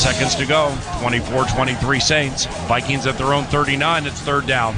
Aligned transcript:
seconds 0.00 0.34
to 0.34 0.46
go. 0.46 0.72
24 1.00 1.44
23 1.44 2.00
Saints. 2.00 2.46
Vikings 2.64 3.06
at 3.06 3.18
their 3.18 3.34
own 3.34 3.44
39. 3.52 4.06
It's 4.06 4.20
third 4.20 4.46
down. 4.46 4.74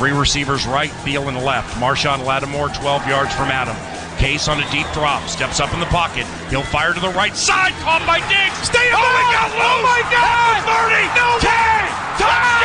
Three 0.00 0.10
receivers 0.10 0.66
right, 0.66 0.90
Thielen 1.04 1.44
left. 1.44 1.76
Marshon 1.76 2.24
Lattimore 2.24 2.70
12 2.70 3.06
yards 3.06 3.34
from 3.36 3.52
Adam. 3.52 3.76
Case 4.16 4.48
on 4.48 4.62
a 4.62 4.70
deep 4.72 4.88
drop, 4.96 5.28
steps 5.28 5.60
up 5.60 5.74
in 5.74 5.80
the 5.80 5.90
pocket. 5.92 6.24
He'll 6.48 6.64
fire 6.64 6.94
to 6.94 7.00
the 7.00 7.12
right 7.12 7.36
side, 7.36 7.76
caught 7.84 8.00
by 8.08 8.24
Diggs. 8.24 8.56
Stay 8.64 8.88
oh, 8.88 9.04
it 9.04 9.28
got 9.36 9.52
oh, 9.52 9.60
loose. 9.60 9.68
Oh 9.68 9.84
my 9.84 10.00
God! 10.08 10.64
30, 10.64 11.12
no 11.12 11.28
10, 11.44 12.24
touchdown! 12.24 12.64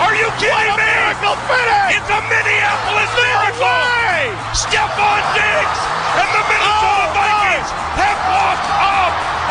Are 0.00 0.16
you 0.16 0.32
kidding 0.40 0.80
me? 0.80 0.88
Miracle 0.96 1.36
finish! 1.44 2.00
It's 2.00 2.08
a 2.08 2.20
Minneapolis 2.24 3.12
miracle! 3.20 3.68
Way! 3.68 4.32
Stefon 4.56 5.22
Diggs 5.36 5.80
and 6.16 6.30
the 6.32 6.42
Minnesota 6.48 7.04
Oh, 7.04 7.12
Vikings 7.12 7.70
have 8.00 8.18
walked 8.32 8.91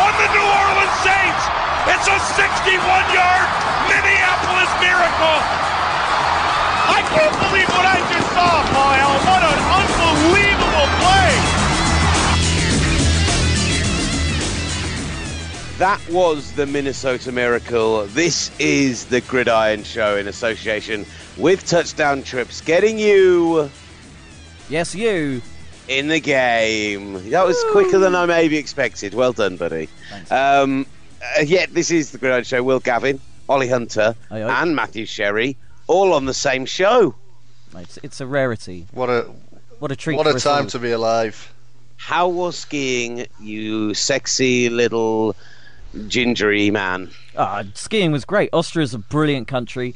on 0.01 0.13
the 0.17 0.29
New 0.33 0.41
Orleans 0.41 0.97
Saints. 1.05 1.43
It's 1.93 2.07
a 2.09 2.17
61-yard 2.33 3.47
Minneapolis 3.85 4.71
miracle. 4.81 5.37
I 6.89 7.05
can't 7.13 7.37
believe 7.37 7.69
what 7.69 7.85
I 7.85 7.97
just 8.09 8.29
saw, 8.33 8.65
Paul 8.73 8.97
What 9.29 9.43
an 9.45 9.59
unbelievable 9.77 10.89
play! 11.01 11.29
That 15.77 16.01
was 16.09 16.51
the 16.53 16.65
Minnesota 16.65 17.31
Miracle. 17.31 18.05
This 18.07 18.51
is 18.59 19.05
the 19.05 19.21
Gridiron 19.21 19.83
Show 19.83 20.17
in 20.17 20.27
association 20.27 21.05
with 21.37 21.65
Touchdown 21.67 22.23
Trips, 22.23 22.61
getting 22.61 22.97
you 22.97 23.69
Yes, 24.69 24.95
you. 24.95 25.41
In 25.87 26.07
the 26.07 26.19
game. 26.19 27.29
That 27.31 27.45
was 27.45 27.61
quicker 27.71 27.99
than 27.99 28.15
I 28.15 28.25
maybe 28.25 28.57
expected. 28.57 29.13
Well 29.13 29.33
done, 29.33 29.57
buddy. 29.57 29.87
Thanks. 30.09 30.31
Um, 30.31 30.85
uh, 31.37 31.41
yeah, 31.43 31.65
this 31.69 31.91
is 31.91 32.11
the 32.11 32.17
Gridiron 32.17 32.43
Show. 32.43 32.63
Will 32.63 32.79
Gavin, 32.79 33.19
Olly 33.49 33.67
Hunter, 33.67 34.15
Aye, 34.29 34.41
aye. 34.41 34.61
and 34.61 34.75
Matthew 34.75 35.05
Sherry, 35.05 35.57
all 35.87 36.13
on 36.13 36.25
the 36.25 36.33
same 36.33 36.65
show. 36.65 37.15
It's, 37.75 37.97
it's 38.03 38.21
a 38.21 38.27
rarity. 38.27 38.87
What 38.93 39.09
a 39.09 39.23
What 39.79 39.91
a 39.91 39.95
treat. 39.95 40.17
what 40.17 40.27
for 40.27 40.37
a 40.37 40.39
time 40.39 40.63
all. 40.63 40.69
to 40.69 40.79
be 40.79 40.91
alive. 40.91 41.53
How 41.97 42.27
was 42.29 42.57
skiing, 42.57 43.27
you 43.41 43.93
sexy 43.93 44.69
little 44.69 45.35
gingery 46.07 46.71
man? 46.71 47.11
Ah, 47.37 47.63
skiing 47.75 48.11
was 48.11 48.23
great. 48.25 48.49
Austria's 48.53 48.93
a 48.93 48.97
brilliant 48.99 49.47
country. 49.47 49.95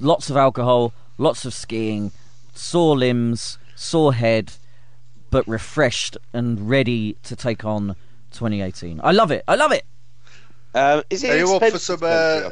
Lots 0.00 0.28
of 0.30 0.36
alcohol, 0.36 0.92
lots 1.16 1.44
of 1.44 1.54
skiing, 1.54 2.12
sore 2.54 2.96
limbs, 2.96 3.58
sore 3.74 4.12
head, 4.14 4.52
but 5.36 5.46
refreshed 5.46 6.16
and 6.32 6.70
ready 6.70 7.14
to 7.22 7.36
take 7.36 7.62
on 7.62 7.94
2018. 8.30 9.02
I 9.04 9.12
love 9.12 9.30
it. 9.30 9.44
I 9.46 9.54
love 9.54 9.70
it. 9.70 9.84
Um, 10.74 11.02
is 11.10 11.22
it 11.22 11.30
Are 11.30 11.36
you 11.36 11.54
up 11.54 11.62
for 11.62 11.78
some, 11.78 11.98
uh, 12.00 12.48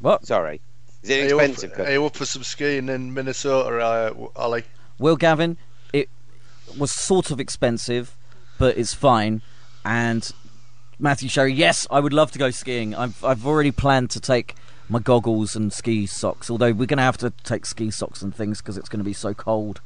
What? 0.00 0.26
Sorry, 0.26 0.60
is 1.02 1.08
it 1.08 1.24
Are 1.24 1.28
you, 1.28 1.36
up, 1.40 1.48
expensive? 1.48 1.80
are 1.80 1.90
you 1.90 2.04
up 2.04 2.14
for 2.14 2.26
some 2.26 2.42
skiing 2.42 2.90
in 2.90 3.14
Minnesota, 3.14 3.78
uh, 3.78 4.28
Olly? 4.36 4.64
Will 4.98 5.16
Gavin, 5.16 5.56
it 5.94 6.10
was 6.78 6.92
sort 6.92 7.30
of 7.30 7.40
expensive, 7.40 8.14
but 8.58 8.76
it's 8.76 8.92
fine. 8.92 9.40
And 9.82 10.30
Matthew 10.98 11.30
Sherry, 11.30 11.54
yes, 11.54 11.86
I 11.90 12.00
would 12.00 12.12
love 12.12 12.32
to 12.32 12.38
go 12.38 12.50
skiing. 12.50 12.94
I've 12.94 13.24
I've 13.24 13.46
already 13.46 13.70
planned 13.70 14.10
to 14.10 14.20
take 14.20 14.56
my 14.90 14.98
goggles 14.98 15.56
and 15.56 15.72
ski 15.72 16.04
socks. 16.04 16.50
Although 16.50 16.72
we're 16.72 16.84
going 16.84 16.98
to 16.98 17.02
have 17.02 17.16
to 17.18 17.30
take 17.44 17.64
ski 17.64 17.90
socks 17.90 18.20
and 18.20 18.34
things 18.34 18.60
because 18.60 18.76
it's 18.76 18.90
going 18.90 19.00
to 19.00 19.04
be 19.04 19.14
so 19.14 19.32
cold. 19.32 19.80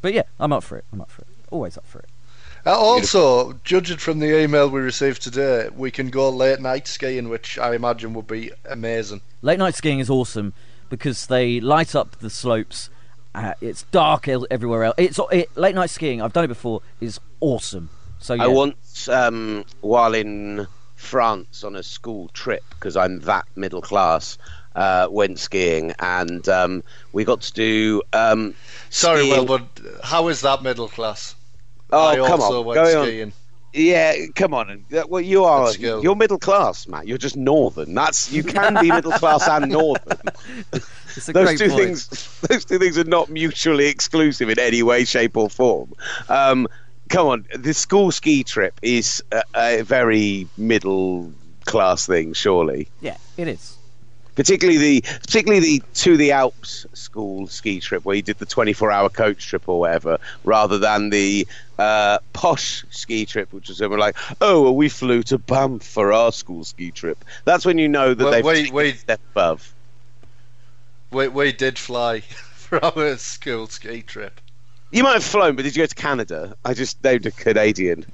But 0.00 0.14
yeah, 0.14 0.22
I'm 0.38 0.52
up 0.52 0.62
for 0.62 0.76
it. 0.78 0.84
I'm 0.92 1.00
up 1.00 1.10
for 1.10 1.22
it. 1.22 1.28
Always 1.50 1.76
up 1.76 1.86
for 1.86 2.00
it. 2.00 2.08
Uh, 2.66 2.76
also, 2.76 3.54
judging 3.64 3.98
from 3.98 4.18
the 4.18 4.40
email 4.40 4.68
we 4.68 4.80
received 4.80 5.22
today, 5.22 5.68
we 5.74 5.90
can 5.90 6.10
go 6.10 6.28
late 6.28 6.60
night 6.60 6.86
skiing, 6.86 7.28
which 7.28 7.58
I 7.58 7.74
imagine 7.74 8.14
would 8.14 8.26
be 8.26 8.50
amazing. 8.68 9.20
Late 9.42 9.58
night 9.58 9.74
skiing 9.74 10.00
is 10.00 10.10
awesome 10.10 10.52
because 10.90 11.26
they 11.26 11.60
light 11.60 11.94
up 11.94 12.18
the 12.18 12.30
slopes. 12.30 12.90
Uh, 13.34 13.54
it's 13.60 13.84
dark 13.84 14.26
everywhere 14.28 14.84
else. 14.84 14.94
It's 14.98 15.20
it, 15.30 15.56
late 15.56 15.74
night 15.74 15.90
skiing. 15.90 16.20
I've 16.20 16.32
done 16.32 16.44
it 16.44 16.48
before. 16.48 16.82
Is 17.00 17.20
awesome. 17.40 17.90
So 18.18 18.34
yeah. 18.34 18.44
I 18.44 18.46
once, 18.48 19.08
um, 19.08 19.64
while 19.80 20.14
in 20.14 20.66
France 20.96 21.62
on 21.62 21.76
a 21.76 21.82
school 21.82 22.28
trip, 22.34 22.64
because 22.70 22.96
I'm 22.96 23.20
that 23.20 23.46
middle 23.54 23.80
class, 23.80 24.36
uh, 24.78 25.08
went 25.10 25.38
skiing 25.38 25.92
and 25.98 26.48
um, 26.48 26.82
we 27.12 27.24
got 27.24 27.40
to 27.42 27.52
do. 27.52 28.02
Um, 28.12 28.54
Sorry, 28.90 29.20
skiing- 29.28 29.46
Will, 29.46 29.58
but 29.58 29.80
how 30.04 30.28
is 30.28 30.40
that 30.42 30.62
middle 30.62 30.88
class? 30.88 31.34
Oh, 31.90 32.06
I 32.08 32.16
come 32.16 32.40
also 32.40 32.60
on, 32.60 32.66
went 32.66 32.76
go 32.76 33.00
on. 33.00 33.06
skiing. 33.06 33.32
Yeah, 33.74 34.14
come 34.34 34.54
on. 34.54 34.84
Uh, 34.92 35.02
Well, 35.08 35.20
you 35.20 35.44
are. 35.44 35.72
You're 35.74 36.14
middle 36.16 36.38
class, 36.38 36.88
Matt. 36.88 37.06
You're 37.06 37.18
just 37.18 37.36
northern. 37.36 37.92
That's 37.94 38.32
you 38.32 38.42
can 38.42 38.74
be 38.80 38.88
middle 38.90 39.12
class 39.12 39.46
and 39.46 39.70
northern. 39.78 40.18
it's 40.72 41.28
a 41.28 41.32
those 41.32 41.46
great 41.48 41.58
two 41.58 41.68
point. 41.70 41.82
things. 41.84 42.40
Those 42.48 42.64
two 42.64 42.78
things 42.78 42.96
are 42.98 43.04
not 43.04 43.28
mutually 43.30 43.86
exclusive 43.86 44.48
in 44.48 44.58
any 44.58 44.82
way, 44.82 45.04
shape, 45.04 45.36
or 45.36 45.50
form. 45.50 45.92
Um, 46.28 46.66
come 47.08 47.26
on, 47.26 47.46
the 47.54 47.74
school 47.74 48.10
ski 48.10 48.42
trip 48.44 48.78
is 48.82 49.22
a, 49.32 49.42
a 49.54 49.82
very 49.82 50.46
middle 50.56 51.32
class 51.66 52.06
thing, 52.06 52.32
surely. 52.32 52.88
Yeah, 53.00 53.16
it 53.36 53.48
is. 53.48 53.76
Particularly 54.38 54.78
the 54.78 55.00
particularly 55.00 55.58
the 55.60 55.82
to 55.94 56.16
the 56.16 56.30
Alps 56.30 56.86
school 56.92 57.48
ski 57.48 57.80
trip 57.80 58.04
where 58.04 58.14
you 58.14 58.22
did 58.22 58.38
the 58.38 58.46
24 58.46 58.92
hour 58.92 59.08
coach 59.08 59.44
trip 59.44 59.68
or 59.68 59.80
whatever, 59.80 60.18
rather 60.44 60.78
than 60.78 61.10
the 61.10 61.44
uh, 61.76 62.18
posh 62.34 62.84
ski 62.90 63.26
trip, 63.26 63.52
which 63.52 63.68
was 63.68 63.82
over 63.82 63.98
like, 63.98 64.16
oh, 64.40 64.62
well, 64.62 64.76
we 64.76 64.88
flew 64.88 65.24
to 65.24 65.38
Banff 65.38 65.82
for 65.82 66.12
our 66.12 66.30
school 66.30 66.62
ski 66.62 66.92
trip. 66.92 67.24
That's 67.46 67.66
when 67.66 67.78
you 67.78 67.88
know 67.88 68.14
that 68.14 68.22
Well, 68.22 68.32
they've 68.32 68.44
wait, 68.44 68.56
taken 68.62 68.74
wait. 68.76 68.94
a 68.94 68.98
step 68.98 69.20
above. 69.32 69.74
We, 71.10 71.26
we 71.26 71.50
did 71.50 71.76
fly 71.76 72.20
for 72.20 72.84
our 72.84 73.16
school 73.16 73.66
ski 73.66 74.02
trip. 74.02 74.40
You 74.92 75.02
might 75.02 75.14
have 75.14 75.24
flown, 75.24 75.56
but 75.56 75.62
did 75.64 75.74
you 75.74 75.82
go 75.82 75.86
to 75.86 75.94
Canada? 75.96 76.56
I 76.64 76.74
just 76.74 77.02
named 77.02 77.26
a 77.26 77.32
Canadian 77.32 78.06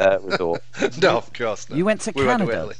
uh, 0.00 0.18
resort. 0.20 0.62
no, 1.00 1.16
of 1.18 1.32
course 1.32 1.70
not. 1.70 1.78
You 1.78 1.84
went 1.84 2.00
to 2.02 2.12
we 2.14 2.26
Went 2.26 2.40
Canada? 2.40 2.50
to 2.52 2.58
Italy. 2.58 2.74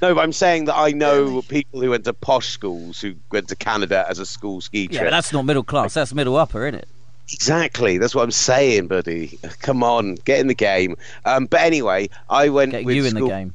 No, 0.00 0.14
but 0.14 0.20
I'm 0.20 0.32
saying 0.32 0.66
that 0.66 0.76
I 0.76 0.92
know 0.92 1.42
people 1.42 1.80
who 1.80 1.90
went 1.90 2.04
to 2.04 2.12
posh 2.12 2.48
schools 2.48 3.00
who 3.00 3.14
went 3.32 3.48
to 3.48 3.56
Canada 3.56 4.06
as 4.08 4.18
a 4.18 4.26
school 4.26 4.60
ski 4.60 4.86
trip. 4.86 5.02
Yeah, 5.02 5.10
that's 5.10 5.32
not 5.32 5.44
middle 5.44 5.64
class. 5.64 5.94
That's 5.94 6.14
middle 6.14 6.36
upper, 6.36 6.66
isn't 6.66 6.80
it? 6.80 6.88
Exactly. 7.32 7.98
That's 7.98 8.14
what 8.14 8.22
I'm 8.22 8.30
saying, 8.30 8.86
buddy. 8.86 9.38
Come 9.60 9.82
on, 9.82 10.14
get 10.14 10.40
in 10.40 10.46
the 10.46 10.54
game. 10.54 10.96
Um, 11.24 11.46
but 11.46 11.60
anyway, 11.60 12.08
I 12.30 12.48
went 12.48 12.72
with 12.72 12.96
you 12.96 13.04
in 13.04 13.14
the 13.14 13.26
game. 13.26 13.54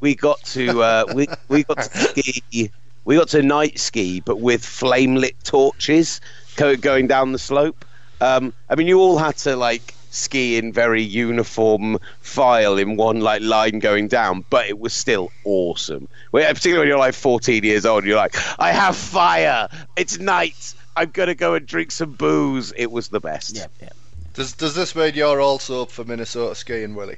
We 0.00 0.14
got 0.14 0.42
to 0.44 0.82
uh, 0.82 1.04
we 1.14 1.26
we 1.48 1.64
got 1.64 1.82
to 1.82 1.98
ski. 1.98 2.70
We 3.04 3.16
got 3.16 3.28
to 3.28 3.42
night 3.42 3.78
ski, 3.78 4.20
but 4.20 4.40
with 4.40 4.64
flame 4.64 5.16
lit 5.16 5.34
torches 5.42 6.20
going 6.56 7.06
down 7.06 7.32
the 7.32 7.38
slope. 7.38 7.84
Um, 8.20 8.52
I 8.68 8.74
mean, 8.74 8.86
you 8.86 9.00
all 9.00 9.16
had 9.16 9.36
to 9.38 9.56
like 9.56 9.94
ski 10.18 10.56
in 10.56 10.72
very 10.72 11.02
uniform 11.02 11.98
file 12.20 12.76
in 12.76 12.96
one 12.96 13.20
like 13.20 13.42
line 13.42 13.78
going 13.78 14.08
down, 14.08 14.44
but 14.50 14.66
it 14.68 14.78
was 14.78 14.92
still 14.92 15.30
awesome. 15.44 16.08
When- 16.30 16.44
Particularly 16.46 16.80
when 16.80 16.88
you're 16.88 16.98
like 16.98 17.14
14 17.14 17.64
years 17.64 17.86
old, 17.86 18.04
you're 18.04 18.16
like, 18.16 18.34
I 18.58 18.72
have 18.72 18.96
fire. 18.96 19.68
It's 19.96 20.18
night. 20.18 20.74
I'm 20.96 21.10
gonna 21.10 21.34
go 21.34 21.54
and 21.54 21.66
drink 21.66 21.90
some 21.92 22.12
booze. 22.12 22.72
It 22.76 22.90
was 22.90 23.08
the 23.08 23.20
best. 23.20 23.56
Yeah, 23.56 23.66
yeah. 23.80 23.90
Does 24.34 24.52
does 24.52 24.74
this 24.74 24.94
mean 24.94 25.14
you're 25.14 25.40
also 25.40 25.82
up 25.82 25.90
for 25.90 26.04
Minnesota 26.04 26.54
skiing, 26.54 26.94
Willie? 26.94 27.16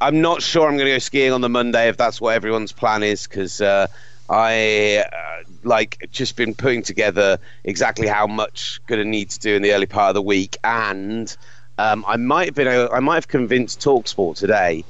I'm 0.00 0.20
not 0.20 0.42
sure 0.42 0.68
I'm 0.68 0.76
going 0.76 0.86
to 0.86 0.92
go 0.94 0.98
skiing 0.98 1.32
on 1.32 1.40
the 1.40 1.48
Monday 1.48 1.88
if 1.88 1.96
that's 1.96 2.20
what 2.20 2.34
everyone's 2.36 2.70
plan 2.70 3.02
is 3.02 3.26
because 3.26 3.60
uh, 3.60 3.88
I 4.30 5.04
uh, 5.12 5.42
like 5.64 6.08
just 6.12 6.36
been 6.36 6.54
putting 6.54 6.82
together 6.82 7.38
exactly 7.64 8.06
how 8.06 8.26
much 8.28 8.80
going 8.86 9.00
to 9.00 9.08
need 9.08 9.30
to 9.30 9.38
do 9.40 9.56
in 9.56 9.62
the 9.62 9.72
early 9.72 9.86
part 9.86 10.10
of 10.10 10.14
the 10.14 10.22
week, 10.22 10.56
and 10.62 11.34
um, 11.78 12.04
I 12.06 12.16
might 12.16 12.46
have 12.46 12.54
been 12.54 12.88
I 12.92 13.00
might 13.00 13.14
have 13.14 13.28
convinced 13.28 13.80
Talksport 13.80 14.36
today 14.36 14.84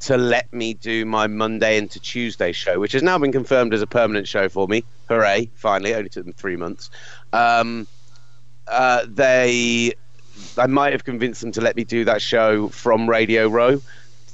to 0.00 0.16
let 0.18 0.52
me 0.52 0.74
do 0.74 1.06
my 1.06 1.26
Monday 1.26 1.78
into 1.78 1.98
Tuesday 1.98 2.52
show, 2.52 2.78
which 2.78 2.92
has 2.92 3.02
now 3.02 3.16
been 3.18 3.32
confirmed 3.32 3.72
as 3.72 3.80
a 3.80 3.86
permanent 3.86 4.28
show 4.28 4.48
for 4.48 4.68
me. 4.68 4.84
Hooray! 5.08 5.50
Finally, 5.54 5.92
it 5.92 5.96
only 5.96 6.08
took 6.10 6.24
them 6.24 6.34
three 6.34 6.56
months. 6.56 6.90
Um, 7.32 7.86
uh, 8.66 9.06
they, 9.08 9.92
I 10.58 10.66
might 10.66 10.92
have 10.92 11.04
convinced 11.04 11.40
them 11.40 11.52
to 11.52 11.60
let 11.60 11.76
me 11.76 11.84
do 11.84 12.04
that 12.04 12.20
show 12.20 12.68
from 12.68 13.08
Radio 13.08 13.48
Row. 13.48 13.80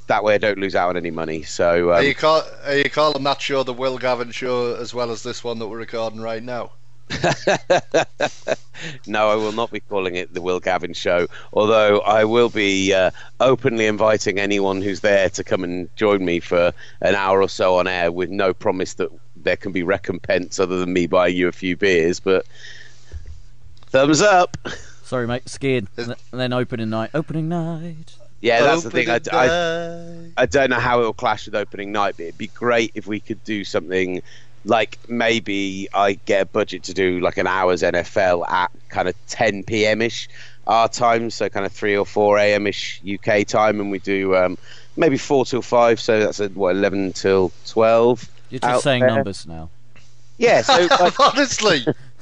That 0.07 0.23
way, 0.23 0.35
I 0.35 0.39
don't 0.39 0.57
lose 0.57 0.75
out 0.75 0.89
on 0.89 0.97
any 0.97 1.11
money. 1.11 1.43
So, 1.43 1.91
Are 1.91 1.99
um, 1.99 2.05
you 2.05 2.15
call, 2.15 2.43
Are 2.65 2.75
you 2.75 2.89
calling 2.89 3.23
that 3.23 3.41
show 3.41 3.63
the 3.63 3.73
Will 3.73 3.97
Gavin 3.97 4.31
show 4.31 4.75
as 4.75 4.93
well 4.93 5.11
as 5.11 5.23
this 5.23 5.43
one 5.43 5.59
that 5.59 5.67
we're 5.67 5.77
recording 5.77 6.19
right 6.19 6.43
now? 6.43 6.71
no, 9.07 9.29
I 9.29 9.35
will 9.35 9.51
not 9.51 9.71
be 9.71 9.79
calling 9.79 10.15
it 10.15 10.33
the 10.33 10.41
Will 10.41 10.59
Gavin 10.59 10.93
Show. 10.93 11.27
Although 11.53 11.99
I 11.99 12.25
will 12.25 12.49
be 12.49 12.93
uh, 12.93 13.11
openly 13.39 13.85
inviting 13.85 14.39
anyone 14.39 14.81
who's 14.81 15.01
there 15.01 15.29
to 15.31 15.43
come 15.43 15.63
and 15.63 15.95
join 15.95 16.23
me 16.23 16.39
for 16.39 16.73
an 17.01 17.15
hour 17.15 17.41
or 17.41 17.49
so 17.49 17.77
on 17.77 17.87
air, 17.87 18.11
with 18.11 18.29
no 18.29 18.53
promise 18.53 18.95
that 18.95 19.09
there 19.35 19.57
can 19.57 19.71
be 19.71 19.83
recompense 19.83 20.59
other 20.59 20.77
than 20.77 20.93
me 20.93 21.07
buying 21.07 21.35
you 21.35 21.47
a 21.47 21.51
few 21.51 21.75
beers. 21.77 22.19
But 22.19 22.45
thumbs 23.87 24.21
up. 24.21 24.57
Sorry, 25.03 25.27
mate. 25.27 25.47
Skiing. 25.49 25.87
And 25.97 26.15
then 26.31 26.53
opening 26.53 26.89
night. 26.89 27.11
Opening 27.13 27.49
night. 27.49 28.15
Yeah, 28.39 28.61
that's 28.61 28.83
the 28.83 28.89
thing. 28.89 29.09
I, 29.09 29.19
I. 29.31 30.31
I 30.43 30.45
don't 30.47 30.71
know 30.71 30.79
how 30.79 31.01
it 31.01 31.03
will 31.03 31.13
clash 31.13 31.45
with 31.45 31.55
opening 31.55 31.91
night, 31.91 32.15
but 32.17 32.23
it'd 32.23 32.37
be 32.37 32.47
great 32.47 32.91
if 32.95 33.05
we 33.05 33.19
could 33.19 33.43
do 33.43 33.63
something 33.63 34.23
like 34.65 34.99
maybe 35.07 35.87
I 35.93 36.13
get 36.25 36.41
a 36.41 36.45
budget 36.45 36.83
to 36.83 36.93
do 36.93 37.19
like 37.19 37.37
an 37.37 37.47
hour's 37.47 37.81
NFL 37.81 38.47
at 38.49 38.71
kind 38.89 39.07
of 39.07 39.15
10 39.27 39.63
p.m. 39.63 40.01
ish 40.01 40.29
our 40.67 40.87
time, 40.87 41.29
so 41.29 41.49
kind 41.49 41.65
of 41.65 41.71
3 41.71 41.97
or 41.97 42.05
4 42.05 42.37
a.m. 42.37 42.67
ish 42.67 43.01
UK 43.03 43.45
time, 43.45 43.79
and 43.79 43.91
we 43.91 43.99
do 43.99 44.35
um, 44.35 44.57
maybe 44.95 45.17
4 45.17 45.45
till 45.45 45.61
5, 45.61 45.99
so 45.99 46.19
that's 46.19 46.39
at 46.39 46.55
what 46.55 46.75
11 46.75 47.13
till 47.13 47.51
12. 47.67 48.29
You're 48.49 48.59
just 48.59 48.83
saying 48.83 49.01
there. 49.01 49.15
numbers 49.15 49.47
now. 49.47 49.69
Yeah, 50.41 50.61
so 50.61 50.73
like, 50.99 51.19
Honestly, 51.19 51.85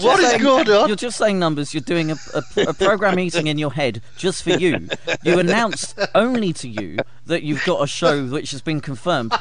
what 0.00 0.20
is 0.20 0.30
saying- 0.30 0.42
going 0.42 0.68
on? 0.68 0.88
You're 0.88 0.96
just 0.96 1.16
saying 1.18 1.38
numbers. 1.38 1.72
You're 1.72 1.80
doing 1.82 2.10
a, 2.10 2.16
a, 2.34 2.42
a 2.68 2.74
program 2.74 3.14
meeting 3.16 3.46
in 3.46 3.58
your 3.58 3.72
head 3.72 4.02
just 4.16 4.42
for 4.42 4.50
you. 4.50 4.88
You 5.22 5.38
announced 5.38 5.98
only 6.14 6.52
to 6.54 6.68
you 6.68 6.98
that 7.26 7.42
you've 7.42 7.64
got 7.64 7.82
a 7.82 7.86
show 7.86 8.26
which 8.26 8.50
has 8.50 8.60
been 8.60 8.80
confirmed. 8.80 9.32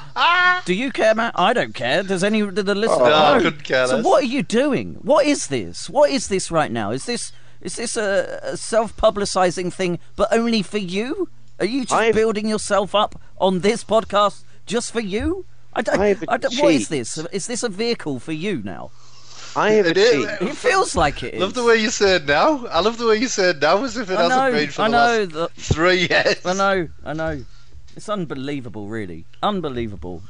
Do 0.65 0.73
you 0.73 0.91
care, 0.91 1.13
Matt? 1.15 1.33
I 1.35 1.53
don't 1.53 1.73
care. 1.73 2.03
Does 2.03 2.23
any 2.23 2.39
do 2.41 2.51
the 2.51 2.75
listener? 2.75 3.03
Oh, 3.05 3.09
No, 3.09 3.15
I 3.15 3.37
know? 3.37 3.43
couldn't 3.43 3.63
care 3.63 3.87
So 3.87 4.01
what 4.01 4.23
are 4.23 4.27
you 4.27 4.43
doing? 4.43 4.95
What 5.01 5.25
is 5.25 5.47
this? 5.47 5.89
What 5.89 6.09
is 6.09 6.27
this 6.27 6.51
right 6.51 6.71
now? 6.71 6.91
Is 6.91 7.05
this 7.05 7.31
is 7.61 7.75
this 7.77 7.95
a, 7.97 8.39
a 8.43 8.57
self-publicising 8.57 9.71
thing, 9.73 9.99
but 10.15 10.27
only 10.31 10.61
for 10.61 10.77
you? 10.79 11.29
Are 11.59 11.65
you 11.65 11.81
just 11.81 11.93
I've- 11.93 12.13
building 12.13 12.47
yourself 12.47 12.93
up 12.93 13.19
on 13.39 13.59
this 13.61 13.83
podcast 13.83 14.43
just 14.65 14.91
for 14.91 14.99
you? 14.99 15.45
I 15.75 15.81
don't, 15.81 15.99
I've 15.99 16.23
I 16.27 16.37
don't, 16.37 16.55
what 16.59 16.73
is 16.73 16.89
this? 16.89 17.17
Is 17.31 17.47
this 17.47 17.63
a 17.63 17.69
vehicle 17.69 18.19
for 18.19 18.31
you 18.31 18.61
now? 18.63 18.91
I 19.55 19.71
have 19.73 19.85
It 19.87 19.97
is- 19.97 20.25
achieved. 20.25 20.41
It 20.51 20.55
feels 20.57 20.95
like 20.95 21.21
it 21.23 21.35
is. 21.35 21.41
Love 21.41 21.53
the 21.53 21.63
way 21.63 21.77
you 21.77 21.89
say 21.89 22.15
it 22.15 22.25
now. 22.25 22.65
I 22.67 22.79
love 22.79 22.97
the 22.97 23.05
way 23.07 23.17
you 23.17 23.27
say 23.27 23.49
it 23.51 23.59
now, 23.61 23.83
as 23.83 23.97
if 23.97 24.09
it 24.09 24.17
I 24.17 24.23
hasn't 24.23 24.41
know, 24.53 24.59
been 24.59 24.69
for 24.69 24.81
I 24.81 24.87
the 24.87 24.91
know, 24.91 25.23
last 25.39 25.55
the- 25.55 25.61
three 25.73 25.99
years. 26.09 26.45
I 26.45 26.53
know, 26.53 26.87
I 27.05 27.13
know. 27.13 27.45
It's 27.95 28.09
unbelievable, 28.09 28.87
really. 28.87 29.25
Unbelievable. 29.43 30.23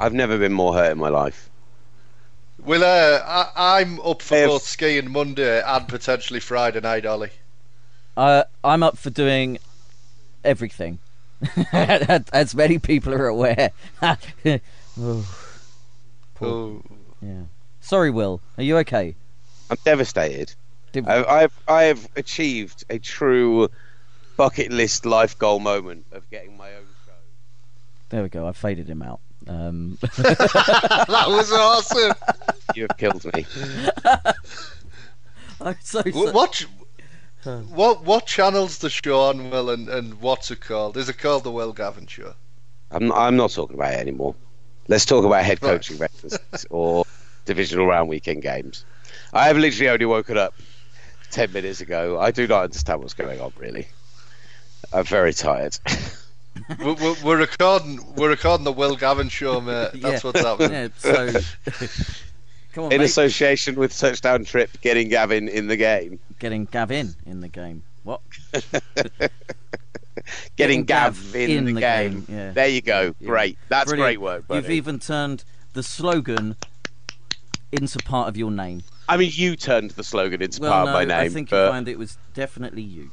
I've 0.00 0.14
never 0.14 0.38
been 0.38 0.52
more 0.54 0.72
hurt 0.74 0.92
in 0.92 0.98
my 0.98 1.08
life. 1.10 1.50
Well, 2.64 2.82
uh, 2.82 3.22
I, 3.56 3.80
I'm 3.80 4.00
up 4.00 4.22
for 4.22 4.36
If- 4.36 4.48
both 4.48 4.62
skiing 4.62 5.10
Monday 5.10 5.62
and 5.62 5.86
potentially 5.88 6.40
Friday 6.40 6.80
night, 6.80 7.04
Ollie. 7.06 7.30
Uh, 8.16 8.44
I'm 8.64 8.82
up 8.82 8.96
for 8.98 9.10
doing 9.10 9.58
everything. 10.44 10.98
As 12.32 12.54
many 12.54 12.78
people 12.78 13.14
are 13.14 13.26
aware. 13.26 13.70
Oh, 15.00 15.24
Oh. 16.40 16.82
yeah. 17.20 17.42
Sorry, 17.80 18.10
Will. 18.10 18.40
Are 18.56 18.62
you 18.62 18.76
okay? 18.78 19.14
I'm 19.70 19.76
devastated. 19.84 20.54
Did- 20.92 21.06
I've, 21.08 21.26
I've 21.26 21.52
I've 21.68 22.08
achieved 22.16 22.84
a 22.90 22.98
true 22.98 23.68
bucket 24.36 24.70
list 24.72 25.04
life 25.06 25.36
goal 25.38 25.58
moment 25.60 26.06
of 26.12 26.28
getting 26.30 26.56
my 26.56 26.68
own 26.74 26.84
show. 27.06 27.12
There 28.10 28.22
we 28.22 28.28
go. 28.28 28.46
I 28.46 28.52
faded 28.52 28.88
him 28.88 29.02
out. 29.02 29.20
Um, 29.46 29.98
that 30.16 31.24
was 31.28 31.52
awesome. 31.52 32.12
You 32.74 32.86
have 32.88 32.96
killed 32.98 33.24
me. 33.34 33.46
I'm 35.60 35.76
so, 35.80 36.02
Wh- 36.02 36.32
so- 37.44 37.58
what, 37.60 37.68
what, 37.70 38.04
what 38.04 38.26
channel's 38.26 38.78
the 38.78 38.90
show 38.90 39.20
on, 39.22 39.50
Will, 39.50 39.70
and, 39.70 39.88
and 39.88 40.20
what's 40.20 40.50
it 40.50 40.60
called? 40.60 40.96
Is 40.96 41.08
it 41.08 41.18
called 41.18 41.44
the 41.44 41.50
Will 41.52 41.72
Gavin 41.72 42.06
Show? 42.06 42.34
I'm 42.90 43.08
not, 43.08 43.18
I'm 43.18 43.36
not 43.36 43.50
talking 43.50 43.76
about 43.76 43.92
it 43.94 43.98
anymore. 44.00 44.34
Let's 44.88 45.04
talk 45.04 45.24
about 45.24 45.44
head 45.44 45.62
Right. 45.62 45.72
coaching 45.72 45.98
vacancies 45.98 46.66
or 46.70 47.04
divisional 47.44 47.86
round 47.86 48.08
weekend 48.08 48.42
games. 48.42 48.84
I 49.32 49.46
have 49.48 49.58
literally 49.58 49.90
only 49.90 50.06
woken 50.06 50.38
up 50.38 50.54
ten 51.30 51.52
minutes 51.52 51.82
ago. 51.82 52.18
I 52.18 52.30
do 52.30 52.46
not 52.46 52.64
understand 52.64 53.00
what's 53.02 53.12
going 53.12 53.40
on. 53.40 53.52
Really, 53.58 53.86
I'm 54.92 55.04
very 55.04 55.34
tired. 55.34 55.76
we're, 56.82 56.94
we're, 56.94 57.14
we're 57.22 57.36
recording. 57.38 58.00
We're 58.16 58.30
recording 58.30 58.64
the 58.64 58.72
Will 58.72 58.96
Gavin 58.96 59.28
Show, 59.28 59.60
mate. 59.60 59.90
That's 59.94 60.24
Yeah. 60.24 60.30
what's 60.30 60.40
happening. 60.40 60.72
yeah, 60.72 60.88
so. 60.96 61.40
Come 62.72 62.84
on, 62.84 62.92
in 62.92 62.98
mate. 63.00 63.04
association 63.04 63.74
with 63.74 63.96
touchdown 63.98 64.44
trip, 64.46 64.70
getting 64.80 65.08
Gavin 65.10 65.48
in 65.48 65.66
the 65.66 65.76
game, 65.76 66.18
Getting 66.38 66.66
Gavin 66.66 67.14
in 67.26 67.40
the 67.40 67.48
game. 67.48 67.82
What? 68.04 68.20
getting, 68.52 69.30
Getting 70.56 70.84
Gav, 70.84 71.14
Gav 71.32 71.36
in, 71.36 71.50
in 71.50 71.64
the, 71.66 71.72
the 71.74 71.80
game. 71.80 72.12
game, 72.12 72.24
yeah. 72.28 72.50
There 72.52 72.68
you 72.68 72.80
go. 72.80 73.14
Yeah. 73.20 73.26
Great. 73.26 73.58
That's 73.68 73.90
Brilliant. 73.90 74.06
great 74.06 74.20
work. 74.20 74.44
You've 74.50 74.70
even 74.70 74.98
turned 74.98 75.44
the 75.72 75.82
slogan 75.82 76.56
into 77.72 77.98
part 77.98 78.28
of 78.28 78.36
your 78.36 78.50
name. 78.50 78.82
I 79.08 79.16
mean, 79.16 79.30
you 79.34 79.56
turned 79.56 79.92
the 79.92 80.04
slogan 80.04 80.42
into 80.42 80.60
Well, 80.62 80.70
part 80.72 80.86
no, 80.86 80.90
of 80.90 80.94
my 80.94 81.04
name. 81.04 81.26
I 81.26 81.28
think 81.28 81.50
you 81.50 81.56
find 81.68 81.88
it 81.88 81.98
was 81.98 82.18
definitely 82.34 82.82
you. 82.82 83.10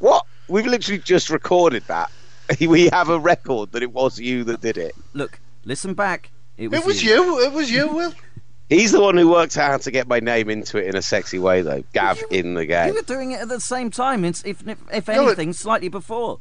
what? 0.00 0.24
We've 0.48 0.66
literally 0.66 0.98
just 1.00 1.30
recorded 1.30 1.84
that. 1.88 2.10
We 2.60 2.90
have 2.92 3.08
a 3.08 3.18
record 3.18 3.72
that 3.72 3.82
it 3.82 3.90
was 3.90 4.20
you 4.20 4.44
that 4.44 4.60
did 4.60 4.76
it. 4.76 4.94
Look, 5.14 5.40
listen 5.64 5.94
back. 5.94 6.30
It 6.58 6.68
was, 6.68 6.80
It 6.80 6.86
was 6.86 7.02
you. 7.02 7.40
It 7.40 7.52
was 7.52 7.70
you, 7.70 7.88
Will. 7.88 8.12
He's 8.68 8.92
the 8.92 9.00
one 9.00 9.16
who 9.16 9.28
worked 9.30 9.56
out 9.58 9.70
how 9.72 9.76
to 9.78 9.90
get 9.90 10.08
my 10.08 10.20
name 10.20 10.48
into 10.48 10.78
it 10.78 10.86
in 10.86 10.96
a 10.96 11.02
sexy 11.02 11.38
way, 11.38 11.60
though. 11.62 11.84
Gav 11.92 12.18
You- 12.20 12.26
in 12.30 12.54
the 12.54 12.64
game. 12.66 12.86
You 12.88 12.92
game. 12.92 12.94
were 12.94 13.02
doing 13.14 13.30
it 13.32 13.40
at 13.40 13.48
the 13.48 13.60
same 13.60 13.90
time, 13.90 14.24
if 14.24 14.44
if, 14.46 14.62
if 14.92 15.08
No, 15.08 15.14
it- 15.14 15.26
anything, 15.26 15.52
slightly 15.52 15.88
before. 15.88 16.38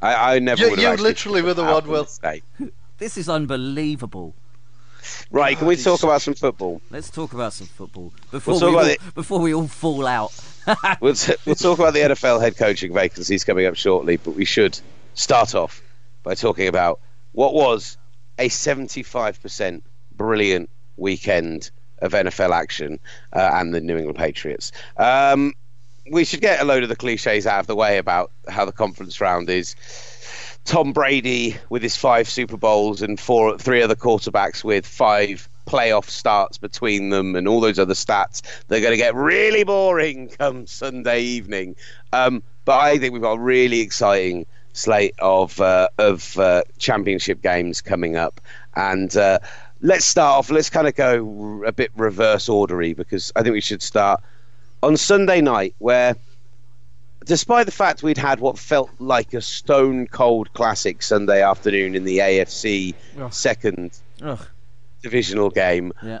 I, 0.00 0.36
I 0.36 0.38
never 0.38 0.62
You- 0.68 0.76
you 0.76 0.96
literally 0.96 1.42
were 1.42 1.52
the 1.54 1.64
put 1.64 1.84
one, 1.84 1.88
Will. 1.88 2.02
mistake. 2.02 2.44
This 2.98 3.16
is 3.16 3.30
unbelievable. 3.30 4.34
Right, 5.30 5.56
can 5.56 5.66
we 5.66 5.76
God, 5.76 5.82
talk 5.84 5.92
he's- 5.92 6.02
about 6.04 6.20
some 6.22 6.34
football? 6.34 6.82
Let's 6.90 7.08
talk 7.10 7.32
about 7.32 7.54
some 7.54 7.66
football 7.66 8.12
before 8.30 8.54
We'll 8.60 8.70
we 8.72 8.76
all, 8.76 8.84
about 8.84 9.14
before 9.14 9.40
we 9.40 9.54
all 9.54 9.68
fall 9.68 10.06
out. 10.06 10.32
We'll, 11.00 11.14
t- 11.14 11.34
we'll 11.46 11.54
talk 11.54 11.78
about 11.78 11.94
the 11.94 12.00
NFL 12.00 12.40
head 12.42 12.56
coaching 12.58 12.92
vacancies 12.92 13.42
coming 13.44 13.64
up 13.64 13.74
shortly, 13.76 14.18
but 14.18 14.32
we 14.36 14.44
should 14.44 14.78
start 15.14 15.54
off 15.54 15.82
by 16.22 16.34
talking 16.34 16.68
about 16.68 17.00
what 17.32 17.54
was 17.54 17.96
a 18.38 18.48
75% 18.50 19.80
brilliant 20.14 20.68
weekend 20.96 21.70
of 22.00 22.12
NFL 22.12 22.52
action 22.52 22.98
uh, 23.32 23.50
and 23.54 23.74
the 23.74 23.80
New 23.80 23.96
England 23.96 24.18
Patriots. 24.18 24.72
Um, 24.96 25.54
we 26.10 26.24
should 26.24 26.40
get 26.40 26.60
a 26.60 26.64
load 26.64 26.82
of 26.82 26.88
the 26.88 26.96
cliches 26.96 27.46
out 27.46 27.60
of 27.60 27.66
the 27.66 27.76
way 27.76 27.98
about 27.98 28.32
how 28.48 28.64
the 28.64 28.72
conference 28.72 29.20
round 29.20 29.48
is. 29.50 29.76
Tom 30.64 30.92
Brady 30.92 31.56
with 31.68 31.82
his 31.82 31.96
five 31.96 32.28
Super 32.28 32.56
Bowls 32.56 33.02
and 33.02 33.18
four, 33.18 33.58
three 33.58 33.82
other 33.82 33.94
quarterbacks 33.94 34.62
with 34.62 34.86
five 34.86 35.48
playoff 35.66 36.08
starts 36.08 36.58
between 36.58 37.10
them 37.10 37.36
and 37.36 37.46
all 37.46 37.60
those 37.60 37.78
other 37.78 37.94
stats. 37.94 38.42
They're 38.68 38.80
going 38.80 38.92
to 38.92 38.96
get 38.96 39.14
really 39.14 39.64
boring 39.64 40.28
come 40.28 40.66
Sunday 40.66 41.22
evening. 41.22 41.76
Um, 42.12 42.42
but 42.64 42.78
I 42.78 42.98
think 42.98 43.12
we've 43.12 43.22
got 43.22 43.38
a 43.38 43.40
really 43.40 43.80
exciting 43.80 44.46
slate 44.72 45.14
of 45.18 45.60
uh, 45.60 45.88
of 45.98 46.38
uh, 46.38 46.62
championship 46.78 47.42
games 47.42 47.80
coming 47.80 48.16
up, 48.16 48.40
and 48.74 49.16
uh, 49.16 49.38
let's 49.80 50.04
start 50.04 50.38
off. 50.38 50.50
Let's 50.50 50.70
kind 50.70 50.86
of 50.86 50.94
go 50.94 51.62
a 51.66 51.72
bit 51.72 51.90
reverse 51.96 52.48
ordery 52.48 52.94
because 52.94 53.32
I 53.36 53.42
think 53.42 53.52
we 53.52 53.60
should 53.60 53.82
start 53.82 54.22
on 54.82 54.96
Sunday 54.96 55.40
night 55.40 55.74
where 55.78 56.16
despite 57.24 57.66
the 57.66 57.72
fact 57.72 58.02
we'd 58.02 58.18
had 58.18 58.40
what 58.40 58.58
felt 58.58 58.90
like 58.98 59.34
a 59.34 59.40
stone 59.40 60.06
cold 60.06 60.52
classic 60.54 61.02
Sunday 61.02 61.42
afternoon 61.42 61.94
in 61.94 62.04
the 62.04 62.18
AFC 62.18 62.94
Ugh. 63.18 63.32
second 63.32 63.98
Ugh, 64.22 64.40
divisional 65.02 65.50
game, 65.50 65.92
yeah. 66.02 66.20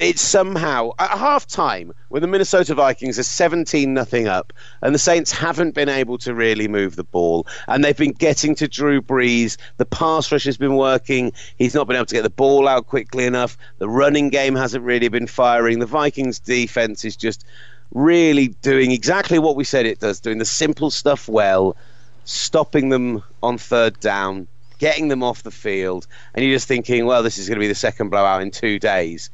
It's 0.00 0.22
somehow 0.22 0.90
at 0.98 1.10
half 1.10 1.46
time 1.46 1.92
when 2.08 2.22
the 2.22 2.26
Minnesota 2.26 2.74
Vikings 2.74 3.18
are 3.18 3.22
17 3.22 3.92
nothing 3.92 4.26
up 4.26 4.52
and 4.80 4.94
the 4.94 4.98
Saints 4.98 5.30
haven't 5.30 5.74
been 5.74 5.90
able 5.90 6.16
to 6.18 6.34
really 6.34 6.66
move 6.66 6.96
the 6.96 7.04
ball 7.04 7.46
and 7.68 7.84
they've 7.84 7.96
been 7.96 8.12
getting 8.12 8.54
to 8.54 8.66
Drew 8.66 9.02
Brees 9.02 9.58
the 9.76 9.84
pass 9.84 10.32
rush 10.32 10.44
has 10.44 10.56
been 10.56 10.76
working 10.76 11.32
he's 11.58 11.74
not 11.74 11.86
been 11.86 11.96
able 11.96 12.06
to 12.06 12.14
get 12.14 12.22
the 12.22 12.30
ball 12.30 12.66
out 12.66 12.86
quickly 12.86 13.26
enough 13.26 13.58
the 13.78 13.90
running 13.90 14.30
game 14.30 14.56
hasn't 14.56 14.82
really 14.82 15.08
been 15.08 15.26
firing 15.26 15.80
the 15.80 15.86
Vikings 15.86 16.40
defense 16.40 17.04
is 17.04 17.14
just 17.14 17.44
really 17.92 18.48
doing 18.62 18.92
exactly 18.92 19.38
what 19.38 19.54
we 19.54 19.64
said 19.64 19.84
it 19.84 20.00
does 20.00 20.18
doing 20.18 20.38
the 20.38 20.46
simple 20.46 20.90
stuff 20.90 21.28
well 21.28 21.76
stopping 22.24 22.88
them 22.88 23.22
on 23.42 23.58
third 23.58 24.00
down 24.00 24.48
getting 24.78 25.08
them 25.08 25.22
off 25.22 25.42
the 25.42 25.50
field 25.50 26.06
and 26.34 26.42
you're 26.42 26.54
just 26.54 26.66
thinking 26.66 27.04
well 27.04 27.22
this 27.22 27.36
is 27.36 27.48
going 27.48 27.56
to 27.56 27.60
be 27.60 27.68
the 27.68 27.74
second 27.74 28.08
blowout 28.08 28.40
in 28.40 28.50
2 28.50 28.78
days 28.78 29.28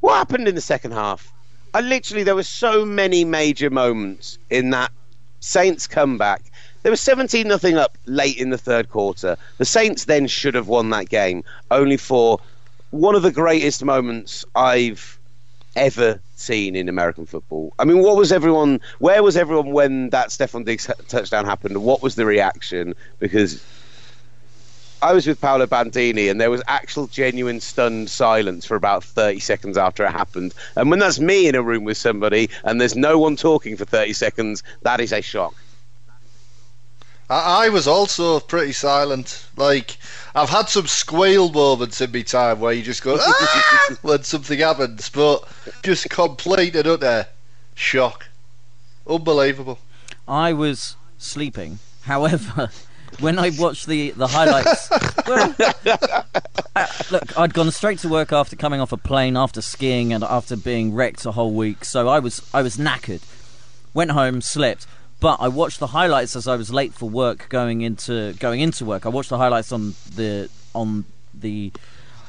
what 0.00 0.16
happened 0.16 0.48
in 0.48 0.54
the 0.54 0.60
second 0.60 0.92
half? 0.92 1.32
I 1.74 1.80
literally 1.80 2.22
there 2.22 2.34
were 2.34 2.42
so 2.42 2.84
many 2.84 3.24
major 3.24 3.70
moments 3.70 4.38
in 4.50 4.70
that 4.70 4.90
Saints 5.40 5.86
comeback. 5.86 6.42
They 6.82 6.90
were 6.90 6.96
17 6.96 7.46
nothing 7.46 7.76
up 7.76 7.98
late 8.06 8.36
in 8.36 8.50
the 8.50 8.58
third 8.58 8.88
quarter. 8.88 9.36
The 9.58 9.64
Saints 9.64 10.04
then 10.04 10.26
should 10.26 10.54
have 10.54 10.68
won 10.68 10.90
that 10.90 11.08
game, 11.08 11.44
only 11.70 11.96
for 11.96 12.40
one 12.90 13.14
of 13.14 13.22
the 13.22 13.32
greatest 13.32 13.84
moments 13.84 14.44
I've 14.54 15.18
ever 15.76 16.20
seen 16.36 16.74
in 16.74 16.88
American 16.88 17.26
football. 17.26 17.72
I 17.78 17.84
mean, 17.84 18.02
what 18.02 18.16
was 18.16 18.32
everyone? 18.32 18.80
Where 18.98 19.22
was 19.22 19.36
everyone 19.36 19.72
when 19.72 20.10
that 20.10 20.28
Stefon 20.28 20.64
Diggs 20.64 20.90
touchdown 21.08 21.44
happened? 21.44 21.82
What 21.82 22.02
was 22.02 22.14
the 22.14 22.24
reaction? 22.24 22.94
Because 23.18 23.62
I 25.00 25.12
was 25.12 25.26
with 25.26 25.40
Paolo 25.40 25.66
Bandini, 25.66 26.28
and 26.28 26.40
there 26.40 26.50
was 26.50 26.62
actual, 26.66 27.06
genuine, 27.06 27.60
stunned 27.60 28.10
silence 28.10 28.64
for 28.64 28.74
about 28.74 29.04
30 29.04 29.38
seconds 29.38 29.78
after 29.78 30.04
it 30.04 30.10
happened. 30.10 30.54
And 30.74 30.90
when 30.90 30.98
that's 30.98 31.20
me 31.20 31.46
in 31.46 31.54
a 31.54 31.62
room 31.62 31.84
with 31.84 31.96
somebody 31.96 32.50
and 32.64 32.80
there's 32.80 32.96
no 32.96 33.18
one 33.18 33.36
talking 33.36 33.76
for 33.76 33.84
30 33.84 34.12
seconds, 34.12 34.62
that 34.82 35.00
is 35.00 35.12
a 35.12 35.20
shock. 35.22 35.54
I, 37.30 37.66
I 37.66 37.68
was 37.68 37.86
also 37.86 38.40
pretty 38.40 38.72
silent. 38.72 39.46
Like 39.56 39.98
I've 40.34 40.48
had 40.48 40.68
some 40.68 40.86
squeal 40.86 41.50
moments 41.50 42.00
in 42.00 42.10
my 42.10 42.22
time 42.22 42.58
where 42.58 42.72
you 42.72 42.82
just 42.82 43.02
go 43.02 43.18
ah! 43.20 43.96
when 44.02 44.24
something 44.24 44.58
happens, 44.58 45.10
but 45.10 45.46
just 45.82 46.10
complete 46.10 46.74
and 46.74 46.88
utter 46.88 47.26
shock. 47.74 48.26
Unbelievable. 49.06 49.78
I 50.26 50.52
was 50.52 50.96
sleeping. 51.18 51.78
However, 52.02 52.70
when 53.20 53.38
I 53.38 53.50
watched 53.58 53.86
the 53.86 54.10
the 54.12 54.26
highlights, 54.26 54.88
well, 55.26 55.54
look, 57.10 57.38
I'd 57.38 57.54
gone 57.54 57.70
straight 57.70 57.98
to 58.00 58.08
work 58.08 58.32
after 58.32 58.56
coming 58.56 58.80
off 58.80 58.92
a 58.92 58.96
plane, 58.96 59.36
after 59.36 59.60
skiing, 59.60 60.12
and 60.12 60.22
after 60.24 60.56
being 60.56 60.94
wrecked 60.94 61.26
a 61.26 61.32
whole 61.32 61.52
week. 61.52 61.84
So 61.84 62.08
I 62.08 62.18
was 62.18 62.48
I 62.54 62.62
was 62.62 62.76
knackered. 62.76 63.22
Went 63.94 64.12
home, 64.12 64.40
slept, 64.40 64.86
but 65.20 65.38
I 65.40 65.48
watched 65.48 65.80
the 65.80 65.88
highlights 65.88 66.36
as 66.36 66.46
I 66.46 66.56
was 66.56 66.70
late 66.70 66.94
for 66.94 67.08
work 67.08 67.48
going 67.48 67.80
into 67.80 68.34
going 68.34 68.60
into 68.60 68.84
work. 68.84 69.06
I 69.06 69.08
watched 69.08 69.30
the 69.30 69.38
highlights 69.38 69.72
on 69.72 69.94
the 70.14 70.48
on 70.74 71.04
the 71.34 71.72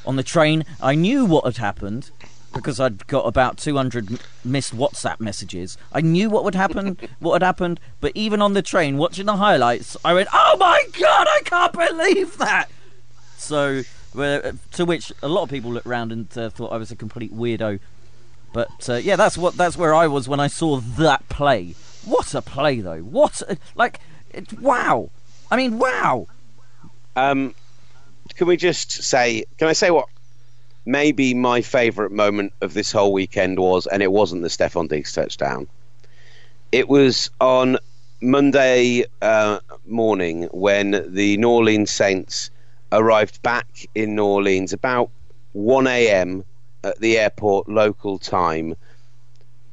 on 0.04 0.16
the 0.16 0.22
train. 0.22 0.64
I 0.80 0.94
knew 0.94 1.24
what 1.24 1.44
had 1.44 1.58
happened 1.58 2.10
because 2.52 2.80
I'd 2.80 3.06
got 3.06 3.26
about 3.26 3.58
200 3.58 4.20
missed 4.44 4.74
WhatsApp 4.76 5.20
messages. 5.20 5.78
I 5.92 6.00
knew 6.00 6.30
what 6.30 6.44
would 6.44 6.54
happen, 6.54 6.98
what 7.18 7.34
had 7.34 7.46
happened, 7.46 7.80
but 8.00 8.12
even 8.14 8.42
on 8.42 8.54
the 8.54 8.62
train 8.62 8.96
watching 8.96 9.26
the 9.26 9.36
highlights, 9.36 9.96
I 10.04 10.14
went, 10.14 10.28
"Oh 10.32 10.56
my 10.58 10.84
god, 10.98 11.26
I 11.28 11.40
can't 11.44 11.72
believe 11.72 12.38
that!" 12.38 12.66
So, 13.36 13.82
uh, 14.18 14.52
to 14.72 14.84
which 14.84 15.12
a 15.22 15.28
lot 15.28 15.44
of 15.44 15.50
people 15.50 15.72
looked 15.72 15.86
around 15.86 16.12
and 16.12 16.38
uh, 16.38 16.50
thought 16.50 16.72
I 16.72 16.76
was 16.76 16.90
a 16.90 16.96
complete 16.96 17.34
weirdo. 17.34 17.80
But 18.52 18.88
uh, 18.88 18.94
yeah, 18.94 19.16
that's 19.16 19.38
what 19.38 19.56
that's 19.56 19.76
where 19.76 19.94
I 19.94 20.06
was 20.06 20.28
when 20.28 20.40
I 20.40 20.48
saw 20.48 20.80
that 20.80 21.28
play. 21.28 21.74
What 22.04 22.34
a 22.34 22.42
play, 22.42 22.80
though! 22.80 23.00
What 23.00 23.42
a, 23.42 23.58
like, 23.74 24.00
it, 24.32 24.58
wow! 24.60 25.10
I 25.50 25.56
mean, 25.56 25.78
wow! 25.78 26.26
Um, 27.14 27.54
can 28.34 28.46
we 28.46 28.56
just 28.56 28.90
say? 28.90 29.44
Can 29.58 29.68
I 29.68 29.72
say 29.72 29.90
what? 29.90 30.08
Maybe 30.86 31.34
my 31.34 31.60
favourite 31.60 32.10
moment 32.10 32.52
of 32.60 32.74
this 32.74 32.90
whole 32.90 33.12
weekend 33.12 33.58
was, 33.58 33.86
and 33.86 34.02
it 34.02 34.12
wasn't 34.12 34.42
the 34.42 34.48
Stefon 34.48 34.88
Diggs 34.88 35.12
touchdown. 35.12 35.66
It 36.72 36.88
was 36.88 37.30
on 37.40 37.78
Monday 38.22 39.04
uh, 39.22 39.60
morning 39.86 40.48
when 40.52 41.04
the 41.12 41.36
New 41.36 41.48
Orleans 41.48 41.90
Saints 41.90 42.50
arrived 42.92 43.42
back 43.42 43.86
in 43.94 44.14
New 44.14 44.24
Orleans 44.24 44.72
about 44.72 45.10
1 45.52 45.86
a.m. 45.86 46.44
at 46.84 46.98
the 47.00 47.18
airport 47.18 47.68
local 47.68 48.18
time 48.18 48.74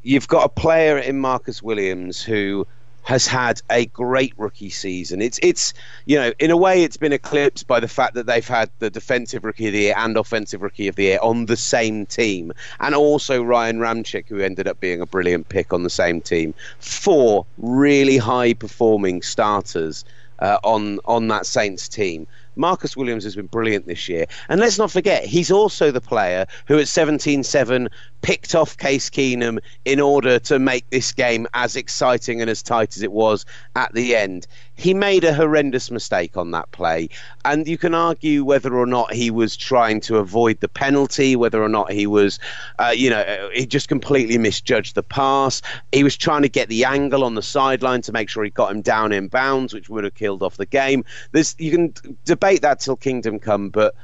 you've 0.08 0.28
got 0.30 0.46
a 0.46 0.50
player 0.50 0.98
in 0.98 1.20
Marcus 1.20 1.62
Williams 1.62 2.24
who 2.24 2.66
has 3.08 3.26
had 3.26 3.62
a 3.70 3.86
great 3.86 4.34
rookie 4.36 4.70
season. 4.70 5.22
It's 5.22 5.40
it's 5.42 5.74
you 6.06 6.18
know 6.18 6.34
in 6.40 6.52
a 6.52 6.58
way 6.58 6.84
it's 6.84 6.98
been 6.98 7.14
eclipsed 7.14 7.66
by 7.66 7.80
the 7.80 7.88
fact 7.88 8.16
that 8.16 8.26
they've 8.26 8.46
had 8.46 8.70
the 8.80 8.90
defensive 8.90 9.46
rookie 9.46 9.68
of 9.68 9.72
the 9.72 9.80
year 9.80 9.94
and 9.96 10.18
offensive 10.18 10.62
rookie 10.62 10.90
of 10.90 10.98
the 10.98 11.04
year 11.04 11.20
on 11.22 11.46
the 11.46 11.56
same 11.56 12.06
team, 12.06 12.52
and 12.82 12.94
also 12.94 13.42
Ryan 13.42 13.80
Ramczyk 13.80 14.28
who 14.28 14.42
ended 14.42 14.68
up 14.68 14.82
being 14.82 15.00
a 15.00 15.06
brilliant 15.06 15.48
pick 15.48 15.72
on 15.72 15.84
the 15.84 15.90
same 15.90 16.20
team. 16.20 16.54
Four 16.80 17.46
really 17.58 18.18
high 18.18 18.52
performing 18.52 19.22
starters 19.22 20.04
uh, 20.40 20.58
on 20.66 21.00
on 21.06 21.30
that 21.30 21.46
Saints 21.46 21.88
team. 21.88 22.28
Marcus 22.58 22.98
Williams 22.98 23.24
has 23.24 23.36
been 23.36 23.48
brilliant 23.48 23.86
this 23.86 24.10
year. 24.10 24.26
And 24.50 24.60
let's 24.60 24.78
not 24.78 24.92
forget, 24.92 25.24
he's 25.24 25.52
also 25.52 25.92
the 25.92 26.02
player 26.02 26.48
who 26.68 26.80
at 26.80 26.88
17 26.88 27.44
7 27.44 27.88
picked 28.28 28.56
off 28.56 28.76
Case 28.76 29.10
Keenum 29.10 29.58
in 29.86 30.02
order 30.02 30.38
to 30.38 30.60
make 30.60 30.90
this 30.90 31.14
game 31.14 31.48
as 31.54 31.78
exciting 31.78 32.42
and 32.42 32.50
as 32.50 32.62
tight 32.62 32.98
as 32.98 33.02
it 33.02 33.14
was 33.14 33.46
at 33.78 33.94
the 33.94 34.18
end. 34.18 34.48
He 34.76 34.94
made 34.94 35.24
a 35.24 35.34
horrendous 35.34 35.90
mistake 35.90 36.36
on 36.36 36.52
that 36.52 36.70
play. 36.74 37.08
And 37.46 37.66
you 37.66 37.78
can 37.78 37.94
argue 37.94 38.44
whether 38.44 38.76
or 38.76 38.86
not 38.86 39.14
he 39.14 39.32
was 39.32 39.56
trying 39.56 40.02
to 40.02 40.18
avoid 40.18 40.60
the 40.60 40.68
penalty, 40.68 41.38
whether 41.38 41.64
or 41.64 41.70
not 41.70 41.90
he 41.90 42.06
was, 42.06 42.38
uh, 42.80 42.94
you 42.94 43.10
know, 43.10 43.50
he 43.54 43.66
just 43.66 43.88
completely 43.88 44.38
misjudged 44.38 44.96
the 44.96 45.04
pass. 45.04 45.62
He 45.94 46.04
was 46.04 46.18
trying 46.18 46.42
to 46.42 46.50
get 46.50 46.68
the 46.68 46.84
angle 46.84 47.24
on 47.24 47.36
the 47.36 47.42
sideline 47.42 48.02
to 48.02 48.12
make 48.12 48.28
sure 48.28 48.44
he 48.44 48.50
got 48.50 48.72
him 48.72 48.82
down 48.82 49.14
in 49.14 49.30
bounds, 49.30 49.74
which 49.74 49.90
would 49.90 50.04
have 50.04 50.16
killed 50.16 50.44
off 50.44 50.58
the 50.58 50.66
game. 50.66 51.06
There's, 51.32 51.56
you 51.60 51.72
can 51.72 51.94
debate 52.26 52.62
that 52.62 52.82
till 52.82 52.98
kingdom 52.98 53.40
come, 53.40 53.70
but 53.70 53.96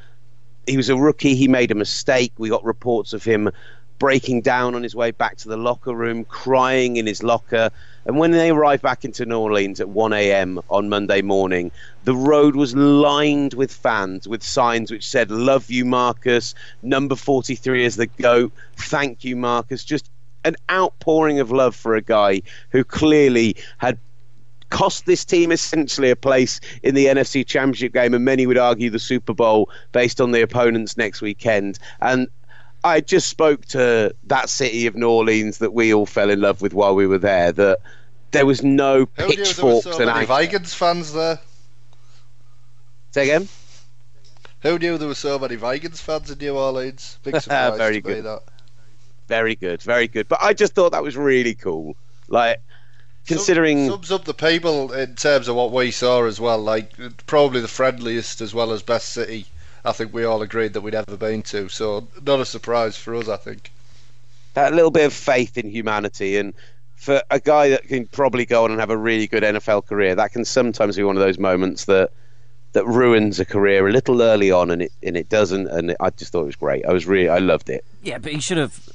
he 0.66 0.78
was 0.78 0.88
a 0.88 0.96
rookie. 0.96 1.36
He 1.36 1.50
made 1.50 1.72
a 1.72 1.76
mistake. 1.76 2.32
We 2.38 2.48
got 2.48 2.64
reports 2.64 3.12
of 3.12 3.22
him 3.22 3.52
breaking 4.00 4.42
down 4.42 4.76
on 4.76 4.84
his 4.84 4.96
way 4.96 5.12
back 5.12 5.38
to 5.38 5.50
the 5.50 5.58
locker 5.58 5.94
room, 5.94 6.26
crying 6.26 6.98
in 6.98 7.08
his 7.08 7.24
locker. 7.24 7.70
And 8.06 8.18
when 8.18 8.32
they 8.32 8.50
arrived 8.50 8.84
back 8.84 9.06
into 9.06 9.26
New 9.26 9.40
Orleans 9.40 9.80
at 9.80 9.90
1 9.90 10.14
a.m. 10.14 10.60
on 10.70 10.90
Monday 10.90 11.22
morning, 11.22 11.72
the 12.04 12.16
road 12.16 12.56
was 12.56 12.76
lined 12.76 13.54
with 13.54 13.72
fans 13.72 14.28
with 14.28 14.44
signs 14.44 14.92
which 14.92 15.08
said, 15.08 15.32
Love 15.32 15.70
you, 15.70 15.86
Marcus. 15.86 16.54
Number 16.82 17.16
43 17.16 17.86
is 17.86 17.96
the 17.96 18.08
GOAT. 18.08 18.52
Thank 18.76 19.24
you, 19.24 19.36
Marcus. 19.36 19.86
Just 19.86 20.10
an 20.44 20.56
outpouring 20.70 21.40
of 21.40 21.52
love 21.52 21.76
for 21.76 21.96
a 21.96 22.02
guy 22.02 22.42
who 22.72 22.84
clearly 22.84 23.56
had 23.78 23.98
cost 24.74 25.06
this 25.06 25.24
team 25.24 25.52
essentially 25.52 26.10
a 26.10 26.16
place 26.16 26.60
in 26.82 26.96
the 26.96 27.06
NFC 27.06 27.46
Championship 27.46 27.94
game, 27.94 28.14
and 28.16 28.26
many 28.26 28.48
would 28.48 28.58
argue 28.58 28.90
the 28.90 29.00
Super 29.00 29.34
Bowl 29.34 29.70
based 29.92 30.20
on 30.20 30.32
the 30.32 30.42
opponents 30.42 30.98
next 30.98 31.22
weekend. 31.22 31.78
And 32.02 32.28
I 32.84 33.02
just 33.02 33.28
spoke 33.30 33.66
to 33.68 34.14
that 34.26 34.50
city 34.50 34.88
of 34.88 34.96
New 34.96 35.10
Orleans 35.10 35.60
that 35.60 35.74
we 35.74 35.94
all 35.94 36.06
fell 36.06 36.30
in 36.30 36.42
love 36.42 36.62
with 36.62 36.74
while 36.74 36.96
we 36.96 37.08
were 37.08 37.18
there. 37.18 37.52
That 37.52 37.80
there 38.32 38.46
was 38.46 38.64
no 38.64 39.08
Who 39.18 39.28
knew 39.28 39.36
there 39.36 39.46
pitchforks 39.46 39.86
were 39.86 39.94
so 39.94 40.02
and 40.02 40.08
many. 40.08 40.26
Vikings 40.26 40.74
fans 40.74 41.14
there? 41.14 41.40
Say 43.12 43.24
again. 43.24 43.48
Who 44.62 44.80
knew 44.80 44.98
there 44.98 45.08
were 45.08 45.16
so 45.16 45.38
many 45.38 45.56
Vikings 45.56 46.02
fans 46.02 46.32
in 46.32 46.38
New 46.40 46.58
Orleans? 46.58 47.20
Big 47.24 47.36
surprise 47.42 47.78
Very 47.78 48.02
good. 48.02 48.24
that. 48.26 48.42
Very 49.28 49.56
good, 49.56 49.82
very 49.82 50.08
good. 50.08 50.28
But 50.28 50.40
I 50.42 50.54
just 50.54 50.74
thought 50.74 50.92
that 50.92 51.04
was 51.04 51.16
really 51.16 51.56
cool. 51.56 51.96
Like 52.28 52.62
considering 53.26 53.86
Sum- 53.88 53.94
sums 54.04 54.12
up 54.12 54.26
the 54.26 54.34
people 54.34 54.92
in 54.92 55.16
terms 55.16 55.48
of 55.48 55.56
what 55.56 55.72
we 55.72 55.92
saw 55.92 56.26
as 56.26 56.40
well. 56.40 56.60
Like 56.60 56.92
probably 57.28 57.62
the 57.62 57.68
friendliest 57.68 58.42
as 58.42 58.54
well 58.54 58.72
as 58.72 58.82
best 58.82 59.10
city. 59.10 59.46
I 59.86 59.92
think 59.92 60.14
we 60.14 60.24
all 60.24 60.42
agreed 60.42 60.74
that 60.74 60.82
we'd 60.82 60.96
ever 60.96 61.18
been 61.18 61.42
to. 61.44 61.70
So 61.70 62.08
not 62.26 62.40
a 62.40 62.46
surprise 62.46 62.96
for 62.98 63.16
us. 63.16 63.28
I 63.28 63.38
think. 63.38 63.72
that 64.54 64.74
little 64.74 64.92
bit 64.92 65.06
of 65.06 65.14
faith 65.14 65.58
in 65.58 65.70
humanity 65.70 66.38
and 66.38 66.54
for 66.96 67.22
a 67.30 67.40
guy 67.40 67.70
that 67.70 67.84
can 67.88 68.08
probably 68.08 68.46
go 68.46 68.64
on 68.64 68.72
and 68.72 68.80
have 68.80 68.90
a 68.90 68.96
really 68.98 69.28
good 69.28 69.44
NFL 69.44 69.86
career, 69.88 70.16
that 70.16 70.32
can 70.32 70.46
sometimes 70.46 70.96
be 70.96 71.04
one 71.04 71.18
of 71.18 71.22
those 71.24 71.38
moments 71.38 71.86
that 71.86 72.12
that 72.72 72.88
ruins 72.88 73.40
a 73.40 73.46
career 73.46 73.88
a 73.88 73.92
little 73.92 74.22
early 74.22 74.50
on, 74.52 74.72
and 74.72 74.82
it 74.84 74.92
and 75.04 75.18
it 75.18 75.28
doesn't. 75.30 75.68
And 75.68 75.92
it, 75.92 75.98
I 76.00 76.10
just 76.12 76.32
thought 76.32 76.44
it 76.44 76.46
was 76.46 76.56
great. 76.56 76.86
I 76.86 76.94
was 76.94 77.06
really, 77.06 77.28
I 77.30 77.40
loved 77.40 77.70
it. 77.70 77.84
Yeah, 78.02 78.20
but 78.20 78.32
he 78.32 78.40
should 78.40 78.58
have 78.58 78.90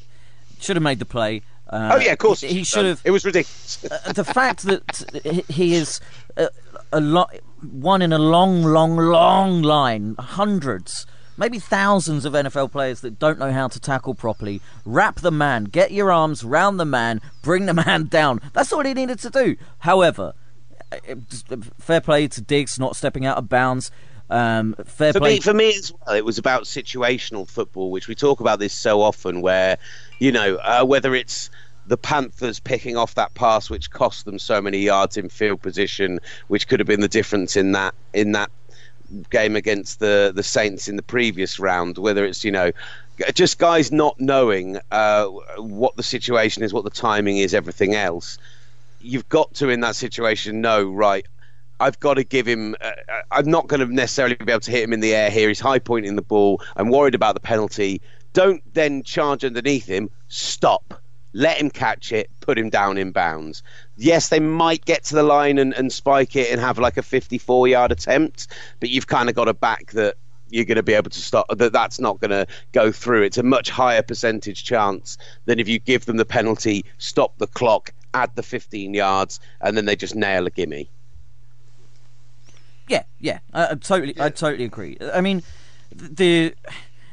should 0.59 0.77
have 0.77 0.83
made 0.83 0.99
the 1.01 1.05
play. 1.05 1.43
Uh, 1.69 1.91
oh 1.95 1.99
yeah, 2.01 2.13
of 2.13 2.19
course 2.19 2.41
He, 2.41 2.49
he 2.49 2.65
should 2.65 2.87
have. 2.87 3.01
It 3.05 3.11
was 3.11 3.27
ridiculous. 3.27 3.85
uh, 3.91 4.13
the 4.13 4.25
fact 4.25 4.63
that 4.63 5.45
he 5.49 5.75
is 5.75 6.01
a, 6.39 6.49
a 6.93 7.01
lot 7.01 7.35
one 7.63 8.03
in 8.03 8.13
a 8.13 8.19
long, 8.19 8.63
long, 8.63 8.97
long 8.97 9.63
line, 9.63 10.15
hundreds, 10.19 11.07
maybe 11.37 11.59
thousands 11.59 12.25
of 12.25 12.33
NFL 12.33 12.73
players 12.73 13.01
that 13.01 13.19
don't 13.19 13.39
know 13.39 13.53
how 13.53 13.69
to 13.69 13.81
tackle 13.81 14.15
properly. 14.15 14.61
Wrap 14.85 15.21
the 15.21 15.31
man, 15.31 15.65
get 15.65 15.93
your 15.93 16.13
arms 16.13 16.45
round 16.45 16.79
the 16.79 16.85
man, 16.85 17.21
bring 17.43 17.67
the 17.67 17.75
man 17.87 18.05
down. 18.05 18.41
That's 18.53 18.73
all 18.73 18.85
he 18.85 18.95
needed 18.95 19.19
to 19.21 19.31
do. 19.31 19.57
However, 19.79 20.35
uh, 20.93 21.15
fair 21.79 22.01
play 22.01 22.29
to 22.29 22.41
Diggs 22.41 22.79
not 22.79 22.97
stepping 22.97 23.27
out 23.27 23.39
of 23.39 23.49
bounds. 23.49 23.91
Um, 24.31 24.75
fair 24.85 25.13
for 25.15 25.21
play. 25.21 25.35
me, 25.35 25.41
for 25.41 25.55
me 25.55 25.71
as 25.71 25.93
well, 26.07 26.15
it 26.15 26.25
was 26.25 26.37
about 26.37 26.65
situational 26.65 27.49
football, 27.49 27.91
which 27.91 28.09
we 28.09 28.15
talk 28.15 28.41
about 28.41 28.59
this 28.59 28.75
so 28.75 29.01
often. 29.01 29.41
Where 29.41 29.79
you 30.19 30.33
know 30.33 30.57
uh, 30.57 30.85
whether 30.85 31.15
it's 31.15 31.49
the 31.89 31.97
Panthers 31.97 32.61
picking 32.61 32.97
off 32.97 33.15
that 33.15 33.35
pass, 33.35 33.71
which 33.71 33.91
cost 33.91 34.25
them 34.25 34.39
so 34.39 34.61
many 34.61 34.79
yards 34.79 35.17
in 35.17 35.29
field 35.29 35.63
position, 35.63 36.21
which 36.49 36.69
could 36.69 36.81
have 36.81 36.87
been 36.87 37.01
the 37.01 37.09
difference 37.09 37.57
in 37.57 37.73
that 37.73 37.95
in 38.13 38.33
that 38.33 38.51
game 39.31 39.57
against 39.57 40.01
the 40.01 40.33
the 40.35 40.43
Saints 40.43 40.87
in 40.87 40.97
the 40.97 41.03
previous 41.03 41.59
round. 41.59 41.99
Whether 41.99 42.25
it's 42.25 42.45
you 42.45 42.53
know 42.53 42.71
just 43.35 43.59
guys 43.59 43.91
not 43.91 44.21
knowing 44.21 44.79
uh, 44.91 45.27
what 45.57 45.97
the 45.97 46.03
situation 46.03 46.63
is, 46.63 46.73
what 46.73 46.85
the 46.85 46.91
timing 46.91 47.39
is, 47.39 47.55
everything 47.55 47.95
else. 47.95 48.39
You've 49.01 49.29
got 49.29 49.55
to 49.55 49.71
in 49.71 49.81
that 49.81 49.97
situation 49.97 50.61
know 50.61 50.85
right. 50.85 51.27
I've 51.81 51.99
got 52.01 52.15
to 52.15 52.25
give 52.25 52.47
him. 52.47 52.75
Uh, 52.81 52.91
I'm 53.31 53.49
not 53.49 53.69
going 53.69 53.81
to 53.81 53.93
necessarily 53.93 54.35
be 54.35 54.51
able 54.51 54.61
to 54.61 54.71
hit 54.71 54.83
him 54.83 54.93
in 54.93 55.01
the 55.01 55.15
air 55.15 55.31
here. 55.31 55.49
He's 55.49 55.61
high 55.61 55.79
pointing 55.79 56.17
the 56.17 56.23
ball. 56.23 56.61
I'm 56.77 56.91
worried 56.91 57.15
about 57.15 57.35
the 57.35 57.41
penalty. 57.41 58.01
Don't 58.33 58.63
then 58.75 59.03
charge 59.05 59.45
underneath 59.45 59.87
him. 59.87 60.11
Stop. 60.29 61.01
Let 61.33 61.59
him 61.59 61.71
catch 61.71 62.13
it. 62.13 62.31
Put 62.41 62.59
him 62.59 62.71
down 62.71 62.99
in 62.99 63.13
bounds. 63.13 63.63
Yes, 63.97 64.29
they 64.29 64.41
might 64.41 64.85
get 64.85 65.05
to 65.05 65.15
the 65.15 65.23
line 65.23 65.59
and, 65.59 65.75
and 65.75 65.93
spike 65.93 66.37
it 66.37 66.51
and 66.51 66.61
have 66.61 66.79
like 66.79 66.97
a 66.97 67.03
54 67.03 67.69
yard 67.69 67.93
attempt, 67.93 68.49
but 68.81 68.91
you've 68.91 69.07
kind 69.07 69.29
of 69.29 69.35
got 69.35 69.45
to 69.45 69.55
back 69.55 69.93
that 69.93 70.17
you're 70.51 70.65
going 70.65 70.77
to 70.77 70.83
be 70.83 70.95
able 70.95 71.11
to 71.11 71.21
stop 71.21 71.47
that 71.59 71.75
that's 71.75 72.01
not 72.01 72.19
going 72.21 72.31
to 72.31 72.47
go 72.73 72.91
through 72.91 73.23
it's 73.23 73.37
a 73.37 73.43
much 73.43 73.69
higher 73.69 74.01
percentage 74.01 74.65
chance 74.65 75.19
than 75.45 75.59
if 75.59 75.69
you 75.69 75.79
give 75.79 76.07
them 76.07 76.17
the 76.17 76.25
penalty 76.25 76.87
stop 76.97 77.37
the 77.37 77.47
clock 77.47 77.93
add 78.15 78.35
the 78.35 78.43
15 78.43 78.95
yards 78.95 79.41
and 79.61 79.77
then 79.77 79.85
they 79.85 79.95
just 79.95 80.15
nail 80.15 80.47
a 80.47 80.51
gimme 80.51 80.89
Yeah, 82.89 83.03
yeah, 83.21 83.41
I, 83.53 83.73
I 83.73 83.75
totally, 83.75 84.17
I 84.19 84.31
totally 84.31 84.65
agree. 84.65 84.97
I 85.13 85.21
mean, 85.21 85.43
the 85.95 86.55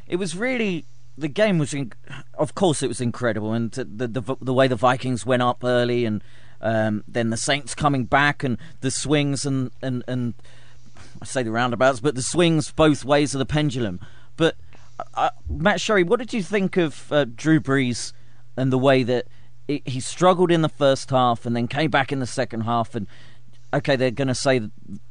it 0.08 0.16
was 0.16 0.36
really 0.36 0.86
the 1.18 1.28
game 1.28 1.58
was, 1.58 1.74
in, 1.74 1.94
of 2.34 2.56
course, 2.56 2.84
it 2.84 2.88
was 2.88 3.02
incredible, 3.02 3.54
and 3.54 3.72
the 3.72 4.08
the, 4.08 4.36
the 4.42 4.54
way 4.54 4.68
the 4.68 4.76
Vikings 4.76 5.26
went 5.26 5.42
up 5.42 5.64
early, 5.64 6.06
and 6.06 6.24
um, 6.62 7.04
then 7.08 7.30
the 7.30 7.38
Saints 7.38 7.76
coming 7.76 8.06
back, 8.06 8.44
and 8.44 8.58
the 8.82 8.92
swings, 8.92 9.46
and 9.46 9.72
and 9.82 10.04
and 10.08 10.34
I 11.22 11.26
say 11.26 11.44
the 11.44 11.52
roundabouts, 11.52 12.00
but 12.00 12.16
the 12.16 12.22
swings 12.22 12.72
both 12.72 13.06
ways 13.06 13.34
of 13.34 13.40
the 13.40 13.46
pendulum. 13.46 14.00
But 14.38 14.56
uh, 15.14 15.30
Matt 15.50 15.82
Sherry, 15.82 16.04
what 16.04 16.20
did 16.20 16.34
you 16.34 16.44
think 16.44 16.78
of 16.78 17.12
uh, 17.12 17.26
Drew 17.26 17.60
Brees 17.60 18.14
and 18.58 18.72
the 18.72 18.78
way 18.78 19.04
that 19.04 19.28
it, 19.68 19.88
he 19.88 20.00
struggled 20.00 20.52
in 20.52 20.62
the 20.62 20.70
first 20.70 21.10
half 21.10 21.46
and 21.46 21.56
then 21.56 21.68
came 21.68 21.90
back 21.92 22.12
in 22.12 22.20
the 22.20 22.28
second 22.28 22.62
half 22.62 22.96
and 22.96 23.08
okay, 23.74 23.96
they're 23.96 24.12
going 24.12 24.30
to 24.30 24.36
say 24.36 24.62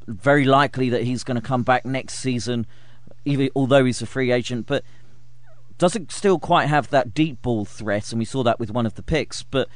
very 0.07 0.45
likely 0.45 0.89
that 0.89 1.03
he's 1.03 1.23
going 1.23 1.35
to 1.35 1.47
come 1.47 1.61
back 1.61 1.85
next 1.85 2.15
season, 2.15 2.65
even 3.23 3.49
although 3.55 3.85
he's 3.85 4.01
a 4.01 4.07
free 4.07 4.31
agent. 4.31 4.65
But 4.65 4.83
doesn't 5.77 6.11
still 6.11 6.39
quite 6.39 6.67
have 6.67 6.89
that 6.89 7.13
deep 7.13 7.41
ball 7.41 7.65
threat, 7.65 8.11
and 8.11 8.19
we 8.19 8.25
saw 8.25 8.43
that 8.43 8.59
with 8.59 8.71
one 8.71 8.85
of 8.85 8.95
the 8.95 9.03
picks. 9.03 9.43
But 9.43 9.67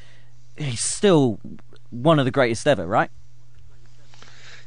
he's 0.57 0.81
still 0.81 1.39
one 1.89 2.19
of 2.19 2.25
the 2.25 2.31
greatest 2.31 2.67
ever, 2.67 2.85
right? 2.85 3.09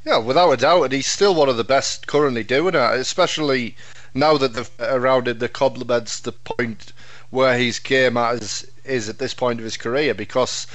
Yeah, 0.05 0.19
without 0.19 0.51
a 0.51 0.57
doubt, 0.57 0.83
and 0.83 0.93
he's 0.93 1.07
still 1.07 1.35
one 1.35 1.49
of 1.49 1.57
the 1.57 1.65
best 1.65 2.09
currently 2.09 2.43
doing 2.43 2.75
it, 2.75 2.95
especially 2.95 3.77
now 4.15 4.37
that 4.37 4.55
they've 4.55 4.71
rounded 5.01 5.39
the 5.39 5.49
complements 5.49 6.21
the 6.21 6.33
point 6.33 6.93
where 7.31 7.57
his 7.57 7.79
game 7.79 8.17
at 8.17 8.65
is 8.85 9.09
at 9.09 9.19
this 9.19 9.33
point 9.33 9.61
of 9.61 9.65
his 9.65 9.77
career 9.77 10.13
because 10.13 10.67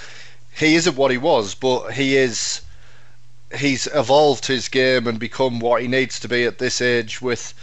he 0.56 0.76
isn't 0.76 0.96
what 0.96 1.12
he 1.12 1.18
was, 1.18 1.54
but 1.54 1.90
he 1.90 2.16
is 2.16 2.62
he's 3.56 3.88
evolved 3.94 4.46
his 4.46 4.68
game 4.68 5.08
and 5.08 5.20
become 5.20 5.60
what 5.60 5.82
he 5.82 5.88
needs 5.88 6.20
to 6.20 6.28
be 6.28 6.46
at 6.46 6.58
this 6.58 6.82
age 6.82 7.22
with 7.22 7.54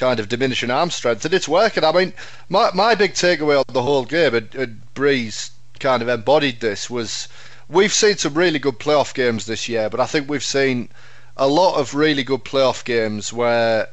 kind 0.00 0.18
of 0.18 0.30
diminishing 0.30 0.70
arm 0.70 0.90
strength, 0.90 1.24
and 1.26 1.34
it's 1.34 1.46
working. 1.46 1.84
I 1.84 1.92
mean, 1.92 2.14
my 2.48 2.70
my 2.72 2.94
big 2.94 3.12
takeaway 3.12 3.58
on 3.58 3.74
the 3.74 3.82
whole 3.82 4.06
game, 4.06 4.34
and, 4.34 4.54
and 4.54 4.82
Brees 4.94 5.50
kind 5.78 6.02
of 6.02 6.08
embodied 6.08 6.60
this, 6.60 6.88
was 6.88 7.28
we've 7.68 7.92
seen 7.92 8.16
some 8.16 8.34
really 8.34 8.58
good 8.58 8.78
playoff 8.78 9.12
games 9.14 9.44
this 9.44 9.68
year, 9.68 9.90
but 9.90 10.00
I 10.00 10.06
think 10.06 10.28
we've 10.28 10.42
seen 10.42 10.88
a 11.36 11.46
lot 11.46 11.76
of 11.78 11.94
really 11.94 12.24
good 12.24 12.44
playoff 12.44 12.82
games 12.84 13.32
where 13.32 13.88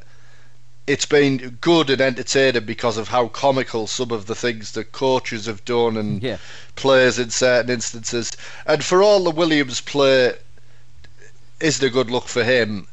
it's 0.88 1.06
been 1.06 1.58
good 1.60 1.90
and 1.90 2.02
entertaining 2.02 2.66
because 2.66 2.98
of 2.98 3.10
how 3.10 3.28
comical 3.28 3.86
some 3.86 4.12
of 4.12 4.26
the 4.26 4.36
things 4.36 4.72
that 4.72 4.94
coaches 4.94 5.46
have 5.46 5.64
done 5.66 5.98
and 5.98 6.24
yeah. 6.24 6.38
players 6.76 7.20
in 7.20 7.30
certain 7.30 7.70
instances. 7.70 8.32
And 8.66 8.84
for 8.84 9.04
all 9.04 9.26
the 9.26 9.32
Williams 9.32 9.82
play 9.82 10.34
isn't 11.60 11.86
a 11.86 11.90
good 11.90 12.10
look 12.10 12.30
for 12.30 12.44
him. 12.46 12.88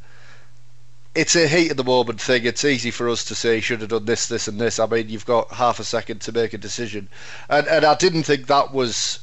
It's 1.15 1.37
a 1.37 1.47
heat 1.47 1.71
of 1.71 1.77
the 1.77 1.85
moment 1.85 2.21
thing. 2.21 2.45
It's 2.45 2.65
easy 2.65 2.91
for 2.91 3.09
us 3.09 3.25
to 3.25 3.35
say 3.35 3.61
should 3.61 3.81
have 3.81 3.91
done 3.91 4.05
this, 4.05 4.27
this, 4.27 4.49
and 4.49 4.61
this. 4.61 4.79
I 4.79 4.87
mean, 4.87 5.09
you've 5.09 5.27
got 5.27 5.53
half 5.53 5.79
a 5.79 5.85
second 5.85 6.21
to 6.23 6.33
make 6.33 6.53
a 6.53 6.59
decision, 6.59 7.09
and 7.49 7.67
and 7.69 7.85
I 7.85 7.95
didn't 7.95 8.25
think 8.25 8.47
that 8.47 8.73
was. 8.73 9.21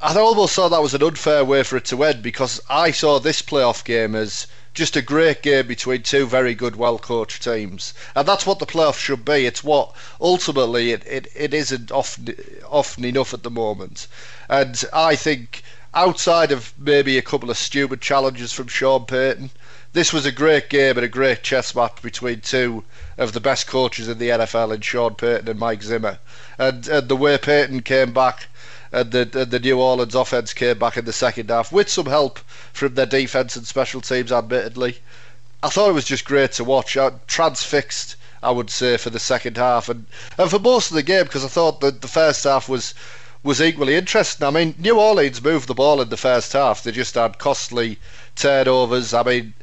I 0.00 0.16
almost 0.16 0.54
saw 0.54 0.68
that 0.68 0.82
was 0.82 0.94
an 0.94 1.02
unfair 1.02 1.44
way 1.44 1.64
for 1.64 1.76
it 1.76 1.86
to 1.86 2.04
end 2.04 2.22
because 2.22 2.60
I 2.70 2.92
saw 2.92 3.18
this 3.18 3.42
playoff 3.42 3.82
game 3.82 4.14
as 4.14 4.46
just 4.78 4.94
a 4.94 5.02
great 5.02 5.42
game 5.42 5.66
between 5.66 6.02
two 6.04 6.24
very 6.24 6.54
good, 6.54 6.76
well 6.76 7.00
coached 7.00 7.42
teams. 7.42 7.94
And 8.14 8.28
that's 8.28 8.46
what 8.46 8.60
the 8.60 8.66
playoff 8.66 8.96
should 8.96 9.24
be. 9.24 9.44
It's 9.44 9.64
what 9.64 9.92
ultimately 10.20 10.92
it, 10.92 11.04
it, 11.04 11.26
it 11.34 11.52
isn't 11.52 11.90
often, 11.90 12.36
often 12.64 13.04
enough 13.04 13.34
at 13.34 13.42
the 13.42 13.50
moment. 13.50 14.06
And 14.48 14.80
I 14.92 15.16
think 15.16 15.64
outside 15.94 16.52
of 16.52 16.72
maybe 16.78 17.18
a 17.18 17.22
couple 17.22 17.50
of 17.50 17.58
stupid 17.58 18.00
challenges 18.00 18.52
from 18.52 18.68
Sean 18.68 19.04
Payton, 19.04 19.50
this 19.98 20.12
was 20.12 20.24
a 20.24 20.30
great 20.30 20.68
game 20.68 20.96
and 20.96 21.04
a 21.04 21.08
great 21.08 21.42
chess 21.42 21.74
match 21.74 22.00
between 22.02 22.40
two 22.40 22.84
of 23.16 23.32
the 23.32 23.40
best 23.40 23.66
coaches 23.66 24.06
in 24.06 24.18
the 24.18 24.28
NFL 24.28 24.72
in 24.72 24.80
Sean 24.80 25.16
Payton 25.16 25.48
and 25.48 25.58
Mike 25.58 25.82
Zimmer. 25.82 26.20
And, 26.56 26.86
and 26.86 27.08
the 27.08 27.16
way 27.16 27.36
Payton 27.36 27.82
came 27.82 28.12
back 28.12 28.46
and 28.92 29.10
the, 29.10 29.22
and 29.22 29.50
the 29.50 29.58
New 29.58 29.80
Orleans 29.80 30.14
offense 30.14 30.52
came 30.52 30.78
back 30.78 30.96
in 30.96 31.04
the 31.04 31.12
second 31.12 31.50
half 31.50 31.72
with 31.72 31.88
some 31.88 32.06
help 32.06 32.38
from 32.72 32.94
their 32.94 33.06
defense 33.06 33.56
and 33.56 33.66
special 33.66 34.00
teams, 34.00 34.30
admittedly. 34.30 34.98
I 35.64 35.68
thought 35.68 35.90
it 35.90 35.94
was 35.94 36.04
just 36.04 36.24
great 36.24 36.52
to 36.52 36.62
watch. 36.62 36.96
I, 36.96 37.10
transfixed, 37.26 38.14
I 38.40 38.52
would 38.52 38.70
say, 38.70 38.98
for 38.98 39.10
the 39.10 39.18
second 39.18 39.56
half 39.56 39.88
and, 39.88 40.06
and 40.38 40.48
for 40.48 40.60
most 40.60 40.92
of 40.92 40.94
the 40.94 41.02
game 41.02 41.24
because 41.24 41.44
I 41.44 41.48
thought 41.48 41.80
that 41.80 42.02
the 42.02 42.06
first 42.06 42.44
half 42.44 42.68
was 42.68 42.94
was 43.42 43.60
equally 43.60 43.96
interesting. 43.96 44.46
I 44.46 44.50
mean, 44.50 44.74
New 44.78 44.98
Orleans 44.98 45.42
moved 45.42 45.68
the 45.68 45.74
ball 45.74 46.00
in 46.00 46.08
the 46.08 46.16
first 46.16 46.52
half. 46.52 46.82
They 46.82 46.92
just 46.92 47.14
had 47.14 47.38
costly 47.38 47.98
turnovers. 48.36 49.14
I 49.14 49.22
mean, 49.22 49.54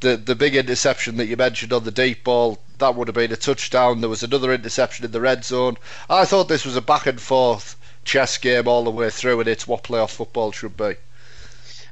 the 0.00 0.16
the 0.16 0.34
big 0.34 0.56
interception 0.56 1.16
that 1.16 1.26
you 1.26 1.36
mentioned 1.36 1.72
on 1.72 1.84
the 1.84 1.90
deep 1.90 2.24
ball 2.24 2.58
that 2.78 2.94
would 2.94 3.08
have 3.08 3.14
been 3.14 3.32
a 3.32 3.36
touchdown. 3.36 4.00
There 4.00 4.10
was 4.10 4.22
another 4.22 4.52
interception 4.52 5.04
in 5.04 5.12
the 5.12 5.20
red 5.20 5.44
zone. 5.44 5.76
I 6.10 6.24
thought 6.24 6.48
this 6.48 6.64
was 6.64 6.76
a 6.76 6.82
back 6.82 7.06
and 7.06 7.20
forth 7.20 7.76
chess 8.04 8.38
game 8.38 8.68
all 8.68 8.84
the 8.84 8.90
way 8.90 9.10
through, 9.10 9.40
and 9.40 9.48
it's 9.48 9.66
what 9.66 9.84
playoff 9.84 10.10
football 10.10 10.52
should 10.52 10.76
be. 10.76 10.94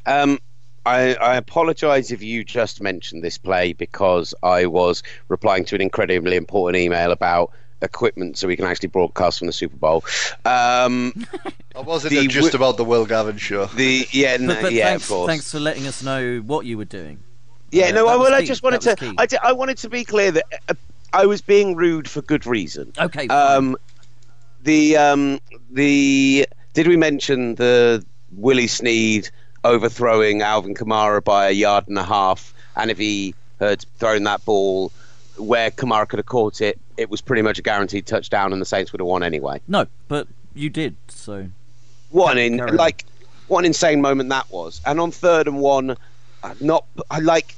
Um, 0.06 0.38
I, 0.86 1.14
I 1.14 1.36
apologise 1.36 2.10
if 2.10 2.22
you 2.22 2.44
just 2.44 2.82
mentioned 2.82 3.24
this 3.24 3.38
play 3.38 3.72
because 3.72 4.34
I 4.42 4.66
was 4.66 5.02
replying 5.28 5.64
to 5.66 5.74
an 5.74 5.80
incredibly 5.80 6.36
important 6.36 6.82
email 6.82 7.10
about 7.10 7.52
equipment 7.80 8.36
so 8.36 8.48
we 8.48 8.56
can 8.56 8.66
actually 8.66 8.88
broadcast 8.88 9.38
from 9.38 9.46
the 9.46 9.52
Super 9.52 9.76
Bowl. 9.76 10.04
Um, 10.44 11.26
I 11.76 11.80
wasn't 11.80 12.14
the, 12.14 12.26
just 12.26 12.54
about 12.54 12.76
the 12.76 12.84
Will 12.84 13.06
Gavin 13.06 13.38
show. 13.38 13.66
The 13.66 14.06
yeah, 14.10 14.36
no, 14.40 14.54
but, 14.54 14.62
but 14.62 14.72
yeah, 14.72 14.90
thanks, 14.90 15.04
of 15.04 15.08
course. 15.08 15.28
Thanks 15.28 15.50
for 15.50 15.60
letting 15.60 15.86
us 15.86 16.02
know 16.02 16.38
what 16.40 16.66
you 16.66 16.76
were 16.76 16.84
doing. 16.84 17.23
Yeah, 17.74 17.88
Uh, 17.88 17.92
no, 17.92 18.04
well, 18.06 18.32
I 18.34 18.44
just 18.44 18.62
wanted 18.62 18.80
to. 18.82 19.14
I, 19.18 19.26
di- 19.26 19.38
I 19.42 19.52
wanted 19.52 19.78
to 19.78 19.88
be 19.88 20.04
clear 20.04 20.30
that 20.30 20.44
uh, 20.68 20.74
I 21.12 21.26
was 21.26 21.40
being 21.42 21.74
rude 21.74 22.08
for 22.08 22.22
good 22.22 22.46
reason. 22.46 22.92
Okay. 22.98 23.26
Um, 23.28 23.76
the 24.62 24.96
um, 24.96 25.40
the 25.70 26.46
did 26.72 26.87
we 26.87 26.96
mention 26.96 27.56
the 27.56 28.04
Willie 28.32 28.66
Snead 28.68 29.28
overthrowing 29.64 30.42
Alvin 30.42 30.74
Kamara 30.74 31.22
by 31.22 31.48
a 31.48 31.52
yard 31.52 31.88
and 31.88 31.98
a 31.98 32.04
half? 32.04 32.54
And 32.76 32.90
if 32.90 32.98
he 32.98 33.34
had 33.60 33.84
thrown 33.98 34.24
that 34.24 34.44
ball 34.44 34.92
where 35.37 35.70
Kamara 35.70 36.08
could 36.08 36.18
have 36.18 36.26
caught 36.26 36.60
it, 36.60 36.78
it 36.96 37.10
was 37.10 37.20
pretty 37.20 37.42
much 37.42 37.58
a 37.58 37.62
guaranteed 37.62 38.06
touchdown, 38.06 38.52
and 38.52 38.62
the 38.62 38.66
Saints 38.66 38.92
would 38.92 39.00
have 39.00 39.06
won 39.08 39.22
anyway. 39.22 39.60
no, 39.66 39.87
but 40.08 40.28
you 40.54 40.70
did. 40.70 40.94
So 41.08 41.48
What 42.10 42.38
an 42.38 42.58
like 42.58 43.04
what 43.48 43.60
an 43.60 43.64
insane 43.66 44.00
moment 44.00 44.28
that 44.30 44.50
was. 44.50 44.80
And 44.87 45.00
on 45.00 45.10
third 45.10 45.46
and 45.48 45.58
one, 45.60 45.96
uh, 46.42 46.54
not 46.60 46.84
I 47.10 47.18
like 47.20 47.54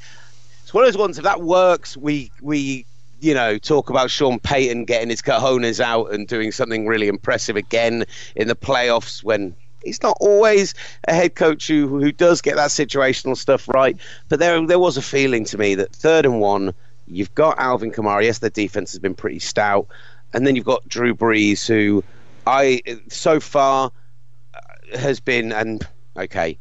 one 0.76 0.84
of 0.84 0.92
those 0.92 0.98
ones. 0.98 1.16
If 1.16 1.24
that 1.24 1.40
works, 1.40 1.96
we 1.96 2.30
we 2.42 2.84
you 3.20 3.32
know 3.32 3.56
talk 3.56 3.88
about 3.88 4.10
Sean 4.10 4.38
Payton 4.38 4.84
getting 4.84 5.08
his 5.08 5.22
cojones 5.22 5.80
out 5.80 6.12
and 6.12 6.28
doing 6.28 6.52
something 6.52 6.86
really 6.86 7.08
impressive 7.08 7.56
again 7.56 8.04
in 8.36 8.48
the 8.48 8.54
playoffs 8.54 9.24
when. 9.24 9.56
He's 9.82 10.02
not 10.02 10.16
always 10.20 10.74
a 11.06 11.14
head 11.14 11.36
coach 11.36 11.68
who, 11.68 11.86
who 11.86 12.10
does 12.10 12.42
get 12.42 12.56
that 12.56 12.70
situational 12.70 13.36
stuff 13.36 13.68
right, 13.68 13.96
but 14.28 14.40
there 14.40 14.66
there 14.66 14.80
was 14.80 14.96
a 14.96 15.02
feeling 15.02 15.44
to 15.44 15.58
me 15.58 15.76
that 15.76 15.94
third 15.94 16.26
and 16.26 16.40
one, 16.40 16.74
you've 17.06 17.32
got 17.36 17.56
Alvin 17.60 17.92
Kamara. 17.92 18.24
Yes, 18.24 18.40
their 18.40 18.50
defense 18.50 18.90
has 18.90 18.98
been 18.98 19.14
pretty 19.14 19.38
stout, 19.38 19.86
and 20.34 20.44
then 20.44 20.56
you've 20.56 20.64
got 20.64 20.88
Drew 20.88 21.14
Brees, 21.14 21.68
who 21.68 22.02
I 22.48 22.82
so 23.08 23.38
far 23.38 23.92
uh, 24.52 24.98
has 24.98 25.20
been 25.20 25.52
and 25.52 25.86
okay. 26.16 26.58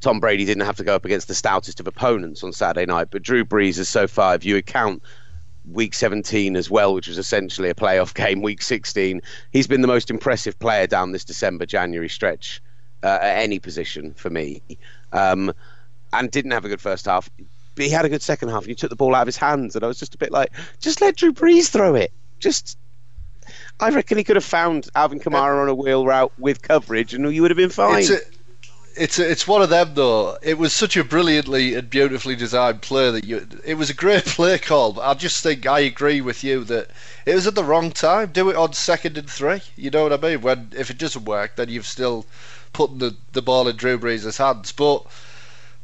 Tom 0.00 0.20
Brady 0.20 0.44
didn't 0.44 0.64
have 0.64 0.76
to 0.76 0.84
go 0.84 0.94
up 0.94 1.04
against 1.04 1.28
the 1.28 1.34
stoutest 1.34 1.80
of 1.80 1.86
opponents 1.86 2.42
on 2.42 2.52
Saturday 2.52 2.86
night, 2.86 3.08
but 3.10 3.22
Drew 3.22 3.44
Brees 3.44 3.76
has 3.76 3.88
so 3.88 4.06
far, 4.06 4.34
if 4.34 4.44
you 4.44 4.56
account 4.56 5.02
week 5.70 5.94
17 5.94 6.56
as 6.56 6.70
well, 6.70 6.94
which 6.94 7.06
was 7.06 7.18
essentially 7.18 7.68
a 7.68 7.74
playoff 7.74 8.14
game, 8.14 8.42
week 8.42 8.62
16, 8.62 9.20
he's 9.52 9.66
been 9.66 9.82
the 9.82 9.88
most 9.88 10.10
impressive 10.10 10.58
player 10.58 10.86
down 10.86 11.12
this 11.12 11.24
December 11.24 11.66
January 11.66 12.08
stretch 12.08 12.62
uh, 13.02 13.18
at 13.20 13.38
any 13.38 13.58
position 13.58 14.14
for 14.14 14.30
me. 14.30 14.62
Um, 15.12 15.52
and 16.12 16.30
didn't 16.30 16.50
have 16.50 16.64
a 16.64 16.68
good 16.68 16.80
first 16.80 17.06
half. 17.06 17.30
But 17.74 17.84
he 17.84 17.90
had 17.90 18.04
a 18.04 18.08
good 18.08 18.22
second 18.22 18.48
half. 18.48 18.62
And 18.62 18.68
you 18.68 18.74
took 18.74 18.90
the 18.90 18.96
ball 18.96 19.14
out 19.14 19.22
of 19.22 19.26
his 19.26 19.36
hands, 19.36 19.76
and 19.76 19.84
I 19.84 19.88
was 19.88 19.98
just 19.98 20.14
a 20.14 20.18
bit 20.18 20.32
like, 20.32 20.52
just 20.80 21.00
let 21.00 21.16
Drew 21.16 21.32
Brees 21.32 21.68
throw 21.68 21.94
it. 21.94 22.12
Just, 22.38 22.78
I 23.78 23.90
reckon 23.90 24.18
he 24.18 24.24
could 24.24 24.36
have 24.36 24.44
found 24.44 24.88
Alvin 24.94 25.20
Kamara 25.20 25.62
on 25.62 25.68
a 25.68 25.74
wheel 25.74 26.04
route 26.04 26.32
with 26.38 26.62
coverage, 26.62 27.14
and 27.14 27.32
you 27.32 27.42
would 27.42 27.50
have 27.50 27.58
been 27.58 27.70
fine. 27.70 28.00
It's 28.00 28.10
a, 28.10 28.18
it's 28.96 29.18
it's 29.18 29.46
one 29.46 29.62
of 29.62 29.70
them 29.70 29.94
though. 29.94 30.36
It 30.42 30.58
was 30.58 30.72
such 30.72 30.96
a 30.96 31.04
brilliantly 31.04 31.74
and 31.74 31.88
beautifully 31.88 32.36
designed 32.36 32.82
play 32.82 33.10
that 33.10 33.24
you. 33.24 33.46
It 33.64 33.74
was 33.74 33.90
a 33.90 33.94
great 33.94 34.24
play 34.36 34.58
call. 34.58 35.00
I 35.00 35.14
just 35.14 35.42
think 35.42 35.66
I 35.66 35.80
agree 35.80 36.20
with 36.20 36.42
you 36.42 36.64
that 36.64 36.90
it 37.24 37.34
was 37.34 37.46
at 37.46 37.54
the 37.54 37.64
wrong 37.64 37.92
time. 37.92 38.30
Do 38.32 38.50
it 38.50 38.56
on 38.56 38.72
second 38.72 39.16
and 39.16 39.30
three. 39.30 39.62
You 39.76 39.90
know 39.90 40.02
what 40.02 40.12
I 40.12 40.16
mean? 40.16 40.40
When 40.42 40.72
if 40.76 40.90
it 40.90 40.98
doesn't 40.98 41.24
work, 41.24 41.56
then 41.56 41.68
you've 41.68 41.86
still 41.86 42.26
putting 42.72 42.98
the 42.98 43.16
the 43.32 43.42
ball 43.42 43.68
in 43.68 43.76
Drew 43.76 43.98
Brees' 43.98 44.38
hands. 44.38 44.72
But 44.72 45.06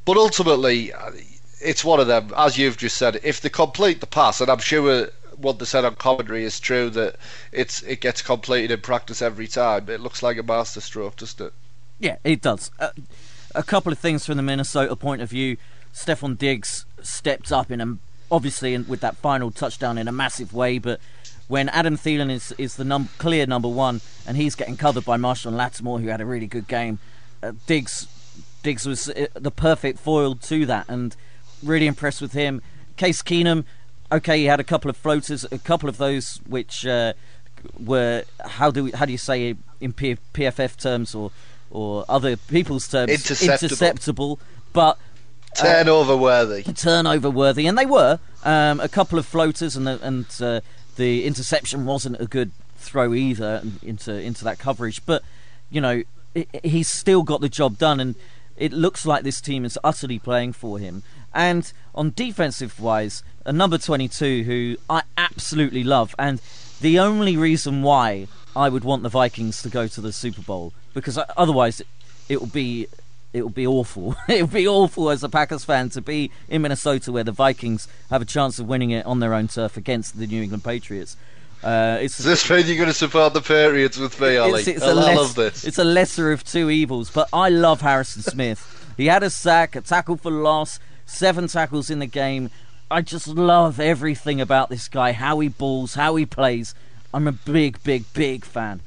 but 0.05 0.17
ultimately, 0.17 0.93
uh, 0.93 1.13
it's 1.61 1.85
one 1.85 2.01
of 2.01 2.07
them. 2.07 2.33
As 2.37 2.59
you've 2.59 2.77
just 2.77 2.97
said, 2.97 3.21
if 3.23 3.41
they 3.41 3.49
complete 3.49 4.01
the 4.01 4.07
pass, 4.07 4.41
and 4.41 4.51
I'm 4.51 4.59
sure 4.59 5.11
what 5.37 5.59
they 5.59 5.65
said 5.65 5.85
on 5.85 5.95
commentary 5.97 6.45
is 6.45 6.61
true 6.61 6.91
that 6.91 7.17
it's 7.53 7.83
it 7.83 8.01
gets 8.01 8.23
completed 8.23 8.71
in 8.71 8.81
practice 8.81 9.23
every 9.23 9.47
time. 9.47 9.89
It 9.89 10.01
looks 10.01 10.23
like 10.23 10.39
a 10.39 10.43
masterstroke, 10.43 11.17
doesn't 11.17 11.47
it? 11.47 11.53
Yeah, 11.99 12.17
it 12.25 12.41
does. 12.41 12.71
Uh, 12.79 12.91
a 13.55 13.63
couple 13.63 13.93
of 13.93 13.99
things 13.99 14.27
from 14.27 14.37
the 14.37 14.43
Minnesota 14.43 14.95
point 14.97 15.23
of 15.23 15.31
view. 15.31 15.57
Stefon 15.95 16.37
Diggs 16.37 16.85
stepped 17.03 17.51
up 17.51 17.71
in 17.71 17.81
a 17.81 17.97
obviously 18.31 18.75
in, 18.75 18.87
with 18.87 19.01
that 19.01 19.17
final 19.17 19.51
touchdown 19.51 19.99
in 19.99 20.09
a 20.09 20.13
massive 20.13 20.53
way, 20.53 20.79
but 20.79 21.01
when 21.49 21.69
Adam 21.71 21.97
Thielen 21.97 22.31
is 22.31 22.53
is 22.59 22.77
the 22.77 22.85
num- 22.85 23.09
clear 23.19 23.47
number 23.47 23.69
one 23.69 24.01
and 24.27 24.37
he's 24.37 24.55
getting 24.55 24.77
covered 24.77 25.05
by 25.05 25.17
Marshall 25.17 25.53
Lattimore, 25.53 26.01
who 26.01 26.09
had 26.09 26.21
a 26.21 26.27
really 26.27 26.47
good 26.47 26.69
game, 26.69 26.99
uh, 27.43 27.53
Diggs 27.67 28.09
Diggs 28.63 28.85
was 28.85 29.09
uh, 29.09 29.27
the 29.35 29.51
perfect 29.51 29.99
foil 29.99 30.35
to 30.35 30.67
that, 30.67 30.87
and 30.89 31.15
really 31.63 31.87
impressed 31.87 32.21
with 32.21 32.33
him. 32.33 32.61
Case 32.97 33.23
Keenum, 33.23 33.65
okay, 34.11 34.39
he 34.39 34.45
had 34.47 34.61
a 34.61 34.65
couple 34.65 34.91
of 34.91 34.97
floaters, 34.97 35.45
a 35.51 35.59
couple 35.59 35.89
of 35.89 35.99
those 35.99 36.41
which 36.47 36.85
uh, 36.85 37.13
were 37.79 38.25
how 38.45 38.71
do 38.71 38.85
we, 38.85 38.91
how 38.91 39.05
do 39.05 39.13
you 39.13 39.19
say 39.19 39.57
in 39.81 39.93
P- 39.93 40.19
PFF 40.35 40.77
terms 40.77 41.15
or 41.15 41.31
or 41.71 42.05
other 42.09 42.37
people's 42.37 42.89
terms 42.89 43.11
Interceptable. 43.11 43.69
interceptable 43.69 44.39
but 44.73 44.99
Turnover 45.57 46.17
worthy. 46.17 46.63
turnover 46.65 47.31
worthy, 47.31 47.67
and 47.67 47.79
they 47.79 47.87
were. 47.87 48.19
Um, 48.45 48.79
a 48.79 48.89
couple 48.89 49.19
of 49.19 49.25
floaters, 49.27 49.75
and 49.75 49.87
the, 49.87 49.99
and 50.03 50.27
uh, 50.41 50.61
the 50.97 51.25
interception 51.25 51.87
wasn't 51.87 52.21
a 52.21 52.27
good 52.27 52.51
throw 52.77 53.15
either 53.15 53.63
into 53.83 54.13
into 54.13 54.45
that 54.45 54.59
coverage. 54.59 55.05
But 55.07 55.23
you 55.71 55.81
know, 55.81 56.03
i 56.37 56.47
he's 56.63 56.89
still 56.89 57.23
got 57.23 57.41
the 57.41 57.49
job 57.49 57.79
done, 57.79 58.01
and 58.01 58.15
it 58.57 58.73
looks 58.73 59.07
like 59.07 59.25
this 59.25 59.41
team 59.41 59.65
is 59.65 59.79
utterly 59.83 60.19
playing 60.19 60.53
for 60.53 60.79
him. 60.79 61.03
And 61.35 61.73
on 61.95 62.13
defensive 62.15 62.79
wise, 62.79 63.23
a 63.47 63.53
number 63.53 63.79
22 63.79 64.45
who 64.45 64.77
I 64.91 65.03
absolutely 65.17 65.85
love, 65.85 66.15
and 66.19 66.41
the 66.83 66.99
only 66.99 67.37
reason 67.37 67.83
why 67.83 68.29
I 68.55 68.69
would 68.69 68.85
want 68.85 69.03
the 69.03 69.09
Vikings 69.09 69.63
to 69.63 69.71
go 69.71 69.87
to 69.89 70.01
the 70.03 70.13
Super 70.13 70.43
Bowl 70.43 70.73
because 70.97 71.19
otherwise 71.37 71.83
it, 72.27 72.41
will 72.41 72.49
be 72.49 72.89
it 73.35 73.43
would 73.43 73.55
be 73.55 73.67
awful. 73.67 74.17
it 74.29 74.41
will 74.41 74.49
be 74.49 74.67
awful 74.67 75.11
as 75.11 75.23
a 75.23 75.29
Packers 75.29 75.63
fan 75.63 75.91
to 75.91 76.01
be 76.01 76.31
in 76.49 76.63
Minnesota 76.63 77.13
where 77.13 77.23
the 77.23 77.33
Vikings 77.33 77.87
have 78.09 78.23
a 78.23 78.25
chance 78.25 78.59
of 78.59 78.67
winning 78.67 78.91
it 78.91 79.05
on 79.05 79.21
their 79.21 79.35
own 79.35 79.47
turf 79.47 79.77
against 79.77 80.19
the 80.19 80.27
New 80.27 80.43
England 80.43 80.65
Patriots. 80.65 81.17
Uh, 81.63 81.99
it's 82.01 82.17
this 82.19 82.49
mean 82.49 82.67
you're 82.67 82.77
going 82.77 82.89
to 82.89 82.95
support 82.95 83.35
the 83.35 83.43
Patriots 83.43 83.99
with 83.99 84.19
me, 84.21 84.39
Olly? 84.39 84.61
it's, 84.61 84.69
it's 84.69 84.83
I 84.83 84.93
less- 84.93 85.17
love 85.17 85.35
this. 85.35 85.65
It's 85.65 85.79
a 85.79 85.85
lesser 85.85 86.33
of 86.33 86.45
two 86.45 86.71
evils, 86.71 87.11
but 87.11 87.29
I 87.33 87.51
love 87.51 87.83
Harrison 87.83 88.23
Smith. 88.33 88.95
he 88.97 89.07
had 89.07 89.23
a 89.23 89.31
sack, 89.31 89.77
a 89.77 89.83
tackle 89.83 90.17
for 90.17 90.31
loss, 90.31 90.81
seven 91.05 91.47
tackles 91.47 91.91
in 91.91 91.99
the 91.99 92.07
game. 92.07 92.51
I 92.91 93.03
just 93.03 93.29
love 93.29 93.81
everything 93.81 94.41
about 94.41 94.71
this 94.71 94.89
guy, 94.89 95.13
how 95.13 95.41
he 95.41 95.49
balls, 95.49 95.95
how 95.95 96.17
he 96.17 96.25
plays. 96.25 96.75
I'm 97.13 97.27
a 97.29 97.33
big, 97.33 97.83
big, 97.83 98.05
big 98.15 98.45
fan. 98.45 98.81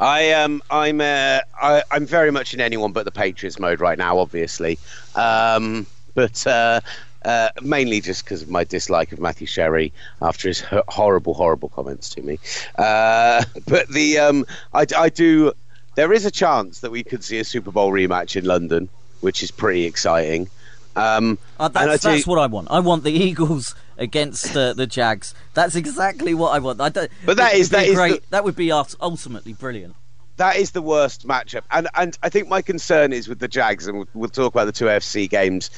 I 0.00 0.32
um 0.32 0.62
I'm 0.70 1.00
uh, 1.00 1.40
I, 1.60 1.82
I'm 1.90 2.06
very 2.06 2.32
much 2.32 2.54
in 2.54 2.60
anyone 2.60 2.92
but 2.92 3.04
the 3.04 3.10
Patriots 3.12 3.58
mode 3.58 3.80
right 3.80 3.98
now, 3.98 4.18
obviously, 4.18 4.78
um, 5.14 5.86
but 6.14 6.44
uh, 6.46 6.80
uh, 7.24 7.50
mainly 7.62 8.00
just 8.00 8.24
because 8.24 8.40
of 8.42 8.48
my 8.48 8.64
dislike 8.64 9.12
of 9.12 9.20
Matthew 9.20 9.46
Sherry 9.46 9.92
after 10.22 10.48
his 10.48 10.60
ho- 10.60 10.82
horrible, 10.88 11.34
horrible 11.34 11.68
comments 11.68 12.08
to 12.14 12.22
me. 12.22 12.38
Uh, 12.78 13.44
but 13.68 13.88
the 13.88 14.18
um, 14.18 14.46
I, 14.72 14.86
I 14.96 15.08
do. 15.10 15.52
There 15.96 16.12
is 16.14 16.24
a 16.24 16.30
chance 16.30 16.80
that 16.80 16.90
we 16.90 17.02
could 17.04 17.22
see 17.22 17.38
a 17.38 17.44
Super 17.44 17.70
Bowl 17.70 17.92
rematch 17.92 18.36
in 18.36 18.44
London, 18.46 18.88
which 19.20 19.42
is 19.42 19.50
pretty 19.50 19.84
exciting. 19.84 20.48
Um, 20.96 21.36
Uh, 21.58 21.68
that's 21.68 22.02
that's 22.04 22.26
you- 22.26 22.30
what 22.30 22.38
I 22.40 22.46
want. 22.46 22.68
I 22.70 22.80
want 22.80 23.04
the 23.04 23.12
Eagles 23.28 23.74
against 24.00 24.56
uh, 24.56 24.72
the 24.72 24.86
Jags. 24.86 25.34
That's 25.54 25.76
exactly 25.76 26.34
what 26.34 26.50
I 26.54 26.58
want. 26.58 26.80
I 26.80 26.88
don't, 26.88 27.10
But 27.24 27.36
that 27.36 27.54
is- 27.54 27.68
that 27.70 27.86
is 27.86 27.94
great. 27.94 28.22
the- 28.22 28.30
That 28.30 28.42
would 28.44 28.56
be 28.56 28.72
ultimately 28.72 29.52
brilliant. 29.52 29.94
that 30.38 30.56
is 30.56 30.70
the 30.72 30.82
worst 30.82 31.28
matchup. 31.28 31.62
And 31.70 31.86
and 31.94 32.18
I 32.22 32.30
think 32.30 32.48
my 32.48 32.62
concern 32.62 33.12
is 33.12 33.28
with 33.28 33.38
the 33.38 33.48
Jags, 33.48 33.86
and 33.86 33.98
we'll, 33.98 34.08
we'll 34.14 34.30
talk 34.30 34.52
about 34.54 34.64
the 34.64 34.72
two 34.72 34.86
AFC 34.86 35.28
games 35.28 35.70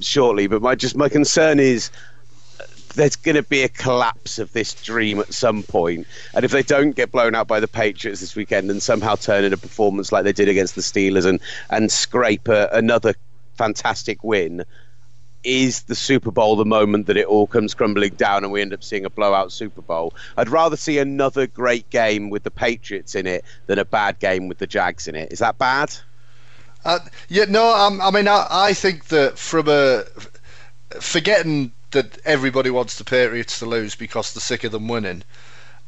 shortly. 0.00 0.46
But 0.48 0.60
my 0.60 0.74
just 0.74 0.96
my 0.96 1.08
concern 1.08 1.60
is 1.60 1.90
uh, 2.60 2.64
there's 2.96 3.14
going 3.14 3.36
to 3.36 3.44
be 3.44 3.62
a 3.62 3.68
collapse 3.68 4.40
of 4.40 4.52
this 4.52 4.74
dream 4.74 5.20
at 5.20 5.32
some 5.32 5.62
point, 5.62 6.06
and 6.34 6.44
if 6.44 6.50
they 6.50 6.64
don't 6.64 6.96
get 6.96 7.12
blown 7.12 7.36
out 7.36 7.46
by 7.46 7.60
the 7.60 7.68
Patriots 7.68 8.20
this 8.20 8.34
weekend 8.34 8.70
and 8.72 8.82
somehow 8.82 9.14
turn 9.14 9.44
in 9.44 9.52
a 9.52 9.56
performance 9.56 10.10
like 10.10 10.24
they 10.24 10.32
did 10.32 10.48
against 10.48 10.74
the 10.74 10.80
Steelers 10.82 11.24
and 11.26 11.38
and 11.70 11.92
scrape 11.92 12.48
a, 12.48 12.68
another 12.72 13.14
fantastic 13.56 14.24
win. 14.24 14.64
Is 15.48 15.84
the 15.84 15.94
Super 15.94 16.30
Bowl 16.30 16.56
the 16.56 16.66
moment 16.66 17.06
that 17.06 17.16
it 17.16 17.26
all 17.26 17.46
comes 17.46 17.72
crumbling 17.72 18.14
down 18.16 18.44
and 18.44 18.52
we 18.52 18.60
end 18.60 18.74
up 18.74 18.84
seeing 18.84 19.06
a 19.06 19.10
blowout 19.10 19.50
Super 19.50 19.80
Bowl? 19.80 20.12
I'd 20.36 20.50
rather 20.50 20.76
see 20.76 20.98
another 20.98 21.46
great 21.46 21.88
game 21.88 22.28
with 22.28 22.42
the 22.42 22.50
Patriots 22.50 23.14
in 23.14 23.26
it 23.26 23.46
than 23.66 23.78
a 23.78 23.86
bad 23.86 24.18
game 24.18 24.48
with 24.48 24.58
the 24.58 24.66
Jags 24.66 25.08
in 25.08 25.14
it. 25.14 25.32
Is 25.32 25.38
that 25.38 25.56
bad? 25.56 25.94
Uh, 26.84 26.98
yeah, 27.30 27.46
no, 27.48 27.74
I'm, 27.74 27.98
I 28.02 28.10
mean, 28.10 28.28
I, 28.28 28.46
I 28.50 28.74
think 28.74 29.06
that 29.06 29.38
from 29.38 29.68
a 29.68 30.04
forgetting 31.00 31.72
that 31.92 32.18
everybody 32.26 32.68
wants 32.68 32.98
the 32.98 33.04
Patriots 33.04 33.58
to 33.60 33.66
lose 33.66 33.94
because 33.94 34.34
they're 34.34 34.42
sick 34.42 34.64
of 34.64 34.72
them 34.72 34.86
winning. 34.86 35.22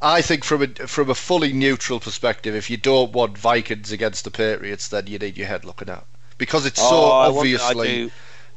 I 0.00 0.22
think 0.22 0.44
from 0.44 0.62
a 0.62 0.68
from 0.68 1.10
a 1.10 1.14
fully 1.14 1.52
neutral 1.52 2.00
perspective, 2.00 2.54
if 2.54 2.70
you 2.70 2.78
don't 2.78 3.12
want 3.12 3.36
Vikings 3.36 3.92
against 3.92 4.24
the 4.24 4.30
Patriots, 4.30 4.88
then 4.88 5.06
you 5.06 5.18
need 5.18 5.36
your 5.36 5.46
head 5.46 5.66
looking 5.66 5.90
at 5.90 6.06
because 6.38 6.64
it's 6.64 6.80
so 6.80 6.88
Oh, 6.90 7.10
I 7.10 7.26
obviously. 7.26 8.10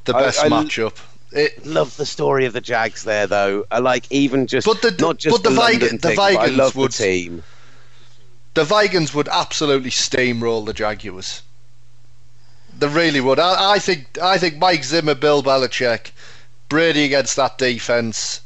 The 0.06 0.14
best 0.14 0.44
I- 0.44 0.50
matchup. 0.50 0.98
It, 1.36 1.66
Love 1.66 1.98
the 1.98 2.06
story 2.06 2.46
of 2.46 2.54
the 2.54 2.62
Jags 2.62 3.04
there, 3.06 3.26
though. 3.26 3.66
I 3.72 3.80
like 3.80 4.06
even 4.12 4.46
just 4.46 4.68
But 4.68 4.84
the- 4.84 4.92
not 5.00 5.18
just 5.18 5.34
but 5.36 5.42
the 5.42 5.50
the, 5.50 5.60
London 5.60 5.98
the 5.98 6.10
I 6.12 6.16
Vikings 6.16 6.58
love 6.58 6.76
would- 6.76 6.92
the 6.92 7.04
team. 7.04 7.44
the 8.54 8.64
Vikings 8.64 9.16
would 9.16 9.28
absolutely 9.28 9.90
steamroll 9.90 10.64
the 10.64 10.74
Jaguars. 10.74 11.42
They 12.78 12.88
really 12.88 13.20
would. 13.20 13.40
I, 13.40 13.74
I 13.74 13.80
think 13.80 14.20
I 14.22 14.38
think 14.38 14.58
Mike 14.58 14.84
Zimmer, 14.84 15.16
Bill 15.16 15.42
Belichick, 15.42 16.12
Brady 16.70 17.06
against 17.06 17.36
that 17.38 17.58
defense 17.58 18.42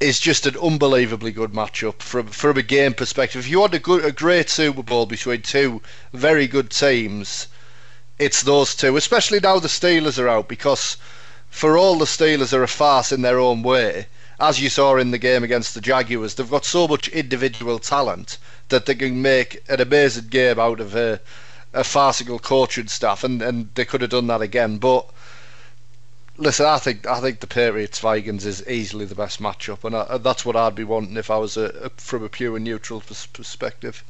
is 0.00 0.18
just 0.20 0.46
an 0.46 0.56
unbelievably 0.56 1.32
good 1.32 1.52
matchup 1.52 2.00
from 2.00 2.28
from 2.28 2.58
a 2.58 2.62
game 2.62 2.94
perspective. 2.94 3.40
If 3.40 3.48
you 3.48 3.58
want 3.60 3.74
a 3.74 3.78
good 3.80 4.04
a 4.04 4.12
great 4.12 4.48
Super 4.50 4.82
Bowl 4.84 5.06
between 5.06 5.42
two 5.42 5.80
very 6.12 6.46
good 6.46 6.70
teams, 6.70 7.48
it's 8.22 8.42
those 8.44 8.76
two. 8.76 8.96
Especially 8.96 9.40
now 9.40 9.58
the 9.58 9.66
Steelers 9.68 10.18
are 10.18 10.28
out 10.28 10.46
because 10.46 10.96
for 11.50 11.76
all 11.76 11.96
the 11.98 12.04
Steelers 12.04 12.52
are 12.52 12.62
a 12.62 12.68
farce 12.68 13.10
in 13.10 13.22
their 13.22 13.40
own 13.40 13.62
way. 13.62 14.06
As 14.38 14.60
you 14.60 14.68
saw 14.68 14.96
in 14.96 15.10
the 15.10 15.18
game 15.18 15.42
against 15.42 15.74
the 15.74 15.80
Jaguars, 15.80 16.34
they've 16.34 16.48
got 16.48 16.64
so 16.64 16.86
much 16.86 17.08
individual 17.08 17.78
talent 17.78 18.38
that 18.68 18.86
they 18.86 18.94
can 18.94 19.20
make 19.22 19.62
an 19.68 19.80
amazing 19.80 20.28
game 20.28 20.58
out 20.58 20.80
of 20.80 20.94
a, 20.94 21.20
a 21.72 21.84
farcical 21.84 22.38
coaching 22.38 22.88
staff, 22.88 23.24
and, 23.24 23.42
and 23.42 23.70
they 23.74 23.84
could 23.84 24.00
have 24.00 24.10
done 24.10 24.28
that 24.28 24.40
again. 24.40 24.78
But 24.78 25.08
listen, 26.36 26.66
I 26.66 26.78
think 26.78 27.06
I 27.06 27.20
think 27.20 27.40
the 27.40 27.46
Patriots 27.46 27.98
Vikings 27.98 28.46
is 28.46 28.66
easily 28.68 29.04
the 29.04 29.14
best 29.14 29.42
matchup, 29.42 29.84
and, 29.84 29.96
I, 29.96 30.18
that's 30.18 30.44
what 30.44 30.56
I'd 30.56 30.74
be 30.74 30.84
wanting 30.84 31.16
if 31.16 31.30
I 31.30 31.38
was 31.38 31.56
a, 31.56 31.66
a, 31.66 31.90
from 31.90 32.24
a 32.24 32.28
pure 32.28 32.58
neutral 32.58 33.00
perspective. 33.00 34.04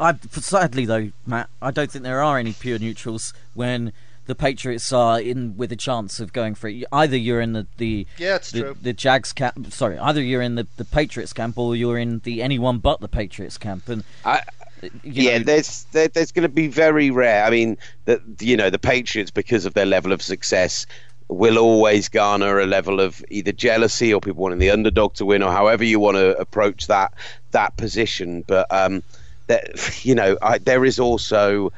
I, 0.00 0.14
sadly, 0.32 0.84
though, 0.84 1.10
Matt, 1.26 1.48
I 1.60 1.70
don't 1.70 1.90
think 1.90 2.04
there 2.04 2.22
are 2.22 2.38
any 2.38 2.52
pure 2.52 2.78
neutrals 2.78 3.34
when 3.54 3.92
the 4.26 4.34
Patriots 4.34 4.92
are 4.92 5.20
in 5.20 5.56
with 5.56 5.72
a 5.72 5.76
chance 5.76 6.20
of 6.20 6.32
going 6.32 6.54
for 6.54 6.68
it. 6.68 6.84
Either 6.92 7.16
you're 7.16 7.40
in 7.40 7.54
the 7.54 7.66
the 7.78 8.06
Yeah, 8.18 8.36
it's 8.36 8.52
the, 8.52 8.60
true. 8.60 8.76
the 8.80 8.92
Jags 8.92 9.32
camp. 9.32 9.72
Sorry, 9.72 9.98
either 9.98 10.22
you're 10.22 10.42
in 10.42 10.54
the, 10.54 10.66
the 10.76 10.84
Patriots 10.84 11.32
camp 11.32 11.56
or 11.58 11.74
you're 11.74 11.98
in 11.98 12.20
the 12.20 12.42
anyone 12.42 12.78
but 12.78 13.00
the 13.00 13.08
Patriots 13.08 13.56
camp. 13.56 13.88
And 13.88 14.04
I, 14.26 14.42
you 14.82 14.90
yeah, 15.02 15.38
know, 15.38 15.44
there's 15.44 15.84
there, 15.92 16.08
there's 16.08 16.30
going 16.30 16.42
to 16.42 16.48
be 16.50 16.68
very 16.68 17.10
rare. 17.10 17.44
I 17.44 17.50
mean, 17.50 17.78
that 18.04 18.20
you 18.40 18.56
know 18.56 18.68
the 18.70 18.78
Patriots 18.78 19.30
because 19.30 19.64
of 19.64 19.74
their 19.74 19.86
level 19.86 20.12
of 20.12 20.20
success 20.22 20.86
will 21.28 21.58
always 21.58 22.08
garner 22.08 22.58
a 22.58 22.66
level 22.66 23.00
of 23.00 23.22
either 23.30 23.52
jealousy 23.52 24.12
or 24.14 24.20
people 24.20 24.42
wanting 24.42 24.58
the 24.58 24.70
underdog 24.70 25.14
to 25.14 25.26
win 25.26 25.42
or 25.42 25.50
however 25.52 25.84
you 25.84 26.00
want 26.00 26.16
to 26.16 26.36
approach 26.38 26.86
that 26.86 27.12
that 27.52 27.76
position. 27.78 28.44
But 28.46 28.66
um, 28.70 29.02
that 29.48 30.04
you 30.04 30.14
know, 30.14 30.38
I, 30.40 30.58
there 30.58 30.84
is 30.84 30.98
also 30.98 31.72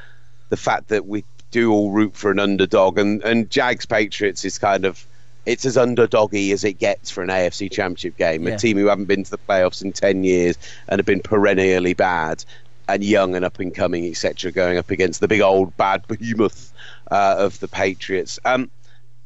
the 0.51 0.57
fact 0.57 0.89
that 0.89 1.07
we 1.07 1.25
do 1.51 1.73
all 1.73 1.91
root 1.91 2.15
for 2.17 2.31
an 2.31 2.39
underdog, 2.39 2.99
and 2.99 3.23
and 3.23 3.51
Jags 3.51 3.87
Patriots 3.87 4.45
is 4.45 4.59
kind 4.59 4.85
of. 4.85 5.05
It's 5.47 5.65
as 5.65 5.77
underdoggy 5.79 6.53
as 6.53 6.65
it 6.65 6.75
gets 6.75 7.11
for 7.11 7.23
an 7.23 7.31
AFC 7.31 7.73
Championship 7.73 8.19
game. 8.19 8.47
Yeah. 8.47 8.55
A 8.55 8.59
team 8.59 8.77
who 8.77 8.87
haven't 8.87 9.07
been 9.07 9.25
to 9.25 9.31
the 9.31 9.39
playoffs 9.39 9.83
in 9.83 9.91
ten 9.91 10.23
years 10.23 10.59
and 10.87 10.99
have 10.99 11.07
been 11.07 11.21
perennially 11.21 11.95
bad, 11.95 12.45
and 12.87 13.03
young 13.03 13.35
and 13.35 13.45
up 13.45 13.59
and 13.59 13.75
coming, 13.75 14.07
etc., 14.07 14.53
going 14.53 14.77
up 14.77 14.91
against 14.91 15.21
the 15.21 15.29
big 15.29 15.41
old 15.41 15.75
bad 15.79 16.07
behemoth 16.09 16.73
uh, 17.11 17.37
of 17.39 17.59
the 17.61 17.69
Patriots. 17.69 18.39
Um, 18.45 18.71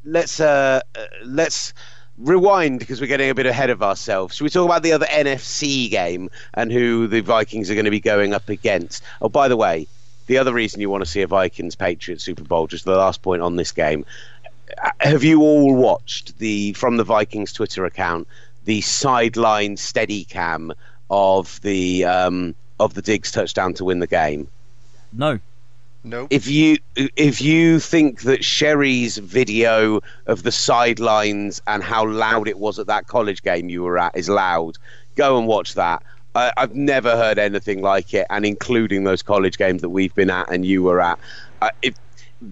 let's 0.05 0.39
uh, 0.39 0.81
uh, 0.95 1.05
let's 1.23 1.73
rewind 2.17 2.79
because 2.79 3.01
we're 3.01 3.07
getting 3.07 3.29
a 3.29 3.35
bit 3.35 3.45
ahead 3.45 3.69
of 3.69 3.83
ourselves. 3.83 4.35
Should 4.35 4.43
we 4.45 4.49
talk 4.49 4.65
about 4.65 4.83
the 4.83 4.93
other 4.93 5.05
NFC 5.07 5.89
game 5.89 6.29
and 6.53 6.71
who 6.71 7.07
the 7.07 7.21
Vikings 7.21 7.69
are 7.69 7.75
going 7.75 7.85
to 7.85 7.91
be 7.91 7.99
going 7.99 8.33
up 8.33 8.49
against? 8.49 9.03
Oh, 9.21 9.29
by 9.29 9.47
the 9.47 9.57
way, 9.57 9.87
the 10.27 10.37
other 10.37 10.53
reason 10.53 10.81
you 10.81 10.89
want 10.89 11.03
to 11.03 11.09
see 11.09 11.21
a 11.21 11.27
Vikings 11.27 11.75
Patriots 11.75 12.23
Super 12.23 12.43
Bowl, 12.43 12.67
just 12.67 12.85
the 12.85 12.95
last 12.95 13.21
point 13.21 13.41
on 13.41 13.55
this 13.55 13.71
game. 13.71 14.05
uh, 14.83 14.89
Have 14.99 15.23
you 15.23 15.41
all 15.41 15.75
watched 15.75 16.37
the 16.39 16.73
from 16.73 16.97
the 16.97 17.03
Vikings 17.03 17.53
Twitter 17.53 17.85
account 17.85 18.27
the 18.65 18.81
sideline 18.81 19.77
steady 19.77 20.23
cam 20.23 20.73
of 21.11 21.61
the 21.61 22.05
um, 22.05 22.55
of 22.79 22.93
the 22.93 23.01
Diggs 23.01 23.31
touchdown 23.31 23.73
to 23.75 23.85
win 23.85 23.99
the 23.99 24.07
game? 24.07 24.47
no, 25.13 25.39
Nope. 26.05 26.27
If 26.29 26.47
you 26.47 26.77
if 26.95 27.41
you 27.41 27.79
think 27.79 28.21
that 28.21 28.45
Sherry's 28.45 29.17
video 29.17 30.01
of 30.27 30.43
the 30.43 30.51
sidelines 30.51 31.63
and 31.65 31.81
how 31.83 32.07
loud 32.07 32.47
it 32.47 32.59
was 32.59 32.77
at 32.77 32.85
that 32.85 33.07
college 33.07 33.41
game 33.41 33.69
you 33.69 33.81
were 33.81 33.97
at 33.97 34.15
is 34.15 34.29
loud, 34.29 34.77
go 35.15 35.39
and 35.39 35.47
watch 35.47 35.73
that. 35.73 36.03
I, 36.35 36.53
I've 36.57 36.75
never 36.75 37.15
heard 37.15 37.39
anything 37.39 37.81
like 37.81 38.13
it, 38.13 38.27
and 38.29 38.45
including 38.45 39.03
those 39.03 39.23
college 39.23 39.57
games 39.57 39.81
that 39.81 39.89
we've 39.89 40.13
been 40.13 40.29
at 40.29 40.47
and 40.51 40.63
you 40.63 40.83
were 40.83 41.01
at. 41.01 41.17
Uh, 41.63 41.69
if 41.81 41.95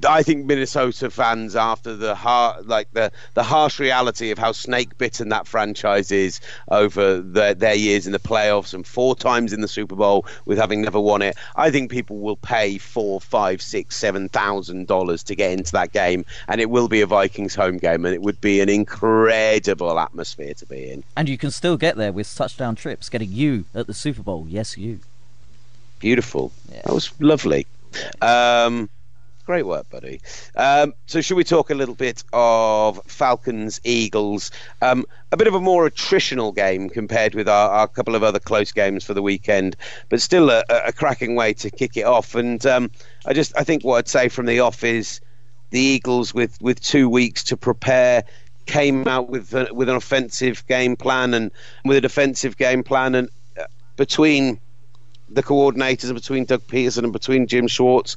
I 0.07 0.23
think 0.23 0.45
Minnesota 0.45 1.09
fans, 1.09 1.55
after 1.55 1.95
the 1.95 2.15
har- 2.15 2.61
like 2.63 2.91
the 2.93 3.11
the 3.33 3.43
harsh 3.43 3.79
reality 3.79 4.31
of 4.31 4.37
how 4.37 4.53
snake 4.53 4.97
bitten 4.97 5.29
that 5.29 5.45
franchise 5.45 6.11
is 6.11 6.39
over 6.69 7.19
the, 7.19 7.53
their 7.57 7.75
years 7.75 8.05
in 8.05 8.13
the 8.13 8.19
playoffs 8.19 8.73
and 8.73 8.87
four 8.87 9.15
times 9.15 9.51
in 9.51 9.61
the 9.61 9.67
Super 9.67 9.95
Bowl 9.95 10.25
with 10.45 10.57
having 10.57 10.81
never 10.81 10.99
won 10.99 11.21
it, 11.21 11.37
I 11.55 11.69
think 11.69 11.91
people 11.91 12.19
will 12.19 12.37
pay 12.37 12.77
four, 12.77 13.19
five, 13.19 13.61
six, 13.61 13.97
seven 13.97 14.29
thousand 14.29 14.87
dollars 14.87 15.21
to 15.23 15.35
get 15.35 15.51
into 15.51 15.73
that 15.73 15.91
game, 15.91 16.25
and 16.47 16.61
it 16.61 16.69
will 16.69 16.87
be 16.87 17.01
a 17.01 17.05
Vikings 17.05 17.53
home 17.53 17.77
game, 17.77 18.05
and 18.05 18.15
it 18.15 18.21
would 18.21 18.39
be 18.39 18.61
an 18.61 18.69
incredible 18.69 19.99
atmosphere 19.99 20.53
to 20.55 20.65
be 20.65 20.91
in. 20.91 21.03
And 21.17 21.27
you 21.27 21.37
can 21.37 21.51
still 21.51 21.77
get 21.77 21.97
there 21.97 22.11
with 22.11 22.33
touchdown 22.33 22.75
trips, 22.75 23.09
getting 23.09 23.31
you 23.31 23.65
at 23.75 23.87
the 23.87 23.93
Super 23.93 24.23
Bowl. 24.23 24.45
Yes, 24.49 24.77
you. 24.77 25.01
Beautiful. 25.99 26.51
Yeah. 26.71 26.81
That 26.85 26.93
was 26.93 27.11
lovely. 27.19 27.67
Um, 28.21 28.89
great 29.45 29.65
work, 29.65 29.89
buddy. 29.89 30.21
Um, 30.55 30.93
so, 31.05 31.21
should 31.21 31.37
we 31.37 31.43
talk 31.43 31.69
a 31.69 31.75
little 31.75 31.95
bit 31.95 32.23
of 32.33 32.99
Falcons 33.05 33.79
Eagles? 33.83 34.51
Um, 34.81 35.05
a 35.31 35.37
bit 35.37 35.47
of 35.47 35.53
a 35.53 35.59
more 35.59 35.89
attritional 35.89 36.55
game 36.55 36.89
compared 36.89 37.35
with 37.35 37.47
our, 37.47 37.69
our 37.69 37.87
couple 37.87 38.15
of 38.15 38.23
other 38.23 38.39
close 38.39 38.71
games 38.71 39.03
for 39.03 39.13
the 39.13 39.21
weekend, 39.21 39.75
but 40.09 40.21
still 40.21 40.49
a, 40.49 40.63
a 40.69 40.91
cracking 40.91 41.35
way 41.35 41.53
to 41.53 41.69
kick 41.69 41.97
it 41.97 42.05
off. 42.05 42.35
And 42.35 42.65
um, 42.65 42.89
I 43.25 43.33
just, 43.33 43.53
I 43.57 43.63
think 43.63 43.83
what 43.83 43.97
I'd 43.97 44.07
say 44.07 44.29
from 44.29 44.45
the 44.45 44.59
off 44.59 44.83
is 44.83 45.19
the 45.71 45.79
Eagles, 45.79 46.33
with 46.33 46.61
with 46.61 46.79
two 46.81 47.09
weeks 47.09 47.43
to 47.45 47.57
prepare, 47.57 48.23
came 48.65 49.07
out 49.07 49.29
with 49.29 49.53
a, 49.53 49.73
with 49.73 49.89
an 49.89 49.95
offensive 49.95 50.65
game 50.67 50.95
plan 50.95 51.33
and 51.33 51.51
with 51.85 51.97
a 51.97 52.01
defensive 52.01 52.57
game 52.57 52.83
plan, 52.83 53.15
and 53.15 53.29
uh, 53.59 53.65
between 53.97 54.59
the 55.33 55.43
coordinators 55.43 56.13
between 56.13 56.45
Doug 56.45 56.61
Pederson 56.67 57.03
and 57.03 57.13
between 57.13 57.47
Jim 57.47 57.67
Schwartz, 57.67 58.15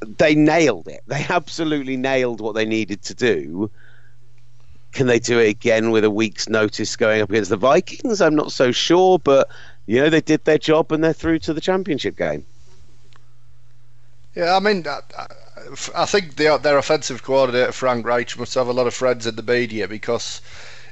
they 0.00 0.34
nailed 0.34 0.88
it. 0.88 1.02
They 1.06 1.26
absolutely 1.28 1.96
nailed 1.96 2.40
what 2.40 2.54
they 2.54 2.64
needed 2.64 3.02
to 3.02 3.14
do. 3.14 3.70
Can 4.92 5.06
they 5.06 5.18
do 5.18 5.38
it 5.38 5.48
again 5.48 5.90
with 5.90 6.04
a 6.04 6.10
week's 6.10 6.48
notice 6.48 6.96
going 6.96 7.20
up 7.20 7.30
against 7.30 7.50
the 7.50 7.56
Vikings? 7.56 8.20
I'm 8.20 8.34
not 8.34 8.52
so 8.52 8.72
sure, 8.72 9.18
but 9.18 9.48
you 9.86 10.00
know 10.00 10.08
they 10.08 10.20
did 10.20 10.44
their 10.44 10.58
job 10.58 10.92
and 10.92 11.04
they're 11.04 11.12
through 11.12 11.40
to 11.40 11.52
the 11.52 11.60
championship 11.60 12.16
game. 12.16 12.44
Yeah, 14.34 14.56
I 14.56 14.60
mean, 14.60 14.86
I, 14.86 15.00
I 15.94 16.06
think 16.06 16.36
their 16.36 16.58
their 16.58 16.78
offensive 16.78 17.22
coordinator 17.22 17.72
Frank 17.72 18.06
Reich 18.06 18.38
must 18.38 18.54
have 18.54 18.68
a 18.68 18.72
lot 18.72 18.86
of 18.86 18.94
friends 18.94 19.26
in 19.26 19.36
the 19.36 19.42
media 19.42 19.88
because 19.88 20.40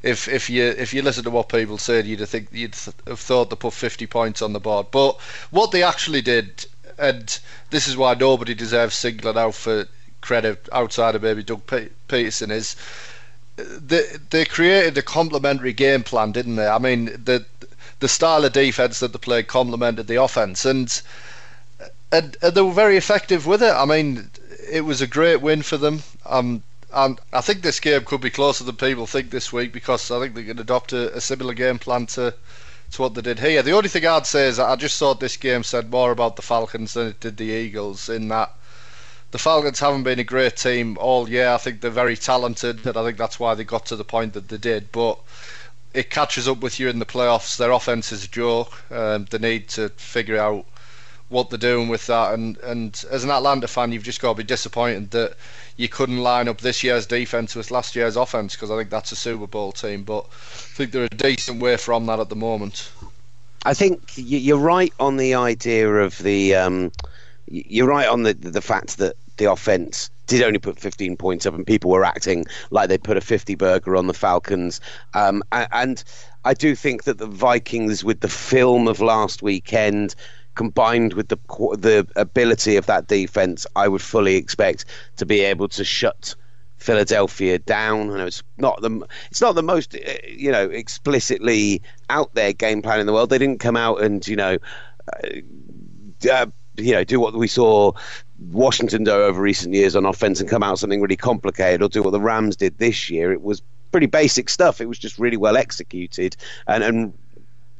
if 0.07 0.29
if 0.29 0.49
you 0.49 0.62
if 0.62 0.95
you 0.95 1.03
listen 1.03 1.25
to 1.25 1.31
what 1.31 1.49
people 1.49 1.79
said, 1.79 2.07
you'd 2.07 2.27
think 2.29 2.49
you'd 2.53 2.77
have 3.07 3.19
thought 3.19 3.51
they 3.51 3.57
put 3.57 3.73
50 3.73 4.07
points 4.07 4.40
on 4.40 4.53
the 4.53 4.61
board. 4.61 4.87
But 4.90 5.21
what 5.51 5.73
they 5.73 5.83
actually 5.83 6.23
did, 6.23 6.66
and 6.97 7.38
this 7.71 7.88
is 7.88 7.97
why 7.97 8.14
nobody 8.14 8.55
deserves 8.55 8.95
singling 8.95 9.37
out 9.37 9.55
for 9.55 9.88
credit 10.21 10.69
outside 10.73 11.14
of 11.16 11.23
maybe 11.23 11.42
Doug 11.42 11.66
Pe- 11.66 11.88
Pederson, 12.09 12.53
is 12.53 12.77
uh, 13.59 13.64
they 13.85 14.05
they 14.31 14.45
created 14.45 14.97
a 14.97 15.03
complementary 15.03 15.73
game 15.73 16.05
plan, 16.05 16.31
didn't 16.31 16.57
they? 16.57 16.69
I 16.69 16.79
mean, 16.79 17.07
the 17.07 17.45
the 17.99 18.09
style 18.09 18.45
of 18.45 18.53
defense 18.53 19.01
that 19.01 19.12
they 19.12 19.19
played 19.19 19.49
complemented 19.49 20.07
the 20.07 20.23
offense, 20.23 20.64
and 20.64 21.03
and, 22.12 22.37
and 22.40 22.55
they 22.55 22.62
were 22.62 22.73
very 22.73 22.97
effective 22.97 23.45
with 23.45 23.62
it. 23.62 23.75
I 23.75 23.85
mean, 23.85 24.31
it 24.71 24.83
was 24.83 25.01
a 25.01 25.09
great 25.09 25.40
win 25.40 25.62
for 25.62 25.77
them. 25.77 26.05
Um, 26.25 26.62
Um, 26.92 27.12
and 27.12 27.20
I 27.33 27.40
think 27.40 27.62
this 27.62 27.81
game 27.81 28.05
could 28.05 28.20
be 28.20 28.31
closer 28.31 28.64
than 28.64 28.77
people 28.77 29.07
think 29.07 29.31
this 29.31 29.53
week 29.53 29.72
because 29.72 30.11
I 30.11 30.20
think 30.20 30.35
they 30.35 30.44
can 30.44 30.59
adopt 30.59 30.92
a, 30.92 31.14
a 31.16 31.20
similar 31.20 31.55
game 31.55 31.79
plan 31.79 32.07
to 32.07 32.35
to 32.92 33.03
what 33.03 33.14
they 33.14 33.22
did 33.22 33.40
here. 33.40 33.62
The 33.62 33.72
only 33.72 33.88
thing 33.88 34.07
I'd 34.07 34.27
say 34.27 34.46
is 34.46 34.61
I 34.61 34.77
just 34.77 34.99
thought 34.99 35.18
this 35.18 35.37
game 35.37 35.64
said 35.64 35.90
more 35.90 36.12
about 36.12 36.37
the 36.37 36.42
Falcons 36.42 36.94
than 36.94 37.09
it 37.09 37.20
did 37.20 37.37
the 37.37 37.46
Eagles 37.46 38.09
in 38.09 38.29
that 38.29 38.53
the 39.33 39.38
Falcons 39.38 39.81
haven't 39.81 40.05
been 40.05 40.20
a 40.20 40.25
great 40.25 40.57
team 40.57 40.96
all 40.99 41.29
year. 41.29 41.51
I 41.51 41.57
think 41.57 41.81
they're 41.81 41.90
very 41.90 42.16
talented, 42.16 42.87
and 42.87 42.96
I 42.96 43.05
think 43.05 43.18
that's 43.18 43.40
why 43.40 43.55
they 43.55 43.64
got 43.64 43.87
to 43.87 43.96
the 43.96 44.05
point 44.05 44.35
that 44.35 44.49
they 44.49 44.57
did. 44.57 44.92
But 44.92 45.18
it 45.92 46.11
catches 46.11 46.46
up 46.46 46.59
with 46.61 46.79
you 46.79 46.88
in 46.88 47.01
the 47.01 47.07
playoffs. 47.07 47.57
Their 47.57 47.72
offense 47.72 48.12
is 48.12 48.25
a 48.25 48.29
joke. 48.29 48.90
Um, 48.90 49.27
they 49.31 49.38
need 49.38 49.68
to 49.70 49.88
figure 49.90 50.38
out 50.38 50.64
what 51.29 51.51
they're 51.51 51.59
doing 51.59 51.89
with 51.89 52.07
that. 52.07 52.35
And, 52.35 52.57
and 52.59 53.05
as 53.11 53.25
an 53.25 53.31
Atlanta 53.31 53.67
fan, 53.67 53.93
you've 53.93 54.03
just 54.03 54.21
got 54.21 54.33
to 54.33 54.39
be 54.39 54.45
disappointed 54.45 55.11
that 55.11 55.37
you 55.77 55.89
couldn't 55.89 56.19
line 56.19 56.49
up 56.49 56.61
this 56.61 56.83
year's 56.83 57.07
defense 57.07 57.55
with 57.55 57.71
last 57.71 57.97
year's 57.97 58.17
offense 58.17 58.55
because 58.55 58.71
I 58.71 58.77
think 58.77 58.91
that's 58.91 59.12
a 59.12 59.17
Super 59.17 59.47
Bowl 59.47 59.73
team. 59.73 60.05
But 60.05 60.27
I 60.27 60.75
think 60.77 60.93
they're 60.93 61.05
a 61.05 61.09
decent 61.09 61.61
way 61.61 61.77
from 61.77 62.07
that 62.07 62.21
at 62.21 62.29
the 62.29 62.37
moment. 62.37 62.91
I 63.65 63.75
think 63.75 64.12
you're 64.15 64.59
right 64.59 64.93
on 65.01 65.17
the 65.17 65.35
idea 65.35 65.93
of 65.93 66.19
the. 66.19 66.55
Um, 66.55 66.93
you're 67.49 67.89
right 67.89 68.09
on 68.09 68.23
the 68.23 68.35
the 68.35 68.61
fact 68.61 68.99
that 68.99 69.15
the 69.37 69.51
offense 69.51 70.11
did 70.27 70.43
only 70.43 70.59
put 70.59 70.79
15 70.79 71.17
points 71.17 71.47
up, 71.47 71.55
and 71.55 71.67
people 71.67 71.91
were 71.91 72.05
acting 72.05 72.47
like 72.71 72.89
they 72.89 72.99
put 72.99 73.17
a 73.17 73.21
50 73.21 73.55
burger 73.55 73.97
on 73.97 74.07
the 74.07 74.15
Falcons. 74.15 74.81
Um, 75.15 75.43
and 75.53 76.03
I 76.45 76.55
do 76.55 76.75
think 76.75 77.05
that 77.05 77.19
the 77.19 77.27
Vikings, 77.27 78.03
with 78.03 78.21
the 78.21 78.29
film 78.29 78.89
of 78.89 79.01
last 79.01 79.43
weekend, 79.43 80.15
combined 80.57 81.12
with 81.12 81.29
the 81.29 81.38
the 81.79 82.07
ability 82.16 82.77
of 82.77 82.87
that 82.87 83.07
defense, 83.07 83.66
I 83.77 83.87
would 83.87 84.03
fully 84.03 84.35
expect 84.35 84.87
to 85.19 85.27
be 85.27 85.40
able 85.42 85.69
to 85.69 85.85
shut. 85.85 86.35
Philadelphia 86.79 87.59
down. 87.59 88.11
I 88.11 88.19
know 88.19 88.27
it's 88.27 88.42
not 88.59 88.81
the 88.83 89.07
it's 89.31 89.40
not 89.40 89.55
the 89.55 89.62
most 89.62 89.95
uh, 89.95 90.12
you 90.29 90.53
know 90.53 90.69
explicitly 90.69 91.81
out 92.11 92.35
there 92.35 92.53
game 92.53 92.83
plan 92.83 93.01
in 93.01 93.07
the 93.07 93.14
world. 93.14 93.31
They 93.31 93.38
didn't 93.38 93.61
come 93.61 93.77
out 93.77 94.03
and 94.03 94.27
you 94.29 94.37
know 94.37 94.59
uh, 95.12 96.29
uh, 96.31 96.47
you 96.77 96.92
know 96.92 97.03
do 97.03 97.19
what 97.19 97.35
we 97.35 97.49
saw 97.49 97.92
Washington 98.51 99.05
do 99.05 99.11
over 99.11 99.40
recent 99.40 99.75
years 99.75 99.97
on 99.97 100.05
offense 100.05 100.38
and 100.38 100.51
come 100.51 100.62
out 100.62 100.79
something 100.79 101.01
really 101.01 101.16
complicated 101.16 101.83
or 101.83 101.88
do 101.88 102.03
what 102.03 102.11
the 102.11 102.21
Rams 102.21 102.57
did 102.57 102.77
this 102.77 103.09
year. 103.09 103.33
It 103.33 103.42
was 103.42 103.62
pretty 103.90 104.07
basic 104.07 104.51
stuff. 104.51 104.81
It 104.81 104.87
was 104.87 104.99
just 104.99 105.19
really 105.19 105.38
well 105.38 105.57
executed 105.57 106.37
and 106.66 106.85
and 106.85 107.14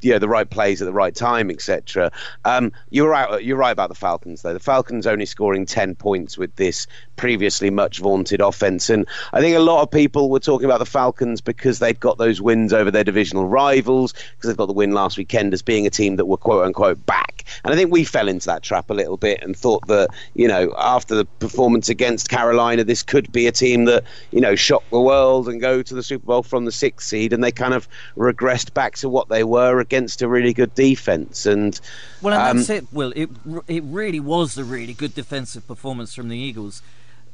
you 0.01 0.11
know 0.11 0.19
the 0.19 0.27
right 0.27 0.49
plays 0.49 0.81
at 0.81 0.85
the 0.85 0.93
right 0.93 1.15
time, 1.15 1.49
etc. 1.49 2.11
Um, 2.45 2.71
you're 2.89 3.09
right. 3.09 3.43
You're 3.43 3.57
right 3.57 3.71
about 3.71 3.89
the 3.89 3.95
Falcons, 3.95 4.41
though. 4.41 4.53
The 4.53 4.59
Falcons 4.59 5.07
only 5.07 5.25
scoring 5.25 5.65
ten 5.65 5.95
points 5.95 6.37
with 6.37 6.55
this 6.55 6.87
previously 7.15 7.69
much 7.69 7.99
vaunted 7.99 8.41
offense, 8.41 8.89
and 8.89 9.07
I 9.33 9.41
think 9.41 9.55
a 9.55 9.59
lot 9.59 9.81
of 9.81 9.91
people 9.91 10.29
were 10.29 10.39
talking 10.39 10.65
about 10.65 10.79
the 10.79 10.85
Falcons 10.85 11.41
because 11.41 11.79
they'd 11.79 11.99
got 11.99 12.17
those 12.17 12.41
wins 12.41 12.73
over 12.73 12.91
their 12.91 13.03
divisional 13.03 13.45
rivals, 13.47 14.13
because 14.13 14.47
they've 14.47 14.57
got 14.57 14.67
the 14.67 14.73
win 14.73 14.91
last 14.91 15.17
weekend 15.17 15.53
as 15.53 15.61
being 15.61 15.87
a 15.87 15.89
team 15.89 16.15
that 16.17 16.25
were 16.25 16.37
quote 16.37 16.65
unquote 16.65 17.03
back. 17.05 17.43
And 17.63 17.73
I 17.73 17.77
think 17.77 17.91
we 17.91 18.03
fell 18.03 18.27
into 18.27 18.45
that 18.47 18.63
trap 18.63 18.89
a 18.89 18.93
little 18.93 19.17
bit 19.17 19.41
and 19.41 19.55
thought 19.55 19.87
that 19.87 20.09
you 20.35 20.47
know 20.47 20.73
after 20.77 21.15
the 21.15 21.25
performance 21.25 21.89
against 21.89 22.29
Carolina, 22.29 22.83
this 22.83 23.03
could 23.03 23.31
be 23.31 23.47
a 23.47 23.51
team 23.51 23.85
that 23.85 24.03
you 24.31 24.41
know 24.41 24.55
shock 24.55 24.83
the 24.91 25.01
world 25.01 25.47
and 25.49 25.59
go 25.59 25.81
to 25.81 25.93
the 25.95 26.03
Super 26.03 26.25
Bowl 26.25 26.43
from 26.43 26.65
the 26.65 26.71
sixth 26.71 27.07
seed, 27.07 27.33
and 27.33 27.43
they 27.43 27.51
kind 27.51 27.73
of 27.73 27.87
regressed 28.15 28.73
back 28.73 28.95
to 28.97 29.09
what 29.09 29.29
they 29.29 29.43
were 29.43 29.79
against 29.87 30.21
a 30.21 30.27
really 30.27 30.53
good 30.53 30.73
defense. 30.75 31.45
And 31.45 31.79
Well, 32.21 32.33
and 32.33 32.43
um, 32.43 32.57
that's 32.57 32.69
it. 32.69 32.85
Will 32.91 33.13
it? 33.15 33.29
It 33.67 33.83
really 33.83 34.19
was 34.19 34.57
a 34.57 34.63
really 34.63 34.93
good 34.93 35.13
defensive 35.15 35.65
performance 35.67 36.13
from 36.13 36.29
the 36.29 36.37
Eagles. 36.37 36.81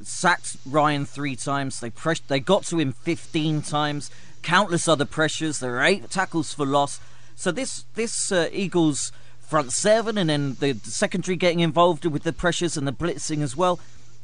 Sacked 0.02 0.56
Ryan 0.66 1.04
three 1.06 1.36
times. 1.36 1.80
They 1.80 1.90
press- 1.90 2.20
They 2.20 2.40
got 2.40 2.64
to 2.66 2.78
him 2.78 2.92
fifteen 2.92 3.62
times. 3.62 4.10
Countless 4.42 4.88
other 4.88 5.06
pressures. 5.06 5.58
There 5.58 5.72
were 5.72 5.82
eight 5.82 6.10
tackles 6.10 6.52
for 6.54 6.66
loss. 6.66 7.00
So 7.36 7.50
this 7.50 7.84
this 7.94 8.30
uh, 8.30 8.48
Eagles 8.52 9.12
front 9.40 9.72
seven, 9.72 10.18
and 10.18 10.28
then 10.30 10.56
the, 10.60 10.72
the 10.72 10.90
secondary 10.90 11.36
getting 11.36 11.60
involved 11.60 12.04
with 12.04 12.22
the 12.22 12.32
pressures 12.32 12.76
and 12.76 12.86
the 12.86 12.92
blitzing 12.92 13.42
as 13.42 13.56
well. 13.56 13.78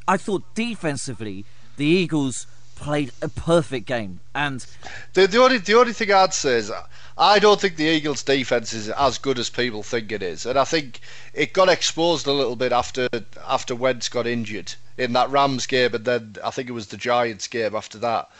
I 0.07 0.17
thought 0.17 0.43
defensively 0.55 1.45
the 1.77 1.87
Eagles 1.87 2.47
played 2.75 3.13
a 3.21 3.29
perfect 3.29 3.87
game, 3.87 4.21
and 4.35 4.65
The, 5.13 5.27
the 5.27 5.39
only 5.39 5.59
the 5.59 5.75
only 5.75 5.93
thing 5.93 6.11
I'd 6.11 6.35
say 6.35 6.57
is 6.57 6.73
I 7.21 7.39
don't 7.39 7.61
think 7.61 7.77
the 7.77 7.85
Eagles' 7.85 8.23
defense 8.23 8.73
is 8.73 8.89
as 8.89 9.19
good 9.19 9.39
as 9.39 9.51
people 9.51 9.83
think 9.83 10.11
it 10.11 10.23
is, 10.23 10.47
and 10.47 10.59
I 10.59 10.65
think 10.65 11.01
it 11.35 11.53
got 11.53 11.69
exposed 11.69 12.27
a 12.27 12.33
little 12.33 12.57
bit 12.57 12.73
after 12.73 13.11
after 13.47 13.75
Wentz 13.75 14.09
got 14.09 14.27
injured 14.27 14.73
in 14.97 15.13
that 15.13 15.29
Rams 15.29 15.67
game, 15.67 15.95
and 15.95 16.07
then 16.07 16.37
I 16.43 16.49
think 16.51 16.71
it 16.71 16.73
was 16.73 16.87
the 16.87 16.97
Giants 16.97 17.47
game 17.47 17.77
after 17.77 17.99
that. 17.99 18.31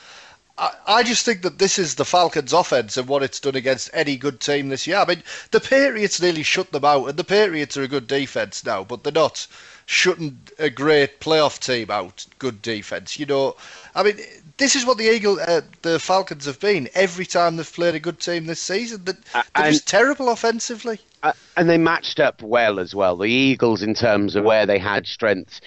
I, 0.57 0.73
I 0.87 1.03
just 1.03 1.27
think 1.27 1.43
that 1.43 1.59
this 1.59 1.79
is 1.79 1.97
the 1.97 2.07
Falcons' 2.07 2.55
offense 2.55 2.97
and 2.97 3.07
what 3.07 3.23
it's 3.23 3.39
done 3.39 3.55
against 3.55 3.91
any 3.93 4.17
good 4.17 4.41
team 4.41 4.71
this 4.71 4.87
year. 4.87 4.97
I 4.97 5.05
mean, 5.05 5.23
the 5.51 5.61
Patriots 5.61 6.19
nearly 6.23 6.43
shut 6.43 6.73
them 6.73 6.87
out, 6.87 7.05
and 7.05 7.19
the 7.19 7.25
Patriots 7.25 7.77
are 7.77 7.83
a 7.83 7.89
good 7.89 8.07
defense 8.07 8.65
now, 8.65 8.83
but 8.83 9.05
they're 9.05 9.13
not 9.13 9.47
shutting 9.85 10.39
a 10.59 10.71
great 10.71 11.21
playoff 11.21 11.59
team 11.61 11.91
out. 11.91 12.25
Good 12.39 12.63
defense, 12.63 13.19
you 13.19 13.27
know. 13.27 13.57
I 13.95 14.05
mean, 14.05 14.19
this 14.61 14.77
is 14.77 14.85
what 14.85 14.99
the 14.99 15.11
Eagle, 15.11 15.41
uh, 15.41 15.63
the 15.81 15.99
Falcons 15.99 16.45
have 16.45 16.61
been 16.61 16.89
every 16.95 17.25
time 17.25 17.57
they've 17.57 17.73
played 17.73 17.95
a 17.95 17.99
good 17.99 18.21
team 18.21 18.45
this 18.45 18.61
season. 18.61 19.03
That 19.05 19.17
they're 19.57 19.73
just 19.73 19.89
terrible 19.89 20.29
offensively. 20.29 21.01
Uh, 21.23 21.33
and 21.57 21.69
they 21.69 21.79
matched 21.79 22.21
up 22.21 22.43
well 22.43 22.79
as 22.79 22.95
well. 22.95 23.17
The 23.17 23.31
Eagles, 23.31 23.83
in 23.83 23.95
terms 23.95 24.37
of 24.37 24.45
where 24.45 24.67
they 24.67 24.79
had 24.79 25.07
strengths, 25.07 25.61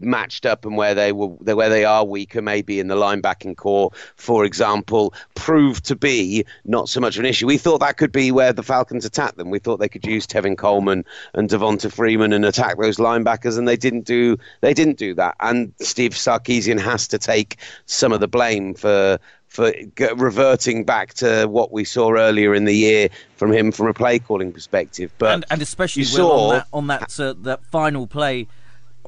matched 0.00 0.46
up 0.46 0.64
and 0.64 0.76
where 0.76 0.94
they 0.94 1.12
were 1.12 1.28
where 1.28 1.68
they 1.68 1.84
are 1.84 2.04
weaker, 2.04 2.40
maybe 2.42 2.80
in 2.80 2.88
the 2.88 2.94
linebacking 2.94 3.56
core, 3.56 3.90
for 4.16 4.44
example, 4.44 5.14
proved 5.34 5.84
to 5.86 5.96
be 5.96 6.44
not 6.64 6.88
so 6.88 7.00
much 7.00 7.16
of 7.16 7.20
an 7.20 7.26
issue. 7.26 7.46
We 7.46 7.58
thought 7.58 7.78
that 7.80 7.96
could 7.96 8.12
be 8.12 8.32
where 8.32 8.52
the 8.52 8.62
Falcons 8.62 9.04
attacked 9.04 9.36
them. 9.36 9.50
We 9.50 9.58
thought 9.58 9.78
they 9.78 9.88
could 9.88 10.06
use 10.06 10.26
Tevin 10.26 10.56
Coleman 10.56 11.04
and 11.34 11.48
Devonta 11.48 11.92
Freeman 11.92 12.32
and 12.32 12.44
attack 12.44 12.78
those 12.78 12.96
linebackers, 12.96 13.58
and 13.58 13.68
they 13.68 13.76
didn't 13.76 14.06
do 14.06 14.38
they 14.60 14.74
didn't 14.74 14.98
do 14.98 15.14
that. 15.14 15.36
And 15.40 15.72
Steve 15.80 16.12
Sarkisian 16.12 16.80
has 16.80 17.08
to 17.08 17.18
take 17.18 17.56
some 17.86 18.12
of 18.12 18.20
the 18.20 18.28
blame 18.28 18.74
for 18.74 19.18
for 19.48 19.72
reverting 20.16 20.84
back 20.84 21.14
to 21.14 21.46
what 21.46 21.72
we 21.72 21.84
saw 21.84 22.12
earlier 22.12 22.54
in 22.54 22.64
the 22.64 22.74
year 22.74 23.08
from 23.36 23.52
him 23.52 23.72
from 23.72 23.86
a 23.86 23.94
play 23.94 24.18
calling 24.18 24.52
perspective. 24.52 25.10
But 25.18 25.34
and, 25.34 25.44
and 25.50 25.62
especially 25.62 26.04
saw, 26.04 26.50
on 26.50 26.54
that 26.54 26.66
on 26.72 26.86
that, 26.88 27.20
uh, 27.20 27.34
that 27.42 27.64
final 27.66 28.06
play 28.06 28.48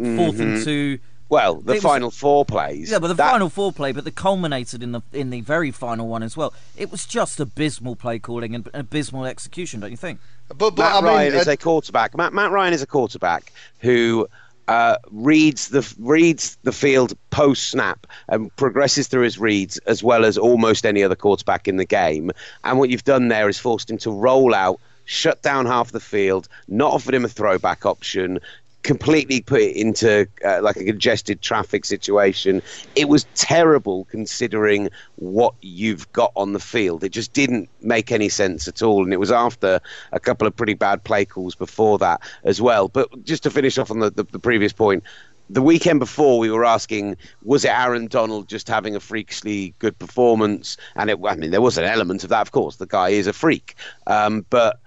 4th 0.00 0.32
mm-hmm. 0.32 0.42
and 0.42 0.64
two. 0.64 0.98
Well, 1.30 1.56
the 1.56 1.74
it 1.74 1.82
final 1.82 2.08
was, 2.08 2.16
four 2.16 2.44
plays. 2.46 2.90
Yeah, 2.90 2.98
but 2.98 3.08
the 3.08 3.14
that... 3.14 3.30
final 3.32 3.50
four 3.50 3.72
play, 3.72 3.92
but 3.92 4.04
the 4.04 4.10
culminated 4.10 4.82
in 4.82 4.92
the 4.92 5.02
in 5.12 5.30
the 5.30 5.42
very 5.42 5.70
final 5.70 6.08
one 6.08 6.22
as 6.22 6.36
well. 6.36 6.54
It 6.76 6.90
was 6.90 7.04
just 7.04 7.38
abysmal 7.38 7.96
play 7.96 8.18
calling 8.18 8.54
and 8.54 8.68
abysmal 8.72 9.26
execution, 9.26 9.80
don't 9.80 9.90
you 9.90 9.96
think? 9.96 10.20
But, 10.48 10.56
but 10.56 10.78
Matt 10.78 11.04
I 11.04 11.06
Ryan 11.06 11.34
uh, 11.34 11.38
is 11.38 11.48
a 11.48 11.56
quarterback. 11.56 12.16
Matt, 12.16 12.32
Matt 12.32 12.50
Ryan 12.50 12.72
is 12.72 12.80
a 12.80 12.86
quarterback 12.86 13.52
who 13.80 14.26
uh, 14.68 14.96
reads 15.10 15.68
the 15.68 15.94
reads 15.98 16.56
the 16.62 16.72
field 16.72 17.12
post 17.28 17.70
snap 17.70 18.06
and 18.28 18.54
progresses 18.56 19.08
through 19.08 19.24
his 19.24 19.38
reads 19.38 19.76
as 19.78 20.02
well 20.02 20.24
as 20.24 20.38
almost 20.38 20.86
any 20.86 21.02
other 21.02 21.16
quarterback 21.16 21.68
in 21.68 21.76
the 21.76 21.84
game. 21.84 22.30
And 22.64 22.78
what 22.78 22.88
you've 22.88 23.04
done 23.04 23.28
there 23.28 23.50
is 23.50 23.58
forced 23.58 23.90
him 23.90 23.98
to 23.98 24.10
roll 24.10 24.54
out 24.54 24.80
shut 25.08 25.42
down 25.42 25.64
half 25.64 25.90
the 25.90 26.00
field, 26.00 26.48
not 26.68 26.92
offered 26.92 27.14
him 27.14 27.24
a 27.24 27.28
throwback 27.28 27.86
option, 27.86 28.38
completely 28.88 29.42
put 29.42 29.60
it 29.60 29.76
into 29.76 30.26
uh, 30.42 30.62
like 30.62 30.76
a 30.76 30.84
congested 30.84 31.42
traffic 31.42 31.84
situation. 31.84 32.62
It 32.96 33.06
was 33.06 33.26
terrible 33.34 34.06
considering 34.06 34.88
what 35.16 35.52
you've 35.60 36.10
got 36.14 36.32
on 36.36 36.54
the 36.54 36.58
field. 36.58 37.04
It 37.04 37.10
just 37.10 37.34
didn't 37.34 37.68
make 37.82 38.10
any 38.10 38.30
sense 38.30 38.66
at 38.66 38.82
all. 38.82 39.04
And 39.04 39.12
it 39.12 39.20
was 39.20 39.30
after 39.30 39.78
a 40.12 40.18
couple 40.18 40.48
of 40.48 40.56
pretty 40.56 40.72
bad 40.72 41.04
play 41.04 41.26
calls 41.26 41.54
before 41.54 41.98
that 41.98 42.22
as 42.44 42.62
well. 42.62 42.88
But 42.88 43.24
just 43.24 43.42
to 43.42 43.50
finish 43.50 43.76
off 43.76 43.90
on 43.90 43.98
the, 43.98 44.10
the, 44.10 44.24
the 44.24 44.38
previous 44.38 44.72
point, 44.72 45.04
the 45.50 45.60
weekend 45.60 46.00
before 46.00 46.38
we 46.38 46.50
were 46.50 46.64
asking 46.64 47.14
was 47.42 47.66
it 47.66 47.70
Aaron 47.70 48.06
Donald 48.06 48.48
just 48.48 48.68
having 48.68 48.96
a 48.96 49.00
freakishly 49.00 49.74
good 49.80 49.98
performance 49.98 50.76
and 50.94 51.08
it 51.08 51.18
I 51.26 51.36
mean 51.36 51.50
there 51.52 51.62
was 51.62 51.78
an 51.78 51.84
element 51.84 52.22
of 52.22 52.28
that 52.28 52.42
of 52.42 52.52
course 52.52 52.76
the 52.76 52.86
guy 52.86 53.08
is 53.08 53.26
a 53.26 53.32
freak 53.32 53.74
um, 54.06 54.44
but 54.50 54.78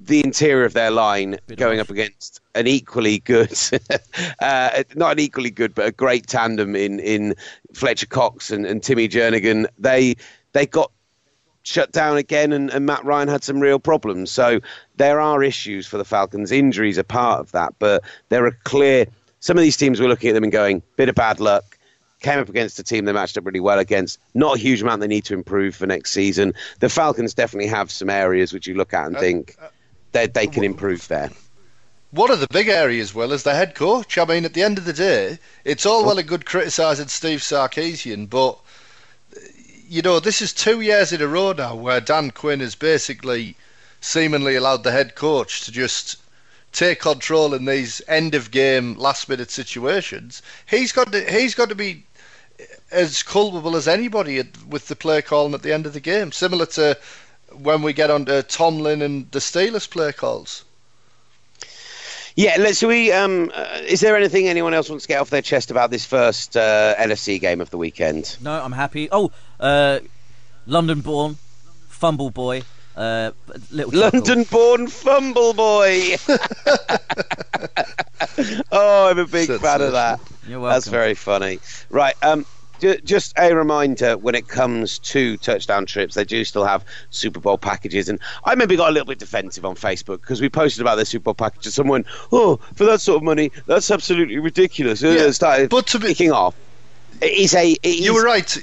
the 0.00 0.24
interior 0.24 0.64
of 0.64 0.72
their 0.72 0.90
line 0.90 1.38
Bit 1.46 1.58
going 1.58 1.78
off. 1.78 1.86
up 1.86 1.90
against 1.90 2.40
an 2.54 2.66
equally 2.66 3.18
good, 3.18 3.56
uh, 4.40 4.82
not 4.94 5.12
an 5.12 5.18
equally 5.18 5.50
good, 5.50 5.74
but 5.74 5.86
a 5.86 5.92
great 5.92 6.26
tandem 6.26 6.74
in 6.74 7.00
in 7.00 7.34
Fletcher 7.74 8.06
Cox 8.06 8.50
and, 8.50 8.66
and 8.66 8.82
Timmy 8.82 9.08
Jernigan. 9.08 9.66
They 9.78 10.16
they 10.52 10.66
got 10.66 10.90
shut 11.62 11.92
down 11.92 12.16
again, 12.16 12.52
and, 12.52 12.70
and 12.70 12.86
Matt 12.86 13.04
Ryan 13.04 13.28
had 13.28 13.44
some 13.44 13.60
real 13.60 13.78
problems. 13.78 14.30
So 14.30 14.60
there 14.96 15.20
are 15.20 15.42
issues 15.42 15.86
for 15.86 15.98
the 15.98 16.04
Falcons. 16.04 16.50
Injuries 16.50 16.98
are 16.98 17.04
part 17.04 17.40
of 17.40 17.52
that, 17.52 17.74
but 17.78 18.02
there 18.30 18.44
are 18.46 18.56
clear. 18.64 19.06
Some 19.40 19.56
of 19.56 19.62
these 19.62 19.76
teams 19.76 20.00
were 20.00 20.08
looking 20.08 20.30
at 20.30 20.34
them 20.34 20.44
and 20.44 20.52
going, 20.52 20.82
bit 20.96 21.08
of 21.08 21.14
bad 21.14 21.40
luck 21.40 21.78
came 22.20 22.38
up 22.38 22.48
against 22.48 22.78
a 22.78 22.82
team 22.82 23.06
they 23.06 23.12
matched 23.12 23.36
up 23.36 23.44
really 23.44 23.60
well 23.60 23.78
against. 23.78 24.18
Not 24.34 24.56
a 24.56 24.60
huge 24.60 24.82
amount 24.82 25.00
they 25.00 25.06
need 25.06 25.24
to 25.24 25.34
improve 25.34 25.74
for 25.74 25.86
next 25.86 26.12
season. 26.12 26.54
The 26.80 26.88
Falcons 26.88 27.34
definitely 27.34 27.68
have 27.68 27.90
some 27.90 28.10
areas 28.10 28.52
which 28.52 28.66
you 28.66 28.74
look 28.74 28.94
at 28.94 29.06
and 29.06 29.16
uh, 29.16 29.20
think, 29.20 29.56
uh, 29.60 29.68
they, 30.12 30.26
they 30.26 30.46
can 30.46 30.64
improve 30.64 31.08
there. 31.08 31.30
One 32.10 32.30
of 32.30 32.40
the 32.40 32.48
big 32.50 32.68
areas, 32.68 33.14
Will, 33.14 33.32
is 33.32 33.44
the 33.44 33.54
head 33.54 33.74
coach. 33.74 34.18
I 34.18 34.24
mean, 34.24 34.44
at 34.44 34.54
the 34.54 34.64
end 34.64 34.78
of 34.78 34.84
the 34.84 34.92
day, 34.92 35.38
it's 35.64 35.86
all 35.86 36.04
well 36.04 36.18
and 36.18 36.26
good 36.26 36.44
criticising 36.44 37.08
Steve 37.08 37.40
Sarkisian, 37.40 38.28
but 38.28 38.58
you 39.88 40.02
know 40.02 40.20
this 40.20 40.40
is 40.40 40.52
two 40.52 40.80
years 40.80 41.12
in 41.12 41.20
a 41.20 41.26
row 41.26 41.52
now 41.52 41.74
where 41.74 42.00
Dan 42.00 42.30
Quinn 42.30 42.60
has 42.60 42.74
basically 42.74 43.56
seemingly 44.00 44.56
allowed 44.56 44.84
the 44.84 44.92
head 44.92 45.14
coach 45.14 45.64
to 45.64 45.72
just 45.72 46.16
take 46.72 47.00
control 47.00 47.54
in 47.54 47.64
these 47.64 48.00
end 48.06 48.34
of 48.34 48.50
game 48.50 48.94
last 48.94 49.28
minute 49.28 49.50
situations. 49.50 50.42
He's 50.66 50.92
got 50.92 51.12
to 51.12 51.20
he's 51.30 51.54
got 51.54 51.68
to 51.68 51.74
be 51.74 52.04
as 52.90 53.22
culpable 53.22 53.76
as 53.76 53.88
anybody 53.88 54.42
with 54.68 54.88
the 54.88 54.96
play 54.96 55.22
calling 55.22 55.54
at 55.54 55.62
the 55.62 55.72
end 55.72 55.86
of 55.86 55.92
the 55.92 56.00
game, 56.00 56.32
similar 56.32 56.66
to 56.66 56.98
when 57.52 57.82
we 57.82 57.92
get 57.92 58.10
on 58.10 58.24
to 58.26 58.42
Tomlin 58.42 59.02
and 59.02 59.30
the 59.30 59.38
Steelers 59.38 59.88
play 59.88 60.12
calls. 60.12 60.64
Yeah, 62.36 62.56
let's. 62.58 62.82
We 62.82 63.12
um, 63.12 63.50
uh, 63.54 63.80
is 63.86 64.00
there 64.00 64.16
anything 64.16 64.48
anyone 64.48 64.72
else 64.72 64.88
wants 64.88 65.04
to 65.04 65.08
get 65.08 65.20
off 65.20 65.30
their 65.30 65.42
chest 65.42 65.70
about 65.70 65.90
this 65.90 66.06
first 66.06 66.56
uh, 66.56 66.94
NFC 66.96 67.40
game 67.40 67.60
of 67.60 67.70
the 67.70 67.76
weekend? 67.76 68.36
No, 68.40 68.52
I'm 68.52 68.72
happy. 68.72 69.08
Oh, 69.10 69.30
uh, 69.58 69.98
London-born 70.66 71.36
fumble 71.88 72.30
boy. 72.30 72.62
Uh, 72.96 73.32
little 73.70 73.98
London-born 73.98 74.86
fumble 74.86 75.54
boy. 75.54 76.16
oh, 78.72 79.08
I'm 79.10 79.18
a 79.18 79.26
big 79.26 79.48
fan 79.60 79.82
of 79.82 79.92
that. 79.92 80.20
You're 80.46 80.60
welcome. 80.60 80.76
That's 80.76 80.88
very 80.88 81.14
funny. 81.14 81.58
Right. 81.88 82.14
Um, 82.22 82.46
just 83.04 83.32
a 83.38 83.54
reminder 83.54 84.16
when 84.16 84.34
it 84.34 84.48
comes 84.48 84.98
to 85.00 85.36
touchdown 85.38 85.86
trips, 85.86 86.14
they 86.14 86.24
do 86.24 86.44
still 86.44 86.64
have 86.64 86.84
Super 87.10 87.40
Bowl 87.40 87.58
packages. 87.58 88.08
And 88.08 88.18
I 88.44 88.54
maybe 88.54 88.76
got 88.76 88.88
a 88.88 88.92
little 88.92 89.06
bit 89.06 89.18
defensive 89.18 89.64
on 89.64 89.74
Facebook 89.74 90.20
because 90.20 90.40
we 90.40 90.48
posted 90.48 90.80
about 90.80 90.96
the 90.96 91.04
Super 91.04 91.24
Bowl 91.24 91.34
packages. 91.34 91.74
Someone, 91.74 92.04
oh, 92.32 92.56
for 92.74 92.84
that 92.84 93.00
sort 93.00 93.16
of 93.16 93.22
money, 93.22 93.50
that's 93.66 93.90
absolutely 93.90 94.38
ridiculous. 94.38 95.02
Yeah, 95.02 95.30
started 95.30 95.70
but 95.70 95.86
to 95.88 95.98
be, 95.98 96.08
kicking 96.08 96.32
off. 96.32 96.54
It 97.20 97.32
is 97.32 97.54
a. 97.54 97.72
It 97.82 98.00
you 98.00 98.14
were 98.14 98.24
right. 98.24 98.58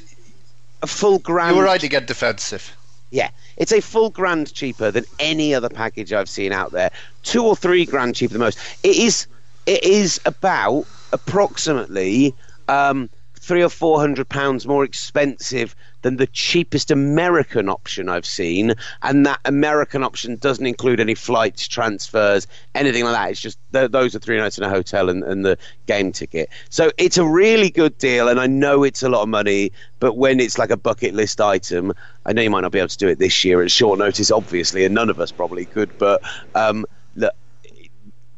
A 0.81 0.87
full 0.87 1.19
grand. 1.19 1.55
You 1.55 1.61
were 1.61 1.65
right 1.65 1.81
to 1.81 1.87
get 1.87 2.07
defensive. 2.07 2.75
Yeah, 3.09 3.29
it's 3.55 3.71
a 3.71 3.81
full 3.81 4.09
grand 4.09 4.53
cheaper 4.53 4.91
than 4.91 5.05
any 5.19 5.55
other 5.55 5.69
package 5.69 6.13
I've 6.13 6.29
seen 6.29 6.51
out 6.51 6.71
there. 6.71 6.91
Two 7.23 7.43
or 7.45 7.55
three 7.55 7.85
grand 7.85 8.15
cheaper 8.15 8.33
than 8.33 8.41
most. 8.41 8.59
It 8.83 8.97
is. 8.97 9.27
It 9.65 9.83
is 9.83 10.19
about 10.25 10.85
approximately. 11.11 12.35
Um, 12.67 13.09
three 13.47 13.63
or 13.63 13.69
four 13.69 13.97
hundred 13.97 14.27
pounds 14.27 14.67
more 14.67 14.83
expensive 14.83 15.73
than 16.01 16.17
the 16.17 16.27
cheapest 16.27 16.91
American 16.91 17.69
option 17.69 18.09
I've 18.09 18.25
seen, 18.25 18.75
and 19.01 19.25
that 19.25 19.39
American 19.45 20.03
option 20.03 20.35
doesn't 20.35 20.65
include 20.65 20.99
any 20.99 21.15
flights, 21.15 21.65
transfers, 21.67 22.45
anything 22.75 23.05
like 23.05 23.13
that. 23.13 23.31
It's 23.31 23.39
just 23.39 23.57
th- 23.71 23.91
those 23.91 24.13
are 24.15 24.19
three 24.19 24.37
nights 24.37 24.57
in 24.57 24.65
a 24.65 24.69
hotel 24.69 25.09
and, 25.09 25.23
and 25.23 25.45
the 25.45 25.57
game 25.85 26.11
ticket. 26.11 26.49
So 26.69 26.91
it's 26.97 27.17
a 27.17 27.25
really 27.25 27.69
good 27.69 27.97
deal, 27.97 28.27
and 28.27 28.37
I 28.39 28.47
know 28.47 28.83
it's 28.83 29.01
a 29.01 29.09
lot 29.09 29.23
of 29.23 29.29
money, 29.29 29.71
but 29.99 30.17
when 30.17 30.41
it's 30.41 30.57
like 30.57 30.69
a 30.69 30.77
bucket 30.77 31.13
list 31.13 31.39
item, 31.39 31.93
I 32.25 32.33
know 32.33 32.41
you 32.41 32.49
might 32.49 32.61
not 32.61 32.73
be 32.73 32.79
able 32.79 32.89
to 32.89 32.97
do 32.97 33.07
it 33.07 33.17
this 33.17 33.45
year 33.45 33.61
at 33.63 33.71
short 33.71 33.97
notice, 33.97 34.29
obviously, 34.29 34.83
and 34.83 34.93
none 34.93 35.09
of 35.09 35.21
us 35.21 35.31
probably 35.31 35.65
could, 35.65 35.97
but 35.97 36.21
um, 36.53 36.85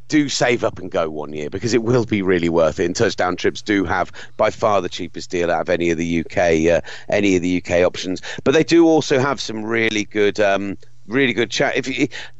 do 0.10 0.28
save 0.28 0.64
up 0.64 0.80
and 0.80 0.92
go 0.92 1.10
one 1.10 1.32
year 1.32 1.50
because 1.50 1.74
it 1.74 1.84
will 1.84 2.06
be 2.06 2.22
really 2.22 2.50
worth 2.50 2.80
it. 2.80 2.86
And 2.86 2.96
touchdown 2.96 3.38
trips 3.38 3.62
do 3.62 3.86
have 3.86 4.12
by 4.36 4.50
far 4.50 4.82
the 4.82 4.90
cheapest 4.90 5.30
deal 5.30 5.50
out 5.50 5.62
of 5.62 5.70
any 5.70 5.90
of 5.90 5.98
the 5.98 6.20
UK 6.20 6.38
uh, 6.78 6.82
any 7.08 7.36
of 7.38 7.42
the 7.42 7.64
UK 7.64 7.86
options, 7.86 8.22
but 8.44 8.54
they 8.54 8.64
do 8.64 8.86
also 8.86 9.20
have 9.20 9.40
some 9.40 9.64
really 9.64 10.04
good. 10.06 10.40
Um, 10.40 10.78
really 11.08 11.34
good 11.34 11.50
chat. 11.50 11.76
If 11.76 11.88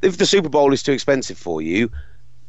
if 0.04 0.18
the 0.18 0.28
Super 0.28 0.48
Bowl 0.48 0.74
is 0.74 0.84
too 0.84 0.92
expensive 0.92 1.40
for 1.40 1.60
you, 1.60 1.90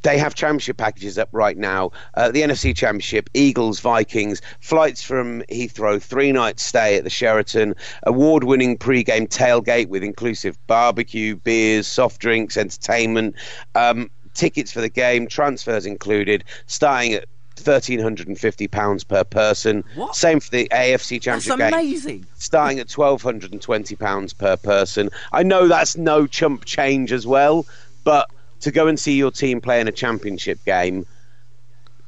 they 0.02 0.18
have 0.18 0.35
championship 0.35 0.76
packages 0.76 1.18
up 1.18 1.28
right 1.33 1.56
now. 1.56 1.90
Uh, 2.14 2.30
the 2.30 2.42
NFC 2.42 2.74
Championship, 2.74 3.28
Eagles, 3.35 3.80
Vikings, 3.80 4.40
flights 4.61 5.02
from 5.02 5.42
Heathrow, 5.42 6.01
three 6.01 6.32
night 6.32 6.59
stay 6.61 6.97
at 6.97 7.05
the 7.05 7.11
Sheraton, 7.11 7.74
award 8.05 8.45
winning 8.45 8.78
pre 8.78 9.03
game 9.03 9.26
tailgate 9.26 9.88
with 9.88 10.03
inclusive 10.03 10.59
barbecue, 10.66 11.36
beers, 11.36 11.86
soft 11.86 12.20
drinks, 12.20 12.57
entertainment. 12.57 13.34
Um, 13.74 14.11
tickets 14.35 14.72
for 14.72 14.81
the 14.81 14.89
game, 14.89 15.26
transfers 15.26 15.87
included, 15.87 16.45
starting 16.66 17.14
at 17.14 17.26
thirteen 17.57 18.01
hundred 18.01 18.28
and 18.28 18.39
fifty 18.39 18.66
pounds 18.68 19.05
per 19.05 19.24
person. 19.24 19.85
What? 19.95 20.16
Same 20.16 20.41
for 20.41 20.51
the 20.51 20.68
AFC 20.70 21.20
Championship 21.20 21.59
that's 21.59 21.74
amazing. 21.74 22.18
game, 22.20 22.26
starting 22.37 22.78
at 22.78 22.89
twelve 22.89 23.22
hundred 23.22 23.53
and 23.53 23.61
twenty 23.61 23.97
pounds 23.97 24.33
per 24.33 24.57
person. 24.57 25.11
I 25.33 25.43
know 25.43 25.68
that's 25.68 25.97
no 25.97 26.26
chump 26.26 26.64
change 26.64 27.12
as 27.12 27.26
well, 27.26 27.66
but 28.05 28.31
to 28.61 28.70
go 28.70 28.87
and 28.87 28.99
see 28.99 29.16
your 29.16 29.31
team 29.31 29.61
play 29.61 29.81
in 29.81 29.89
a 29.89 29.93
championship 29.93 30.64
game, 30.64 31.07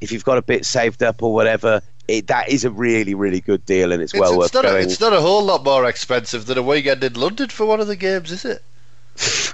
if 0.01 0.11
you've 0.11 0.25
got 0.25 0.37
a 0.37 0.41
bit 0.41 0.65
saved 0.65 1.01
up 1.01 1.23
or 1.23 1.33
whatever, 1.33 1.81
it, 2.07 2.27
that 2.27 2.49
is 2.49 2.65
a 2.65 2.69
really, 2.69 3.13
really 3.13 3.41
good 3.41 3.65
deal, 3.65 3.91
and 3.91 4.01
it's, 4.01 4.13
it's 4.13 4.19
well 4.21 4.31
it's 4.31 4.53
worth 4.53 4.63
going. 4.63 4.75
A, 4.75 4.79
it's 4.79 4.99
not 4.99 5.13
a 5.13 5.21
whole 5.21 5.43
lot 5.43 5.63
more 5.63 5.85
expensive 5.85 6.45
than 6.45 6.57
a 6.57 6.63
weekend 6.63 7.03
in 7.03 7.13
London 7.13 7.49
for 7.49 7.65
one 7.65 7.79
of 7.79 7.87
the 7.87 7.95
games, 7.95 8.31
is 8.31 8.45
it? 8.45 8.61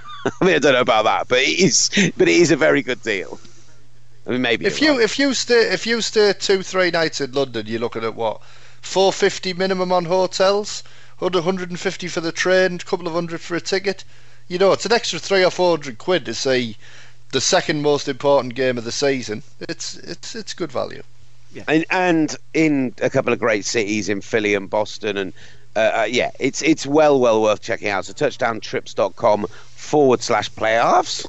I 0.41 0.45
mean, 0.45 0.55
I 0.55 0.59
don't 0.59 0.73
know 0.73 0.81
about 0.81 1.05
that, 1.05 1.27
but 1.27 1.39
it 1.39 1.59
is, 1.59 1.89
but 2.17 2.27
it 2.27 2.35
is 2.35 2.51
a 2.51 2.57
very 2.57 2.81
good 2.81 3.01
deal. 3.01 3.39
I 4.27 4.31
mean, 4.31 4.41
maybe 4.41 4.65
if 4.65 4.81
you 4.81 4.91
right. 4.91 5.01
if 5.01 5.17
you 5.17 5.33
stay 5.33 5.71
if 5.71 5.87
you 5.87 6.01
stay 6.01 6.33
two 6.33 6.61
three 6.61 6.91
nights 6.91 7.21
in 7.21 7.31
London, 7.31 7.65
you're 7.67 7.79
looking 7.79 8.03
at 8.03 8.15
what 8.15 8.41
four 8.81 9.11
fifty 9.13 9.53
minimum 9.53 9.91
on 9.91 10.05
hotels, 10.05 10.83
150 11.19 12.07
for 12.07 12.21
the 12.21 12.31
train, 12.31 12.75
a 12.75 12.79
couple 12.79 13.07
of 13.07 13.13
hundred 13.13 13.41
for 13.41 13.55
a 13.55 13.61
ticket. 13.61 14.03
you 14.47 14.57
know, 14.57 14.71
it's 14.71 14.85
an 14.85 14.91
extra 14.91 15.19
three 15.19 15.43
or 15.43 15.51
four 15.51 15.71
hundred 15.75 15.97
quid 15.97 16.25
to 16.25 16.33
see 16.33 16.77
the 17.31 17.41
second 17.41 17.81
most 17.81 18.07
important 18.07 18.55
game 18.55 18.77
of 18.77 18.83
the 18.83 18.91
season. 18.91 19.43
It's 19.59 19.95
it's 19.97 20.35
it's 20.35 20.53
good 20.53 20.71
value. 20.71 21.03
and, 21.67 21.85
and 21.89 22.35
in 22.53 22.93
a 23.01 23.09
couple 23.09 23.33
of 23.33 23.39
great 23.39 23.65
cities 23.65 24.09
in 24.09 24.21
Philly 24.21 24.53
and 24.53 24.69
Boston, 24.69 25.17
and 25.17 25.33
uh, 25.75 25.79
uh, 25.79 26.07
yeah, 26.09 26.31
it's 26.39 26.61
it's 26.61 26.85
well 26.85 27.19
well 27.19 27.41
worth 27.41 27.61
checking 27.61 27.87
out. 27.89 28.05
So 28.05 28.13
touchdowntrips.com 28.13 29.47
forward 29.75 30.21
slash 30.21 30.49
playoffs. 30.51 31.25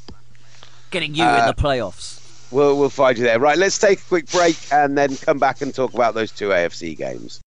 Getting 0.90 1.14
you 1.14 1.24
Uh, 1.24 1.40
in 1.40 1.46
the 1.46 1.54
playoffs. 1.62 2.18
We'll 2.50 2.76
we'll 2.78 2.90
find 2.90 3.16
you 3.16 3.24
there. 3.24 3.38
Right, 3.38 3.56
let's 3.58 3.78
take 3.78 4.00
a 4.00 4.04
quick 4.04 4.30
break 4.30 4.56
and 4.72 4.98
then 4.98 5.16
come 5.16 5.38
back 5.38 5.60
and 5.60 5.72
talk 5.74 5.94
about 5.94 6.14
those 6.14 6.32
two 6.32 6.48
AFC 6.48 6.96
games. 6.96 7.40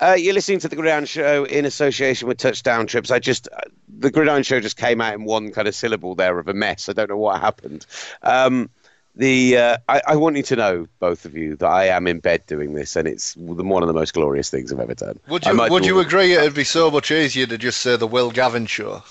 Uh, 0.00 0.14
you're 0.16 0.34
listening 0.34 0.60
to 0.60 0.68
the 0.68 0.76
Gridiron 0.76 1.06
Show 1.06 1.42
in 1.44 1.64
association 1.64 2.28
with 2.28 2.38
Touchdown 2.38 2.86
Trips. 2.86 3.10
I 3.10 3.18
just 3.18 3.48
uh, 3.48 3.60
the 3.98 4.10
Gridiron 4.10 4.42
Show 4.44 4.60
just 4.60 4.76
came 4.76 5.00
out 5.00 5.14
in 5.14 5.24
one 5.24 5.50
kind 5.50 5.66
of 5.66 5.74
syllable 5.74 6.14
there 6.14 6.38
of 6.38 6.46
a 6.48 6.54
mess. 6.54 6.88
I 6.88 6.92
don't 6.92 7.10
know 7.10 7.16
what 7.16 7.40
happened. 7.40 7.84
Um, 8.22 8.70
the 9.18 9.58
uh, 9.58 9.76
I, 9.88 10.00
I 10.08 10.16
want 10.16 10.36
you 10.36 10.42
to 10.44 10.56
know, 10.56 10.88
both 11.00 11.24
of 11.24 11.36
you, 11.36 11.56
that 11.56 11.66
I 11.66 11.86
am 11.86 12.06
in 12.06 12.20
bed 12.20 12.46
doing 12.46 12.74
this, 12.74 12.96
and 12.96 13.06
it's 13.06 13.36
one 13.36 13.82
of 13.82 13.88
the 13.88 13.92
most 13.92 14.14
glorious 14.14 14.48
things 14.48 14.72
I've 14.72 14.80
ever 14.80 14.94
done. 14.94 15.18
Would 15.28 15.44
you 15.44 15.56
would 15.70 15.84
you 15.84 15.98
agree 16.00 16.32
it'd 16.34 16.54
be 16.54 16.64
so 16.64 16.90
much 16.90 17.10
easier 17.10 17.46
to 17.46 17.58
just 17.58 17.80
say 17.80 17.96
the 17.96 18.06
Will 18.06 18.30
Gavin 18.30 18.66
show? 18.66 19.02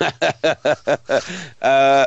uh, 1.62 2.06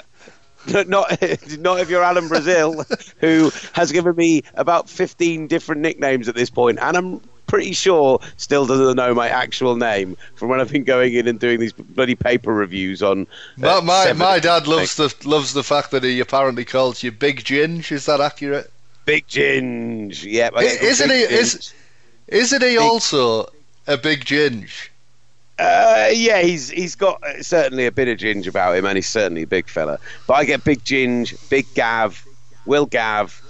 not 0.73 0.87
not 1.59 1.79
if 1.79 1.89
you're 1.89 2.03
Alan 2.03 2.27
Brazil, 2.27 2.85
who 3.19 3.51
has 3.73 3.91
given 3.91 4.15
me 4.15 4.43
about 4.55 4.89
15 4.89 5.47
different 5.47 5.81
nicknames 5.81 6.27
at 6.27 6.35
this 6.35 6.49
point, 6.49 6.79
and 6.81 6.97
I'm 6.97 7.21
pretty 7.47 7.73
sure 7.73 8.19
still 8.37 8.65
doesn't 8.65 8.95
know 8.95 9.13
my 9.13 9.29
actual 9.29 9.75
name 9.75 10.17
from 10.35 10.49
when 10.49 10.59
I've 10.59 10.71
been 10.71 10.83
going 10.83 11.13
in 11.13 11.27
and 11.27 11.39
doing 11.39 11.59
these 11.59 11.73
bloody 11.73 12.15
paper 12.15 12.53
reviews 12.53 13.01
on. 13.03 13.27
My 13.57 13.69
uh, 13.75 13.81
my, 13.81 14.03
seven- 14.05 14.17
my 14.19 14.39
dad 14.39 14.67
loves 14.67 14.95
the 14.95 15.13
loves 15.25 15.53
the 15.53 15.63
fact 15.63 15.91
that 15.91 16.03
he 16.03 16.19
apparently 16.19 16.65
calls 16.65 17.03
you 17.03 17.11
Big 17.11 17.43
Ginge. 17.43 17.91
Is 17.91 18.05
that 18.07 18.21
accurate? 18.21 18.71
Big 19.05 19.27
Ginge. 19.27 20.23
Yeah, 20.23 20.49
I 20.53 20.59
I- 20.59 20.63
get 20.63 20.79
called 20.79 20.91
isn't 20.91 21.09
he- 21.11 21.15
is- 21.21 21.55
Ginge. 21.55 21.73
Isn't 22.27 22.63
he 22.63 22.77
also 22.77 23.47
a 23.85 23.97
Big 23.97 24.25
Ginge? 24.25 24.89
Uh, 25.57 26.09
yeah, 26.11 26.41
he's 26.41 26.69
he's 26.69 26.95
got 26.95 27.21
certainly 27.41 27.85
a 27.85 27.91
bit 27.91 28.09
of 28.09 28.17
ginge 28.17 28.45
about 28.45 28.75
him, 28.75 28.83
and 28.83 28.97
he's 28.97 29.07
certainly 29.07 29.43
a 29.43 29.47
big 29.47 29.69
fella. 29.69 29.99
But 30.27 30.33
I 30.33 30.43
get 30.43 30.65
Big 30.65 30.83
Ginge, 30.83 31.33
Big 31.49 31.65
Gav, 31.75 32.25
Will 32.65 32.85
Gav, 32.85 33.41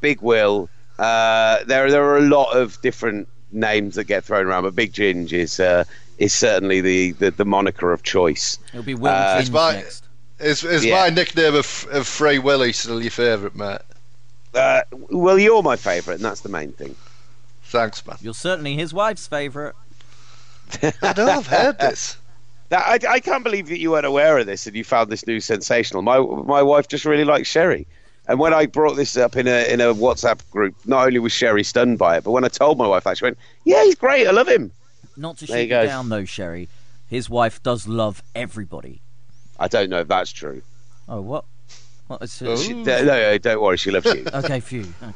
Big 0.00 0.22
Will. 0.22 0.70
Uh, 0.98 1.62
there 1.64 1.90
there 1.90 2.02
are 2.04 2.16
a 2.16 2.22
lot 2.22 2.52
of 2.56 2.80
different 2.80 3.28
names 3.52 3.94
that 3.96 4.04
get 4.04 4.24
thrown 4.24 4.46
around, 4.46 4.62
but 4.64 4.74
Big 4.74 4.92
Ginge 4.92 5.32
is 5.32 5.58
uh, 5.60 5.84
is 6.18 6.32
certainly 6.34 6.80
the, 6.80 7.12
the, 7.12 7.30
the 7.30 7.44
moniker 7.44 7.92
of 7.92 8.02
choice. 8.02 8.58
It'll 8.72 8.82
be 8.82 8.94
Will 8.94 9.08
uh, 9.10 9.36
Ginge 9.36 9.40
it's 9.40 9.50
my- 9.50 9.72
next. 9.76 10.04
Is 10.38 10.64
is 10.64 10.84
Yeah. 10.84 11.00
my 11.02 11.10
nickname 11.10 11.54
of, 11.54 11.86
of 11.90 12.06
Free 12.06 12.38
Willy 12.38 12.72
still 12.72 13.00
your 13.02 13.10
favourite, 13.10 13.54
mate? 13.54 13.80
Uh, 14.54 14.80
well, 14.90 15.38
you're 15.38 15.62
my 15.62 15.76
favourite, 15.76 16.16
and 16.16 16.24
that's 16.24 16.40
the 16.40 16.48
main 16.48 16.72
thing. 16.72 16.96
Thanks, 17.64 18.04
man. 18.06 18.16
You're 18.22 18.34
certainly 18.34 18.74
his 18.74 18.92
wife's 18.94 19.26
favourite. 19.26 19.74
I 20.82 21.12
know 21.16 21.26
I've 21.26 21.46
heard 21.46 21.78
this. 21.78 22.16
That, 22.70 23.04
I, 23.04 23.14
I 23.14 23.18
can't 23.18 23.42
believe 23.42 23.66
that 23.66 23.80
you 23.80 23.90
weren't 23.90 24.06
aware 24.06 24.38
of 24.38 24.46
this 24.46 24.64
and 24.68 24.76
you 24.76 24.84
found 24.84 25.10
this 25.10 25.26
news 25.26 25.44
sensational. 25.44 26.02
My 26.02 26.20
my 26.20 26.62
wife 26.62 26.86
just 26.86 27.04
really 27.04 27.24
likes 27.24 27.48
Sherry. 27.48 27.84
And 28.30 28.38
when 28.38 28.54
I 28.54 28.66
brought 28.66 28.94
this 28.94 29.16
up 29.16 29.36
in 29.36 29.48
a 29.48 29.68
in 29.68 29.80
a 29.80 29.92
WhatsApp 29.92 30.48
group, 30.52 30.76
not 30.86 31.04
only 31.04 31.18
was 31.18 31.32
Sherry 31.32 31.64
stunned 31.64 31.98
by 31.98 32.16
it, 32.16 32.22
but 32.22 32.30
when 32.30 32.44
I 32.44 32.48
told 32.48 32.78
my 32.78 32.86
wife 32.86 33.02
that, 33.02 33.18
she 33.18 33.24
went, 33.24 33.36
"Yeah, 33.64 33.82
he's 33.82 33.96
great. 33.96 34.24
I 34.28 34.30
love 34.30 34.46
him." 34.46 34.70
Not 35.16 35.38
to 35.38 35.46
There 35.46 35.56
shoot 35.56 35.68
you 35.68 35.80
you 35.80 35.86
down 35.88 36.10
though, 36.10 36.24
Sherry. 36.24 36.68
His 37.08 37.28
wife 37.28 37.60
does 37.64 37.88
love 37.88 38.22
everybody. 38.36 39.00
I 39.58 39.66
don't 39.66 39.90
know 39.90 39.98
if 39.98 40.06
that's 40.06 40.30
true. 40.30 40.62
Oh, 41.08 41.20
what? 41.20 41.44
What 42.06 42.22
is. 42.22 42.32
She, 42.34 42.72
no, 42.72 43.04
no, 43.04 43.36
don't 43.38 43.60
worry, 43.60 43.76
she 43.76 43.90
loves 43.90 44.06
you. 44.06 44.24
Okay, 44.34 44.60
phew. 44.60 44.86
Okay, 45.02 45.14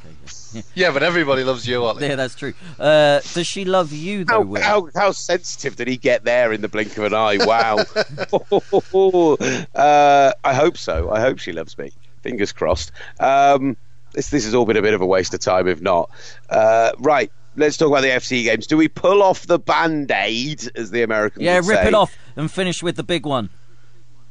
yeah. 0.52 0.62
Yeah, 0.74 0.90
but 0.90 1.04
everybody 1.04 1.44
loves 1.44 1.68
you, 1.68 1.84
Ollie. 1.84 2.04
yeah, 2.08 2.16
that's 2.16 2.34
true. 2.34 2.54
Uh, 2.80 3.20
does 3.32 3.46
she 3.46 3.64
love 3.64 3.92
you 3.92 4.24
though, 4.24 4.54
How, 4.56 4.60
how, 4.60 4.88
how 4.94 5.12
sensitive 5.12 5.76
did 5.76 5.86
he 5.86 5.96
get 5.96 6.24
there 6.24 6.52
in 6.52 6.62
the 6.62 6.68
blink 6.68 6.96
of 6.98 7.04
an 7.04 7.14
eye? 7.14 7.38
Wow. 7.38 7.76
uh, 9.74 10.32
I 10.42 10.54
hope 10.54 10.76
so. 10.76 11.12
I 11.12 11.20
hope 11.20 11.38
she 11.38 11.52
loves 11.52 11.78
me. 11.78 11.92
Fingers 12.24 12.52
crossed. 12.52 12.90
Um, 13.20 13.76
this 14.14 14.30
this 14.30 14.44
has 14.46 14.54
all 14.54 14.64
been 14.64 14.78
a 14.78 14.82
bit 14.82 14.94
of 14.94 15.02
a 15.02 15.06
waste 15.06 15.34
of 15.34 15.40
time, 15.40 15.68
if 15.68 15.82
not. 15.82 16.10
Uh, 16.48 16.92
right. 16.98 17.30
Let's 17.54 17.76
talk 17.76 17.88
about 17.88 18.00
the 18.00 18.08
FC 18.08 18.42
games. 18.44 18.66
Do 18.66 18.76
we 18.76 18.88
pull 18.88 19.22
off 19.22 19.46
the 19.46 19.60
band 19.60 20.10
aid, 20.10 20.68
as 20.74 20.90
the 20.90 21.02
Americans 21.02 21.44
yeah, 21.44 21.56
rip 21.56 21.66
say? 21.66 21.88
it 21.88 21.94
off 21.94 22.16
and 22.34 22.50
finish 22.50 22.82
with 22.82 22.96
the 22.96 23.04
big 23.04 23.26
one. 23.26 23.50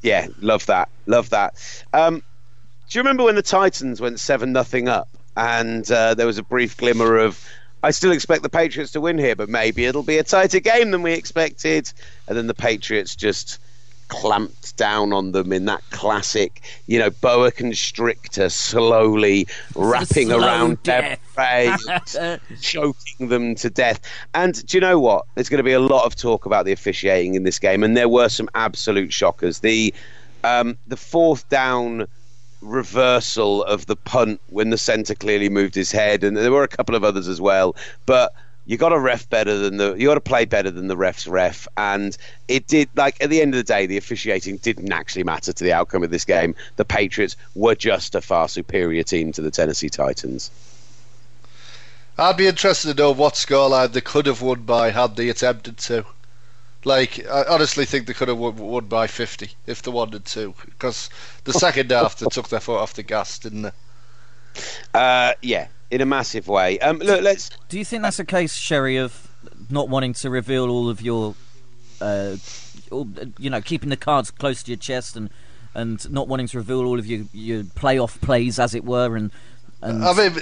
Yeah, 0.01 0.27
love 0.41 0.65
that. 0.65 0.89
Love 1.05 1.29
that. 1.29 1.53
Um, 1.93 2.15
do 2.89 2.97
you 2.97 3.01
remember 3.01 3.23
when 3.23 3.35
the 3.35 3.43
Titans 3.43 4.01
went 4.01 4.19
seven 4.19 4.51
nothing 4.51 4.89
up, 4.89 5.07
and 5.37 5.89
uh, 5.89 6.15
there 6.15 6.27
was 6.27 6.37
a 6.37 6.43
brief 6.43 6.75
glimmer 6.75 7.17
of, 7.17 7.47
I 7.81 7.91
still 7.91 8.11
expect 8.11 8.43
the 8.43 8.49
Patriots 8.49 8.91
to 8.93 9.01
win 9.01 9.17
here, 9.17 9.37
but 9.37 9.47
maybe 9.47 9.85
it'll 9.85 10.03
be 10.03 10.17
a 10.17 10.23
tighter 10.23 10.59
game 10.59 10.91
than 10.91 11.03
we 11.03 11.13
expected, 11.13 11.93
and 12.27 12.35
then 12.37 12.47
the 12.47 12.53
Patriots 12.53 13.15
just 13.15 13.59
clamped 14.07 14.75
down 14.77 15.13
on 15.13 15.31
them 15.31 15.51
in 15.53 15.65
that 15.65 15.81
classic, 15.91 16.61
you 16.87 16.99
know, 16.99 17.09
boa 17.09 17.51
constrictor, 17.51 18.49
slowly 18.49 19.47
wrapping 19.75 20.31
around 20.31 20.77
their 20.83 21.01
death. 21.01 21.19
prey, 21.33 21.75
Uh, 22.19 22.37
choking 22.61 23.29
them 23.29 23.55
to 23.55 23.69
death. 23.69 23.99
And 24.33 24.65
do 24.65 24.77
you 24.77 24.81
know 24.81 24.99
what? 24.99 25.25
There's 25.35 25.49
going 25.49 25.59
to 25.59 25.63
be 25.63 25.73
a 25.73 25.79
lot 25.79 26.05
of 26.05 26.15
talk 26.15 26.45
about 26.45 26.65
the 26.65 26.71
officiating 26.71 27.35
in 27.35 27.43
this 27.43 27.59
game, 27.59 27.83
and 27.83 27.95
there 27.95 28.09
were 28.09 28.29
some 28.29 28.49
absolute 28.55 29.13
shockers. 29.13 29.59
The 29.59 29.93
um, 30.43 30.77
the 30.87 30.97
fourth 30.97 31.47
down 31.49 32.05
reversal 32.61 33.63
of 33.65 33.85
the 33.85 33.95
punt 33.95 34.41
when 34.49 34.69
the 34.69 34.77
centre 34.77 35.15
clearly 35.15 35.49
moved 35.49 35.75
his 35.75 35.91
head, 35.91 36.23
and 36.23 36.35
there 36.35 36.51
were 36.51 36.63
a 36.63 36.67
couple 36.67 36.95
of 36.95 37.03
others 37.03 37.27
as 37.27 37.39
well. 37.41 37.75
But 38.05 38.33
you 38.65 38.77
got 38.77 38.89
to 38.89 38.99
ref 38.99 39.29
better 39.29 39.57
than 39.57 39.77
the 39.77 39.93
you 39.95 40.07
got 40.07 40.15
to 40.15 40.21
play 40.21 40.45
better 40.45 40.71
than 40.71 40.87
the 40.87 40.95
refs 40.95 41.29
ref, 41.29 41.67
and 41.77 42.17
it 42.47 42.67
did. 42.67 42.89
Like 42.95 43.21
at 43.21 43.29
the 43.29 43.41
end 43.41 43.53
of 43.53 43.57
the 43.57 43.63
day, 43.63 43.85
the 43.85 43.97
officiating 43.97 44.57
didn't 44.57 44.91
actually 44.91 45.23
matter 45.23 45.51
to 45.51 45.63
the 45.63 45.73
outcome 45.73 46.03
of 46.03 46.11
this 46.11 46.25
game. 46.25 46.55
The 46.77 46.85
Patriots 46.85 47.35
were 47.55 47.75
just 47.75 48.15
a 48.15 48.21
far 48.21 48.47
superior 48.47 49.03
team 49.03 49.31
to 49.33 49.41
the 49.41 49.51
Tennessee 49.51 49.89
Titans. 49.89 50.49
I'd 52.17 52.37
be 52.37 52.47
interested 52.47 52.95
to 52.95 53.01
know 53.01 53.11
what 53.11 53.33
scoreline 53.33 53.91
they 53.91 54.01
could 54.01 54.27
have 54.27 54.41
won 54.41 54.61
by 54.61 54.91
had 54.91 55.15
they 55.15 55.29
attempted 55.29 55.77
to. 55.79 56.05
Like, 56.85 57.25
I 57.27 57.43
honestly 57.49 57.85
think 57.85 58.07
they 58.07 58.13
could 58.13 58.27
have 58.27 58.37
won, 58.37 58.55
won 58.57 58.85
by 58.85 59.07
50 59.07 59.49
if 59.65 59.81
they 59.81 59.91
wanted 59.91 60.25
to. 60.25 60.53
Because 60.65 61.09
the 61.45 61.53
second 61.53 61.91
half, 61.91 62.17
they 62.17 62.27
took 62.27 62.49
their 62.49 62.59
foot 62.59 62.79
off 62.79 62.93
the 62.93 63.03
gas, 63.03 63.39
didn't 63.39 63.63
they? 63.63 63.71
Uh, 64.93 65.33
yeah, 65.41 65.67
in 65.93 66.01
a 66.01 66.05
massive 66.05 66.47
way. 66.47 66.79
Um, 66.79 66.97
look, 66.97 67.21
let's 67.21 67.51
Do 67.69 67.77
you 67.77 67.85
think 67.85 68.01
that's 68.01 68.19
a 68.19 68.25
case, 68.25 68.55
Sherry, 68.55 68.97
of 68.97 69.29
not 69.69 69.89
wanting 69.89 70.13
to 70.13 70.29
reveal 70.29 70.69
all 70.69 70.89
of 70.89 71.01
your, 71.01 71.35
uh, 72.01 72.35
all, 72.91 73.07
you 73.37 73.49
know, 73.49 73.61
keeping 73.61 73.89
the 73.89 73.97
cards 73.97 74.31
close 74.31 74.63
to 74.63 74.71
your 74.71 74.77
chest 74.77 75.15
and 75.15 75.29
and 75.75 76.11
not 76.11 76.27
wanting 76.27 76.47
to 76.47 76.57
reveal 76.57 76.85
all 76.85 76.99
of 76.99 77.05
your 77.05 77.25
your 77.31 77.63
playoff 77.63 78.19
plays, 78.21 78.59
as 78.59 78.73
it 78.73 78.83
were, 78.83 79.15
and 79.15 79.31
and 79.83 80.03
I 80.05 80.13
mean, 80.13 80.41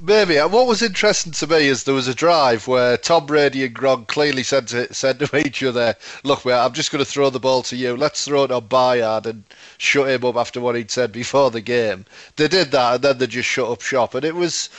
maybe. 0.00 0.36
What 0.36 0.68
was 0.68 0.80
interesting 0.80 1.32
to 1.32 1.46
me 1.48 1.66
is 1.66 1.82
there 1.82 1.94
was 1.94 2.06
a 2.06 2.14
drive 2.14 2.68
where 2.68 2.96
Tom 2.96 3.26
Brady 3.26 3.64
and 3.64 3.74
Gronk 3.74 4.06
clearly 4.06 4.44
said 4.44 4.68
to, 4.68 4.92
said 4.94 5.18
to 5.18 5.36
each 5.36 5.64
other, 5.64 5.96
Look, 6.22 6.46
I'm 6.46 6.72
just 6.72 6.92
going 6.92 7.04
to 7.04 7.10
throw 7.10 7.28
the 7.30 7.40
ball 7.40 7.62
to 7.64 7.76
you. 7.76 7.96
Let's 7.96 8.24
throw 8.24 8.44
it 8.44 8.52
on 8.52 8.68
Byard 8.68 9.26
and 9.26 9.42
shut 9.78 10.08
him 10.08 10.24
up 10.24 10.36
after 10.36 10.60
what 10.60 10.76
he'd 10.76 10.92
said 10.92 11.10
before 11.10 11.50
the 11.50 11.60
game. 11.60 12.06
They 12.36 12.46
did 12.46 12.70
that 12.70 12.94
and 12.94 13.04
then 13.04 13.18
they 13.18 13.26
just 13.26 13.48
shut 13.48 13.68
up 13.68 13.82
shop. 13.82 14.14
And 14.14 14.24
it 14.24 14.34
was. 14.34 14.70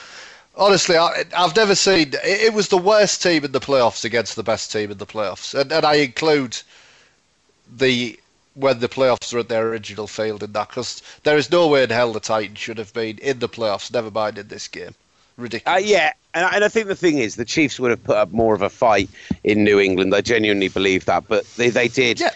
Honestly, 0.55 0.97
I, 0.97 1.23
I've 1.37 1.55
never 1.55 1.75
seen. 1.75 2.13
It, 2.23 2.41
it 2.45 2.53
was 2.53 2.69
the 2.69 2.79
worst 2.79 3.21
team 3.21 3.45
in 3.45 3.51
the 3.51 3.59
playoffs 3.59 4.03
against 4.03 4.35
the 4.35 4.43
best 4.43 4.71
team 4.71 4.89
in 4.89 4.97
the 4.97 5.05
playoffs, 5.05 5.53
and, 5.53 5.71
and 5.71 5.85
I 5.85 5.95
include 5.95 6.59
the 7.71 8.19
when 8.57 8.79
the 8.79 8.89
playoffs 8.89 9.31
were 9.31 9.39
at 9.39 9.49
their 9.49 9.67
original 9.67 10.07
field 10.07 10.41
in 10.41 10.51
that 10.51 10.69
because 10.69 11.03
there 11.23 11.37
is 11.37 11.51
no 11.51 11.67
way 11.67 11.83
in 11.83 11.89
hell 11.91 12.11
the 12.11 12.19
Titans 12.19 12.57
should 12.57 12.79
have 12.79 12.91
been 12.91 13.19
in 13.19 13.37
the 13.39 13.47
playoffs. 13.47 13.93
Never 13.93 14.09
mind 14.09 14.37
in 14.39 14.47
this 14.47 14.67
game. 14.67 14.89
Uh, 14.89 15.43
Ridiculous. 15.43 15.85
yeah, 15.85 16.13
and 16.33 16.45
I, 16.45 16.55
and 16.55 16.63
I 16.63 16.67
think 16.67 16.87
the 16.87 16.95
thing 16.95 17.19
is, 17.19 17.35
the 17.35 17.45
Chiefs 17.45 17.79
would 17.79 17.91
have 17.91 18.03
put 18.03 18.17
up 18.17 18.31
more 18.31 18.55
of 18.55 18.63
a 18.63 18.69
fight 18.69 19.09
in 19.43 19.63
New 19.63 19.79
England. 19.79 20.15
I 20.15 20.21
genuinely 20.21 20.69
believe 20.69 21.05
that, 21.05 21.27
but 21.27 21.45
they, 21.57 21.69
they 21.69 21.87
did. 21.87 22.19
Yeah. 22.19 22.31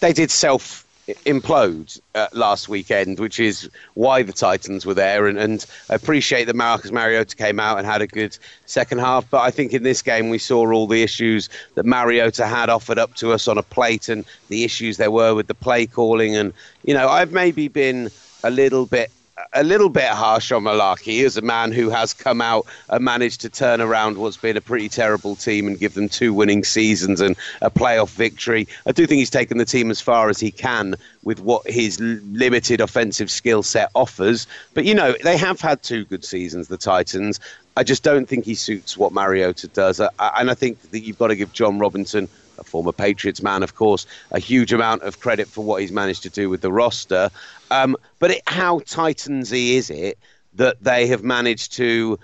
They 0.00 0.14
did 0.14 0.30
self 0.30 0.86
implode 1.24 2.00
uh, 2.14 2.28
last 2.32 2.68
weekend, 2.68 3.18
which 3.18 3.40
is 3.40 3.68
why 3.94 4.22
the 4.22 4.32
Titans 4.32 4.84
were 4.84 4.94
there. 4.94 5.26
And, 5.26 5.38
and 5.38 5.64
I 5.90 5.94
appreciate 5.94 6.44
that 6.44 6.56
Marcus 6.56 6.90
Mariota 6.90 7.36
came 7.36 7.60
out 7.60 7.78
and 7.78 7.86
had 7.86 8.02
a 8.02 8.06
good 8.06 8.36
second 8.66 8.98
half. 8.98 9.28
But 9.30 9.42
I 9.42 9.50
think 9.50 9.72
in 9.72 9.82
this 9.82 10.02
game 10.02 10.28
we 10.28 10.38
saw 10.38 10.70
all 10.72 10.86
the 10.86 11.02
issues 11.02 11.48
that 11.74 11.84
Mariota 11.84 12.46
had 12.46 12.68
offered 12.68 12.98
up 12.98 13.14
to 13.16 13.32
us 13.32 13.48
on 13.48 13.58
a 13.58 13.62
plate, 13.62 14.08
and 14.08 14.24
the 14.48 14.64
issues 14.64 14.96
there 14.96 15.10
were 15.10 15.34
with 15.34 15.46
the 15.46 15.54
play 15.54 15.86
calling. 15.86 16.36
And 16.36 16.52
you 16.84 16.94
know, 16.94 17.08
I've 17.08 17.32
maybe 17.32 17.68
been 17.68 18.10
a 18.44 18.50
little 18.50 18.86
bit 18.86 19.10
a 19.52 19.62
little 19.62 19.88
bit 19.88 20.08
harsh 20.08 20.52
on 20.52 20.64
Mularkey 20.64 21.24
as 21.24 21.36
a 21.36 21.42
man 21.42 21.72
who 21.72 21.90
has 21.90 22.14
come 22.14 22.40
out 22.40 22.66
and 22.88 23.04
managed 23.04 23.40
to 23.42 23.48
turn 23.48 23.80
around 23.80 24.18
what's 24.18 24.36
been 24.36 24.56
a 24.56 24.60
pretty 24.60 24.88
terrible 24.88 25.36
team 25.36 25.66
and 25.66 25.78
give 25.78 25.94
them 25.94 26.08
two 26.08 26.32
winning 26.32 26.64
seasons 26.64 27.20
and 27.20 27.36
a 27.60 27.70
playoff 27.70 28.10
victory. 28.10 28.66
I 28.86 28.92
do 28.92 29.06
think 29.06 29.18
he's 29.18 29.30
taken 29.30 29.58
the 29.58 29.64
team 29.64 29.90
as 29.90 30.00
far 30.00 30.28
as 30.28 30.40
he 30.40 30.50
can 30.50 30.94
with 31.24 31.40
what 31.40 31.68
his 31.68 32.00
limited 32.00 32.80
offensive 32.80 33.30
skill 33.30 33.62
set 33.62 33.90
offers. 33.94 34.46
But, 34.74 34.84
you 34.84 34.94
know, 34.94 35.14
they 35.22 35.36
have 35.36 35.60
had 35.60 35.82
two 35.82 36.04
good 36.04 36.24
seasons, 36.24 36.68
the 36.68 36.76
Titans. 36.76 37.40
I 37.76 37.84
just 37.84 38.02
don't 38.02 38.26
think 38.26 38.44
he 38.44 38.54
suits 38.54 38.96
what 38.96 39.12
Mariota 39.12 39.68
does. 39.68 40.00
and 40.00 40.10
I 40.18 40.54
think 40.54 40.80
that 40.90 41.00
you've 41.00 41.18
got 41.18 41.28
to 41.28 41.36
give 41.36 41.52
Jon 41.52 41.78
Robinson 41.78 42.28
a 42.62 42.68
former 42.68 42.92
Patriots 42.92 43.42
man, 43.42 43.62
of 43.62 43.74
course, 43.74 44.06
a 44.30 44.38
huge 44.38 44.72
amount 44.72 45.02
of 45.02 45.20
credit 45.20 45.48
for 45.48 45.64
what 45.64 45.80
he's 45.80 45.92
managed 45.92 46.22
to 46.22 46.30
do 46.30 46.48
with 46.48 46.60
the 46.60 46.72
roster. 46.72 47.30
Um, 47.70 47.96
but 48.18 48.30
it, 48.30 48.42
how 48.46 48.80
Titansy 48.80 49.74
is 49.74 49.90
it 49.90 50.18
that 50.54 50.82
they 50.82 51.06
have 51.08 51.22
managed 51.22 51.72
to 51.74 52.18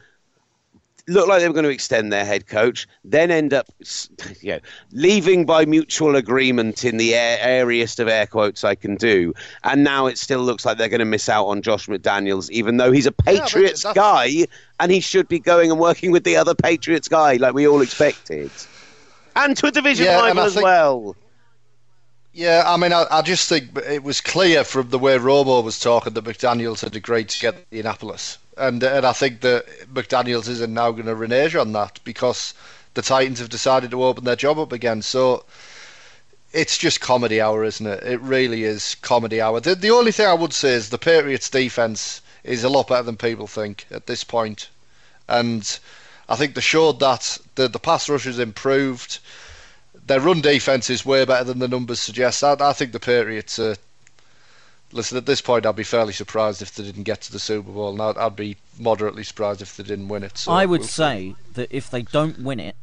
look 1.08 1.26
like 1.26 1.40
they 1.40 1.48
were 1.48 1.54
going 1.54 1.64
to 1.64 1.70
extend 1.70 2.12
their 2.12 2.24
head 2.24 2.46
coach, 2.46 2.86
then 3.02 3.30
end 3.30 3.54
up 3.54 3.66
you 4.40 4.52
know, 4.52 4.60
leaving 4.92 5.46
by 5.46 5.64
mutual 5.64 6.16
agreement 6.16 6.84
in 6.84 6.98
the 6.98 7.14
air, 7.14 7.38
airiest 7.40 7.98
of 7.98 8.08
air 8.08 8.26
quotes 8.26 8.62
I 8.62 8.74
can 8.74 8.94
do. 8.96 9.32
And 9.64 9.82
now 9.82 10.06
it 10.06 10.18
still 10.18 10.40
looks 10.40 10.64
like 10.64 10.78
they're 10.78 10.88
going 10.88 10.98
to 11.00 11.06
miss 11.06 11.28
out 11.28 11.46
on 11.46 11.62
Josh 11.62 11.86
McDaniels, 11.86 12.50
even 12.50 12.76
though 12.76 12.92
he's 12.92 13.06
a 13.06 13.12
Patriots 13.12 13.84
yeah, 13.84 13.94
guy 13.94 14.46
and 14.78 14.92
he 14.92 15.00
should 15.00 15.28
be 15.28 15.38
going 15.38 15.70
and 15.70 15.80
working 15.80 16.12
with 16.12 16.24
the 16.24 16.36
other 16.36 16.54
Patriots 16.54 17.08
guy 17.08 17.36
like 17.36 17.54
we 17.54 17.66
all 17.66 17.80
expected 17.80 18.50
and 19.44 19.56
to 19.56 19.66
a 19.66 19.70
division 19.70 20.06
yeah, 20.06 20.20
rival 20.20 20.44
as 20.44 20.54
think, 20.54 20.64
well. 20.64 21.16
Yeah, 22.32 22.64
I 22.66 22.76
mean, 22.76 22.92
I, 22.92 23.04
I, 23.10 23.22
just 23.22 23.48
think 23.48 23.76
it 23.78 24.02
was 24.02 24.20
clear 24.20 24.62
from 24.62 24.90
the 24.90 24.98
way 24.98 25.18
Romo 25.18 25.64
was 25.64 25.80
talking 25.80 26.12
that 26.12 26.24
McDaniels 26.24 26.82
had 26.82 26.94
agreed 26.94 27.30
to 27.30 27.40
get 27.40 27.66
Indianapolis, 27.70 28.38
and 28.56 28.82
and 28.82 29.06
I 29.06 29.12
think 29.12 29.40
that 29.40 29.66
McDaniels 29.92 30.48
isn't 30.48 30.72
now 30.72 30.92
going 30.92 31.06
to 31.06 31.14
renege 31.14 31.56
on 31.56 31.72
that 31.72 32.00
because 32.04 32.54
the 32.94 33.02
Titans 33.02 33.38
have 33.38 33.48
decided 33.48 33.90
to 33.90 34.04
open 34.04 34.24
their 34.24 34.36
job 34.36 34.58
up 34.58 34.72
again. 34.72 35.02
So 35.02 35.44
it's 36.52 36.78
just 36.78 37.00
comedy 37.00 37.40
hour, 37.40 37.64
isn't 37.64 37.86
it? 37.86 38.02
It 38.04 38.20
really 38.20 38.64
is 38.64 38.94
comedy 38.96 39.40
hour. 39.40 39.60
The, 39.60 39.74
the 39.74 39.90
only 39.90 40.12
thing 40.12 40.26
I 40.26 40.34
would 40.34 40.52
say 40.52 40.70
is 40.70 40.90
the 40.90 40.98
Patriots' 40.98 41.50
defense 41.50 42.22
is 42.44 42.64
a 42.64 42.68
lot 42.68 42.88
better 42.88 43.02
than 43.02 43.16
people 43.16 43.46
think 43.46 43.86
at 43.90 44.06
this 44.06 44.24
point, 44.24 44.68
and 45.28 45.78
I 46.28 46.36
think 46.36 46.54
they 46.54 46.60
showed 46.60 47.00
that 47.00 47.38
the 47.54 47.68
the 47.68 47.78
pass 47.78 48.08
rush 48.08 48.24
has 48.24 48.38
improved. 48.38 49.18
Their 50.06 50.20
run 50.20 50.40
defense 50.40 50.90
is 50.90 51.04
way 51.04 51.24
better 51.24 51.44
than 51.44 51.58
the 51.58 51.68
numbers 51.68 52.00
suggest. 52.00 52.42
I, 52.42 52.56
I 52.60 52.72
think 52.72 52.92
the 52.92 53.00
Patriots. 53.00 53.58
Uh, 53.58 53.74
listen, 54.92 55.18
at 55.18 55.26
this 55.26 55.40
point, 55.40 55.66
I'd 55.66 55.76
be 55.76 55.84
fairly 55.84 56.12
surprised 56.12 56.62
if 56.62 56.74
they 56.74 56.84
didn't 56.84 57.02
get 57.04 57.20
to 57.22 57.32
the 57.32 57.38
Super 57.38 57.70
Bowl, 57.70 57.90
and 57.90 58.00
I'd, 58.00 58.16
I'd 58.16 58.36
be 58.36 58.56
moderately 58.78 59.24
surprised 59.24 59.62
if 59.62 59.76
they 59.76 59.82
didn't 59.84 60.08
win 60.08 60.22
it. 60.22 60.38
So 60.38 60.52
I 60.52 60.66
would 60.66 60.80
we'll 60.80 60.88
say 60.88 61.34
that 61.54 61.68
if 61.70 61.90
they 61.90 62.02
don't 62.02 62.42
win 62.42 62.60
it, 62.60 62.76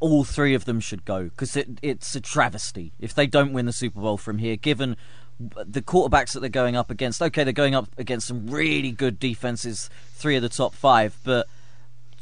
all 0.00 0.24
three 0.24 0.54
of 0.54 0.64
them 0.64 0.80
should 0.80 1.04
go 1.04 1.24
because 1.24 1.56
it, 1.56 1.68
it's 1.82 2.14
a 2.14 2.20
travesty 2.20 2.92
if 3.00 3.14
they 3.14 3.26
don't 3.26 3.52
win 3.52 3.66
the 3.66 3.72
Super 3.72 4.00
Bowl 4.00 4.16
from 4.16 4.38
here, 4.38 4.56
given 4.56 4.96
the 5.40 5.82
quarterbacks 5.82 6.32
that 6.32 6.40
they're 6.40 6.48
going 6.48 6.76
up 6.76 6.90
against. 6.90 7.20
Okay, 7.20 7.44
they're 7.44 7.52
going 7.52 7.74
up 7.74 7.88
against 7.98 8.26
some 8.28 8.46
really 8.48 8.92
good 8.92 9.18
defenses, 9.18 9.90
three 10.14 10.36
of 10.36 10.42
the 10.42 10.48
top 10.48 10.74
five, 10.74 11.16
but 11.24 11.46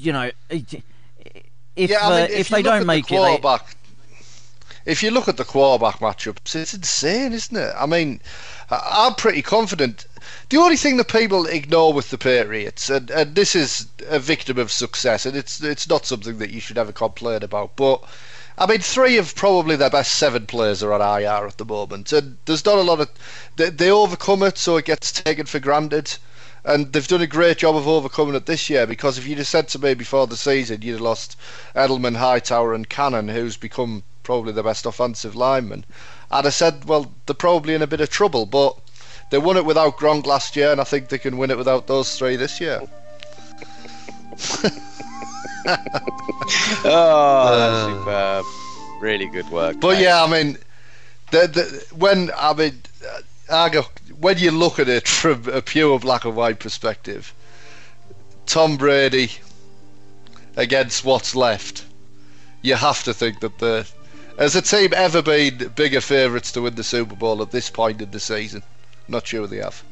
you 0.02 0.12
know, 0.12 0.30
if 0.50 1.90
yeah, 1.90 1.98
I 2.02 2.10
mean, 2.10 2.20
uh, 2.20 2.24
if, 2.24 2.40
if 2.40 2.48
they 2.48 2.62
don't 2.62 2.86
make 2.86 3.06
the 3.06 3.16
it, 3.16 3.42
they... 3.42 3.58
if 4.84 5.02
you 5.02 5.10
look 5.10 5.28
at 5.28 5.36
the 5.36 5.44
quarterback 5.44 6.00
matchups, 6.00 6.54
it's 6.56 6.74
insane, 6.74 7.32
isn't 7.32 7.56
it? 7.56 7.72
I 7.78 7.86
mean, 7.86 8.20
I'm 8.70 9.14
pretty 9.14 9.42
confident. 9.42 10.06
The 10.50 10.58
only 10.58 10.76
thing 10.76 10.96
that 10.96 11.08
people 11.08 11.46
ignore 11.46 11.92
with 11.92 12.10
the 12.10 12.18
Patriots, 12.18 12.90
and, 12.90 13.10
and 13.10 13.34
this 13.34 13.54
is 13.54 13.86
a 14.08 14.18
victim 14.18 14.58
of 14.58 14.72
success, 14.72 15.24
and 15.24 15.36
it's 15.36 15.62
it's 15.62 15.88
not 15.88 16.04
something 16.04 16.38
that 16.38 16.50
you 16.50 16.60
should 16.60 16.78
ever 16.78 16.92
complain 16.92 17.42
about, 17.42 17.76
but. 17.76 18.02
I 18.58 18.66
mean, 18.66 18.80
three 18.80 19.16
of 19.16 19.34
probably 19.34 19.76
their 19.76 19.88
best 19.88 20.12
seven 20.12 20.46
players 20.46 20.82
are 20.82 20.92
on 20.92 21.00
IR 21.00 21.46
at 21.46 21.56
the 21.56 21.64
moment, 21.64 22.12
and 22.12 22.36
there's 22.44 22.66
not 22.66 22.76
a 22.76 22.82
lot 22.82 23.00
of. 23.00 23.08
They, 23.56 23.70
they 23.70 23.90
overcome 23.90 24.42
it, 24.42 24.58
so 24.58 24.76
it 24.76 24.84
gets 24.84 25.10
taken 25.10 25.46
for 25.46 25.58
granted 25.58 26.18
and 26.64 26.92
they've 26.92 27.08
done 27.08 27.20
a 27.20 27.26
great 27.26 27.58
job 27.58 27.76
of 27.76 27.88
overcoming 27.88 28.34
it 28.34 28.46
this 28.46 28.70
year. 28.70 28.86
Because 28.86 29.18
if 29.18 29.26
you'd 29.26 29.38
have 29.38 29.46
said 29.46 29.68
to 29.68 29.78
me 29.78 29.94
before 29.94 30.26
the 30.26 30.36
season 30.36 30.82
you'd 30.82 30.92
have 30.92 31.00
lost 31.00 31.36
Edelman, 31.74 32.16
Hightower, 32.16 32.74
and 32.74 32.88
Cannon, 32.88 33.28
who's 33.28 33.56
become 33.56 34.02
probably 34.22 34.52
the 34.52 34.62
best 34.62 34.86
offensive 34.86 35.34
lineman, 35.34 35.84
I'd 36.30 36.44
have 36.44 36.54
said, 36.54 36.84
well, 36.84 37.12
they're 37.26 37.34
probably 37.34 37.74
in 37.74 37.82
a 37.82 37.86
bit 37.86 38.00
of 38.00 38.10
trouble. 38.10 38.46
But 38.46 38.76
they 39.30 39.38
won 39.38 39.56
it 39.56 39.64
without 39.64 39.98
Gronk 39.98 40.26
last 40.26 40.56
year, 40.56 40.70
and 40.70 40.80
I 40.80 40.84
think 40.84 41.08
they 41.08 41.18
can 41.18 41.36
win 41.36 41.50
it 41.50 41.58
without 41.58 41.86
those 41.86 42.16
three 42.16 42.36
this 42.36 42.60
year. 42.60 42.80
oh, 46.84 47.48
uh, 47.48 47.86
superb! 47.86 48.44
Really 49.00 49.26
good 49.26 49.48
work. 49.50 49.80
But 49.80 49.94
mate. 49.94 50.02
yeah, 50.02 50.22
I 50.22 50.30
mean, 50.30 50.58
the, 51.30 51.46
the, 51.48 51.94
when 51.96 52.30
I 52.36 52.54
mean, 52.54 52.80
I 53.50 53.68
go 53.68 53.84
when 54.22 54.38
you 54.38 54.52
look 54.52 54.78
at 54.78 54.88
it 54.88 55.08
from 55.20 55.48
a 55.48 55.60
pure 55.60 55.98
black 55.98 56.24
and 56.24 56.36
white 56.36 56.60
perspective, 56.60 57.34
Tom 58.46 58.76
Brady 58.76 59.30
against 60.56 61.04
what's 61.04 61.34
left, 61.34 61.84
you 62.62 62.74
have 62.74 63.02
to 63.04 63.12
think 63.12 63.40
that 63.40 63.58
the 63.58 63.86
has 64.38 64.56
a 64.56 64.62
team 64.62 64.92
ever 64.94 65.20
been 65.20 65.70
bigger 65.76 66.00
favourites 66.00 66.52
to 66.52 66.62
win 66.62 66.74
the 66.74 66.82
Super 66.82 67.14
Bowl 67.14 67.42
at 67.42 67.50
this 67.50 67.68
point 67.68 68.00
in 68.00 68.10
the 68.10 68.20
season? 68.20 68.62
Not 69.06 69.26
sure 69.26 69.46
they 69.46 69.58
have. 69.58 69.82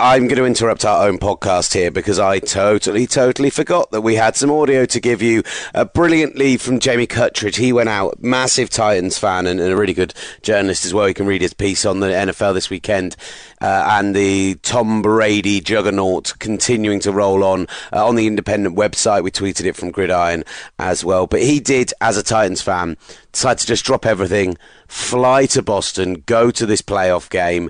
I'm 0.00 0.28
going 0.28 0.38
to 0.38 0.44
interrupt 0.44 0.84
our 0.84 1.08
own 1.08 1.18
podcast 1.18 1.74
here 1.74 1.90
because 1.90 2.20
I 2.20 2.38
totally, 2.38 3.04
totally 3.04 3.50
forgot 3.50 3.90
that 3.90 4.02
we 4.02 4.14
had 4.14 4.36
some 4.36 4.48
audio 4.48 4.86
to 4.86 5.00
give 5.00 5.20
you. 5.20 5.42
Uh, 5.74 5.86
brilliantly 5.86 6.56
from 6.56 6.78
Jamie 6.78 7.08
Cutteridge. 7.08 7.56
He 7.56 7.72
went 7.72 7.88
out, 7.88 8.22
massive 8.22 8.70
Titans 8.70 9.18
fan 9.18 9.48
and, 9.48 9.58
and, 9.58 9.72
a 9.72 9.76
really 9.76 9.94
good 9.94 10.14
journalist 10.42 10.84
as 10.84 10.94
well. 10.94 11.08
You 11.08 11.14
can 11.14 11.26
read 11.26 11.42
his 11.42 11.52
piece 11.52 11.84
on 11.84 11.98
the 11.98 12.06
NFL 12.06 12.54
this 12.54 12.70
weekend 12.70 13.16
uh, 13.60 13.88
and 13.90 14.14
the 14.14 14.54
Tom 14.62 15.02
Brady 15.02 15.60
juggernaut 15.60 16.38
continuing 16.38 17.00
to 17.00 17.10
roll 17.10 17.42
on 17.42 17.66
uh, 17.92 18.06
on 18.06 18.14
the 18.14 18.28
independent 18.28 18.76
website. 18.76 19.24
We 19.24 19.32
tweeted 19.32 19.64
it 19.64 19.74
from 19.74 19.90
Gridiron 19.90 20.44
as 20.78 21.04
well. 21.04 21.26
But 21.26 21.42
he 21.42 21.58
did, 21.58 21.92
as 22.00 22.16
a 22.16 22.22
Titans 22.22 22.62
fan, 22.62 22.96
decide 23.32 23.58
to 23.58 23.66
just 23.66 23.84
drop 23.84 24.06
everything, 24.06 24.58
fly 24.86 25.46
to 25.46 25.60
Boston, 25.60 26.22
go 26.24 26.52
to 26.52 26.66
this 26.66 26.82
playoff 26.82 27.28
game 27.28 27.68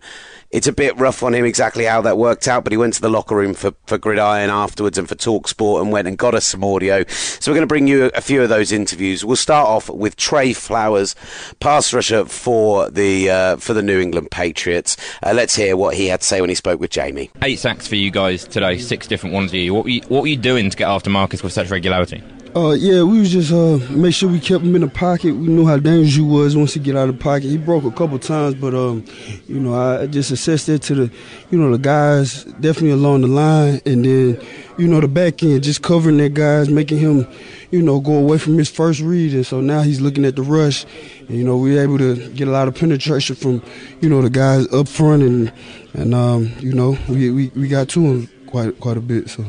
it's 0.50 0.66
a 0.66 0.72
bit 0.72 0.96
rough 0.98 1.22
on 1.22 1.34
him 1.34 1.44
exactly 1.44 1.84
how 1.84 2.00
that 2.00 2.16
worked 2.16 2.48
out, 2.48 2.64
but 2.64 2.72
he 2.72 2.76
went 2.76 2.94
to 2.94 3.00
the 3.00 3.10
locker 3.10 3.36
room 3.36 3.52
for, 3.52 3.74
for 3.86 3.98
Gridiron 3.98 4.48
afterwards 4.48 4.96
and 4.96 5.08
for 5.08 5.14
Talk 5.14 5.46
Sport 5.46 5.82
and 5.82 5.92
went 5.92 6.08
and 6.08 6.16
got 6.16 6.34
us 6.34 6.46
some 6.46 6.64
audio. 6.64 7.04
So 7.06 7.50
we're 7.50 7.56
going 7.56 7.62
to 7.62 7.66
bring 7.66 7.86
you 7.86 8.10
a 8.14 8.20
few 8.20 8.42
of 8.42 8.48
those 8.48 8.72
interviews. 8.72 9.24
We'll 9.24 9.36
start 9.36 9.68
off 9.68 9.90
with 9.90 10.16
Trey 10.16 10.54
Flowers, 10.54 11.14
pass 11.60 11.92
rusher 11.92 12.24
for 12.24 12.90
the 12.90 13.30
uh, 13.30 13.56
for 13.56 13.74
the 13.74 13.82
New 13.82 14.00
England 14.00 14.30
Patriots. 14.30 14.96
Uh, 15.22 15.32
let's 15.34 15.54
hear 15.54 15.76
what 15.76 15.94
he 15.94 16.06
had 16.06 16.22
to 16.22 16.26
say 16.26 16.40
when 16.40 16.48
he 16.48 16.54
spoke 16.54 16.80
with 16.80 16.90
Jamie. 16.90 17.30
Eight 17.42 17.58
sacks 17.58 17.86
for 17.86 17.96
you 17.96 18.10
guys 18.10 18.46
today, 18.46 18.78
six 18.78 19.06
different 19.06 19.34
ones 19.34 19.50
for 19.50 19.58
you. 19.58 19.74
What 19.74 19.84
were 19.84 19.90
you, 19.90 20.00
what 20.08 20.22
were 20.22 20.28
you 20.28 20.36
doing 20.36 20.70
to 20.70 20.76
get 20.76 20.88
after 20.88 21.10
Marcus 21.10 21.42
with 21.42 21.52
such 21.52 21.70
regularity? 21.70 22.22
Uh, 22.56 22.70
yeah, 22.70 23.02
we 23.02 23.20
was 23.20 23.30
just 23.30 23.52
uh 23.52 23.76
make 23.90 24.14
sure 24.14 24.28
we 24.28 24.40
kept 24.40 24.64
him 24.64 24.74
in 24.74 24.80
the 24.80 24.88
pocket. 24.88 25.32
We 25.34 25.48
knew 25.48 25.66
how 25.66 25.76
dangerous 25.76 26.14
he 26.14 26.22
was 26.22 26.56
once 26.56 26.72
he 26.72 26.80
get 26.80 26.96
out 26.96 27.08
of 27.08 27.18
the 27.18 27.22
pocket. 27.22 27.44
He 27.44 27.58
broke 27.58 27.84
a 27.84 27.90
couple 27.90 28.18
times, 28.18 28.54
but 28.54 28.74
um, 28.74 29.04
you 29.46 29.60
know, 29.60 29.74
I 29.74 30.06
just 30.06 30.30
assessed 30.30 30.68
it 30.70 30.80
to 30.82 30.94
the, 30.94 31.12
you 31.50 31.58
know, 31.58 31.70
the 31.70 31.78
guys 31.78 32.44
definitely 32.44 32.92
along 32.92 33.20
the 33.20 33.28
line, 33.28 33.82
and 33.84 34.02
then, 34.04 34.40
you 34.78 34.88
know, 34.88 34.98
the 35.00 35.08
back 35.08 35.42
end 35.42 35.62
just 35.62 35.82
covering 35.82 36.16
that 36.18 36.32
guys, 36.32 36.70
making 36.70 36.98
him, 36.98 37.28
you 37.70 37.82
know, 37.82 38.00
go 38.00 38.14
away 38.14 38.38
from 38.38 38.56
his 38.56 38.70
first 38.70 39.00
read, 39.00 39.34
and 39.34 39.46
so 39.46 39.60
now 39.60 39.82
he's 39.82 40.00
looking 40.00 40.24
at 40.24 40.34
the 40.34 40.42
rush, 40.42 40.86
and 41.28 41.36
you 41.36 41.44
know, 41.44 41.58
we 41.58 41.78
are 41.78 41.82
able 41.82 41.98
to 41.98 42.30
get 42.30 42.48
a 42.48 42.50
lot 42.50 42.66
of 42.66 42.74
penetration 42.74 43.36
from, 43.36 43.62
you 44.00 44.08
know, 44.08 44.22
the 44.22 44.30
guys 44.30 44.66
up 44.72 44.88
front, 44.88 45.22
and 45.22 45.52
and 45.92 46.14
um, 46.14 46.50
you 46.60 46.72
know, 46.72 46.96
we 47.10 47.30
we, 47.30 47.48
we 47.54 47.68
got 47.68 47.90
to 47.90 48.00
him 48.00 48.28
quite 48.46 48.80
quite 48.80 48.96
a 48.96 49.02
bit, 49.02 49.28
so. 49.28 49.44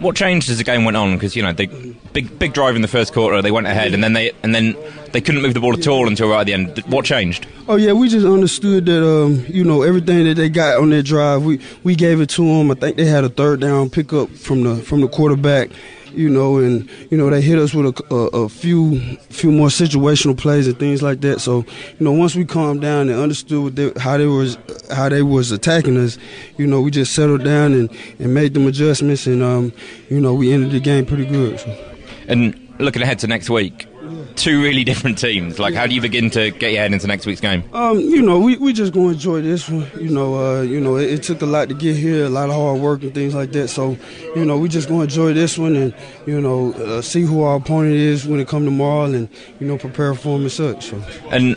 What 0.00 0.16
changed 0.16 0.50
as 0.50 0.58
the 0.58 0.64
game 0.64 0.84
went 0.84 0.96
on? 0.96 1.14
Because 1.14 1.36
you 1.36 1.42
know, 1.42 1.52
they 1.52 1.66
big 2.12 2.38
big 2.38 2.52
drive 2.52 2.76
in 2.76 2.82
the 2.82 2.88
first 2.88 3.12
quarter, 3.12 3.40
they 3.42 3.50
went 3.50 3.66
ahead, 3.66 3.94
and 3.94 4.02
then 4.02 4.12
they 4.12 4.32
and 4.42 4.54
then 4.54 4.76
they 5.12 5.20
couldn't 5.20 5.42
move 5.42 5.54
the 5.54 5.60
ball 5.60 5.74
at 5.74 5.86
all 5.86 6.06
until 6.08 6.28
right 6.28 6.40
at 6.40 6.46
the 6.46 6.54
end. 6.54 6.78
What 6.86 7.04
changed? 7.04 7.46
Oh 7.68 7.76
yeah, 7.76 7.92
we 7.92 8.08
just 8.08 8.26
understood 8.26 8.86
that 8.86 9.06
um, 9.06 9.44
you 9.48 9.64
know 9.64 9.82
everything 9.82 10.24
that 10.24 10.34
they 10.34 10.48
got 10.48 10.78
on 10.78 10.90
their 10.90 11.02
drive, 11.02 11.44
we 11.44 11.60
we 11.84 11.94
gave 11.94 12.20
it 12.20 12.30
to 12.30 12.42
them. 12.42 12.70
I 12.70 12.74
think 12.74 12.96
they 12.96 13.06
had 13.06 13.24
a 13.24 13.28
third 13.28 13.60
down 13.60 13.90
pickup 13.90 14.30
from 14.30 14.62
the 14.62 14.76
from 14.76 15.00
the 15.00 15.08
quarterback 15.08 15.70
you 16.16 16.28
know, 16.28 16.58
and 16.58 16.88
you 17.10 17.16
know 17.18 17.28
they 17.30 17.40
hit 17.40 17.58
us 17.58 17.74
with 17.74 17.86
a, 17.86 18.14
a, 18.14 18.44
a, 18.44 18.48
few 18.48 18.98
few 19.30 19.52
more 19.52 19.68
situational 19.68 20.36
plays 20.36 20.66
and 20.66 20.78
things 20.78 21.02
like 21.02 21.20
that. 21.20 21.40
So, 21.40 21.58
you 21.58 22.04
know, 22.04 22.12
once 22.12 22.34
we 22.34 22.44
calmed 22.44 22.80
down 22.80 23.08
and 23.08 23.20
understood 23.20 23.76
they, 23.76 23.92
how 24.00 24.16
they 24.16 24.26
was 24.26 24.58
how 24.90 25.08
they 25.08 25.22
was 25.22 25.52
attacking 25.52 25.96
us, 25.98 26.18
you 26.56 26.66
know, 26.66 26.80
we 26.80 26.90
just 26.90 27.14
settled 27.14 27.44
down 27.44 27.72
and, 27.74 27.90
and 28.18 28.32
made 28.34 28.54
them 28.54 28.66
adjustments, 28.66 29.26
and 29.26 29.42
um, 29.42 29.72
you 30.08 30.20
know, 30.20 30.34
we 30.34 30.52
ended 30.52 30.70
the 30.70 30.80
game 30.80 31.04
pretty 31.06 31.26
good. 31.26 31.60
So. 31.60 31.92
And 32.28 32.58
looking 32.78 33.02
ahead 33.02 33.18
to 33.20 33.26
next 33.26 33.50
week, 33.50 33.85
two 34.34 34.62
really 34.62 34.84
different 34.84 35.18
teams. 35.18 35.58
Like, 35.58 35.74
how 35.74 35.86
do 35.86 35.94
you 35.94 36.00
begin 36.00 36.30
to 36.30 36.50
get 36.50 36.72
your 36.72 36.82
head 36.82 36.92
into 36.92 37.06
next 37.06 37.26
week's 37.26 37.40
game? 37.40 37.64
Um, 37.72 37.98
you 37.98 38.22
know, 38.22 38.38
we, 38.38 38.56
we 38.56 38.72
just 38.72 38.92
gonna 38.92 39.08
enjoy 39.08 39.40
this 39.42 39.68
one. 39.68 39.88
You 40.00 40.10
know, 40.10 40.34
uh, 40.34 40.62
you 40.62 40.80
know, 40.80 40.96
it, 40.96 41.10
it 41.10 41.22
took 41.22 41.42
a 41.42 41.46
lot 41.46 41.68
to 41.68 41.74
get 41.74 41.96
here, 41.96 42.26
a 42.26 42.28
lot 42.28 42.48
of 42.48 42.54
hard 42.54 42.80
work 42.80 43.02
and 43.02 43.14
things 43.14 43.34
like 43.34 43.52
that. 43.52 43.68
So, 43.68 43.96
you 44.34 44.44
know, 44.44 44.58
we 44.58 44.68
just 44.68 44.88
gonna 44.88 45.04
enjoy 45.04 45.32
this 45.32 45.58
one 45.58 45.76
and 45.76 45.94
you 46.26 46.40
know 46.40 46.72
uh, 46.74 47.02
see 47.02 47.22
who 47.22 47.42
our 47.42 47.56
opponent 47.56 47.94
is 47.94 48.26
when 48.26 48.40
it 48.40 48.48
come 48.48 48.64
tomorrow, 48.64 49.04
and 49.04 49.28
you 49.60 49.66
know 49.66 49.78
prepare 49.78 50.14
for 50.14 50.36
him 50.36 50.42
and 50.42 50.52
such. 50.52 50.86
So. 50.90 51.02
And 51.30 51.56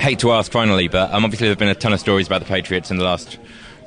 hate 0.00 0.18
to 0.20 0.32
ask 0.32 0.50
finally, 0.50 0.88
but 0.88 1.12
um, 1.12 1.24
obviously 1.24 1.46
there've 1.46 1.58
been 1.58 1.68
a 1.68 1.74
ton 1.74 1.92
of 1.92 2.00
stories 2.00 2.26
about 2.26 2.40
the 2.40 2.46
Patriots 2.46 2.90
in 2.90 2.96
the 2.96 3.04
last 3.04 3.38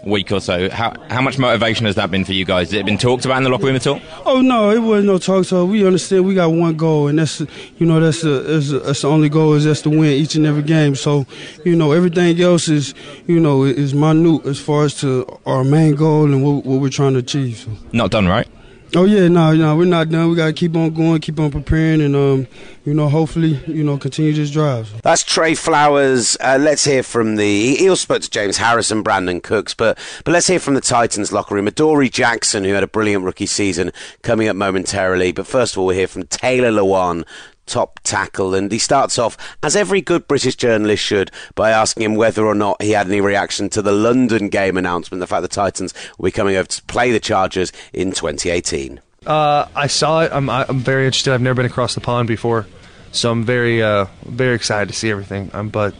week 0.05 0.31
or 0.31 0.39
so. 0.39 0.69
How 0.69 0.93
how 1.09 1.21
much 1.21 1.37
motivation 1.37 1.85
has 1.85 1.95
that 1.95 2.11
been 2.11 2.25
for 2.25 2.33
you 2.33 2.45
guys? 2.45 2.71
Has 2.71 2.79
it 2.79 2.85
been 2.85 2.97
talked 2.97 3.25
about 3.25 3.37
in 3.37 3.43
the 3.43 3.49
locker 3.49 3.65
room 3.65 3.75
at 3.75 3.87
all? 3.87 4.01
Oh 4.25 4.41
no, 4.41 4.71
it 4.71 4.79
wasn't 4.79 5.07
no 5.07 5.17
talk. 5.17 5.45
So 5.45 5.65
we 5.65 5.85
understand 5.85 6.25
we 6.25 6.35
got 6.35 6.51
one 6.51 6.75
goal, 6.75 7.07
and 7.07 7.19
that's 7.19 7.39
you 7.39 7.85
know 7.85 7.99
that's 7.99 8.21
the 8.21 8.39
that's, 8.39 8.71
that's 8.71 9.01
the 9.01 9.09
only 9.09 9.29
goal 9.29 9.53
is 9.53 9.63
just 9.63 9.83
to 9.83 9.89
win 9.89 10.11
each 10.11 10.35
and 10.35 10.45
every 10.45 10.63
game. 10.63 10.95
So 10.95 11.25
you 11.63 11.75
know 11.75 11.91
everything 11.91 12.39
else 12.41 12.67
is 12.67 12.93
you 13.27 13.39
know 13.39 13.63
is 13.63 13.93
minute 13.93 14.45
as 14.45 14.59
far 14.59 14.85
as 14.85 14.99
to 15.01 15.25
our 15.45 15.63
main 15.63 15.95
goal 15.95 16.25
and 16.25 16.43
what, 16.43 16.65
what 16.65 16.81
we're 16.81 16.89
trying 16.89 17.13
to 17.13 17.19
achieve. 17.19 17.57
So. 17.57 17.71
Not 17.91 18.11
done, 18.11 18.27
right? 18.27 18.47
Oh 18.95 19.05
yeah, 19.05 19.27
no, 19.27 19.55
no, 19.55 19.75
we're 19.75 19.85
not 19.85 20.09
done. 20.09 20.29
We 20.29 20.35
gotta 20.35 20.53
keep 20.53 20.75
on 20.75 20.93
going, 20.93 21.19
keep 21.19 21.39
on 21.39 21.49
preparing, 21.49 21.99
and 21.99 22.15
um, 22.15 22.47
you 22.85 22.93
know, 22.93 23.09
hopefully, 23.09 23.59
you 23.65 23.83
know, 23.83 23.97
continue 23.97 24.33
this 24.33 24.51
drive. 24.51 25.01
That's 25.01 25.23
Trey 25.23 25.55
Flowers. 25.55 26.37
Uh, 26.39 26.59
let's 26.61 26.85
hear 26.85 27.01
from 27.01 27.37
the. 27.37 27.75
He 27.75 27.89
also 27.89 28.01
spoke 28.01 28.21
to 28.21 28.29
James 28.29 28.57
Harrison, 28.57 28.99
and 28.99 29.05
Brandin 29.05 29.41
Cooks, 29.41 29.73
but 29.73 29.97
but 30.23 30.31
let's 30.31 30.45
hear 30.45 30.59
from 30.59 30.75
the 30.75 30.81
Titans 30.81 31.31
locker 31.31 31.55
room. 31.55 31.67
Adoree' 31.67 32.09
Jackson, 32.09 32.63
who 32.63 32.73
had 32.73 32.83
a 32.83 32.87
brilliant 32.87 33.23
rookie 33.23 33.47
season, 33.47 33.91
coming 34.21 34.47
up 34.47 34.55
momentarily. 34.55 35.31
But 35.31 35.47
first 35.47 35.73
of 35.73 35.79
all, 35.79 35.87
we'll 35.87 35.95
hear 35.97 36.07
from 36.07 36.27
Taylor 36.27 36.69
Lewan, 36.69 37.25
top 37.65 37.99
tackle, 38.03 38.53
and 38.53 38.71
he 38.71 38.77
starts 38.77 39.17
off 39.17 39.37
as 39.61 39.75
every 39.75 40.01
good 40.01 40.27
British 40.27 40.55
journalist 40.55 41.03
should 41.03 41.31
by 41.55 41.71
asking 41.71 42.03
him 42.03 42.15
whether 42.15 42.45
or 42.45 42.55
not 42.55 42.81
he 42.81 42.91
had 42.91 43.07
any 43.07 43.21
reaction 43.21 43.69
to 43.69 43.81
the 43.81 43.91
London 43.91 44.49
game 44.49 44.77
announcement, 44.77 45.19
the 45.19 45.27
fact 45.27 45.41
the 45.41 45.47
Titans 45.47 45.93
will 46.17 46.25
be 46.25 46.31
coming 46.31 46.55
over 46.55 46.67
to 46.67 46.81
play 46.83 47.11
the 47.11 47.19
Chargers 47.19 47.71
in 47.93 48.11
2018. 48.11 48.99
Uh, 49.25 49.67
I 49.75 49.87
saw 49.87 50.21
it. 50.21 50.31
I'm, 50.33 50.49
I'm 50.49 50.79
very 50.79 51.05
interested. 51.05 51.33
I've 51.33 51.41
never 51.41 51.55
been 51.55 51.65
across 51.65 51.95
the 51.95 52.01
pond 52.01 52.27
before, 52.27 52.67
so 53.11 53.31
I'm 53.31 53.43
very, 53.43 53.81
uh, 53.81 54.07
very 54.25 54.55
excited 54.55 54.89
to 54.89 54.95
see 54.95 55.09
everything. 55.09 55.49
Um, 55.53 55.69
but 55.69 55.95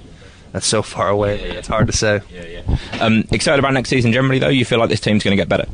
that's 0.52 0.68
so 0.68 0.82
far 0.82 1.10
away. 1.10 1.40
It's 1.42 1.68
hard 1.68 1.88
to 1.88 1.94
say. 1.94 2.22
Yeah, 2.30 2.46
yeah. 2.46 2.78
Um, 3.02 3.24
excited 3.32 3.60
about 3.60 3.74
next 3.74 3.90
season 3.90 4.12
generally, 4.12 4.40
though. 4.40 4.50
You 4.50 4.66
feel 4.66 4.80
like 4.80 4.90
this 4.90 5.00
team's 5.00 5.24
going 5.24 5.36
to 5.36 5.42
get 5.42 5.50
better. 5.50 5.66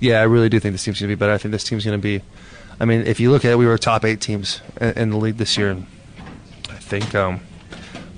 Yeah, 0.00 0.20
I 0.20 0.24
really 0.24 0.48
do 0.48 0.58
think 0.58 0.72
this 0.72 0.84
team's 0.84 1.00
going 1.00 1.08
to 1.08 1.16
be 1.16 1.18
better. 1.18 1.32
I 1.32 1.38
think 1.38 1.52
this 1.52 1.64
team's 1.64 1.84
going 1.84 1.98
to 1.98 2.02
be. 2.02 2.22
I 2.78 2.84
mean, 2.84 3.02
if 3.06 3.20
you 3.20 3.30
look 3.30 3.44
at 3.44 3.52
it, 3.52 3.58
we 3.58 3.66
were 3.66 3.78
top 3.78 4.04
eight 4.04 4.20
teams 4.20 4.60
in, 4.80 5.10
the 5.10 5.16
league 5.16 5.38
this 5.38 5.56
year, 5.56 5.70
and 5.70 5.86
I 6.68 6.74
think 6.74 7.14
um, 7.14 7.40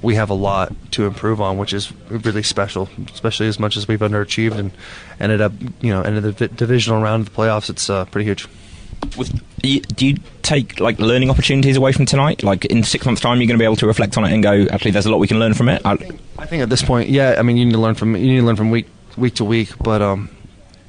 we 0.03 0.17
have 0.17 0.31
a 0.31 0.35
lot 0.35 0.73
to 0.93 1.07
improve 1.07 1.41
on, 1.41 1.59
which 1.59 1.73
is 1.73 1.93
really 2.11 2.43
special. 2.43 2.89
Especially 3.13 3.47
as 3.47 3.59
much 3.59 3.77
as 3.77 3.87
we've 3.87 4.01
underachieved 4.01 4.57
and 4.57 4.73
ended 5.21 5.41
up, 5.41 5.53
you 5.81 5.93
know, 5.93 6.03
ended 6.03 6.25
the 6.37 6.49
divisional 6.49 7.01
round 7.01 7.27
of 7.27 7.35
the 7.35 7.41
playoffs. 7.41 7.71
It's 7.71 7.89
uh, 7.89 8.05
pretty 8.07 8.25
huge. 8.25 8.49
With, 9.17 9.41
do 9.63 10.07
you 10.07 10.17
take 10.43 10.81
like 10.81 10.99
learning 10.99 11.31
opportunities 11.31 11.77
away 11.77 11.93
from 11.93 12.05
tonight? 12.05 12.43
Like 12.43 12.65
in 12.65 12.83
six 12.83 13.07
months' 13.07 13.21
time, 13.21 13.39
you're 13.39 13.47
going 13.47 13.59
to 13.59 13.63
be 13.63 13.65
able 13.65 13.77
to 13.77 13.87
reflect 13.87 14.17
on 14.17 14.25
it 14.25 14.33
and 14.33 14.43
go, 14.43 14.67
actually, 14.73 14.91
there's 14.91 15.07
a 15.07 15.11
lot 15.11 15.19
we 15.19 15.29
can 15.29 15.39
learn 15.39 15.55
from 15.55 15.69
it. 15.69 15.83
I, 15.85 15.93
I 16.37 16.47
think 16.47 16.63
at 16.63 16.69
this 16.69 16.83
point, 16.83 17.11
yeah. 17.11 17.37
I 17.39 17.43
mean, 17.43 17.57
you 17.57 17.65
need 17.65 17.73
to 17.73 17.79
learn 17.79 17.95
from 17.95 18.17
you 18.17 18.27
need 18.27 18.41
to 18.41 18.47
learn 18.47 18.57
from 18.57 18.71
week 18.71 18.89
week 19.17 19.37
to 19.37 19.45
week. 19.45 19.71
But 19.79 20.03
um, 20.03 20.31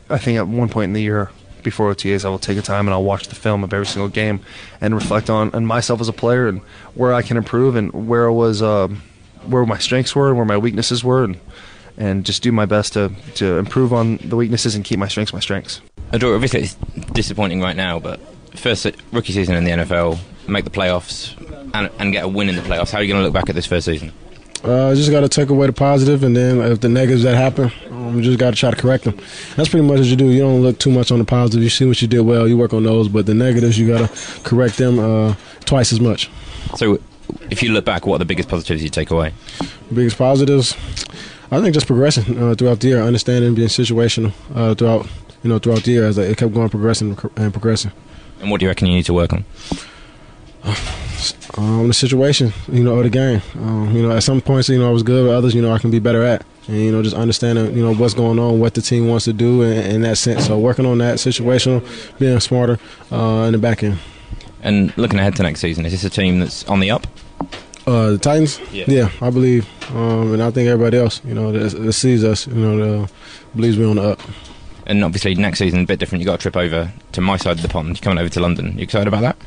I 0.10 0.18
think 0.18 0.40
at 0.40 0.48
one 0.48 0.70
point 0.70 0.86
in 0.86 0.94
the 0.94 1.02
year 1.02 1.30
before 1.64 1.94
OTAs, 1.94 2.26
I 2.26 2.30
will 2.30 2.40
take 2.40 2.58
a 2.58 2.62
time 2.62 2.88
and 2.88 2.94
I'll 2.94 3.04
watch 3.04 3.28
the 3.28 3.36
film 3.36 3.64
of 3.64 3.74
every 3.74 3.86
single 3.86 4.10
game 4.10 4.40
and 4.82 4.94
reflect 4.94 5.30
on, 5.30 5.54
on 5.54 5.66
myself 5.66 6.02
as 6.02 6.08
a 6.08 6.14
player 6.14 6.48
and 6.48 6.62
where 6.96 7.14
I 7.14 7.22
can 7.22 7.38
improve 7.38 7.76
and 7.76 7.92
where 8.08 8.28
I 8.28 8.32
was 8.32 8.62
um, 8.62 9.02
where 9.46 9.66
my 9.66 9.78
strengths 9.78 10.16
were 10.16 10.30
and 10.30 10.38
where 10.38 10.46
my 10.46 10.58
weaknesses 10.58 11.04
were 11.04 11.24
and 11.24 11.40
and 11.98 12.26
just 12.26 12.42
do 12.42 12.52
my 12.52 12.66
best 12.66 12.94
to 12.94 13.12
to 13.36 13.58
improve 13.58 13.94
on 13.94 14.18
the 14.18 14.36
weaknesses 14.36 14.76
and 14.76 14.86
keep 14.86 15.00
my 15.00 15.08
strengths 15.08 15.34
my 15.34 15.40
strengths. 15.40 15.82
Adore, 16.12 16.34
obviously, 16.34 16.62
it's 16.62 16.76
disappointing 17.14 17.62
right 17.62 17.76
now, 17.76 18.00
but 18.00 18.20
first 18.56 18.86
rookie 19.12 19.34
season 19.34 19.56
in 19.56 19.64
the 19.64 19.72
NFL, 19.72 20.20
make 20.48 20.64
the 20.64 20.72
playoffs, 20.72 21.36
and, 21.74 21.90
and 22.00 22.12
get 22.12 22.24
a 22.24 22.28
win 22.28 22.50
in 22.50 22.56
the 22.56 22.62
playoffs. 22.62 22.92
How 22.92 22.98
are 22.98 23.04
you 23.04 23.14
going 23.14 23.22
to 23.22 23.26
look 23.26 23.34
back 23.34 23.50
at 23.50 23.56
this 23.56 23.66
first 23.66 23.86
season? 23.86 24.12
Uh, 24.64 24.94
just 24.94 25.10
got 25.10 25.22
to 25.22 25.30
take 25.30 25.50
away 25.50 25.68
the 25.68 25.74
positive, 25.74 26.24
and 26.24 26.36
then 26.36 26.60
if 26.60 26.82
the 26.82 26.90
negatives 26.90 27.24
that 27.24 27.36
happen, 27.36 27.72
um, 27.92 28.18
you 28.18 28.22
just 28.22 28.40
got 28.40 28.52
to 28.52 28.56
try 28.58 28.70
to 28.70 28.76
correct 28.76 29.06
them. 29.06 29.18
That's 29.56 29.70
pretty 29.70 29.88
much 29.88 30.00
what 30.00 30.08
you 30.08 30.18
do. 30.18 30.30
You 30.30 30.42
don't 30.42 30.62
look 30.62 30.80
too 30.80 30.92
much 30.92 31.12
on 31.12 31.20
the 31.20 31.26
positive. 31.26 31.64
You 31.64 31.70
see 31.70 31.86
what 31.86 32.02
you 32.02 32.08
did 32.08 32.22
well, 32.22 32.48
you 32.48 32.58
work 32.58 32.74
on 32.74 32.84
those, 32.84 33.08
but 33.08 33.26
the 33.26 33.34
negatives 33.34 33.80
you 33.80 33.88
got 33.88 34.10
to 34.10 34.42
correct 34.44 34.78
them 34.78 35.00
uh, 35.00 35.36
twice 35.64 35.94
as 35.94 36.02
much. 36.02 36.30
So, 36.76 37.00
if 37.50 37.64
you 37.64 37.72
look 37.72 37.86
back, 37.86 38.06
what 38.06 38.16
are 38.16 38.20
the 38.20 38.26
biggest 38.26 38.50
positives 38.50 38.84
you 38.84 38.90
take 38.90 39.12
away? 39.12 39.34
Biggest 39.94 40.18
positives, 40.18 40.74
I 41.52 41.62
think 41.62 41.74
just 41.74 41.88
progressing 41.88 42.38
uh, 42.38 42.54
throughout 42.56 42.82
the 42.82 42.90
year, 42.90 43.02
understanding, 43.02 43.56
being 43.56 43.70
situational 43.70 44.34
uh, 44.54 44.76
throughout 44.76 45.08
you 45.42 45.50
know 45.50 45.58
throughout 45.58 45.84
the 45.84 45.92
year 45.92 46.06
as 46.06 46.18
it 46.18 46.38
kept 46.38 46.54
going, 46.54 46.70
progressing 46.70 47.18
and 47.38 47.54
progressing. 47.54 47.92
And 48.42 48.52
what 48.52 48.60
do 48.60 48.66
you 48.66 48.70
reckon 48.70 48.88
you 48.88 48.96
need 48.96 49.06
to 49.06 49.14
work 49.14 49.32
on? 49.34 49.46
Um, 51.58 51.88
the 51.88 51.94
situation, 51.94 52.54
you 52.72 52.84
know, 52.84 52.96
of 52.98 53.04
the 53.04 53.10
game. 53.10 53.42
Um, 53.56 53.96
you 53.96 54.02
know, 54.02 54.12
at 54.16 54.24
some 54.24 54.42
points, 54.42 54.70
you 54.70 54.80
know, 54.80 54.90
I 54.90 54.92
was 54.92 55.04
good. 55.04 55.28
At 55.30 55.36
others, 55.36 55.54
you 55.54 55.62
know, 55.62 55.72
I 55.74 55.80
can 55.80 55.92
be 55.92 56.00
better 56.00 56.24
at. 56.24 56.46
And 56.68 56.78
you 56.78 56.92
know, 56.92 57.02
just 57.02 57.16
understanding, 57.16 57.76
you 57.76 57.84
know, 57.84 57.94
what's 57.96 58.14
going 58.14 58.38
on, 58.40 58.60
what 58.60 58.74
the 58.76 58.82
team 58.82 59.08
wants 59.08 59.26
to 59.26 59.34
do 59.34 59.64
in, 59.64 59.78
in 59.92 60.02
that 60.02 60.18
sense. 60.18 60.46
So 60.48 60.58
working 60.60 60.86
on 60.86 61.00
that 61.00 61.18
situational, 61.18 61.84
being 62.20 62.40
smarter 62.40 62.80
uh, 63.12 63.46
in 63.48 63.54
the 63.54 63.58
back 63.58 63.84
end. 63.84 63.98
And 64.62 64.96
looking 64.98 65.20
ahead 65.20 65.36
to 65.38 65.44
next 65.44 65.62
season, 65.62 65.86
is 65.86 65.94
this 65.94 66.04
a 66.04 66.10
team 66.10 66.40
that's 66.40 66.64
on 66.66 66.80
the 66.80 66.92
up? 66.92 67.08
Uh, 67.88 68.12
the 68.12 68.18
Titans, 68.20 68.60
Yeah. 68.72 69.10
I 69.22 69.30
believe, 69.32 69.68
um, 69.96 70.34
and 70.34 70.44
I 70.44 70.52
think 70.52 70.70
everybody 70.70 70.98
else, 70.98 71.22
you 71.26 71.34
know, 71.34 71.52
that, 71.52 71.76
that 71.76 71.94
sees 71.94 72.24
us, 72.24 72.46
you 72.46 72.54
know, 72.54 73.02
that 73.04 73.12
believes 73.56 73.78
we're 73.78 73.90
on 73.90 73.96
the 73.96 74.04
up. 74.04 74.22
And 74.86 75.04
obviously, 75.04 75.34
next 75.36 75.60
season 75.60 75.82
a 75.82 75.86
bit 75.86 76.00
different. 76.00 76.22
You 76.22 76.26
got 76.26 76.36
a 76.36 76.38
trip 76.38 76.58
over 76.58 76.92
to 77.14 77.22
my 77.22 77.38
side 77.38 77.58
of 77.58 77.62
the 77.62 77.68
pond. 77.68 77.90
You're 77.90 77.96
coming 77.98 78.20
over 78.20 78.30
to 78.30 78.40
London. 78.40 78.76
You 78.78 78.84
excited 78.84 79.08
about 79.08 79.22
that? 79.22 79.38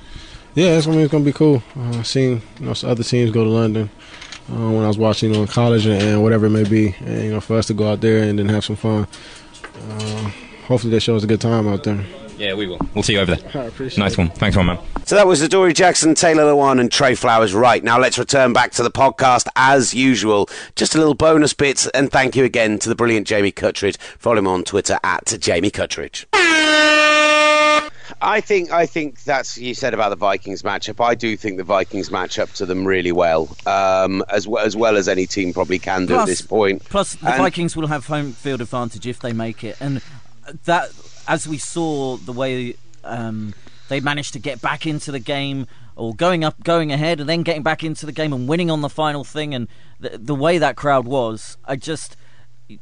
Yeah, 0.55 0.77
it's, 0.77 0.87
I 0.87 0.91
mean, 0.91 1.01
it's 1.01 1.13
gonna 1.13 1.25
be 1.25 1.33
cool. 1.33 1.63
Uh, 1.79 2.03
seeing 2.03 2.43
you 2.61 2.67
know 2.67 2.75
some 2.75 2.91
other 2.91 3.03
teams 3.03 3.31
go 3.31 3.45
to 3.45 3.51
London 3.51 3.89
uh, 4.51 4.71
when 4.71 4.85
I 4.85 4.89
was 4.89 4.99
watching, 4.99 5.31
you 5.31 5.37
know, 5.37 5.43
in 5.43 5.49
college 5.49 5.87
and, 5.87 6.01
and 6.03 6.23
whatever 6.23 6.47
it 6.47 6.51
may 6.51 6.65
be, 6.65 6.95
and 7.01 7.25
you 7.25 7.31
know, 7.31 7.41
for 7.41 7.57
us 7.57 7.67
to 7.67 7.75
go 7.75 7.91
out 7.91 8.01
there 8.01 8.23
and 8.23 8.39
then 8.39 8.49
have 8.49 8.65
some 8.65 8.77
fun. 8.77 9.07
Uh, 9.89 10.31
hopefully, 10.67 10.91
that 10.93 11.01
shows 11.01 11.25
a 11.25 11.27
good 11.27 11.41
time 11.41 11.67
out 11.69 11.85
there. 11.85 12.05
Yeah, 12.37 12.55
we 12.55 12.67
will. 12.67 12.79
We'll 12.95 13.05
see 13.05 13.13
you 13.13 13.21
over 13.21 13.37
there. 13.37 13.63
I 13.63 13.67
appreciate 13.67 13.99
Nice 13.99 14.19
one. 14.19 14.31
Thanks, 14.31 14.57
one 14.57 14.67
man. 14.67 14.79
So 15.05 15.15
that 15.15 15.27
was 15.27 15.41
Adoree' 15.43 15.75
Jackson, 15.75 16.15
Taylor 16.15 16.45
Lewan, 16.45 16.81
and 16.81 16.91
Trey 16.91 17.15
Flowers. 17.15 17.55
Right 17.55 17.85
now, 17.85 17.99
let's 17.99 18.19
return 18.19 18.53
back 18.53 18.73
to 18.73 18.83
the 18.83 18.91
podcast 18.91 19.47
as 19.55 19.95
usual. 19.95 20.49
Just 20.75 20.95
a 20.95 20.99
little 20.99 21.15
bonus 21.15 21.55
bit, 21.55 21.87
and 21.95 22.11
thank 22.11 22.35
you 22.35 22.45
again 22.45 22.79
to 22.81 22.89
the 22.89 22.95
brilliant 22.97 23.27
Jamie 23.27 23.53
Cutteridge. 23.53 23.97
Follow 24.19 24.39
him 24.39 24.49
on 24.49 24.65
Twitter 24.65 24.99
at 25.05 25.37
Jamie 25.41 25.71
Cutteridge. 25.71 26.27
I 28.25 28.41
think 28.41 28.71
I 28.71 28.87
think 28.87 29.25
that's 29.25 29.59
you 29.59 29.75
said 29.75 29.95
about 29.95 30.11
the 30.11 30.17
Vikings 30.17 30.63
matchup. 30.63 31.05
I 31.05 31.17
do 31.17 31.37
think 31.37 31.57
the 31.57 31.65
Vikings 31.65 32.11
match 32.11 32.39
up 32.39 32.51
to 32.53 32.65
them 32.65 32.87
really 32.87 33.11
well, 33.11 33.55
um, 33.67 34.25
as 34.31 34.47
well 34.47 34.65
as 34.65 34.77
well 34.77 34.97
as 34.97 35.09
any 35.09 35.27
team 35.27 35.53
probably 35.53 35.81
can 35.81 36.07
do 36.07 36.15
at 36.15 36.27
this 36.27 36.41
point. 36.41 36.85
Plus, 36.89 37.17
the 37.17 37.31
And- 37.31 37.39
Vikings 37.43 37.77
will 37.77 37.89
have 37.89 38.07
home 38.07 38.33
field 38.33 38.61
advantage 38.61 39.09
if 39.09 39.19
they 39.19 39.33
make 39.33 39.65
it, 39.65 39.77
and 39.81 40.01
that, 40.67 40.91
as 41.27 41.49
we 41.49 41.59
saw, 41.59 42.17
the 42.17 42.33
way 42.33 42.77
um, 43.03 43.55
they 43.89 43.99
managed 43.99 44.33
to 44.35 44.39
get 44.39 44.63
back 44.63 44.87
into 44.87 45.11
the 45.11 45.19
game, 45.19 45.67
or 45.97 46.15
going 46.15 46.45
up, 46.45 46.63
going 46.63 46.93
ahead, 46.93 47.19
and 47.19 47.29
then 47.29 47.43
getting 47.43 47.65
back 47.65 47.83
into 47.83 48.07
the 48.07 48.13
game 48.13 48.33
and 48.33 48.49
winning 48.49 48.71
on 48.71 48.83
the 48.83 48.89
final 48.89 49.25
thing, 49.25 49.53
and 49.53 49.67
the, 49.99 50.17
the 50.17 50.35
way 50.35 50.59
that 50.59 50.77
crowd 50.77 51.07
was, 51.07 51.57
I 51.65 51.75
just 51.75 52.17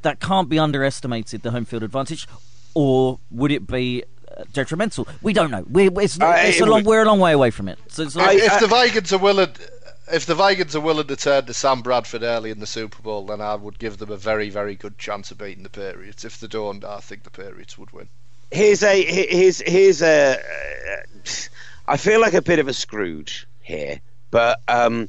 that 0.02 0.20
can't 0.20 0.50
be 0.50 0.58
underestimated. 0.58 1.40
The 1.40 1.50
home 1.50 1.64
field 1.64 1.82
advantage, 1.82 2.28
or 2.74 3.20
would 3.30 3.50
it 3.50 3.66
be? 3.66 4.04
Detrimental. 4.52 5.06
We 5.22 5.32
don't 5.32 5.50
know. 5.50 5.64
We, 5.70 5.88
it's, 5.88 6.20
Uh, 6.20 6.34
it's 6.38 6.58
it 6.58 6.62
a 6.62 6.66
long, 6.66 6.80
would- 6.80 6.86
we're 6.86 7.02
a 7.02 7.06
long 7.06 7.20
way 7.20 7.32
away 7.32 7.50
from 7.50 7.68
it. 7.68 7.78
So, 7.88 8.08
so 8.08 8.20
I- 8.20 8.32
if 8.34 8.60
the 8.60 8.66
Vikings 8.66 9.12
are 9.12 9.18
willing, 9.18 9.50
if 10.12 10.26
the 10.26 10.34
Vikings 10.34 10.74
are 10.74 10.80
willing 10.80 11.06
to 11.06 11.16
turn 11.16 11.46
to 11.46 11.54
Sam 11.54 11.82
Bradford 11.82 12.22
early 12.22 12.50
in 12.50 12.60
the 12.60 12.66
Super 12.66 13.00
Bowl, 13.02 13.26
then 13.26 13.40
I 13.40 13.54
would 13.54 13.78
give 13.78 13.98
them 13.98 14.10
a 14.10 14.16
very, 14.16 14.50
very 14.50 14.74
good 14.74 14.98
chance 14.98 15.30
of 15.30 15.38
beating 15.38 15.62
the 15.62 15.70
Patriots. 15.70 16.24
If 16.24 16.40
they 16.40 16.46
don't, 16.48 16.84
I 16.84 16.98
think 17.00 17.22
the 17.24 17.30
Patriots 17.30 17.78
would 17.78 17.92
win. 17.92 18.08
here's 18.50 18.82
a 18.82 19.02
here's 19.04 19.60
here's 19.60 20.02
a 20.02 20.36
I 21.86 21.96
feel 21.96 22.20
like 22.20 22.34
a 22.34 22.42
bit 22.42 22.58
of 22.58 22.68
a 22.68 22.72
Scrooge 22.74 23.46
here, 23.62 24.00
but 24.30 24.60
um, 24.68 25.08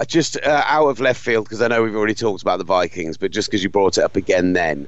I 0.00 0.04
just 0.04 0.36
uh, 0.36 0.62
out 0.66 0.88
of 0.88 1.00
left 1.00 1.20
field 1.20 1.44
because 1.44 1.62
I 1.62 1.68
know 1.68 1.82
we've 1.82 1.94
already 1.96 2.14
talked 2.14 2.42
about 2.42 2.58
the 2.58 2.64
Vikings, 2.64 3.16
but 3.16 3.30
just 3.30 3.48
because 3.48 3.62
you 3.62 3.68
brought 3.70 3.98
it 3.98 4.04
up 4.04 4.16
again, 4.16 4.52
then 4.52 4.86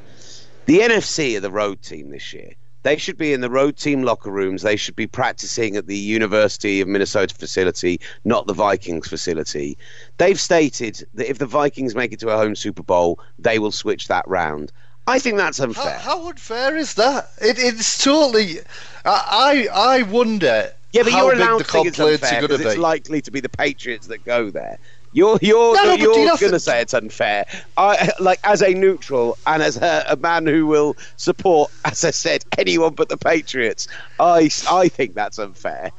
the 0.66 0.80
NFC 0.80 1.36
are 1.36 1.40
the 1.40 1.50
road 1.50 1.82
team 1.82 2.10
this 2.10 2.32
year. 2.32 2.52
They 2.88 2.96
should 2.96 3.18
be 3.18 3.34
in 3.34 3.42
the 3.42 3.50
road 3.50 3.76
team 3.76 4.02
locker 4.02 4.30
rooms. 4.30 4.62
They 4.62 4.76
should 4.76 4.96
be 4.96 5.06
practicing 5.06 5.76
at 5.76 5.88
the 5.88 5.98
University 5.98 6.80
of 6.80 6.88
Minnesota 6.88 7.34
facility, 7.34 8.00
not 8.24 8.46
the 8.46 8.54
Vikings 8.54 9.06
facility. 9.06 9.76
They've 10.16 10.40
stated 10.40 11.06
that 11.12 11.28
if 11.28 11.36
the 11.36 11.44
Vikings 11.44 11.94
make 11.94 12.14
it 12.14 12.20
to 12.20 12.30
a 12.30 12.38
home 12.38 12.56
Super 12.56 12.82
Bowl, 12.82 13.20
they 13.38 13.58
will 13.58 13.72
switch 13.72 14.08
that 14.08 14.26
round. 14.26 14.72
I 15.06 15.18
think 15.18 15.36
that's 15.36 15.60
unfair. 15.60 15.98
how 15.98 16.30
unfair 16.30 16.78
is 16.78 16.94
that? 16.94 17.28
It, 17.42 17.58
it's 17.58 18.02
totally. 18.02 18.60
I, 19.04 19.66
I 19.70 19.98
I 19.98 20.02
wonder 20.04 20.72
Yeah, 20.92 21.02
but 21.02 21.12
how 21.12 21.26
you're 21.26 21.36
big 21.36 21.40
the 21.66 21.82
it's 21.84 22.00
unfair 22.00 22.08
are 22.08 22.40
going 22.40 22.42
because 22.48 22.60
to 22.60 22.66
it's 22.68 22.74
be. 22.76 22.80
likely 22.80 23.20
to 23.20 23.30
be 23.30 23.40
the 23.40 23.50
Patriots 23.50 24.06
that 24.06 24.24
go 24.24 24.48
there. 24.48 24.78
You're 25.12 25.38
you're 25.40 25.74
No, 25.74 25.84
no, 25.84 25.94
you're 25.94 26.18
you 26.18 26.38
going 26.38 26.52
to 26.52 26.60
say 26.60 26.80
it's 26.80 26.94
unfair. 26.94 27.46
I 27.76 28.10
like 28.20 28.40
as 28.44 28.62
a 28.62 28.74
neutral 28.74 29.38
and 29.46 29.62
as 29.62 29.76
a, 29.76 30.04
a 30.08 30.16
man 30.16 30.46
who 30.46 30.66
will 30.66 30.96
support, 31.16 31.70
as 31.84 32.04
I 32.04 32.10
said, 32.10 32.44
anyone 32.58 32.94
but 32.94 33.08
the 33.08 33.16
Patriots. 33.16 33.88
I 34.20 34.50
I 34.70 34.88
think 34.88 35.14
that's 35.14 35.38
unfair. 35.38 35.90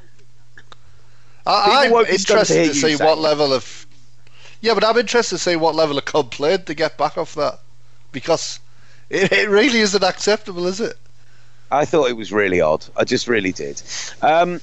I, 1.45 1.85
I'm 1.85 1.91
won't 1.91 2.07
be 2.07 2.17
to 2.17 2.19
interested 2.19 2.65
to, 2.65 2.73
see 2.73 2.95
what 2.95 3.17
level 3.17 3.53
of. 3.53 3.87
Yeah, 4.61 4.73
but 4.73 4.83
I'm 4.83 4.97
interested 4.97 5.37
to 5.37 5.41
see 5.41 5.55
what 5.55 5.73
level 5.73 5.97
of 5.97 6.05
complaint 6.05 6.67
they 6.67 6.75
get 6.75 6.97
back 6.97 7.17
off 7.17 7.33
that, 7.35 7.59
because 8.11 8.59
it, 9.09 9.31
it 9.31 9.49
really 9.49 9.79
isn't 9.79 10.03
acceptable, 10.03 10.67
is 10.67 10.79
it? 10.79 10.97
I 11.71 11.85
thought 11.85 12.09
it 12.09 12.17
was 12.17 12.31
really 12.31 12.61
odd. 12.61 12.85
I 12.95 13.03
just 13.05 13.27
really 13.27 13.51
did. 13.51 13.81
Um, 14.21 14.59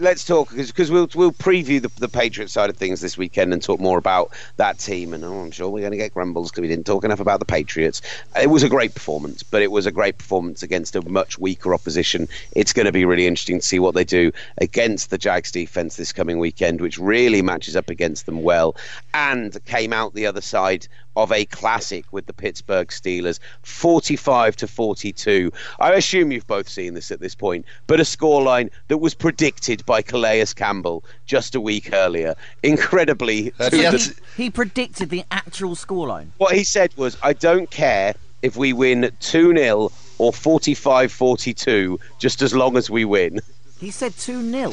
let's 0.00 0.24
talk 0.24 0.54
because 0.54 0.90
we'll 0.90 1.08
we'll 1.14 1.32
preview 1.32 1.80
the, 1.80 1.90
the 1.98 2.08
Patriots 2.08 2.52
side 2.52 2.70
of 2.70 2.76
things 2.76 3.00
this 3.00 3.18
weekend 3.18 3.52
and 3.52 3.62
talk 3.62 3.80
more 3.80 3.98
about 3.98 4.30
that 4.56 4.78
team. 4.78 5.12
And 5.12 5.24
oh, 5.24 5.40
I'm 5.40 5.50
sure 5.50 5.68
we're 5.68 5.80
going 5.80 5.92
to 5.92 5.98
get 5.98 6.14
grumbles 6.14 6.50
because 6.50 6.62
we 6.62 6.68
didn't 6.68 6.86
talk 6.86 7.04
enough 7.04 7.20
about 7.20 7.40
the 7.40 7.46
Patriots. 7.46 8.02
It 8.40 8.50
was 8.50 8.62
a 8.62 8.68
great 8.68 8.94
performance, 8.94 9.42
but 9.42 9.62
it 9.62 9.70
was 9.70 9.86
a 9.86 9.92
great 9.92 10.18
performance 10.18 10.62
against 10.62 10.96
a 10.96 11.08
much 11.08 11.38
weaker 11.38 11.74
opposition. 11.74 12.28
It's 12.52 12.72
going 12.72 12.86
to 12.86 12.92
be 12.92 13.04
really 13.04 13.26
interesting 13.26 13.60
to 13.60 13.64
see 13.66 13.78
what 13.78 13.94
they 13.94 14.04
do 14.04 14.32
against 14.58 15.10
the 15.10 15.18
Jags 15.18 15.50
defense 15.50 15.96
this 15.96 16.12
coming 16.12 16.38
weekend, 16.38 16.80
which 16.80 16.98
really 16.98 17.42
matches 17.42 17.76
up 17.76 17.90
against 17.90 18.26
them 18.26 18.42
well, 18.42 18.76
and 19.14 19.62
came 19.64 19.92
out 19.92 20.14
the 20.14 20.26
other 20.26 20.40
side 20.40 20.86
of 21.18 21.32
a 21.32 21.44
classic 21.46 22.04
with 22.12 22.26
the 22.26 22.32
Pittsburgh 22.32 22.88
Steelers, 22.88 23.40
45 23.62 24.54
to 24.54 24.68
42. 24.68 25.52
I 25.80 25.94
assume 25.94 26.30
you've 26.30 26.46
both 26.46 26.68
seen 26.68 26.94
this 26.94 27.10
at 27.10 27.18
this 27.18 27.34
point, 27.34 27.66
but 27.88 27.98
a 27.98 28.04
scoreline 28.04 28.70
that 28.86 28.98
was 28.98 29.14
predicted 29.14 29.84
by 29.88 30.02
Calais 30.02 30.44
Campbell 30.54 31.02
just 31.26 31.54
a 31.56 31.60
week 31.60 31.90
earlier. 31.92 32.36
Incredibly, 32.62 33.50
to 33.52 33.70
the- 33.70 34.14
He 34.36 34.50
predicted 34.50 35.08
the 35.10 35.24
actual 35.32 35.74
scoreline. 35.74 36.28
what 36.36 36.54
he 36.54 36.62
said 36.62 36.94
was, 36.96 37.16
I 37.22 37.32
don't 37.32 37.70
care 37.70 38.14
if 38.42 38.56
we 38.56 38.72
win 38.72 39.10
2 39.20 39.56
0 39.56 39.90
or 40.18 40.32
45 40.32 41.10
42, 41.10 41.98
just 42.18 42.42
as 42.42 42.54
long 42.54 42.76
as 42.76 42.88
we 42.90 43.04
win. 43.04 43.40
He 43.80 43.90
said 43.90 44.14
2 44.16 44.48
0. 44.50 44.72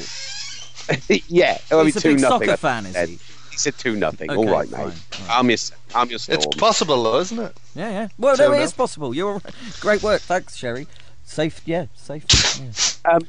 yeah, 1.30 1.58
I 1.72 1.76
mean, 1.76 1.86
He's 1.86 1.96
a 1.96 2.02
2 2.02 2.10
big 2.16 2.22
nothing. 2.22 2.48
soccer 2.48 2.58
fan, 2.58 2.86
is 2.86 3.10
he? 3.10 3.16
He 3.52 3.58
said 3.58 3.78
2 3.78 3.96
nothing. 3.96 4.30
Okay, 4.30 4.38
All 4.38 4.48
right, 4.54 4.68
fine, 4.68 4.88
mate. 4.90 4.94
fine. 5.12 5.28
I'm 5.30 5.50
your, 5.50 5.58
I'm 5.96 6.10
your 6.10 6.20
storm. 6.20 6.38
It's 6.40 6.58
possible, 6.58 7.04
though, 7.04 7.20
isn't 7.22 7.40
it? 7.40 7.58
Yeah, 7.74 7.90
yeah. 7.90 8.08
Well, 8.20 8.36
Two 8.36 8.44
no, 8.44 8.52
it 8.52 8.58
nil. 8.58 8.66
is 8.66 8.74
possible. 8.74 9.16
You're 9.16 9.42
great 9.80 10.04
work. 10.04 10.22
Thanks, 10.22 10.58
Sherry. 10.58 10.88
Safe, 11.24 11.62
yeah, 11.66 11.86
safe. 11.96 12.26
Yeah. 13.06 13.14
Um, 13.16 13.22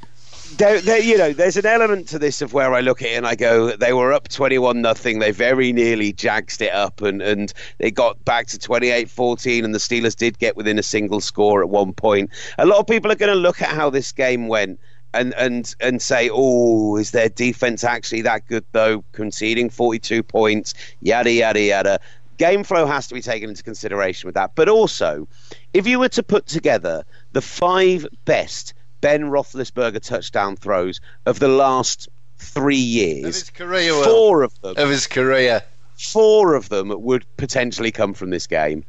there, 0.56 0.80
there, 0.80 1.00
you 1.00 1.18
know, 1.18 1.32
there's 1.32 1.56
an 1.56 1.66
element 1.66 2.08
to 2.08 2.18
this 2.18 2.40
of 2.40 2.52
where 2.52 2.72
I 2.74 2.80
look 2.80 3.02
at 3.02 3.08
it 3.08 3.14
and 3.16 3.26
I 3.26 3.34
go, 3.34 3.76
they 3.76 3.92
were 3.92 4.12
up 4.12 4.28
21 4.28 4.80
nothing. 4.80 5.18
They 5.18 5.30
very 5.30 5.72
nearly 5.72 6.12
jagsed 6.12 6.62
it 6.62 6.72
up 6.72 7.02
and, 7.02 7.20
and 7.20 7.52
they 7.78 7.90
got 7.90 8.24
back 8.24 8.46
to 8.48 8.58
28 8.58 9.10
14, 9.10 9.64
and 9.64 9.74
the 9.74 9.78
Steelers 9.78 10.16
did 10.16 10.38
get 10.38 10.56
within 10.56 10.78
a 10.78 10.82
single 10.82 11.20
score 11.20 11.62
at 11.62 11.68
one 11.68 11.92
point. 11.92 12.30
A 12.58 12.66
lot 12.66 12.78
of 12.78 12.86
people 12.86 13.12
are 13.12 13.16
going 13.16 13.32
to 13.32 13.38
look 13.38 13.60
at 13.60 13.68
how 13.68 13.90
this 13.90 14.12
game 14.12 14.48
went. 14.48 14.80
And, 15.14 15.32
and 15.34 15.74
and 15.80 16.02
say, 16.02 16.28
oh, 16.30 16.96
is 16.98 17.12
their 17.12 17.30
defense 17.30 17.84
actually 17.84 18.20
that 18.22 18.46
good 18.48 18.66
though? 18.72 19.02
Conceding 19.12 19.70
42 19.70 20.22
points, 20.22 20.74
yada 21.00 21.32
yada 21.32 21.60
yada. 21.60 22.00
Game 22.36 22.62
flow 22.62 22.84
has 22.84 23.06
to 23.06 23.14
be 23.14 23.22
taken 23.22 23.48
into 23.48 23.62
consideration 23.62 24.28
with 24.28 24.34
that. 24.34 24.50
But 24.54 24.68
also, 24.68 25.26
if 25.72 25.86
you 25.86 25.98
were 25.98 26.10
to 26.10 26.22
put 26.22 26.46
together 26.46 27.02
the 27.32 27.40
five 27.40 28.06
best 28.26 28.74
Ben 29.06 29.30
Roethlisberger 29.30 30.00
touchdown 30.02 30.56
throws 30.56 31.00
of 31.26 31.38
the 31.38 31.46
last 31.46 32.08
three 32.38 32.74
years. 32.74 33.24
Of 33.24 33.34
his 33.34 33.50
career, 33.50 33.92
Will. 33.92 34.02
Four 34.02 34.42
of 34.42 34.60
them, 34.62 34.74
Of 34.76 34.90
his 34.90 35.06
career. 35.06 35.62
four 35.96 36.54
of 36.54 36.70
them 36.70 36.88
would 36.88 37.24
potentially 37.36 37.92
come 37.92 38.14
from 38.14 38.30
this 38.30 38.48
game. 38.48 38.84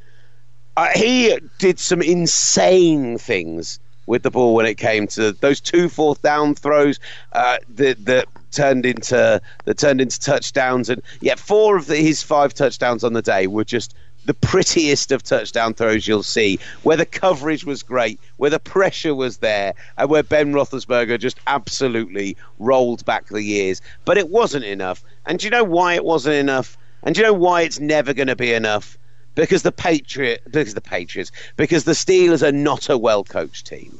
Uh, 0.75 0.87
he 0.95 1.37
did 1.59 1.77
some 1.77 2.01
insane 2.01 3.19
things 3.19 3.79
with 4.07 4.23
the 4.23 4.31
ball 4.31 4.55
when 4.55 4.65
it 4.65 4.79
came 4.79 5.05
to 5.09 5.33
those 5.33 5.61
two 5.61 5.87
fourth 5.87 6.19
down 6.23 6.55
throws 6.55 6.99
uh, 7.33 7.57
that 7.75 8.03
that 8.05 8.25
turned 8.49 8.87
into 8.87 9.39
that 9.65 9.77
turned 9.77 10.01
into 10.01 10.19
touchdowns, 10.19 10.89
and 10.89 10.99
yet 11.21 11.37
four 11.37 11.77
of 11.77 11.85
the, 11.85 11.97
his 11.97 12.23
five 12.23 12.55
touchdowns 12.55 13.03
on 13.03 13.13
the 13.13 13.21
day 13.21 13.45
were 13.45 13.63
just 13.63 13.93
the 14.27 14.33
prettiest 14.33 15.13
of 15.13 15.23
touchdown 15.23 15.73
throws 15.73 16.05
you'll 16.05 16.21
see, 16.21 16.59
where 16.83 16.97
the 16.97 17.05
coverage 17.05 17.63
was 17.63 17.81
great, 17.81 18.19
where 18.35 18.49
the 18.49 18.59
pressure 18.59 19.15
was 19.15 19.37
there, 19.37 19.73
and 19.97 20.09
where 20.09 20.21
Ben 20.21 20.51
Roethlisberger 20.53 21.17
just 21.17 21.39
absolutely 21.47 22.35
rolled 22.59 23.05
back 23.05 23.27
the 23.27 23.41
years. 23.41 23.81
But 24.03 24.17
it 24.17 24.29
wasn't 24.29 24.65
enough. 24.65 25.01
And 25.25 25.39
do 25.39 25.45
you 25.45 25.49
know 25.49 25.63
why 25.63 25.93
it 25.93 26.03
wasn't 26.03 26.35
enough? 26.35 26.77
And 27.03 27.15
do 27.15 27.21
you 27.21 27.27
know 27.27 27.33
why 27.33 27.61
it's 27.61 27.79
never 27.79 28.13
going 28.13 28.27
to 28.27 28.35
be 28.35 28.53
enough? 28.53 28.97
Because 29.33 29.63
the 29.63 29.71
Patriot, 29.71 30.41
because 30.43 30.73
the 30.73 30.81
Patriots, 30.81 31.31
because 31.55 31.85
the 31.85 31.93
Steelers 31.93 32.45
are 32.45 32.51
not 32.51 32.89
a 32.89 32.97
well 32.97 33.23
coached 33.23 33.65
team. 33.65 33.99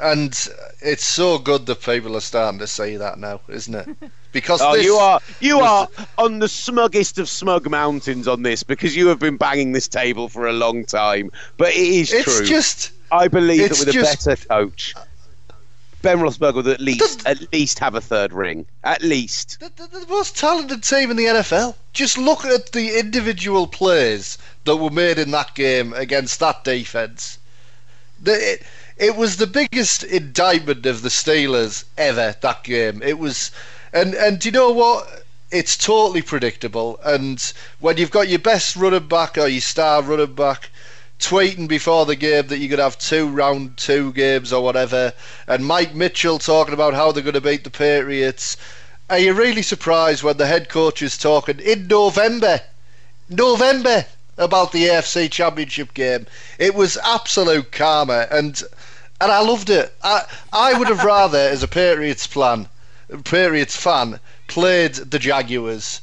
And 0.00 0.36
it's 0.80 1.06
so 1.06 1.38
good 1.38 1.66
that 1.66 1.82
people 1.82 2.16
are 2.16 2.20
starting 2.20 2.58
to 2.58 2.66
say 2.66 2.96
that 2.96 3.18
now, 3.18 3.40
isn't 3.48 3.74
it? 3.74 3.88
Because 4.36 4.60
Oh, 4.60 4.74
this 4.76 4.84
you 4.84 4.96
are 4.96 5.18
you 5.40 5.56
was 5.56 5.88
are 5.98 6.06
on 6.18 6.40
the 6.40 6.48
smuggest 6.48 7.18
of 7.18 7.26
smug 7.26 7.70
mountains 7.70 8.28
on 8.28 8.42
this 8.42 8.62
because 8.62 8.94
you 8.94 9.08
have 9.08 9.18
been 9.18 9.38
banging 9.38 9.72
this 9.72 9.88
table 9.88 10.28
for 10.28 10.46
a 10.46 10.52
long 10.52 10.84
time. 10.84 11.30
But 11.56 11.68
it 11.70 11.76
is 11.78 12.12
It's 12.12 12.24
true. 12.36 12.44
just 12.46 12.92
I 13.10 13.28
believe 13.28 13.70
that 13.70 13.78
with 13.78 13.92
just- 13.94 14.26
a 14.26 14.30
better 14.30 14.46
coach, 14.46 14.94
Ben 16.02 16.18
Roethlisberger 16.18 16.54
would 16.56 16.66
at 16.68 16.80
least 16.80 17.26
at 17.26 17.50
least 17.52 17.78
have 17.78 17.94
a 17.94 18.00
third 18.02 18.34
ring. 18.34 18.66
At 18.84 19.02
least. 19.02 19.58
the, 19.58 19.72
the, 19.74 20.00
the 20.00 20.06
most 20.06 20.36
talented 20.36 20.82
team 20.82 21.10
in 21.10 21.16
the 21.16 21.24
NFL. 21.24 21.74
Just 21.94 22.18
look 22.18 22.44
at 22.44 22.72
the 22.72 22.98
individual 22.98 23.66
plays 23.66 24.36
that 24.64 24.76
were 24.76 24.90
made 24.90 25.18
in 25.18 25.30
that 25.30 25.54
game 25.54 25.94
against 25.94 26.40
that 26.40 26.62
defense. 26.62 27.38
The, 28.22 28.32
it, 28.52 28.62
it 28.98 29.16
was 29.16 29.36
the 29.38 29.46
biggest 29.46 30.04
indictment 30.04 30.86
of 30.86 31.02
the 31.02 31.08
Steelers 31.08 31.84
ever. 31.98 32.36
That 32.40 32.64
game. 32.64 33.02
It 33.02 33.18
was, 33.18 33.50
and 33.96 34.14
and 34.14 34.38
do 34.38 34.48
you 34.48 34.52
know 34.52 34.70
what? 34.70 35.24
It's 35.50 35.76
totally 35.76 36.20
predictable. 36.20 37.00
And 37.02 37.40
when 37.80 37.96
you've 37.96 38.10
got 38.10 38.28
your 38.28 38.38
best 38.38 38.76
running 38.76 39.08
back 39.08 39.38
or 39.38 39.48
your 39.48 39.60
star 39.62 40.02
running 40.02 40.34
back 40.34 40.70
tweeting 41.18 41.66
before 41.66 42.04
the 42.04 42.14
game 42.14 42.48
that 42.48 42.58
you 42.58 42.68
could 42.68 42.78
have 42.78 42.98
two 42.98 43.26
round 43.26 43.78
two 43.78 44.12
games 44.12 44.52
or 44.52 44.62
whatever, 44.62 45.14
and 45.46 45.64
Mike 45.64 45.94
Mitchell 45.94 46.38
talking 46.38 46.74
about 46.74 46.92
how 46.92 47.10
they're 47.10 47.22
going 47.22 47.34
to 47.34 47.40
beat 47.40 47.64
the 47.64 47.70
Patriots. 47.70 48.58
Are 49.08 49.18
you 49.18 49.32
really 49.32 49.62
surprised 49.62 50.22
when 50.22 50.36
the 50.36 50.46
head 50.46 50.68
coach 50.68 51.00
is 51.00 51.16
talking 51.16 51.58
in 51.60 51.86
November? 51.86 52.60
November 53.30 54.04
about 54.36 54.72
the 54.72 54.84
AFC 54.84 55.30
Championship 55.30 55.94
game. 55.94 56.26
It 56.58 56.74
was 56.74 56.98
absolute 56.98 57.72
karma, 57.72 58.26
and 58.30 58.62
and 59.20 59.32
I 59.32 59.40
loved 59.40 59.70
it. 59.70 59.94
I 60.02 60.24
I 60.52 60.74
would 60.74 60.88
have 60.88 61.04
rather, 61.04 61.38
as 61.38 61.62
a 61.62 61.68
Patriots 61.68 62.26
plan, 62.26 62.68
Patriots 63.24 63.76
fan, 63.76 64.18
played 64.48 64.94
the 64.94 65.18
Jaguars, 65.18 66.00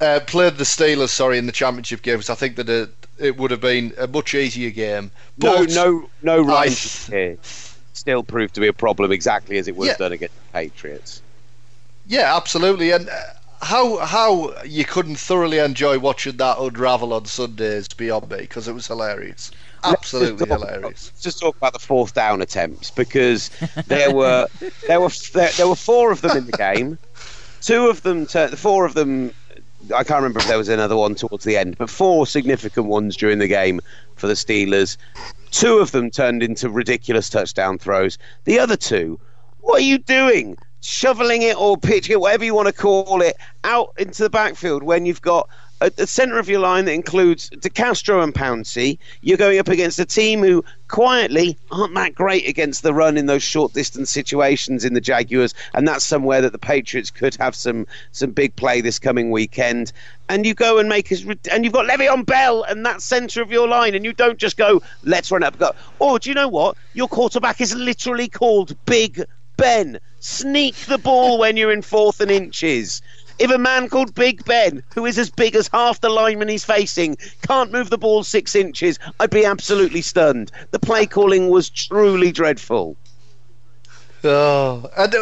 uh, 0.00 0.20
played 0.26 0.56
the 0.56 0.64
Steelers. 0.64 1.08
Sorry, 1.10 1.38
in 1.38 1.46
the 1.46 1.52
championship 1.52 2.02
games. 2.02 2.30
I 2.30 2.34
think 2.34 2.56
that 2.56 2.68
it, 2.68 2.90
it 3.18 3.36
would 3.36 3.50
have 3.50 3.60
been 3.60 3.92
a 3.98 4.06
much 4.06 4.34
easier 4.34 4.70
game. 4.70 5.10
No, 5.38 5.58
But 5.58 5.70
no, 5.70 6.08
no. 6.22 6.40
Ryan 6.42 6.72
I- 6.72 7.10
here 7.10 7.38
still 7.92 8.22
proved 8.22 8.54
to 8.54 8.60
be 8.60 8.68
a 8.68 8.72
problem 8.72 9.10
exactly 9.10 9.58
as 9.58 9.66
it 9.66 9.74
would 9.76 9.88
have 9.88 9.96
Yeah. 9.98 10.04
done 10.06 10.12
against 10.12 10.34
the 10.36 10.52
Patriots. 10.52 11.20
Yeah, 12.06 12.36
absolutely. 12.36 12.92
And 12.92 13.08
uh, 13.08 13.14
how 13.60 13.96
how 13.98 14.54
you 14.62 14.84
couldn't 14.84 15.16
thoroughly 15.16 15.58
enjoy 15.58 15.98
watching 15.98 16.36
that 16.36 16.58
unravel 16.58 17.12
on 17.12 17.24
Sundays 17.24 17.88
beyond 17.88 18.30
me 18.30 18.38
because 18.38 18.68
it 18.68 18.72
was 18.72 18.86
hilarious. 18.86 19.50
Absolutely 19.84 20.46
talk- 20.46 20.60
hilarious. 20.60 21.10
Let's 21.12 21.22
just 21.22 21.40
talk 21.40 21.56
about 21.56 21.72
the 21.72 21.78
fourth 21.78 22.14
down 22.14 22.42
attempts 22.42 22.90
because 22.90 23.50
there 23.86 24.12
were 24.14 24.46
there 24.86 25.00
were 25.00 25.10
there, 25.32 25.50
there 25.56 25.68
were 25.68 25.76
four 25.76 26.10
of 26.12 26.20
them 26.20 26.36
in 26.36 26.46
the 26.46 26.52
game. 26.52 26.98
Two 27.60 27.88
of 27.88 28.02
them, 28.02 28.26
tur- 28.26 28.48
four 28.48 28.84
of 28.84 28.94
them. 28.94 29.32
I 29.94 30.02
can't 30.04 30.20
remember 30.20 30.40
if 30.40 30.48
there 30.48 30.58
was 30.58 30.68
another 30.68 30.96
one 30.96 31.14
towards 31.14 31.44
the 31.44 31.56
end, 31.56 31.78
but 31.78 31.88
four 31.88 32.26
significant 32.26 32.86
ones 32.86 33.16
during 33.16 33.38
the 33.38 33.48
game 33.48 33.80
for 34.16 34.26
the 34.26 34.34
Steelers. 34.34 34.96
Two 35.50 35.78
of 35.78 35.92
them 35.92 36.10
turned 36.10 36.42
into 36.42 36.68
ridiculous 36.68 37.30
touchdown 37.30 37.78
throws. 37.78 38.18
The 38.44 38.58
other 38.58 38.76
two, 38.76 39.18
what 39.60 39.80
are 39.80 39.84
you 39.84 39.98
doing? 39.98 40.56
Shoveling 40.80 41.42
it 41.42 41.56
or 41.56 41.76
pitching 41.76 42.12
it, 42.14 42.20
whatever 42.20 42.44
you 42.44 42.54
want 42.54 42.66
to 42.66 42.72
call 42.72 43.22
it, 43.22 43.36
out 43.64 43.92
into 43.98 44.22
the 44.22 44.30
backfield 44.30 44.82
when 44.82 45.06
you've 45.06 45.22
got 45.22 45.48
at 45.80 45.96
the 45.96 46.06
centre 46.06 46.38
of 46.38 46.48
your 46.48 46.60
line 46.60 46.84
that 46.86 46.92
includes 46.92 47.50
DeCastro 47.50 48.22
and 48.22 48.34
Pouncey, 48.34 48.98
you're 49.20 49.36
going 49.36 49.58
up 49.58 49.68
against 49.68 49.98
a 49.98 50.04
team 50.04 50.42
who 50.42 50.64
quietly 50.88 51.56
aren't 51.70 51.94
that 51.94 52.14
great 52.14 52.48
against 52.48 52.82
the 52.82 52.94
run 52.94 53.16
in 53.16 53.26
those 53.26 53.42
short 53.42 53.72
distance 53.72 54.10
situations 54.10 54.84
in 54.84 54.94
the 54.94 55.00
Jaguars, 55.00 55.54
and 55.74 55.86
that's 55.86 56.04
somewhere 56.04 56.40
that 56.40 56.52
the 56.52 56.58
Patriots 56.58 57.10
could 57.10 57.36
have 57.36 57.54
some 57.54 57.86
some 58.12 58.30
big 58.30 58.56
play 58.56 58.80
this 58.80 58.98
coming 58.98 59.30
weekend. 59.30 59.92
And 60.28 60.44
you 60.44 60.54
go 60.54 60.78
and 60.78 60.88
make 60.88 61.12
us, 61.12 61.24
and 61.50 61.64
you've 61.64 61.72
got 61.72 61.86
Le'Veon 61.86 62.26
Bell 62.26 62.62
and 62.64 62.84
that 62.84 63.00
centre 63.00 63.40
of 63.40 63.50
your 63.50 63.68
line, 63.68 63.94
and 63.94 64.04
you 64.04 64.12
don't 64.12 64.38
just 64.38 64.56
go, 64.56 64.82
let's 65.04 65.30
run 65.30 65.42
up. 65.42 65.58
Go, 65.58 65.72
oh, 66.00 66.18
do 66.18 66.28
you 66.28 66.34
know 66.34 66.48
what? 66.48 66.76
Your 66.94 67.08
quarterback 67.08 67.60
is 67.60 67.74
literally 67.74 68.28
called 68.28 68.76
Big 68.84 69.22
Ben. 69.56 70.00
Sneak 70.20 70.74
the 70.86 70.98
ball 70.98 71.38
when 71.38 71.56
you're 71.56 71.72
in 71.72 71.82
fourth 71.82 72.20
and 72.20 72.30
inches. 72.30 73.02
If 73.38 73.50
a 73.50 73.58
man 73.58 73.88
called 73.88 74.14
Big 74.14 74.44
Ben, 74.44 74.82
who 74.94 75.06
is 75.06 75.18
as 75.18 75.30
big 75.30 75.54
as 75.54 75.68
half 75.68 76.00
the 76.00 76.08
lineman 76.08 76.48
he's 76.48 76.64
facing, 76.64 77.16
can't 77.46 77.72
move 77.72 77.90
the 77.90 77.98
ball 77.98 78.24
six 78.24 78.54
inches, 78.54 78.98
I'd 79.20 79.30
be 79.30 79.44
absolutely 79.44 80.02
stunned. 80.02 80.50
The 80.72 80.78
play 80.78 81.06
calling 81.06 81.48
was 81.48 81.70
truly 81.70 82.32
dreadful. 82.32 82.96
Oh, 84.24 84.90
and 84.96 85.12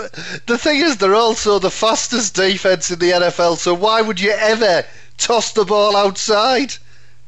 the 0.46 0.56
thing 0.56 0.80
is, 0.80 0.96
they're 0.96 1.14
also 1.14 1.58
the 1.58 1.70
fastest 1.70 2.34
defense 2.34 2.90
in 2.90 2.98
the 2.98 3.10
NFL. 3.10 3.58
So 3.58 3.74
why 3.74 4.00
would 4.00 4.18
you 4.18 4.30
ever 4.30 4.84
toss 5.18 5.52
the 5.52 5.66
ball 5.66 5.94
outside? 5.94 6.74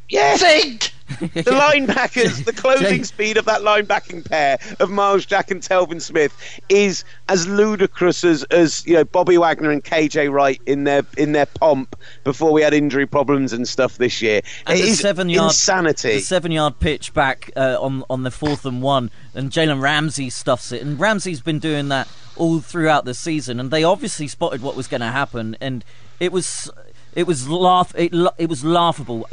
Yes. 0.08 0.40
Think. 0.40 0.92
The 1.18 1.42
linebackers, 1.42 2.44
the 2.44 2.52
closing 2.52 3.02
speed 3.04 3.36
of 3.38 3.44
that 3.46 3.62
linebacking 3.62 4.28
pair 4.28 4.58
of 4.78 4.90
Myles 4.90 5.24
Jack 5.24 5.50
and 5.50 5.62
Telvin 5.62 6.00
Smith 6.02 6.34
is 6.68 7.04
as 7.28 7.48
ludicrous 7.48 8.24
as, 8.24 8.44
as 8.44 8.86
you 8.86 8.94
know 8.94 9.04
Bobby 9.04 9.38
Wagner 9.38 9.70
and 9.70 9.82
KJ 9.82 10.30
Wright 10.30 10.60
in 10.66 10.84
their 10.84 11.02
in 11.16 11.32
their 11.32 11.46
pomp 11.46 11.96
before 12.24 12.52
we 12.52 12.62
had 12.62 12.74
injury 12.74 13.06
problems 13.06 13.52
and 13.52 13.66
stuff 13.66 13.96
this 13.96 14.20
year. 14.20 14.42
And 14.66 14.78
it 14.78 14.82
the 14.82 14.94
seven 14.94 15.28
yard 15.28 15.52
insanity. 15.52 16.14
The 16.14 16.20
seven 16.20 16.52
yard 16.52 16.78
pitch 16.78 17.14
back 17.14 17.50
uh, 17.56 17.78
on 17.80 18.04
on 18.10 18.22
the 18.22 18.30
fourth 18.30 18.64
and 18.66 18.82
one, 18.82 19.10
and 19.34 19.50
Jalen 19.50 19.80
Ramsey 19.80 20.30
stuffs 20.30 20.72
it, 20.72 20.82
and 20.82 21.00
Ramsey's 21.00 21.40
been 21.40 21.58
doing 21.58 21.88
that 21.88 22.08
all 22.36 22.60
throughout 22.60 23.04
the 23.04 23.14
season, 23.14 23.58
and 23.60 23.70
they 23.70 23.84
obviously 23.84 24.28
spotted 24.28 24.62
what 24.62 24.76
was 24.76 24.86
going 24.88 25.00
to 25.00 25.08
happen, 25.08 25.56
and 25.60 25.84
it 26.20 26.32
was 26.32 26.70
it 27.14 27.26
was 27.26 27.48
laugh 27.48 27.94
it, 27.96 28.12
it 28.38 28.48
was 28.48 28.64
laughable. 28.64 29.26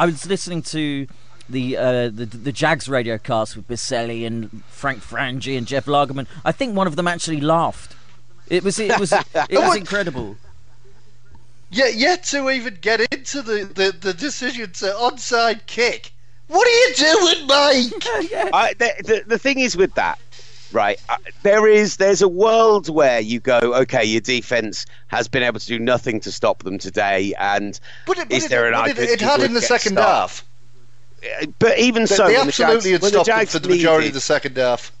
I, 0.00 0.04
I 0.04 0.06
was 0.06 0.26
listening 0.26 0.62
to. 0.62 1.06
The, 1.48 1.76
uh, 1.76 2.10
the 2.10 2.26
the 2.26 2.52
Jags 2.52 2.88
radio 2.88 3.18
cast 3.18 3.56
with 3.56 3.66
Boselli 3.66 4.24
and 4.24 4.62
Frank 4.68 5.00
Frangie 5.00 5.58
and 5.58 5.66
Jeff 5.66 5.86
Lageman. 5.86 6.28
I 6.44 6.52
think 6.52 6.76
one 6.76 6.86
of 6.86 6.94
them 6.94 7.08
actually 7.08 7.40
laughed. 7.40 7.96
It 8.46 8.62
was 8.62 8.78
it 8.78 9.00
was 9.00 9.12
it 9.34 9.58
was 9.58 9.74
incredible. 9.74 10.36
Yet, 11.70 11.94
yet 11.94 12.22
to 12.24 12.50
even 12.50 12.78
get 12.80 13.00
into 13.12 13.42
the, 13.42 13.64
the, 13.64 13.96
the 13.98 14.12
decision 14.12 14.72
to 14.72 14.86
onside 14.86 15.66
kick. 15.66 16.12
What 16.48 16.66
are 16.66 16.70
you 16.70 16.94
doing, 16.94 17.46
Mike? 17.46 17.92
I, 18.52 18.74
the, 18.76 18.92
the, 19.04 19.22
the 19.26 19.38
thing 19.38 19.60
is 19.60 19.76
with 19.76 19.94
that, 19.94 20.18
right? 20.72 20.98
Uh, 21.08 21.16
there 21.42 21.66
is 21.66 21.96
there's 21.96 22.22
a 22.22 22.28
world 22.28 22.88
where 22.88 23.20
you 23.20 23.40
go, 23.40 23.58
okay, 23.82 24.04
your 24.04 24.20
defense 24.20 24.86
has 25.08 25.28
been 25.28 25.42
able 25.42 25.60
to 25.60 25.66
do 25.66 25.78
nothing 25.78 26.20
to 26.20 26.32
stop 26.32 26.62
them 26.62 26.78
today, 26.78 27.34
and 27.38 27.78
But 28.06 28.18
it, 28.18 28.28
but 28.28 28.36
is 28.36 28.44
it, 28.46 28.48
there 28.50 28.66
an 28.68 28.74
it, 28.74 28.76
argument 28.76 29.10
it 29.10 29.20
you 29.20 29.26
had 29.26 29.40
in 29.42 29.54
the 29.54 29.62
second 29.62 29.92
stopped? 29.92 30.08
half. 30.08 30.44
But 31.58 31.78
even 31.78 32.02
They, 32.04 32.06
so, 32.06 32.26
they 32.28 32.34
when 32.36 32.46
the 32.46 32.52
Jags- 32.52 32.60
absolutely 32.60 32.92
had 32.92 33.00
the 33.02 33.08
stopped 33.08 33.26
them 33.26 33.36
Jags 33.36 33.52
for 33.52 33.58
the 33.58 33.68
majority 33.68 33.98
needed- 34.04 34.08
of 34.10 34.14
the 34.14 34.20
second 34.20 34.56
half. 34.56 34.92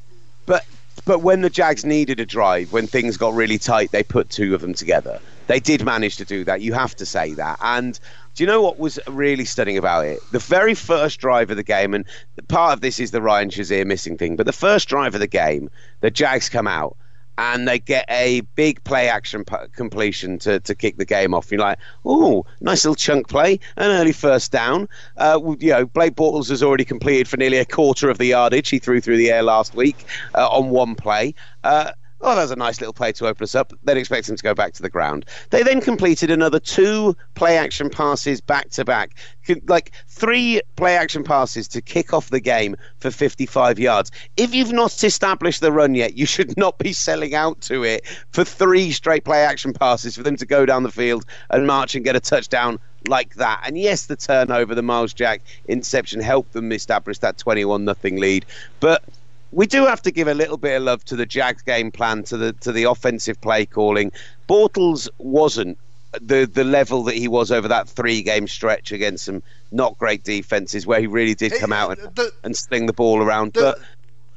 But 0.46 0.64
but 1.06 1.20
when 1.20 1.40
the 1.40 1.48
Jags 1.50 1.84
needed 1.84 2.20
a 2.20 2.26
drive, 2.26 2.72
when 2.72 2.86
things 2.86 3.16
got 3.16 3.32
really 3.34 3.58
tight, 3.58 3.90
they 3.90 4.02
put 4.02 4.28
two 4.28 4.54
of 4.54 4.60
them 4.60 4.74
together. 4.74 5.18
They 5.46 5.58
did 5.58 5.82
manage 5.84 6.16
to 6.18 6.24
do 6.26 6.44
that. 6.44 6.60
You 6.60 6.74
have 6.74 6.94
to 6.96 7.06
say 7.06 7.32
that. 7.34 7.58
And 7.62 7.98
do 8.40 8.44
you 8.44 8.48
know 8.50 8.62
what 8.62 8.78
was 8.78 8.98
really 9.06 9.44
stunning 9.44 9.76
about 9.76 10.06
it? 10.06 10.18
The 10.32 10.38
very 10.38 10.72
first 10.72 11.20
drive 11.20 11.50
of 11.50 11.58
the 11.58 11.62
game, 11.62 11.92
and 11.92 12.06
part 12.48 12.72
of 12.72 12.80
this 12.80 12.98
is 12.98 13.10
the 13.10 13.20
Ryan 13.20 13.50
Shazier 13.50 13.84
missing 13.84 14.16
thing, 14.16 14.34
but 14.34 14.46
the 14.46 14.52
first 14.54 14.88
drive 14.88 15.12
of 15.12 15.20
the 15.20 15.26
game, 15.26 15.68
the 16.00 16.10
Jags 16.10 16.48
come 16.48 16.66
out 16.66 16.96
and 17.36 17.68
they 17.68 17.78
get 17.78 18.06
a 18.08 18.40
big 18.54 18.82
play 18.84 19.10
action 19.10 19.44
p- 19.44 19.56
completion 19.76 20.38
to, 20.38 20.58
to 20.60 20.74
kick 20.74 20.96
the 20.96 21.04
game 21.04 21.34
off. 21.34 21.52
You're 21.52 21.60
like, 21.60 21.78
oh, 22.06 22.46
nice 22.62 22.82
little 22.82 22.94
chunk 22.94 23.28
play, 23.28 23.60
an 23.76 23.90
early 23.90 24.12
first 24.12 24.50
down. 24.52 24.88
Uh, 25.18 25.38
you 25.58 25.72
know, 25.72 25.84
Blake 25.84 26.14
Bortles 26.14 26.48
has 26.48 26.62
already 26.62 26.86
completed 26.86 27.28
for 27.28 27.36
nearly 27.36 27.58
a 27.58 27.66
quarter 27.66 28.08
of 28.08 28.16
the 28.16 28.24
yardage 28.24 28.70
he 28.70 28.78
threw 28.78 29.02
through 29.02 29.18
the 29.18 29.30
air 29.30 29.42
last 29.42 29.74
week 29.74 30.06
uh, 30.34 30.48
on 30.48 30.70
one 30.70 30.94
play. 30.94 31.34
Uh, 31.62 31.92
Oh, 32.22 32.34
that 32.34 32.42
was 32.42 32.50
a 32.50 32.56
nice 32.56 32.80
little 32.80 32.92
play 32.92 33.12
to 33.12 33.26
open 33.26 33.44
us 33.44 33.54
up. 33.54 33.70
They 33.70 33.94
then 33.94 33.96
expect 33.96 34.28
him 34.28 34.36
to 34.36 34.42
go 34.42 34.54
back 34.54 34.74
to 34.74 34.82
the 34.82 34.90
ground. 34.90 35.24
They 35.48 35.62
then 35.62 35.80
completed 35.80 36.30
another 36.30 36.60
two 36.60 37.16
play 37.34 37.56
action 37.56 37.88
passes 37.88 38.42
back 38.42 38.68
to 38.70 38.84
back, 38.84 39.16
like 39.66 39.92
three 40.06 40.60
play 40.76 40.96
action 40.96 41.24
passes 41.24 41.66
to 41.68 41.80
kick 41.80 42.12
off 42.12 42.28
the 42.28 42.40
game 42.40 42.76
for 42.98 43.10
55 43.10 43.78
yards. 43.78 44.10
If 44.36 44.54
you've 44.54 44.72
not 44.72 45.02
established 45.02 45.62
the 45.62 45.72
run 45.72 45.94
yet, 45.94 46.14
you 46.14 46.26
should 46.26 46.58
not 46.58 46.76
be 46.78 46.92
selling 46.92 47.34
out 47.34 47.60
to 47.62 47.84
it 47.84 48.06
for 48.32 48.44
three 48.44 48.92
straight 48.92 49.24
play 49.24 49.42
action 49.42 49.72
passes 49.72 50.14
for 50.14 50.22
them 50.22 50.36
to 50.36 50.46
go 50.46 50.66
down 50.66 50.82
the 50.82 50.92
field 50.92 51.24
and 51.48 51.66
march 51.66 51.94
and 51.94 52.04
get 52.04 52.16
a 52.16 52.20
touchdown 52.20 52.78
like 53.08 53.34
that. 53.36 53.62
And 53.64 53.78
yes, 53.78 54.06
the 54.06 54.16
turnover, 54.16 54.74
the 54.74 54.82
Myles 54.82 55.14
Jack 55.14 55.40
interception 55.68 56.20
helped 56.20 56.52
them 56.52 56.70
establish 56.70 57.18
that 57.18 57.38
21 57.38 57.84
nothing 57.84 58.16
lead. 58.16 58.44
But 58.80 59.02
we 59.52 59.66
do 59.66 59.84
have 59.86 60.02
to 60.02 60.10
give 60.10 60.28
a 60.28 60.34
little 60.34 60.56
bit 60.56 60.76
of 60.76 60.82
love 60.82 61.04
to 61.06 61.16
the 61.16 61.26
Jags 61.26 61.62
game 61.62 61.90
plan, 61.90 62.22
to 62.24 62.36
the 62.36 62.52
to 62.54 62.72
the 62.72 62.84
offensive 62.84 63.40
play 63.40 63.66
calling. 63.66 64.12
Bortles 64.48 65.08
wasn't 65.18 65.78
the 66.20 66.44
the 66.52 66.64
level 66.64 67.02
that 67.04 67.14
he 67.14 67.28
was 67.28 67.50
over 67.52 67.68
that 67.68 67.88
three 67.88 68.22
game 68.22 68.48
stretch 68.48 68.90
against 68.92 69.24
some 69.24 69.42
not 69.72 69.96
great 69.98 70.24
defenses 70.24 70.86
where 70.86 71.00
he 71.00 71.06
really 71.06 71.34
did 71.34 71.52
come 71.60 71.72
out 71.72 71.98
and, 71.98 72.14
The- 72.16 72.32
and 72.42 72.56
sling 72.56 72.86
the 72.86 72.92
ball 72.92 73.22
around. 73.22 73.52
the- 73.52 73.60
but 73.60 73.78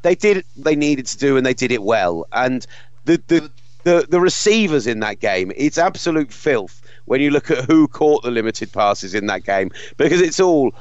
they 0.03 0.15
did 0.15 0.45
they 0.57 0.75
needed 0.75 1.05
to 1.07 1.17
do 1.17 1.37
and 1.37 1.45
they 1.45 1.53
did 1.53 1.71
it 1.71 1.83
well. 1.83 2.27
And 2.31 2.65
the 3.05 3.21
the 3.27 3.49
the, 3.83 4.05
the 4.09 4.21
receivers 4.21 4.87
in 4.87 5.01
that 5.01 5.19
game, 5.19 5.51
it's 5.57 5.77
absolute 5.77 6.31
filth 6.31 6.81
when 7.05 7.19
you 7.19 7.31
look 7.31 7.51
at 7.51 7.65
who 7.65 7.85
caught 7.89 8.23
the 8.23 8.31
limited 8.31 8.71
passes 8.71 9.13
in 9.13 9.25
that 9.27 9.43
game 9.43 9.71
because 9.97 10.21
it's 10.21 10.39
all 10.39 10.73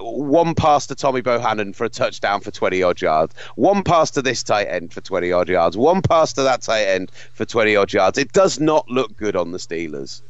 one 0.00 0.54
pass 0.54 0.86
to 0.88 0.94
Tommy 0.94 1.20
Bohanon 1.20 1.72
for 1.72 1.84
a 1.84 1.88
touchdown 1.88 2.40
for 2.40 2.50
20 2.50 2.82
odd 2.82 3.00
yards, 3.00 3.34
one 3.54 3.82
pass 3.82 4.10
to 4.12 4.22
this 4.22 4.42
tight 4.42 4.66
end 4.66 4.92
for 4.92 5.00
20 5.00 5.32
odd 5.32 5.48
yards, 5.48 5.76
one 5.76 6.02
pass 6.02 6.32
to 6.34 6.42
that 6.42 6.62
tight 6.62 6.84
end 6.84 7.10
for 7.32 7.44
20 7.44 7.76
odd 7.76 7.92
yards. 7.92 8.18
It 8.18 8.32
does 8.32 8.60
not 8.60 8.88
look 8.88 9.16
good 9.16 9.36
on 9.36 9.52
the 9.52 9.58
Steelers. 9.58 10.22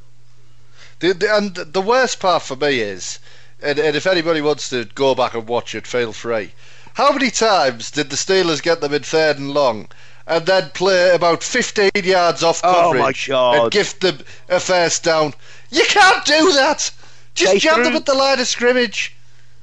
The, 1.00 1.12
the, 1.12 1.34
and 1.36 1.54
the 1.54 1.80
worst 1.80 2.20
part 2.20 2.42
for 2.42 2.56
me 2.56 2.80
is, 2.80 3.18
and, 3.62 3.78
and 3.78 3.96
if 3.96 4.06
anybody 4.06 4.40
wants 4.40 4.68
to 4.70 4.84
go 4.94 5.14
back 5.14 5.34
and 5.34 5.46
watch 5.46 5.74
it, 5.74 5.86
feel 5.86 6.12
free. 6.12 6.52
How 6.94 7.12
many 7.12 7.30
times 7.30 7.90
did 7.90 8.08
the 8.10 8.16
Steelers 8.16 8.62
get 8.62 8.80
them 8.80 8.94
in 8.94 9.02
third 9.02 9.38
and 9.38 9.52
long, 9.52 9.88
and 10.26 10.46
then 10.46 10.70
play 10.70 11.14
about 11.14 11.42
15 11.42 11.90
yards 12.02 12.42
off 12.42 12.60
Oh, 12.64 12.92
coverage 12.92 13.28
God. 13.28 13.58
and 13.62 13.70
gift 13.72 14.00
them 14.00 14.18
a 14.48 14.58
first 14.60 15.04
down? 15.04 15.34
You 15.70 15.84
can't 15.88 16.24
do 16.24 16.52
that. 16.52 16.90
Just 17.34 17.52
They 17.52 17.58
jam 17.58 17.84
them 17.84 17.96
at 17.96 18.06
the 18.06 18.14
line 18.14 18.40
of 18.40 18.46
scrimmage. 18.46 19.15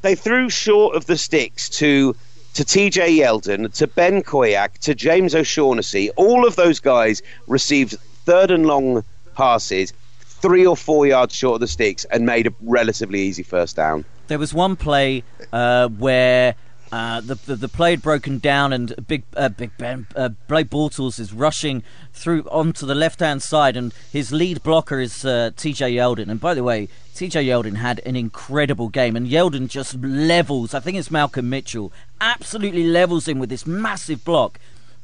They 0.03 0.15
threw 0.15 0.49
short 0.49 0.97
of 0.97 1.05
the 1.05 1.17
sticks 1.17 1.69
to 1.79 2.13
to 2.55 2.63
TJ 2.63 3.17
Yeldon, 3.17 3.73
to 3.77 3.87
Ben 3.87 4.21
Koyack, 4.21 4.77
to 4.79 4.93
James 4.93 5.33
O'Shaughnessy. 5.33 6.11
All 6.11 6.45
of 6.45 6.55
those 6.55 6.79
guys 6.79 7.21
received 7.47 7.97
third 8.25 8.51
and 8.51 8.67
long 8.67 9.03
passes, 9.33 9.91
three 10.19 10.63
or 10.63 10.77
four 10.77 11.07
yards 11.07 11.33
short 11.33 11.55
of 11.55 11.61
the 11.61 11.67
sticks, 11.67 12.05
and 12.11 12.25
made 12.25 12.45
a 12.45 12.53
relatively 12.61 13.21
easy 13.21 13.41
first 13.43 13.75
down. 13.77 14.05
There 14.27 14.37
was 14.37 14.53
one 14.53 14.75
play 14.75 15.23
uh, 15.51 15.87
where 15.87 16.53
uh, 16.93 17.21
the, 17.21 17.33
the 17.33 17.55
the 17.55 17.67
play 17.67 17.89
had 17.89 18.03
broken 18.03 18.37
down 18.37 18.71
and 18.71 18.93
Big 19.07 19.23
uh, 19.35 19.49
Big 19.49 19.75
Ben 19.79 20.05
uh, 20.15 20.29
Blake 20.47 20.69
Bortles 20.69 21.19
is 21.19 21.33
rushing 21.33 21.81
through 22.13 22.43
onto 22.51 22.85
the 22.85 22.93
left 22.93 23.19
hand 23.19 23.41
side 23.41 23.75
and 23.75 23.91
his 24.11 24.31
lead 24.31 24.61
blocker 24.61 24.99
is 24.99 25.25
uh, 25.25 25.49
T.J. 25.57 25.91
Yeldon. 25.91 26.29
And 26.29 26.39
by 26.39 26.53
the 26.53 26.63
way, 26.63 26.89
T.J. 27.15 27.45
Yeldon 27.45 27.77
had 27.77 27.99
an 28.05 28.15
incredible 28.15 28.89
game 28.89 29.15
and 29.15 29.27
Yeldon 29.27 29.69
just 29.69 29.95
levels. 29.95 30.75
I 30.75 30.79
think 30.81 30.97
it's 30.97 31.09
Malcolm 31.09 31.49
Mitchell 31.49 31.91
absolutely 32.21 32.83
levels 32.83 33.27
him 33.27 33.39
with 33.39 33.49
this 33.49 33.65
massive 33.65 34.23
block. 34.23 34.59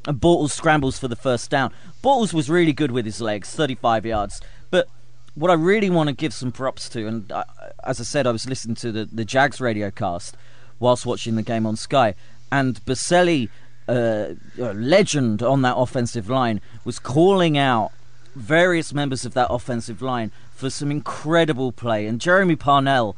And 0.05 0.21
Bortles 0.21 0.51
scrambles 0.51 0.99
for 0.99 1.07
the 1.07 1.15
first 1.15 1.49
down. 1.49 1.73
Bortles 2.03 2.35
was 2.35 2.51
really 2.51 2.71
good 2.71 2.91
with 2.91 3.05
his 3.05 3.19
legs, 3.19 3.49
35 3.49 4.05
yards. 4.05 4.41
But 4.69 4.89
what 5.33 5.49
I 5.49 5.55
really 5.55 5.89
want 5.89 6.07
to 6.09 6.13
give 6.13 6.35
some 6.35 6.51
props 6.51 6.87
to, 6.89 7.07
and 7.07 7.31
I, 7.31 7.45
as 7.83 7.99
I 7.99 8.03
said, 8.03 8.27
I 8.27 8.31
was 8.31 8.47
listening 8.47 8.75
to 8.75 8.91
the, 8.91 9.05
the 9.05 9.25
Jags 9.25 9.59
radio 9.59 9.89
cast 9.89 10.37
whilst 10.80 11.05
watching 11.05 11.36
the 11.36 11.43
game 11.43 11.65
on 11.65 11.75
Sky, 11.75 12.15
and 12.51 12.84
Boselli, 12.86 13.49
uh, 13.88 14.34
a 14.57 14.73
legend 14.73 15.43
on 15.43 15.61
that 15.61 15.75
offensive 15.75 16.30
line, 16.30 16.61
was 16.84 16.99
calling 16.99 17.57
out 17.57 17.91
various 18.36 18.93
members 18.93 19.25
of 19.25 19.34
that 19.34 19.47
offensive 19.49 20.01
line 20.01 20.32
for 20.53 20.69
some 20.69 20.91
incredible 20.91 21.71
play. 21.71 22.05
And 22.05 22.21
Jeremy 22.21 22.55
Parnell 22.55 23.15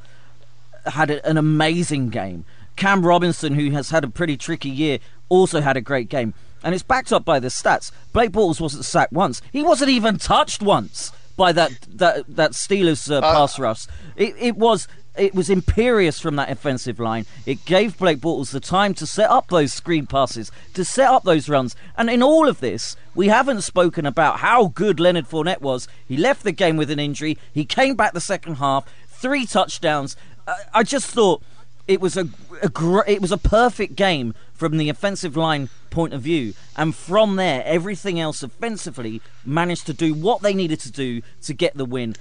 had 0.86 1.09
a, 1.09 1.26
an 1.28 1.38
amazing 1.38 2.09
game. 2.09 2.45
Cam 2.76 3.05
Robinson, 3.05 3.55
who 3.55 3.72
has 3.72 3.89
had 3.89 4.03
a 4.03 4.09
pretty 4.09 4.38
tricky 4.38 4.70
year, 4.70 4.99
also 5.30 5.62
had 5.62 5.78
a 5.78 5.82
great 5.82 6.09
game. 6.09 6.34
And 6.64 6.74
it's 6.74 6.84
backed 6.84 7.12
up 7.12 7.26
by 7.26 7.39
the 7.39 7.47
stats. 7.47 7.91
Blake 8.14 8.32
Bortles 8.32 8.62
wasn't 8.62 8.86
sacked 8.86 9.14
once. 9.14 9.41
He 9.51 9.64
wasn't 9.64 9.89
even 9.89 10.18
touched 10.18 10.62
once 10.62 11.12
by 11.36 11.51
that 11.51 11.72
that 11.88 12.24
that 12.36 12.51
Steelers 12.51 13.12
uh, 13.12 13.22
pass 13.22 13.57
rush. 13.57 13.88
It, 14.16 14.36
it 14.38 14.55
was 14.57 14.88
it 15.18 15.36
was 15.36 15.49
imperious 15.49 16.20
from 16.20 16.38
that 16.38 16.49
offensive 16.49 16.99
line. 16.99 17.26
It 17.45 17.66
gave 17.66 17.97
Blake 17.97 18.20
Bortles 18.20 18.51
the 18.51 18.59
time 18.59 18.93
to 18.95 19.05
set 19.05 19.30
up 19.30 19.47
those 19.47 19.74
screen 19.74 20.07
passes, 20.07 20.51
to 20.74 20.86
set 20.86 21.09
up 21.09 21.24
those 21.24 21.49
runs. 21.49 21.76
And 21.97 22.09
in 22.09 22.24
all 22.24 22.47
of 22.47 22.59
this, 22.59 22.95
we 23.14 23.28
haven't 23.28 23.62
spoken 23.62 24.05
about 24.05 24.39
how 24.39 24.68
good 24.68 24.99
Leonard 24.99 25.28
Fournette 25.28 25.62
was. 25.62 25.88
He 26.07 26.16
left 26.16 26.43
the 26.43 26.53
game 26.53 26.78
with 26.78 26.89
an 26.89 26.99
injury. 26.99 27.38
He 27.53 27.66
came 27.66 27.95
back 27.95 28.14
the 28.14 28.22
second 28.22 28.55
half, 28.55 28.86
three 29.07 29.45
touchdowns. 29.45 30.16
I, 30.74 30.84
just 30.84 31.07
thought 31.07 31.43
it 31.88 32.01
was 32.01 32.18
a, 32.18 32.28
a 32.62 32.70
gr- 32.70 33.01
it 33.07 33.22
was 33.22 33.32
a 33.32 33.38
perfect 33.38 33.95
game 33.95 34.34
from 34.53 34.78
the 34.78 34.89
offensive 34.89 35.38
line 35.38 35.70
point 35.89 36.14
of 36.14 36.22
view, 36.22 36.53
and 36.76 36.95
from 36.95 37.36
there, 37.36 37.64
everything 37.66 38.20
else 38.20 38.43
offensively 38.43 39.22
managed 39.45 39.86
to 39.88 39.93
do 39.93 40.14
what 40.14 40.41
they 40.41 40.53
needed 40.53 40.80
to 40.82 40.91
do 40.91 41.22
to 41.43 41.53
get 41.53 41.76
the 41.76 41.86
win. 41.86 42.16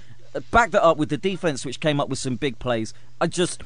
Back 0.51 0.71
that 0.71 0.83
up 0.83 0.97
with 0.97 1.09
the 1.09 1.17
defense, 1.17 1.65
which 1.65 1.79
came 1.79 1.99
up 1.99 2.09
with 2.09 2.19
some 2.19 2.35
big 2.35 2.57
plays. 2.59 2.93
I 3.19 3.27
just 3.27 3.63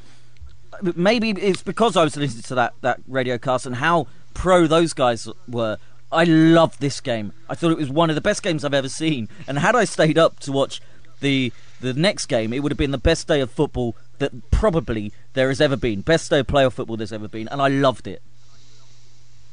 maybe 0.96 1.32
it's 1.32 1.64
because 1.64 1.96
I 1.96 2.04
was 2.04 2.16
listening 2.16 2.44
to 2.44 2.56
that 2.56 2.74
that 2.82 3.00
radio 3.08 3.38
cast 3.38 3.66
and 3.66 3.76
how 3.76 4.08
pro 4.34 4.68
those 4.68 4.94
guys 4.94 5.28
were. 5.48 5.78
I 6.12 6.24
loved 6.24 6.80
this 6.80 7.02
game. 7.02 7.34
I 7.50 7.56
thought 7.56 7.72
it 7.72 7.78
was 7.78 7.90
one 7.90 8.10
of 8.10 8.16
the 8.16 8.22
best 8.22 8.44
games 8.44 8.64
I've 8.64 8.74
ever 8.74 8.90
seen. 8.90 9.28
And 9.48 9.60
had 9.60 9.76
I 9.76 9.86
stayed 9.86 10.18
up 10.18 10.40
to 10.42 10.52
watch 10.52 10.82
the 11.20 11.52
the 11.82 11.94
next 11.94 12.28
game, 12.28 12.54
it 12.54 12.60
would 12.60 12.72
have 12.72 12.78
been 12.78 12.92
the 12.92 12.98
best 12.98 13.28
day 13.28 13.42
of 13.42 13.52
football 13.52 13.96
that 14.20 14.50
probably 14.52 15.12
there 15.34 15.50
has 15.50 15.60
ever 15.60 15.76
been. 15.76 16.02
Best 16.02 16.30
day 16.30 16.40
of 16.40 16.48
playoff 16.48 16.74
football 16.74 16.98
there's 16.98 17.14
ever 17.14 17.28
been, 17.28 17.48
and 17.50 17.62
I 17.62 17.68
loved 17.68 18.08
it. 18.08 18.22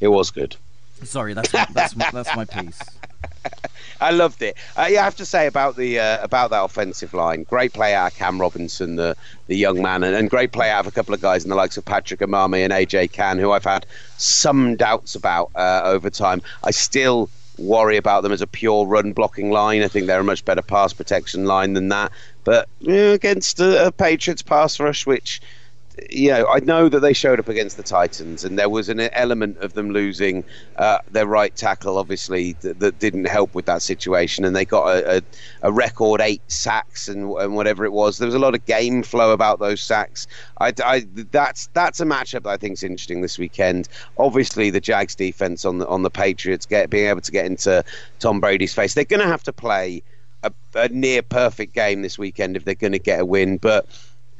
It 0.00 0.08
was 0.08 0.30
good. 0.30 0.56
Sorry, 1.02 1.34
that's 1.34 1.50
that's 1.50 1.96
my, 1.96 2.10
that's 2.10 2.34
my 2.36 2.44
piece. 2.44 2.80
I 4.02 4.10
loved 4.10 4.42
it. 4.42 4.56
Uh, 4.76 4.88
yeah, 4.90 5.00
I 5.00 5.04
have 5.04 5.16
to 5.16 5.26
say 5.26 5.46
about 5.46 5.76
the 5.76 5.98
uh, 5.98 6.22
about 6.22 6.50
that 6.50 6.64
offensive 6.64 7.14
line. 7.14 7.44
Great 7.44 7.72
play 7.72 7.94
out 7.94 8.12
of 8.12 8.18
Cam 8.18 8.40
Robinson, 8.40 8.96
the 8.96 9.16
the 9.46 9.56
young 9.56 9.80
man, 9.80 10.02
and, 10.02 10.14
and 10.14 10.28
great 10.28 10.52
play 10.52 10.70
out 10.70 10.80
of 10.80 10.86
a 10.86 10.90
couple 10.90 11.14
of 11.14 11.20
guys 11.20 11.44
in 11.44 11.50
the 11.50 11.56
likes 11.56 11.76
of 11.76 11.84
Patrick 11.84 12.20
Omameh 12.20 12.64
and 12.64 12.72
AJ 12.72 13.12
Cann, 13.12 13.38
who 13.38 13.52
I've 13.52 13.64
had 13.64 13.86
some 14.18 14.76
doubts 14.76 15.14
about 15.14 15.50
uh, 15.54 15.82
over 15.84 16.10
time. 16.10 16.42
I 16.64 16.72
still 16.72 17.30
worry 17.58 17.96
about 17.96 18.22
them 18.22 18.32
as 18.32 18.42
a 18.42 18.46
pure 18.46 18.86
run 18.86 19.12
blocking 19.12 19.50
line. 19.50 19.82
I 19.82 19.88
think 19.88 20.06
they're 20.06 20.20
a 20.20 20.24
much 20.24 20.44
better 20.44 20.62
pass 20.62 20.92
protection 20.92 21.44
line 21.44 21.74
than 21.74 21.88
that. 21.88 22.10
But 22.44 22.68
you 22.80 22.92
know, 22.92 23.12
against 23.12 23.60
a, 23.60 23.86
a 23.86 23.92
Patriots 23.92 24.42
pass 24.42 24.80
rush, 24.80 25.06
which 25.06 25.40
you 26.10 26.30
know, 26.30 26.46
I 26.46 26.60
know 26.60 26.88
that 26.88 27.00
they 27.00 27.12
showed 27.12 27.38
up 27.38 27.48
against 27.48 27.76
the 27.76 27.82
Titans, 27.82 28.44
and 28.44 28.58
there 28.58 28.68
was 28.68 28.88
an 28.88 29.00
element 29.00 29.58
of 29.58 29.74
them 29.74 29.90
losing 29.90 30.44
uh, 30.76 30.98
their 31.10 31.26
right 31.26 31.54
tackle, 31.54 31.98
obviously, 31.98 32.54
that, 32.60 32.78
that 32.80 32.98
didn't 32.98 33.26
help 33.26 33.54
with 33.54 33.66
that 33.66 33.82
situation. 33.82 34.44
And 34.44 34.56
they 34.56 34.64
got 34.64 34.86
a, 34.86 35.18
a, 35.18 35.22
a 35.62 35.72
record 35.72 36.20
eight 36.20 36.42
sacks 36.50 37.08
and, 37.08 37.30
and, 37.32 37.54
whatever 37.54 37.84
it 37.84 37.92
was. 37.92 38.18
There 38.18 38.26
was 38.26 38.34
a 38.34 38.38
lot 38.38 38.54
of 38.54 38.64
game 38.64 39.02
flow 39.02 39.32
about 39.32 39.58
those 39.58 39.82
sacks. 39.82 40.26
I, 40.60 40.72
I, 40.82 41.06
that's 41.30 41.66
that's 41.68 42.00
a 42.00 42.04
matchup 42.04 42.44
that 42.44 42.50
I 42.50 42.56
think 42.56 42.74
is 42.74 42.82
interesting 42.82 43.20
this 43.20 43.38
weekend. 43.38 43.88
Obviously, 44.18 44.70
the 44.70 44.80
Jags 44.80 45.14
defense 45.14 45.64
on 45.64 45.78
the 45.78 45.86
on 45.88 46.02
the 46.02 46.10
Patriots 46.10 46.64
get 46.64 46.88
being 46.88 47.08
able 47.08 47.20
to 47.20 47.32
get 47.32 47.44
into 47.44 47.84
Tom 48.18 48.40
Brady's 48.40 48.74
face. 48.74 48.94
They're 48.94 49.04
going 49.04 49.20
to 49.20 49.26
have 49.26 49.42
to 49.44 49.52
play 49.52 50.02
a, 50.42 50.52
a 50.74 50.88
near 50.88 51.22
perfect 51.22 51.74
game 51.74 52.02
this 52.02 52.18
weekend 52.18 52.56
if 52.56 52.64
they're 52.64 52.74
going 52.74 52.92
to 52.92 52.98
get 52.98 53.20
a 53.20 53.24
win, 53.24 53.58
but 53.58 53.86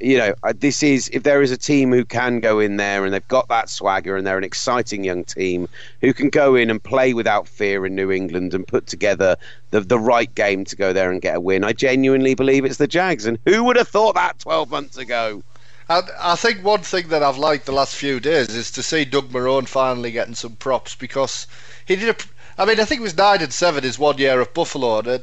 you 0.02 0.18
know, 0.18 0.34
this 0.56 0.82
is 0.82 1.08
if 1.12 1.22
there 1.22 1.42
is 1.42 1.52
a 1.52 1.56
team 1.56 1.92
who 1.92 2.04
can 2.04 2.40
go 2.40 2.58
in 2.58 2.76
there 2.76 3.04
and 3.04 3.14
they've 3.14 3.28
got 3.28 3.48
that 3.48 3.70
swagger 3.70 4.16
and 4.16 4.26
they're 4.26 4.38
an 4.38 4.44
exciting 4.44 5.04
young 5.04 5.22
team 5.22 5.68
who 6.00 6.12
can 6.12 6.28
go 6.28 6.56
in 6.56 6.70
and 6.70 6.82
play 6.82 7.14
without 7.14 7.46
fear 7.46 7.86
in 7.86 7.94
New 7.94 8.10
England 8.10 8.52
and 8.52 8.66
put 8.66 8.86
together 8.86 9.36
the 9.70 9.80
the 9.80 9.98
right 9.98 10.34
game 10.34 10.64
to 10.64 10.76
go 10.76 10.92
there 10.92 11.12
and 11.12 11.22
get 11.22 11.36
a 11.36 11.40
win. 11.40 11.62
I 11.62 11.72
genuinely 11.72 12.34
believe 12.34 12.64
it's 12.64 12.78
the 12.78 12.88
Jags, 12.88 13.26
and 13.26 13.38
who 13.46 13.62
would 13.64 13.76
have 13.76 13.88
thought 13.88 14.16
that 14.16 14.40
12 14.40 14.70
months 14.70 14.96
ago? 14.96 15.42
I, 15.88 16.02
I 16.20 16.36
think 16.36 16.64
one 16.64 16.82
thing 16.82 17.08
that 17.08 17.22
I've 17.22 17.38
liked 17.38 17.66
the 17.66 17.72
last 17.72 17.94
few 17.94 18.18
days 18.18 18.54
is 18.54 18.70
to 18.72 18.82
see 18.82 19.04
Doug 19.04 19.30
Marrone 19.30 19.68
finally 19.68 20.10
getting 20.10 20.34
some 20.34 20.56
props 20.56 20.94
because 20.96 21.46
he 21.86 21.96
did 21.96 22.08
a. 22.08 22.16
I 22.60 22.66
mean, 22.66 22.80
I 22.80 22.84
think 22.84 23.00
it 23.00 23.04
was 23.04 23.16
nine 23.16 23.40
and 23.40 23.52
seven 23.52 23.84
his 23.84 23.98
one 23.98 24.18
year 24.18 24.40
of 24.40 24.52
Buffalo, 24.52 24.98
and 24.98 25.08
uh, 25.08 25.20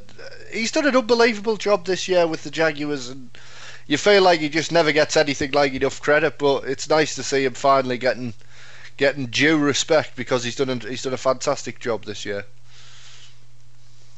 he's 0.52 0.72
done 0.72 0.88
an 0.88 0.96
unbelievable 0.96 1.58
job 1.58 1.86
this 1.86 2.08
year 2.08 2.26
with 2.26 2.44
the 2.44 2.50
Jaguars 2.50 3.10
and 3.10 3.30
you 3.90 3.98
feel 3.98 4.22
like 4.22 4.40
he 4.40 4.50
just 4.50 4.72
never 4.72 4.92
gets 4.92 5.18
anything 5.18 5.50
like 5.52 5.74
enough 5.74 6.00
credit, 6.00 6.38
but 6.38 6.64
it's 6.66 6.88
nice 6.88 7.16
to 7.16 7.24
see 7.24 7.44
him 7.44 7.56
finally 7.56 7.98
getting 7.98 8.36
getting 8.98 9.26
due 9.26 9.58
respect 9.58 10.16
because 10.16 10.44
he's 10.44 10.56
done 10.56 10.70
a, 10.70 10.76
he's 10.76 11.02
done 11.02 11.14
a 11.14 11.18
fantastic 11.18 11.80
job 11.80 12.06
this 12.06 12.24
year. 12.24 12.46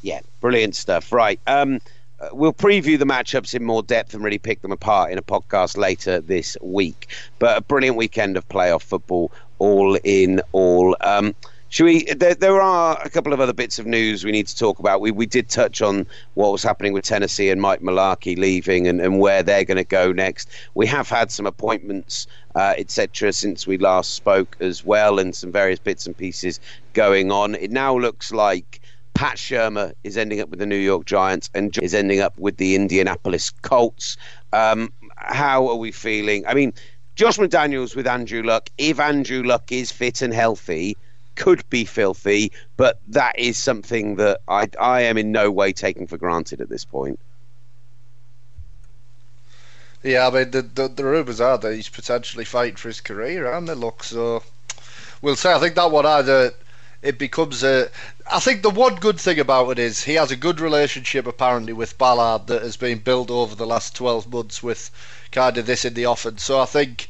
Yeah, 0.02 0.20
brilliant 0.42 0.76
stuff. 0.76 1.14
Right. 1.14 1.40
Um, 1.48 1.80
uh, 2.20 2.28
we'll 2.34 2.52
preview 2.52 3.00
the 3.00 3.06
matchups 3.06 3.54
in 3.54 3.64
more 3.64 3.82
depth 3.82 4.14
and 4.14 4.22
really 4.22 4.38
pick 4.38 4.62
them 4.62 4.74
apart 4.74 5.10
in 5.10 5.18
a 5.18 5.22
podcast 5.22 5.78
later 5.78 6.20
this 6.20 6.58
week. 6.62 7.08
But 7.40 7.58
a 7.58 7.62
brilliant 7.62 7.96
weekend 7.96 8.36
of 8.36 8.48
playoff 8.50 8.82
football, 8.82 9.32
all 9.58 9.98
in 10.04 10.42
all. 10.52 10.98
Um, 11.00 11.34
should 11.72 11.86
we? 11.86 12.04
There, 12.04 12.36
there, 12.36 12.62
are 12.62 13.02
a 13.02 13.10
couple 13.10 13.32
of 13.32 13.40
other 13.40 13.54
bits 13.54 13.80
of 13.80 13.86
news 13.86 14.26
we 14.26 14.32
need 14.34 14.46
to 14.48 14.58
talk 14.58 14.80
about. 14.80 15.00
We 15.00 15.10
we 15.12 15.26
did 15.26 15.48
touch 15.48 15.82
on 15.82 16.06
what 16.34 16.52
was 16.52 16.62
happening 16.62 16.92
with 16.92 17.06
Tennessee 17.06 17.50
and 17.50 17.62
Mike 17.62 17.80
Mularkey 17.80 18.38
leaving 18.38 18.88
and, 18.88 19.00
and 19.00 19.22
where 19.22 19.42
they're 19.42 19.64
going 19.64 19.78
to 19.78 19.86
go 19.86 20.12
next. 20.12 20.50
We 20.74 20.86
have 20.88 21.08
had 21.08 21.32
some 21.32 21.46
appointments, 21.46 22.28
uh, 22.56 22.74
etc., 22.78 23.32
since 23.32 23.66
we 23.66 23.78
last 23.78 24.16
spoke 24.16 24.58
as 24.60 24.84
well, 24.84 25.18
and 25.18 25.34
some 25.34 25.50
various 25.50 25.80
bits 25.80 26.06
and 26.06 26.16
pieces 26.16 26.60
going 26.92 27.32
on. 27.32 27.56
It 27.56 27.72
now 27.72 27.98
looks 27.98 28.32
like. 28.32 28.82
Pat 29.14 29.36
Shurmur 29.36 29.92
is 30.06 30.18
ending 30.18 30.40
up 30.40 30.50
with 30.50 30.60
the 30.60 30.66
New 30.66 30.78
York 30.78 31.06
Giants 31.06 31.50
and 31.54 31.78
is 31.80 31.94
ending 31.94 32.22
up 32.22 32.40
with 32.40 32.56
the 32.56 32.76
Indianapolis 32.76 33.52
Colts. 33.62 34.16
Um, 34.54 34.92
how 35.18 35.68
are 35.68 35.76
we 35.76 35.92
feeling? 35.92 36.48
I 36.48 36.54
mean, 36.54 36.74
Josh 37.16 37.38
McDaniels 37.38 37.94
with 37.94 38.08
Andrew 38.08 38.42
Luck. 38.42 38.70
If 38.78 39.02
Andrew 39.02 39.44
Luck 39.44 39.70
is 39.74 39.92
fit 39.92 40.22
and 40.22 40.34
healthy, 40.34 40.96
could 41.36 41.68
be 41.70 41.86
filthy, 41.86 42.52
but 42.78 43.00
that 43.08 43.38
is 43.38 43.58
something 43.58 44.16
that 44.18 44.42
I, 44.48 44.68
I 44.80 45.02
am 45.02 45.18
in 45.18 45.32
no 45.32 45.52
way 45.52 45.74
taking 45.74 46.08
for 46.08 46.18
granted 46.18 46.62
at 46.62 46.70
this 46.70 46.86
point. 46.86 47.20
Yeah, 50.04 50.28
I 50.28 50.32
mean, 50.32 50.52
the, 50.52 50.64
the, 50.64 50.88
the 50.88 51.06
rumours 51.06 51.40
are 51.40 51.58
that 51.60 51.76
he's 51.76 51.90
potentially 51.90 52.46
fighting 52.46 52.76
for 52.76 52.88
his 52.88 53.02
career, 53.02 53.52
aren't 53.52 53.68
they? 53.68 53.76
Look, 53.76 54.04
so 54.04 54.42
we'll 55.22 55.36
say. 55.36 55.54
I 55.54 55.60
think 55.60 55.76
that 55.76 55.92
one 55.92 56.08
either 56.08 56.52
it 57.04 57.20
becomes 57.20 57.64
a. 57.64 57.90
I 58.32 58.40
think 58.40 58.64
the 58.64 58.72
one 58.72 58.96
good 58.96 59.20
thing 59.20 59.40
about 59.40 59.70
it 59.72 59.80
is 59.80 60.04
he 60.04 60.16
has 60.16 60.32
a 60.32 60.36
good 60.36 60.60
relationship 60.60 61.28
apparently 61.28 61.74
with 61.74 61.98
Ballard 61.98 62.48
that 62.48 62.64
has 62.64 62.78
been 62.78 63.00
built 63.00 63.30
over 63.30 63.54
the 63.54 63.68
last 63.68 63.96
12 63.96 64.32
months 64.32 64.64
with 64.64 64.90
kind 65.32 65.58
of 65.58 65.66
this 65.68 65.86
in 65.86 65.94
the 65.94 66.08
offing. 66.08 66.38
So 66.38 66.60
I 66.60 66.66
think 66.66 67.10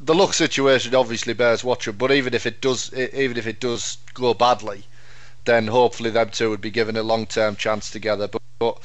the 0.00 0.14
luck 0.14 0.34
situation 0.34 0.94
obviously 0.94 1.32
bears 1.32 1.64
watching, 1.64 1.94
but 1.94 2.12
even 2.12 2.34
if 2.34 2.46
it 2.46 2.60
does, 2.60 2.92
even 2.94 3.36
if 3.36 3.46
it 3.46 3.60
does 3.60 3.98
go 4.14 4.34
badly, 4.34 4.84
then 5.44 5.68
hopefully 5.68 6.10
them 6.10 6.30
two 6.30 6.50
would 6.50 6.60
be 6.60 6.70
given 6.70 6.96
a 6.96 7.02
long-term 7.02 7.56
chance 7.56 7.90
together. 7.90 8.28
But, 8.28 8.42
but 8.58 8.78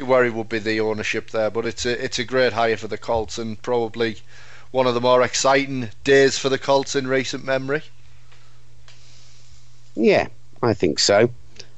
worry 0.00 0.30
would 0.30 0.48
be 0.48 0.58
the 0.58 0.80
ownership 0.80 1.30
there. 1.30 1.50
But 1.50 1.66
it's 1.66 1.86
a 1.86 2.04
it's 2.04 2.18
a 2.18 2.24
great 2.24 2.52
hire 2.52 2.76
for 2.76 2.88
the 2.88 2.98
Colts 2.98 3.38
and 3.38 3.60
probably 3.62 4.16
one 4.70 4.86
of 4.86 4.94
the 4.94 5.00
more 5.00 5.22
exciting 5.22 5.90
days 6.04 6.38
for 6.38 6.48
the 6.48 6.58
Colts 6.58 6.96
in 6.96 7.06
recent 7.06 7.44
memory. 7.44 7.82
Yeah, 9.94 10.28
I 10.62 10.74
think 10.74 10.98
so, 10.98 11.30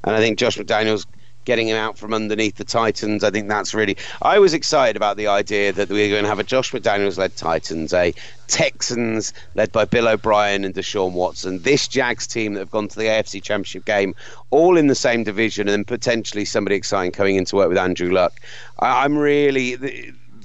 and 0.03 0.15
I 0.15 0.19
think 0.19 0.39
Josh 0.39 0.57
McDaniels 0.57 1.05
getting 1.45 1.67
him 1.67 1.77
out 1.77 1.97
from 1.97 2.13
underneath 2.13 2.55
the 2.55 2.63
Titans. 2.63 3.23
I 3.23 3.31
think 3.31 3.47
that's 3.47 3.73
really. 3.73 3.97
I 4.21 4.39
was 4.39 4.53
excited 4.53 4.95
about 4.95 5.17
the 5.17 5.27
idea 5.27 5.73
that 5.73 5.89
we 5.89 6.05
are 6.05 6.09
going 6.09 6.23
to 6.23 6.29
have 6.29 6.39
a 6.39 6.43
Josh 6.43 6.71
McDaniels 6.71 7.17
led 7.17 7.35
Titans, 7.35 7.93
a 7.93 8.13
Texans 8.47 9.33
led 9.55 9.71
by 9.71 9.85
Bill 9.85 10.07
O'Brien 10.07 10.63
and 10.65 10.75
Deshaun 10.75 11.13
Watson, 11.13 11.61
this 11.63 11.87
Jags 11.87 12.27
team 12.27 12.53
that 12.53 12.59
have 12.59 12.71
gone 12.71 12.87
to 12.87 12.97
the 12.97 13.05
AFC 13.05 13.41
Championship 13.41 13.85
game, 13.85 14.13
all 14.49 14.77
in 14.77 14.87
the 14.87 14.95
same 14.95 15.23
division, 15.23 15.67
and 15.67 15.87
potentially 15.87 16.45
somebody 16.45 16.75
exciting 16.75 17.11
coming 17.11 17.35
in 17.35 17.45
to 17.45 17.55
work 17.55 17.69
with 17.69 17.77
Andrew 17.77 18.11
Luck. 18.11 18.39
I, 18.79 19.03
I'm 19.03 19.17
really 19.17 19.77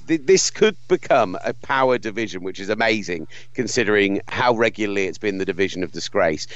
this 0.09 0.51
could 0.51 0.77
become 0.89 1.37
a 1.45 1.53
power 1.53 1.99
division, 1.99 2.43
which 2.43 2.59
is 2.59 2.71
amazing 2.71 3.29
considering 3.55 4.21
how 4.29 4.55
regularly 4.55 5.07
it's 5.07 5.19
been 5.19 5.39
the 5.39 5.45
division 5.45 5.85
of 5.85 5.93
disgrace. 5.93 6.47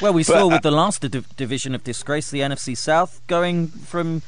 Well, 0.00 0.12
we 0.12 0.22
but, 0.22 0.26
saw 0.26 0.46
with 0.46 0.56
uh, 0.56 0.60
the 0.60 0.70
last 0.70 1.00
div- 1.02 1.36
division 1.36 1.74
of 1.74 1.84
disgrace, 1.84 2.30
the 2.30 2.40
NFC 2.40 2.76
South, 2.76 3.20
going 3.26 3.68
from 3.68 4.22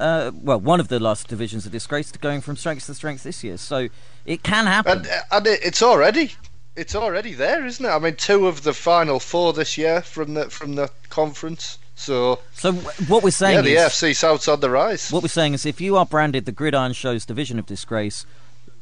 uh, 0.00 0.32
well, 0.34 0.60
one 0.60 0.80
of 0.80 0.88
the 0.88 0.98
last 0.98 1.28
divisions 1.28 1.66
of 1.66 1.72
disgrace 1.72 2.10
to 2.12 2.18
going 2.18 2.40
from 2.40 2.56
strength 2.56 2.86
to 2.86 2.94
strength 2.94 3.22
this 3.22 3.44
year. 3.44 3.56
So 3.56 3.88
it 4.26 4.42
can 4.42 4.66
happen, 4.66 4.98
and, 4.98 5.08
and 5.30 5.46
it's 5.46 5.82
already 5.82 6.32
it's 6.76 6.94
already 6.94 7.32
there, 7.34 7.64
isn't 7.64 7.84
it? 7.84 7.88
I 7.88 7.98
mean, 7.98 8.16
two 8.16 8.46
of 8.46 8.62
the 8.62 8.72
final 8.72 9.20
four 9.20 9.52
this 9.52 9.78
year 9.78 10.02
from 10.02 10.34
the 10.34 10.50
from 10.50 10.74
the 10.74 10.90
conference. 11.10 11.78
So, 11.96 12.40
so 12.52 12.72
what 12.72 13.22
we're 13.22 13.30
saying, 13.30 13.56
yeah, 13.56 13.60
the 13.62 13.74
is, 13.74 13.92
AFC 13.92 14.16
South's 14.16 14.48
on 14.48 14.58
the 14.58 14.68
rise. 14.68 15.12
What 15.12 15.22
we're 15.22 15.28
saying 15.28 15.54
is, 15.54 15.64
if 15.64 15.80
you 15.80 15.96
are 15.96 16.04
branded 16.04 16.44
the 16.44 16.52
Gridiron 16.52 16.92
Show's 16.92 17.24
division 17.24 17.58
of 17.58 17.66
disgrace, 17.66 18.26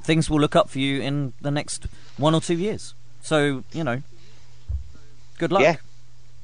things 0.02 0.30
will 0.30 0.40
look 0.40 0.56
up 0.56 0.70
for 0.70 0.78
you 0.78 1.02
in 1.02 1.34
the 1.42 1.50
next 1.50 1.86
one 2.16 2.34
or 2.34 2.40
two 2.40 2.56
years. 2.56 2.94
So, 3.20 3.64
you 3.72 3.84
know, 3.84 4.02
good 5.38 5.52
luck. 5.52 5.62
Yeah, 5.62 5.76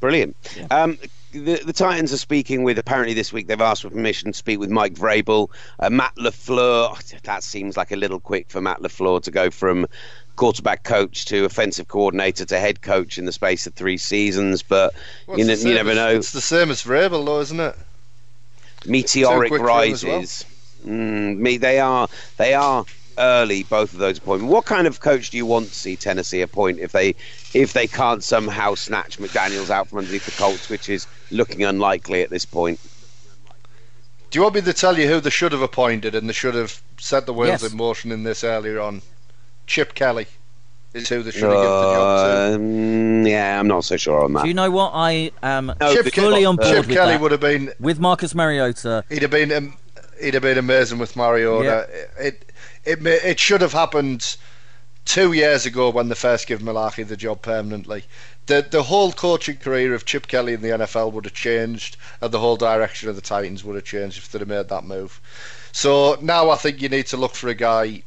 brilliant. 0.00 0.36
Yeah. 0.56 0.66
Um, 0.70 0.98
the, 1.32 1.60
the 1.64 1.72
Titans 1.72 2.12
are 2.12 2.18
speaking 2.18 2.62
with 2.62 2.78
apparently 2.78 3.14
this 3.14 3.32
week 3.32 3.46
they've 3.48 3.60
asked 3.60 3.82
for 3.82 3.90
permission 3.90 4.32
to 4.32 4.38
speak 4.38 4.58
with 4.58 4.70
Mike 4.70 4.94
Vrabel, 4.94 5.50
uh, 5.78 5.90
Matt 5.90 6.14
Lafleur. 6.16 7.20
That 7.22 7.42
seems 7.42 7.76
like 7.76 7.92
a 7.92 7.96
little 7.96 8.20
quick 8.20 8.48
for 8.48 8.60
Matt 8.60 8.80
Lafleur 8.80 9.22
to 9.22 9.30
go 9.30 9.50
from 9.50 9.86
quarterback 10.36 10.84
coach 10.84 11.26
to 11.26 11.44
offensive 11.44 11.88
coordinator 11.88 12.44
to 12.46 12.58
head 12.58 12.80
coach 12.80 13.18
in 13.18 13.24
the 13.24 13.32
space 13.32 13.66
of 13.66 13.74
three 13.74 13.98
seasons. 13.98 14.62
But 14.62 14.94
Well, 15.26 15.38
you, 15.38 15.44
the 15.44 15.56
you 15.56 15.74
never 15.74 15.94
know. 15.94 16.10
It's 16.10 16.32
the 16.32 16.40
same 16.40 16.70
as 16.70 16.82
Vrabel, 16.82 17.24
though, 17.26 17.40
isn't 17.40 17.60
it? 17.60 17.76
Meteoric 18.86 19.50
Too 19.50 19.58
quick 19.58 19.68
for 19.68 19.84
him 19.84 19.92
as 19.92 20.04
well. 20.04 20.16
rises. 20.18 20.44
Mm, 20.86 21.38
me, 21.38 21.56
they 21.56 21.80
are 21.80 22.08
they 22.36 22.54
are 22.54 22.84
early 23.18 23.64
both 23.64 23.92
of 23.92 23.98
those 23.98 24.18
appointments. 24.18 24.52
What 24.52 24.64
kind 24.64 24.86
of 24.86 25.00
coach 25.00 25.30
do 25.30 25.36
you 25.36 25.46
want 25.46 25.68
to 25.68 25.74
see 25.74 25.96
Tennessee 25.96 26.40
appoint 26.40 26.78
if 26.78 26.92
they 26.92 27.14
if 27.54 27.72
they 27.72 27.86
can't 27.86 28.22
somehow 28.22 28.74
snatch 28.74 29.18
McDaniel's 29.18 29.70
out 29.70 29.88
from 29.88 29.98
underneath 29.98 30.24
the 30.26 30.32
Colts, 30.32 30.68
which 30.68 30.88
is 30.88 31.06
looking 31.30 31.64
unlikely 31.64 32.22
at 32.22 32.30
this 32.30 32.44
point? 32.44 32.78
Do 34.30 34.38
you 34.38 34.42
want 34.42 34.54
me 34.56 34.60
to 34.60 34.72
tell 34.74 34.98
you 34.98 35.08
who 35.08 35.20
they 35.20 35.30
should 35.30 35.52
have 35.52 35.62
appointed 35.62 36.14
and 36.14 36.28
they 36.28 36.32
should 36.34 36.54
have 36.54 36.80
set 36.98 37.24
the 37.26 37.32
wheels 37.32 37.62
Yes. 37.62 37.72
in 37.72 37.76
motion 37.78 38.12
in 38.12 38.24
this 38.24 38.44
earlier 38.44 38.78
on? 38.80 39.00
Chip 39.66 39.94
Kelly 39.94 40.26
is 40.92 41.08
who 41.08 41.22
they 41.22 41.30
should 41.30 41.44
have 41.44 41.52
given 41.52 41.62
the 41.64 41.92
job 41.94 42.28
to. 42.28 42.54
Um, 42.54 43.26
yeah, 43.26 43.58
I'm 43.58 43.66
not 43.68 43.84
so 43.84 43.96
sure 43.96 44.22
on 44.24 44.34
that. 44.34 44.42
Do 44.42 44.48
you 44.48 44.54
know 44.54 44.70
what? 44.70 44.90
I 44.94 45.30
am 45.42 45.66
No, 45.80 45.94
Chip, 45.94 46.04
but- 46.04 46.14
fully 46.14 46.44
on 46.44 46.56
board 46.56 46.68
Chip 46.68 46.86
with 46.86 46.94
Kelly 46.96 47.12
that. 47.12 47.20
would 47.22 47.32
have 47.32 47.40
been 47.40 47.72
with 47.80 47.98
Marcus 48.00 48.34
Mariota. 48.34 49.04
he'd 49.08 49.22
have 49.22 49.30
been 49.30 49.50
um, 49.52 49.74
he'd 50.20 50.34
have 50.34 50.42
been 50.42 50.58
amazing 50.58 50.98
with 50.98 51.16
Mariota. 51.16 51.88
It 51.90 52.10
it 52.18 52.52
ma- 52.96 53.10
it 53.10 53.38
should 53.38 53.60
have 53.60 53.72
happened 53.72 54.36
two 55.04 55.32
years 55.32 55.64
ago 55.64 55.88
when 55.88 56.08
they 56.08 56.14
first 56.14 56.46
gave 56.46 56.60
Mularkey 56.60 57.06
the 57.06 57.16
job 57.16 57.40
permanently. 57.42 58.04
The 58.46 58.66
the 58.68 58.82
whole 58.84 59.12
coaching 59.12 59.56
career 59.56 59.94
of 59.94 60.04
Chip 60.04 60.26
Kelly 60.26 60.52
in 60.54 60.60
the 60.60 60.68
NFL 60.68 61.12
would 61.12 61.24
have 61.24 61.34
changed, 61.34 61.96
and 62.20 62.30
the 62.30 62.40
whole 62.40 62.56
direction 62.56 63.08
of 63.08 63.16
the 63.16 63.22
Titans 63.22 63.64
would 63.64 63.76
have 63.76 63.84
changed 63.84 64.18
if 64.18 64.30
they'd 64.30 64.40
have 64.40 64.48
made 64.48 64.68
that 64.68 64.84
move. 64.84 65.20
So 65.72 66.18
now 66.20 66.50
I 66.50 66.56
think 66.56 66.82
you 66.82 66.88
need 66.88 67.06
to 67.06 67.16
look 67.16 67.34
for 67.34 67.48
a 67.48 67.54
guy 67.54 68.02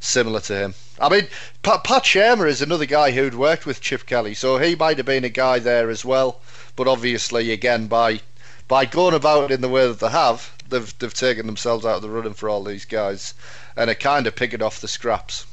similar 0.00 0.40
to 0.40 0.56
him. 0.56 0.74
I 1.00 1.08
mean, 1.08 1.26
Pat, 1.62 1.84
Pat 1.84 2.04
Shurmur 2.04 2.48
is 2.48 2.62
another 2.62 2.86
guy 2.86 3.10
who'd 3.10 3.34
worked 3.34 3.66
with 3.66 3.80
Chip 3.80 4.06
Kelly, 4.06 4.34
so 4.34 4.58
he 4.58 4.74
might 4.74 4.96
have 4.96 5.06
been 5.06 5.24
a 5.24 5.28
guy 5.28 5.58
there 5.58 5.90
as 5.90 6.04
well. 6.04 6.40
But 6.76 6.88
obviously, 6.88 7.50
again, 7.50 7.86
by 7.86 8.20
by 8.68 8.84
going 8.84 9.14
about 9.14 9.50
it 9.50 9.54
in 9.54 9.60
the 9.60 9.68
way 9.68 9.86
that 9.88 9.98
they 9.98 10.10
have, 10.10 10.52
they've 10.68 10.98
they've 10.98 11.14
taken 11.14 11.46
themselves 11.46 11.84
out 11.84 11.96
of 11.96 12.02
the 12.02 12.10
running 12.10 12.34
for 12.34 12.48
all 12.48 12.62
these 12.62 12.84
guys, 12.84 13.34
and 13.76 13.90
are 13.90 13.94
kind 13.94 14.26
of 14.26 14.36
picking 14.36 14.62
off 14.62 14.80
the 14.80 14.88
scraps. 14.88 15.46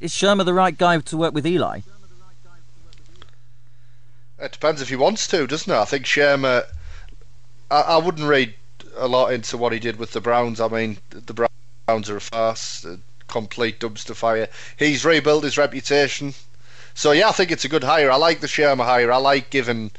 Is 0.00 0.12
Shurmur 0.12 0.44
the 0.44 0.54
right 0.54 0.76
guy 0.76 0.98
to 0.98 1.16
work 1.16 1.34
with 1.34 1.46
Eli? 1.46 1.80
It 4.38 4.52
depends 4.52 4.82
if 4.82 4.88
he 4.88 4.96
wants 4.96 5.26
to, 5.28 5.46
doesn't 5.46 5.72
it? 5.72 5.76
I 5.76 5.84
think 5.84 6.04
Shurmur. 6.04 6.64
I, 7.70 7.80
I 7.80 7.96
wouldn't 7.96 8.28
read 8.28 8.54
a 8.96 9.08
lot 9.08 9.32
into 9.32 9.56
what 9.56 9.72
he 9.72 9.78
did 9.78 9.96
with 9.96 10.12
the 10.12 10.20
Browns. 10.20 10.60
I 10.60 10.68
mean, 10.68 10.98
the 11.10 11.48
Browns 11.86 12.10
are 12.10 12.16
a 12.16 12.20
farce, 12.20 12.84
a 12.84 12.98
complete 13.28 13.80
dumpster 13.80 14.14
fire. 14.14 14.48
He's 14.76 15.04
rebuilt 15.04 15.44
his 15.44 15.58
reputation. 15.58 16.34
So 16.94 17.12
yeah, 17.12 17.28
I 17.28 17.32
think 17.32 17.50
it's 17.50 17.64
a 17.64 17.68
good 17.68 17.84
hire. 17.84 18.10
I 18.10 18.16
like 18.16 18.40
the 18.40 18.46
Shurmur 18.46 18.84
hire. 18.84 19.10
I 19.10 19.16
like 19.16 19.50
giving 19.50 19.90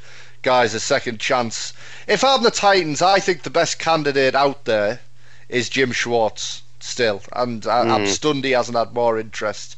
guys 0.46 0.74
a 0.74 0.78
second 0.78 1.18
chance. 1.18 1.72
If 2.06 2.22
I'm 2.22 2.44
the 2.44 2.52
Titans, 2.52 3.02
I 3.02 3.18
think 3.18 3.42
the 3.42 3.50
best 3.50 3.80
candidate 3.80 4.36
out 4.36 4.64
there 4.64 5.00
is 5.48 5.68
Jim 5.68 5.90
Schwartz 5.90 6.62
still, 6.78 7.20
and 7.32 7.66
I, 7.66 7.80
I'm 7.80 8.02
hmm. 8.02 8.06
stunned 8.06 8.44
he 8.44 8.52
hasn't 8.52 8.78
had 8.78 8.94
more 8.94 9.18
interest. 9.18 9.74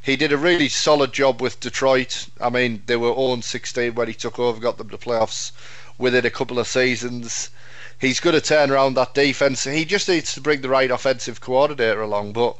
He 0.00 0.14
did 0.14 0.32
a 0.32 0.36
really 0.36 0.68
solid 0.68 1.12
job 1.12 1.42
with 1.42 1.58
Detroit. 1.58 2.26
I 2.40 2.48
mean, 2.48 2.84
they 2.86 2.94
were 2.94 3.12
0 3.12 3.40
16 3.40 3.96
when 3.96 4.06
he 4.06 4.14
took 4.14 4.38
over, 4.38 4.60
got 4.60 4.78
them 4.78 4.90
to 4.90 4.98
playoffs 4.98 5.50
within 5.98 6.24
a 6.24 6.30
couple 6.30 6.60
of 6.60 6.68
seasons. 6.68 7.50
He's 8.00 8.20
going 8.20 8.34
to 8.34 8.40
turn 8.40 8.70
around 8.70 8.94
that 8.94 9.14
defense. 9.14 9.64
He 9.64 9.84
just 9.84 10.08
needs 10.08 10.32
to 10.34 10.40
bring 10.40 10.60
the 10.60 10.68
right 10.68 10.92
offensive 10.92 11.40
coordinator 11.40 12.02
along, 12.02 12.34
but 12.34 12.56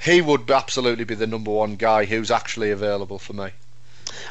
he 0.00 0.20
would 0.20 0.48
absolutely 0.48 1.04
be 1.04 1.16
the 1.16 1.26
number 1.26 1.50
one 1.50 1.74
guy 1.74 2.04
who's 2.04 2.30
actually 2.30 2.70
available 2.70 3.18
for 3.18 3.32
me. 3.32 3.50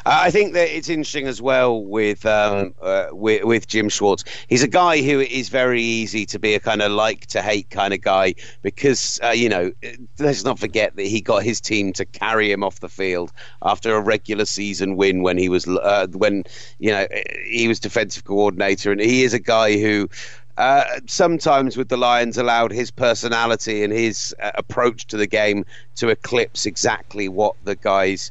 Uh, 0.06 0.20
I 0.22 0.30
think 0.30 0.54
that 0.54 0.74
it's 0.74 0.88
interesting 0.88 1.26
as 1.26 1.40
well 1.40 1.82
with 1.84 2.24
um, 2.26 2.74
uh, 2.80 3.08
with, 3.12 3.44
with 3.44 3.66
Jim 3.66 3.88
Schwartz. 3.88 4.24
He's 4.48 4.62
a 4.62 4.68
guy 4.68 5.02
who 5.02 5.20
is 5.20 5.48
very 5.48 5.82
easy 5.82 6.26
to 6.26 6.38
be 6.38 6.54
a 6.54 6.60
kind 6.60 6.82
of 6.82 6.92
like 6.92 7.26
to 7.26 7.42
hate 7.42 7.70
kind 7.70 7.94
of 7.94 8.00
guy 8.00 8.34
because 8.62 9.20
uh, 9.22 9.30
you 9.30 9.48
know 9.48 9.72
let's 10.18 10.44
not 10.44 10.58
forget 10.58 10.96
that 10.96 11.06
he 11.06 11.20
got 11.20 11.42
his 11.42 11.60
team 11.60 11.92
to 11.94 12.04
carry 12.04 12.50
him 12.50 12.62
off 12.62 12.80
the 12.80 12.88
field 12.88 13.32
after 13.62 13.94
a 13.94 14.00
regular 14.00 14.44
season 14.44 14.96
win 14.96 15.22
when 15.22 15.38
he 15.38 15.48
was 15.48 15.66
uh, 15.66 16.06
when 16.12 16.44
you 16.78 16.90
know 16.90 17.06
he 17.44 17.68
was 17.68 17.80
defensive 17.80 18.24
coordinator 18.24 18.92
and 18.92 19.00
he 19.00 19.22
is 19.22 19.34
a 19.34 19.40
guy 19.40 19.78
who. 19.78 20.08
Uh, 20.56 20.84
sometimes 21.08 21.76
with 21.76 21.88
the 21.88 21.96
Lions 21.96 22.38
allowed 22.38 22.70
his 22.70 22.88
personality 22.88 23.82
and 23.82 23.92
his 23.92 24.32
uh, 24.40 24.52
approach 24.54 25.04
to 25.08 25.16
the 25.16 25.26
game 25.26 25.64
to 25.96 26.10
eclipse 26.10 26.64
exactly 26.64 27.28
what 27.28 27.56
the 27.64 27.74
guys 27.74 28.30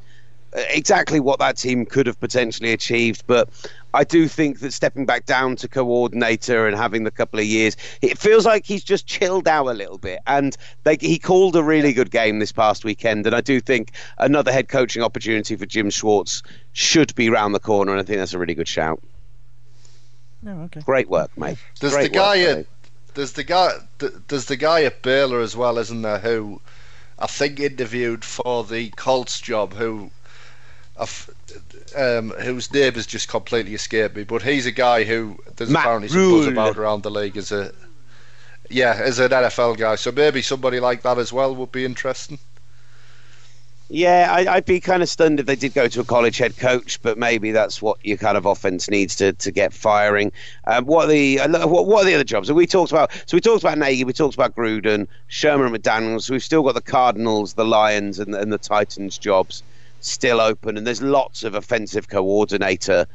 exactly 0.56 1.20
what 1.20 1.40
that 1.40 1.58
team 1.58 1.86
could 1.86 2.08
have 2.08 2.20
potentially 2.20 2.72
achieved. 2.72 3.24
But 3.28 3.50
I 3.94 4.04
do 4.04 4.28
think 4.28 4.60
that 4.60 4.74
stepping 4.74 5.06
back 5.06 5.26
down 5.26 5.56
to 5.58 5.68
coordinator 5.68 6.68
and 6.68 6.76
having 6.76 7.04
the 7.04 7.12
couple 7.12 7.40
of 7.40 7.46
years, 7.46 7.76
it 8.02 8.18
feels 8.18 8.46
like 8.46 8.66
he's 8.66 8.84
just 8.84 9.08
chilled 9.08 9.48
out 9.48 9.68
a 9.68 9.74
little 9.74 9.98
bit. 9.98 10.20
And 10.28 10.56
they, 10.84 10.98
he 11.00 11.18
called 11.20 11.56
a 11.56 11.64
really 11.64 11.94
good 11.94 12.12
game 12.12 12.40
this 12.40 12.52
past 12.52 12.84
weekend. 12.86 13.26
And 13.26 13.36
I 13.36 13.42
do 13.42 13.60
think 13.60 13.92
another 14.18 14.52
head 14.52 14.68
coaching 14.70 15.04
opportunity 15.04 15.56
for 15.56 15.66
Jim 15.66 15.90
Schwartz 15.90 16.44
should 16.74 17.14
be 17.16 17.30
round 17.30 17.54
the 17.56 17.60
corner. 17.60 17.92
And 17.92 18.02
I 18.02 18.04
think 18.04 18.20
that's 18.20 18.34
a 18.34 18.40
really 18.40 18.56
good 18.56 18.68
shout. 18.68 19.02
No, 20.42 20.62
okay. 20.64 20.82
Great 20.82 21.10
work, 21.10 21.36
mate. 21.38 21.58
There's 21.80 21.94
Great 21.94 22.12
the 22.12 22.18
guy 22.18 22.38
work, 22.40 22.50
at 22.50 22.58
mate. 22.58 22.68
there's 23.14 23.32
the 23.32 23.44
guy 23.46 23.72
th- 24.00 24.14
there's 24.28 24.46
the 24.46 24.58
guy 24.58 24.84
at 24.84 25.02
Baylor 25.02 25.40
as 25.40 25.56
well, 25.56 25.78
isn't 25.78 26.02
there? 26.02 26.20
Who 26.20 26.60
I 27.18 27.28
think 27.28 27.62
interviewed 27.62 28.26
for 28.26 28.66
the 28.66 28.90
Colts 28.90 29.40
job. 29.40 29.74
Who 29.74 30.06
I 30.06 30.06
f- 30.06 30.12
um, 30.98 32.30
whose 32.32 32.72
name 32.72 32.94
has 32.94 33.06
just 33.06 33.28
completely 33.28 33.74
escaped 33.74 34.16
me, 34.16 34.24
but 34.24 34.42
he's 34.42 34.66
a 34.66 34.72
guy 34.72 35.04
who 35.04 35.38
there's 35.56 35.70
Matt 35.70 35.84
apparently 35.84 36.10
some 36.10 36.32
buzz 36.32 36.48
about 36.48 36.78
around 36.78 37.04
the 37.04 37.12
league 37.12 37.38
as 37.38 37.52
a 37.52 37.72
yeah 38.70 39.00
as 39.02 39.20
an 39.20 39.32
NFL 39.32 39.78
guy. 39.78 39.96
So 39.96 40.12
maybe 40.12 40.42
somebody 40.42 40.80
like 40.80 41.02
that 41.02 41.18
as 41.18 41.34
well 41.34 41.56
would 41.56 41.72
be 41.72 41.86
interesting. 41.86 42.38
Yeah, 43.90 44.30
I, 44.32 44.56
I'd 44.56 44.66
be 44.66 44.80
kind 44.80 45.04
of 45.04 45.10
stunned 45.10 45.40
if 45.40 45.46
they 45.46 45.56
did 45.56 45.74
go 45.74 45.88
to 45.88 46.00
a 46.00 46.04
college 46.04 46.38
head 46.38 46.58
coach, 46.58 47.00
but 47.02 47.18
maybe 47.18 47.52
that's 47.52 47.82
what 47.82 48.04
your 48.04 48.18
kind 48.18 48.38
of 48.38 48.46
offense 48.46 48.90
needs 48.90 49.16
to, 49.18 49.34
to 49.34 49.52
get 49.52 49.72
firing. 49.72 50.32
Um, 50.66 50.86
what 50.86 51.06
are 51.06 51.08
the 51.10 51.38
what, 51.68 51.86
what 51.86 52.04
are 52.04 52.06
the 52.06 52.16
other 52.16 52.24
jobs? 52.24 52.48
So 52.48 52.54
we 52.54 52.66
talked 52.66 52.92
about 52.92 53.12
so 53.26 53.36
we 53.36 53.42
talked 53.42 53.64
about 53.64 53.78
Nagy, 53.78 54.04
we 54.04 54.14
talked 54.14 54.36
about 54.36 54.56
Gruden, 54.56 55.08
Shurmur 55.30 55.68
and 55.68 56.24
So 56.24 56.34
We've 56.34 56.44
still 56.44 56.64
got 56.64 56.76
the 56.76 56.82
Cardinals, 56.82 57.54
the 57.54 57.66
Lions, 57.66 58.20
and, 58.20 58.34
and 58.34 58.54
the 58.54 58.58
Titans 58.58 59.18
jobs 59.18 59.64
still 60.06 60.40
open, 60.42 60.78
and 60.78 60.86
there's 60.86 61.02
lots 61.02 61.44
of 61.44 61.56
offensive 61.56 62.08
coordinator 62.10 63.08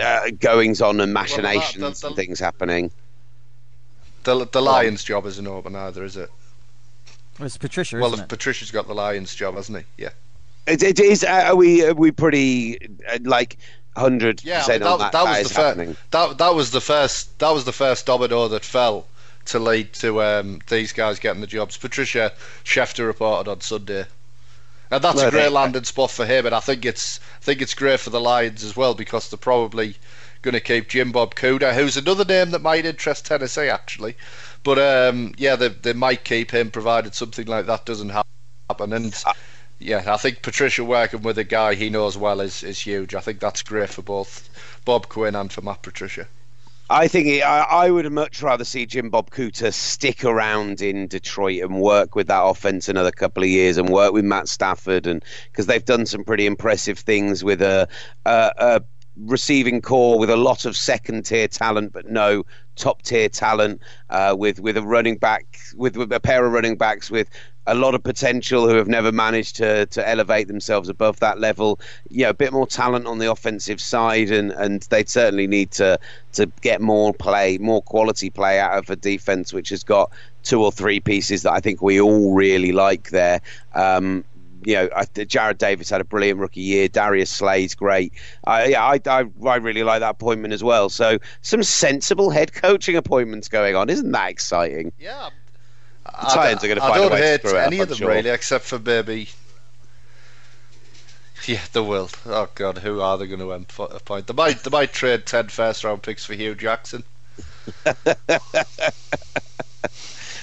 uh, 0.00 0.30
goings 0.38 0.80
on 0.80 1.00
and 1.00 1.12
machinations 1.12 2.00
the- 2.00 2.06
and 2.08 2.16
things 2.16 2.38
happening. 2.40 2.90
The 4.24 4.46
the 4.46 4.60
Lions 4.60 5.02
job 5.02 5.24
isn't 5.26 5.46
open 5.46 5.74
either, 5.74 6.04
is 6.04 6.16
it? 6.16 6.30
Well, 7.38 7.46
it's 7.46 7.56
Patricia. 7.56 7.96
Well, 7.98 8.12
isn't 8.12 8.24
it? 8.24 8.28
Patricia's 8.28 8.70
got 8.70 8.86
the 8.86 8.94
Lions 8.94 9.34
job, 9.34 9.54
hasn't 9.54 9.78
he? 9.78 9.84
Yeah. 10.04 10.10
It, 10.66 10.82
it 10.82 11.00
is. 11.00 11.24
Uh, 11.24 11.44
are 11.46 11.56
we 11.56 11.84
are 11.86 11.94
we 11.94 12.10
pretty 12.12 12.78
uh, 13.08 13.18
like 13.22 13.56
hundred 13.96 14.44
Yeah, 14.44 14.56
I 14.56 14.60
percent 14.60 14.82
mean, 14.82 14.92
on 14.92 14.98
that, 14.98 15.12
that? 15.12 15.24
that, 15.24 15.24
that 15.24 15.38
was 15.38 15.50
is 15.50 15.56
the 15.56 15.62
happening. 15.62 15.88
first. 15.94 16.10
That 16.10 16.38
that 16.38 16.54
was 16.54 16.70
the 16.70 16.80
first. 16.82 17.38
That 17.38 17.50
was 17.50 17.64
the 17.64 17.72
first 17.72 18.04
domino 18.06 18.46
that 18.48 18.62
fell 18.64 19.06
to 19.46 19.58
lead 19.58 19.94
to 19.94 20.22
um, 20.22 20.60
these 20.68 20.92
guys 20.92 21.18
getting 21.18 21.40
the 21.40 21.46
jobs. 21.46 21.78
Patricia 21.78 22.30
Schefter 22.62 23.06
reported 23.06 23.50
on 23.50 23.62
Sunday, 23.62 24.04
and 24.90 25.02
that's 25.02 25.22
a 25.22 25.30
great 25.30 25.52
landing 25.52 25.84
spot 25.84 26.10
for 26.10 26.26
him. 26.26 26.46
And 26.46 26.54
I 26.54 26.60
think 26.60 26.84
it's 26.84 27.20
I 27.40 27.44
think 27.44 27.62
it's 27.62 27.74
great 27.74 28.00
for 28.00 28.10
the 28.10 28.20
Lions 28.20 28.64
as 28.64 28.76
well 28.76 28.94
because 28.94 29.30
they're 29.30 29.38
probably 29.38 29.96
going 30.42 30.54
to 30.54 30.60
keep 30.60 30.88
Jim 30.88 31.12
Bob 31.12 31.34
Cooter, 31.34 31.74
who's 31.74 31.96
another 31.96 32.24
name 32.24 32.50
that 32.50 32.62
might 32.62 32.86
interest 32.86 33.26
Tennessee 33.26 33.68
actually. 33.68 34.16
But 34.62 34.78
um, 34.78 35.34
yeah, 35.36 35.56
they 35.56 35.68
they 35.68 35.92
might 35.92 36.24
keep 36.24 36.50
him 36.50 36.70
provided 36.70 37.14
something 37.14 37.46
like 37.46 37.66
that 37.66 37.86
doesn't 37.86 38.10
happen. 38.10 38.92
And 38.92 39.14
yeah, 39.78 40.02
I 40.06 40.16
think 40.16 40.42
Patricia 40.42 40.84
working 40.84 41.22
with 41.22 41.38
a 41.38 41.44
guy 41.44 41.74
he 41.74 41.88
knows 41.88 42.16
well 42.18 42.40
is, 42.40 42.62
is 42.62 42.80
huge. 42.80 43.14
I 43.14 43.20
think 43.20 43.40
that's 43.40 43.62
great 43.62 43.90
for 43.90 44.02
both 44.02 44.48
Bob 44.84 45.08
Quinn 45.08 45.34
and 45.34 45.52
for 45.52 45.62
Matt 45.62 45.82
Patricia. 45.82 46.26
I 46.92 47.06
think 47.06 47.26
he, 47.26 47.40
I, 47.40 47.62
I 47.62 47.90
would 47.92 48.10
much 48.10 48.42
rather 48.42 48.64
see 48.64 48.84
Jim 48.84 49.10
Bob 49.10 49.30
Cooter 49.30 49.72
stick 49.72 50.24
around 50.24 50.82
in 50.82 51.06
Detroit 51.06 51.62
and 51.62 51.80
work 51.80 52.16
with 52.16 52.26
that 52.26 52.42
offense 52.42 52.88
another 52.88 53.12
couple 53.12 53.44
of 53.44 53.48
years 53.48 53.76
and 53.76 53.88
work 53.88 54.12
with 54.12 54.24
Matt 54.24 54.48
Stafford 54.48 55.06
and 55.06 55.24
because 55.52 55.66
they've 55.66 55.84
done 55.84 56.04
some 56.04 56.24
pretty 56.24 56.46
impressive 56.46 56.98
things 56.98 57.44
with 57.44 57.62
a, 57.62 57.86
a, 58.26 58.52
a 58.58 58.82
receiving 59.16 59.80
core 59.80 60.18
with 60.18 60.30
a 60.30 60.36
lot 60.36 60.64
of 60.64 60.76
second 60.76 61.26
tier 61.26 61.46
talent 61.46 61.92
but 61.92 62.10
no 62.10 62.44
top 62.80 63.02
tier 63.02 63.28
talent 63.28 63.80
uh, 64.08 64.34
with 64.36 64.58
with 64.58 64.76
a 64.76 64.82
running 64.82 65.16
back 65.16 65.58
with, 65.76 65.96
with 65.96 66.12
a 66.12 66.20
pair 66.20 66.44
of 66.44 66.52
running 66.52 66.76
backs 66.76 67.10
with 67.10 67.28
a 67.66 67.74
lot 67.74 67.94
of 67.94 68.02
potential 68.02 68.68
who 68.68 68.74
have 68.74 68.88
never 68.88 69.12
managed 69.12 69.56
to 69.56 69.86
to 69.86 70.08
elevate 70.08 70.48
themselves 70.48 70.88
above 70.88 71.20
that 71.20 71.38
level. 71.38 71.78
You 72.08 72.24
know, 72.24 72.30
a 72.30 72.34
bit 72.34 72.52
more 72.52 72.66
talent 72.66 73.06
on 73.06 73.18
the 73.18 73.30
offensive 73.30 73.80
side, 73.80 74.30
and 74.30 74.50
and 74.52 74.82
they 74.90 75.04
certainly 75.04 75.46
need 75.46 75.70
to 75.72 75.98
to 76.32 76.46
get 76.62 76.80
more 76.80 77.12
play, 77.12 77.58
more 77.58 77.82
quality 77.82 78.30
play 78.30 78.58
out 78.58 78.78
of 78.78 78.88
a 78.90 78.96
defense 78.96 79.52
which 79.52 79.68
has 79.68 79.84
got 79.84 80.10
two 80.42 80.64
or 80.64 80.72
three 80.72 81.00
pieces 81.00 81.42
that 81.42 81.52
I 81.52 81.60
think 81.60 81.82
we 81.82 82.00
all 82.00 82.34
really 82.34 82.72
like 82.72 83.10
there. 83.10 83.40
Um, 83.74 84.24
you 84.64 84.74
know, 84.74 84.88
I, 84.94 85.04
Jarrad 85.04 85.58
Davis 85.58 85.90
had 85.90 86.00
a 86.00 86.04
brilliant 86.04 86.38
rookie 86.38 86.60
year. 86.60 86.88
Darius 86.88 87.30
Slay's 87.30 87.74
great. 87.74 88.12
I, 88.44 88.66
yeah, 88.66 88.84
I, 88.84 89.00
I, 89.06 89.24
I 89.46 89.56
really 89.56 89.82
like 89.82 90.00
that 90.00 90.10
appointment 90.10 90.52
as 90.54 90.62
well. 90.62 90.88
So 90.88 91.18
some 91.42 91.62
sensible 91.62 92.30
head 92.30 92.52
coaching 92.52 92.96
appointments 92.96 93.48
going 93.48 93.76
on. 93.76 93.90
Isn't 93.90 94.12
that 94.12 94.30
exciting? 94.30 94.92
Yeah. 94.98 95.30
The 96.04 96.26
Titans 96.26 96.64
are 96.64 96.66
going 96.66 96.76
to 96.76 96.82
find 96.82 96.94
I 96.94 96.96
a 96.96 97.00
don't 97.02 97.12
way 97.12 97.20
to 97.20 97.26
hate 97.26 97.40
screw 97.40 97.58
any 97.58 97.76
up, 97.78 97.82
of 97.82 97.88
them 97.90 97.98
sure. 97.98 98.08
really, 98.08 98.30
except 98.30 98.64
for 98.64 98.78
maybe. 98.78 99.28
Yeah, 101.46 101.60
they 101.72 101.80
will. 101.80 102.10
Oh 102.26 102.48
God, 102.54 102.78
who 102.78 103.00
are 103.00 103.16
they 103.16 103.26
going 103.26 103.40
to 103.40 103.50
appoint? 103.84 104.26
They 104.26 104.34
might, 104.34 104.62
they 104.62 104.70
might 104.70 104.92
trade 104.92 105.24
ten 105.26 105.48
first 105.48 105.84
round 105.84 106.02
picks 106.02 106.24
for 106.24 106.34
Hue 106.34 106.54
Jackson. 106.54 107.04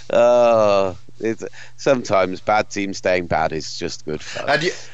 Oh, 0.09 0.97
it's, 1.19 1.43
sometimes 1.77 2.41
bad 2.41 2.69
teams 2.69 2.97
staying 2.97 3.27
bad 3.27 3.51
is 3.51 3.77
just 3.77 4.05
good 4.05 4.21
fun. 4.21 4.49
and 4.49 4.63
yet, 4.63 4.89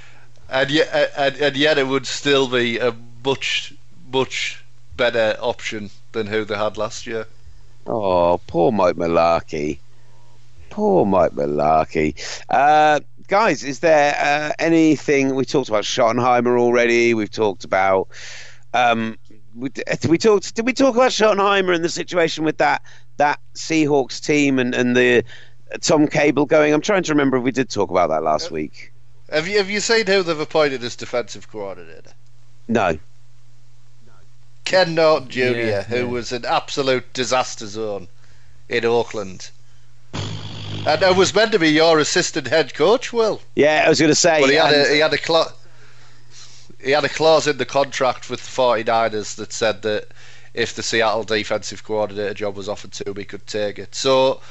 and 0.49 0.71
yet, 0.71 1.11
and, 1.17 1.35
and 1.37 1.55
yet, 1.55 1.77
it 1.77 1.87
would 1.87 2.05
still 2.05 2.47
be 2.47 2.79
a 2.79 2.95
much, 3.25 3.73
much 4.11 4.63
better 4.95 5.35
option 5.39 5.89
than 6.11 6.27
who 6.27 6.45
they 6.45 6.55
had 6.55 6.77
last 6.77 7.07
year. 7.07 7.25
Oh, 7.87 8.39
poor 8.47 8.71
Mike 8.71 8.95
Mularkey. 8.95 9.79
Poor 10.69 11.05
Mike 11.05 11.31
Mularkey. 11.31 12.15
Uh, 12.49 12.99
guys, 13.27 13.63
is 13.63 13.79
there 13.79 14.15
uh, 14.17 14.53
anything 14.59 15.35
we 15.35 15.45
talked 15.45 15.69
about 15.69 15.83
Schottenheimer 15.83 16.59
already? 16.59 17.13
We've 17.13 17.31
talked 17.31 17.63
about. 17.63 18.07
Um, 18.73 19.17
we, 19.55 19.69
we 20.07 20.17
talked. 20.17 20.55
Did 20.55 20.65
we 20.65 20.73
talk 20.73 20.95
about 20.95 21.11
Schottenheimer 21.11 21.75
and 21.75 21.83
the 21.83 21.89
situation 21.89 22.43
with 22.43 22.57
that 22.57 22.83
that 23.17 23.39
Seahawks 23.55 24.23
team 24.23 24.59
and 24.59 24.73
and 24.73 24.95
the 24.95 25.23
Tom 25.81 26.07
Cable 26.07 26.45
going? 26.45 26.73
I'm 26.73 26.81
trying 26.81 27.03
to 27.03 27.11
remember 27.11 27.37
if 27.37 27.43
we 27.43 27.51
did 27.51 27.69
talk 27.69 27.89
about 27.89 28.09
that 28.09 28.23
last 28.23 28.51
uh, 28.51 28.55
week. 28.55 28.91
Have 29.31 29.47
you 29.47 29.57
have 29.57 29.69
you 29.69 29.79
seen 29.79 30.05
who 30.05 30.21
they've 30.23 30.39
appointed 30.39 30.83
as 30.83 30.95
defensive 30.95 31.49
coordinator? 31.49 32.11
No. 32.67 32.97
Ken 34.65 34.95
Norton 34.95 35.29
Jr., 35.29 35.39
Yeah, 35.41 35.83
who 35.83 35.95
yeah. 35.97 36.03
was 36.03 36.31
an 36.31 36.45
absolute 36.45 37.11
disaster 37.13 37.67
zone 37.67 38.07
in 38.69 38.85
Oakland. 38.85 39.49
And 40.13 41.01
it 41.01 41.15
was 41.15 41.33
meant 41.33 41.51
to 41.51 41.59
be 41.59 41.69
your 41.69 41.99
assistant 41.99 42.47
head 42.47 42.73
coach, 42.73 43.11
Will. 43.13 43.41
Yeah, 43.55 43.83
I 43.85 43.89
was 43.89 43.99
going 43.99 44.11
to 44.11 44.15
say. 44.15 44.39
But 44.41 44.49
he 44.49 44.55
had 44.55 44.73
and- 44.73 44.87
a 44.87 44.93
he 44.93 44.99
had 44.99 45.13
a 45.13 45.17
cla- 45.17 45.53
he 46.83 46.91
had 46.91 47.03
a 47.05 47.09
clause 47.09 47.47
in 47.47 47.57
the 47.57 47.65
contract 47.65 48.29
with 48.29 48.41
the 48.43 48.49
49ers 48.61 49.35
that 49.35 49.53
said 49.53 49.81
that 49.83 50.07
if 50.53 50.75
the 50.75 50.83
Seattle 50.83 51.23
defensive 51.23 51.83
coordinator 51.83 52.33
job 52.33 52.55
was 52.55 52.67
offered 52.69 52.91
to 52.93 53.09
him, 53.09 53.15
he 53.15 53.23
could 53.25 53.47
take 53.47 53.79
it. 53.79 53.95
So 53.95 54.41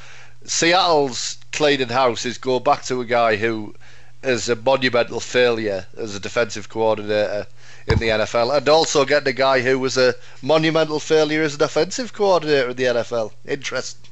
Seattle's 0.44 1.38
cleaning 1.52 1.88
house 1.88 2.24
is 2.26 2.38
go 2.38 2.60
back 2.60 2.82
to 2.84 3.00
a 3.00 3.04
guy 3.04 3.36
who 3.36 3.74
is 4.22 4.48
a 4.48 4.56
monumental 4.56 5.20
failure 5.20 5.86
as 5.96 6.14
a 6.14 6.20
defensive 6.20 6.68
coordinator 6.68 7.46
in 7.86 7.98
the 7.98 8.08
NFL, 8.08 8.56
and 8.56 8.68
also 8.68 9.04
getting 9.04 9.28
a 9.28 9.32
guy 9.32 9.60
who 9.60 9.78
was 9.78 9.96
a 9.96 10.14
monumental 10.40 11.00
failure 11.00 11.42
as 11.42 11.54
an 11.54 11.62
offensive 11.62 12.12
coordinator 12.12 12.70
in 12.70 12.76
the 12.76 12.84
NFL. 12.84 13.32
Interesting. 13.46 14.10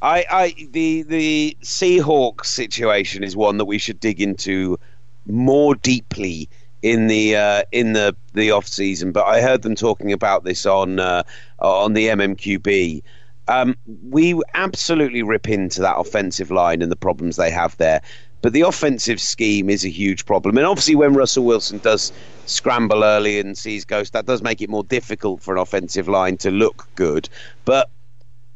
I, 0.00 0.24
I, 0.30 0.66
the 0.70 1.02
the 1.02 1.56
Seahawks 1.62 2.46
situation 2.46 3.24
is 3.24 3.36
one 3.36 3.56
that 3.56 3.64
we 3.64 3.78
should 3.78 3.98
dig 3.98 4.20
into 4.20 4.78
more 5.26 5.74
deeply 5.74 6.48
in 6.82 7.08
the 7.08 7.36
uh, 7.36 7.62
in 7.72 7.94
the 7.94 8.14
the 8.34 8.50
off 8.52 8.66
season. 8.66 9.12
But 9.12 9.26
I 9.26 9.40
heard 9.40 9.62
them 9.62 9.74
talking 9.74 10.12
about 10.12 10.44
this 10.44 10.66
on 10.66 11.00
uh, 11.00 11.24
on 11.58 11.94
the 11.94 12.08
MMQB. 12.08 13.02
Um, 13.48 13.76
we 14.10 14.40
absolutely 14.54 15.22
rip 15.22 15.48
into 15.48 15.80
that 15.80 15.96
offensive 15.96 16.50
line 16.50 16.82
and 16.82 16.92
the 16.92 16.96
problems 16.96 17.36
they 17.36 17.50
have 17.50 17.76
there. 17.78 18.02
But 18.40 18.52
the 18.52 18.60
offensive 18.60 19.20
scheme 19.20 19.68
is 19.68 19.84
a 19.84 19.88
huge 19.88 20.24
problem. 20.24 20.58
And 20.58 20.66
obviously, 20.66 20.94
when 20.94 21.14
Russell 21.14 21.44
Wilson 21.44 21.78
does 21.78 22.12
scramble 22.46 23.02
early 23.02 23.40
and 23.40 23.58
sees 23.58 23.84
ghosts, 23.84 24.12
that 24.12 24.26
does 24.26 24.42
make 24.42 24.62
it 24.62 24.70
more 24.70 24.84
difficult 24.84 25.42
for 25.42 25.54
an 25.54 25.60
offensive 25.60 26.08
line 26.08 26.36
to 26.38 26.50
look 26.50 26.86
good. 26.94 27.28
But 27.64 27.90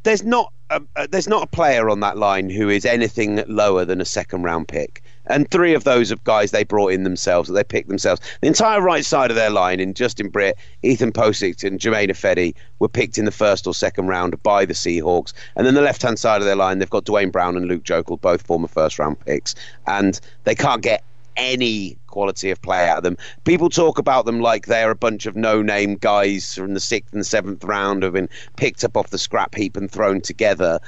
there's 0.05 0.23
not 0.23 0.53
a, 0.71 0.81
there's 1.09 1.29
not 1.29 1.43
a 1.43 1.47
player 1.47 1.91
on 1.91 2.01
that 2.01 2.17
line 2.17 2.49
who 2.49 2.69
is 2.69 2.85
anything 2.85 3.43
lower 3.49 3.85
than 3.85 4.01
a 4.01 4.05
second 4.05 4.43
round 4.43 4.69
pick. 4.69 5.03
And 5.27 5.51
three 5.51 5.75
of 5.75 5.85
those 5.85 6.11
of 6.11 6.23
guys 6.25 6.51
they 6.51 6.65
brought 6.65 6.93
in 6.93 7.05
themselves, 7.05 7.49
that 7.49 7.55
they 7.55 7.65
picked 7.65 7.89
themselves. 7.89 8.21
The 8.41 8.49
entire 8.49 8.81
right 8.81 9.05
side 9.05 9.31
of 9.31 9.37
their 9.37 9.51
line, 9.51 9.81
in 9.81 9.95
Justin 9.95 10.29
Britt, 10.29 10.57
Ethan 10.83 11.13
Pocic, 11.13 11.63
and 11.65 11.79
Germain 11.79 12.09
Ifedi, 12.09 12.55
were 12.81 12.89
picked 12.89 13.19
in 13.19 13.25
the 13.25 13.31
first 13.31 13.67
or 13.67 13.75
second 13.75 14.09
round 14.09 14.41
by 14.43 14.65
the 14.65 14.75
Seahawks. 14.75 15.33
And 15.57 15.67
then 15.67 15.75
the 15.75 15.83
left 15.83 16.03
hand 16.03 16.19
side 16.19 16.41
of 16.41 16.47
their 16.47 16.57
line, 16.57 16.79
they've 16.79 16.91
got 16.91 17.05
Duane 17.05 17.31
Brown 17.31 17.57
and 17.57 17.67
Luke 17.67 17.85
Joeckel, 17.85 18.21
both 18.21 18.43
former 18.43 18.69
first 18.69 18.99
round 18.99 19.21
picks. 19.21 19.55
And 19.87 20.21
they 20.45 20.55
can't 20.55 20.83
get 20.83 21.05
any 21.37 21.97
quality 22.09 22.51
of 22.51 22.61
play 22.61 22.89
out 22.89 22.99
of 22.99 23.05
them. 23.05 23.17
People 23.45 23.71
talk 23.71 23.99
about 23.99 24.27
them 24.27 24.41
like 24.41 24.67
they're 24.67 24.91
a 24.91 24.95
bunch 24.95 25.25
of 25.27 25.35
no-name 25.35 25.95
guys 25.95 26.55
from 26.55 26.75
the 26.75 26.81
sixth 26.81 27.15
and 27.15 27.25
seventh 27.25 27.65
round 27.65 28.03
who've 28.03 28.13
been 28.13 28.29
picked 28.57 28.85
up 28.85 28.97
off 28.97 29.11
the 29.11 29.19
scrap 29.19 29.55
heap 29.55 29.77
and 29.77 29.91
thrown 29.91 30.21
together. 30.21 30.79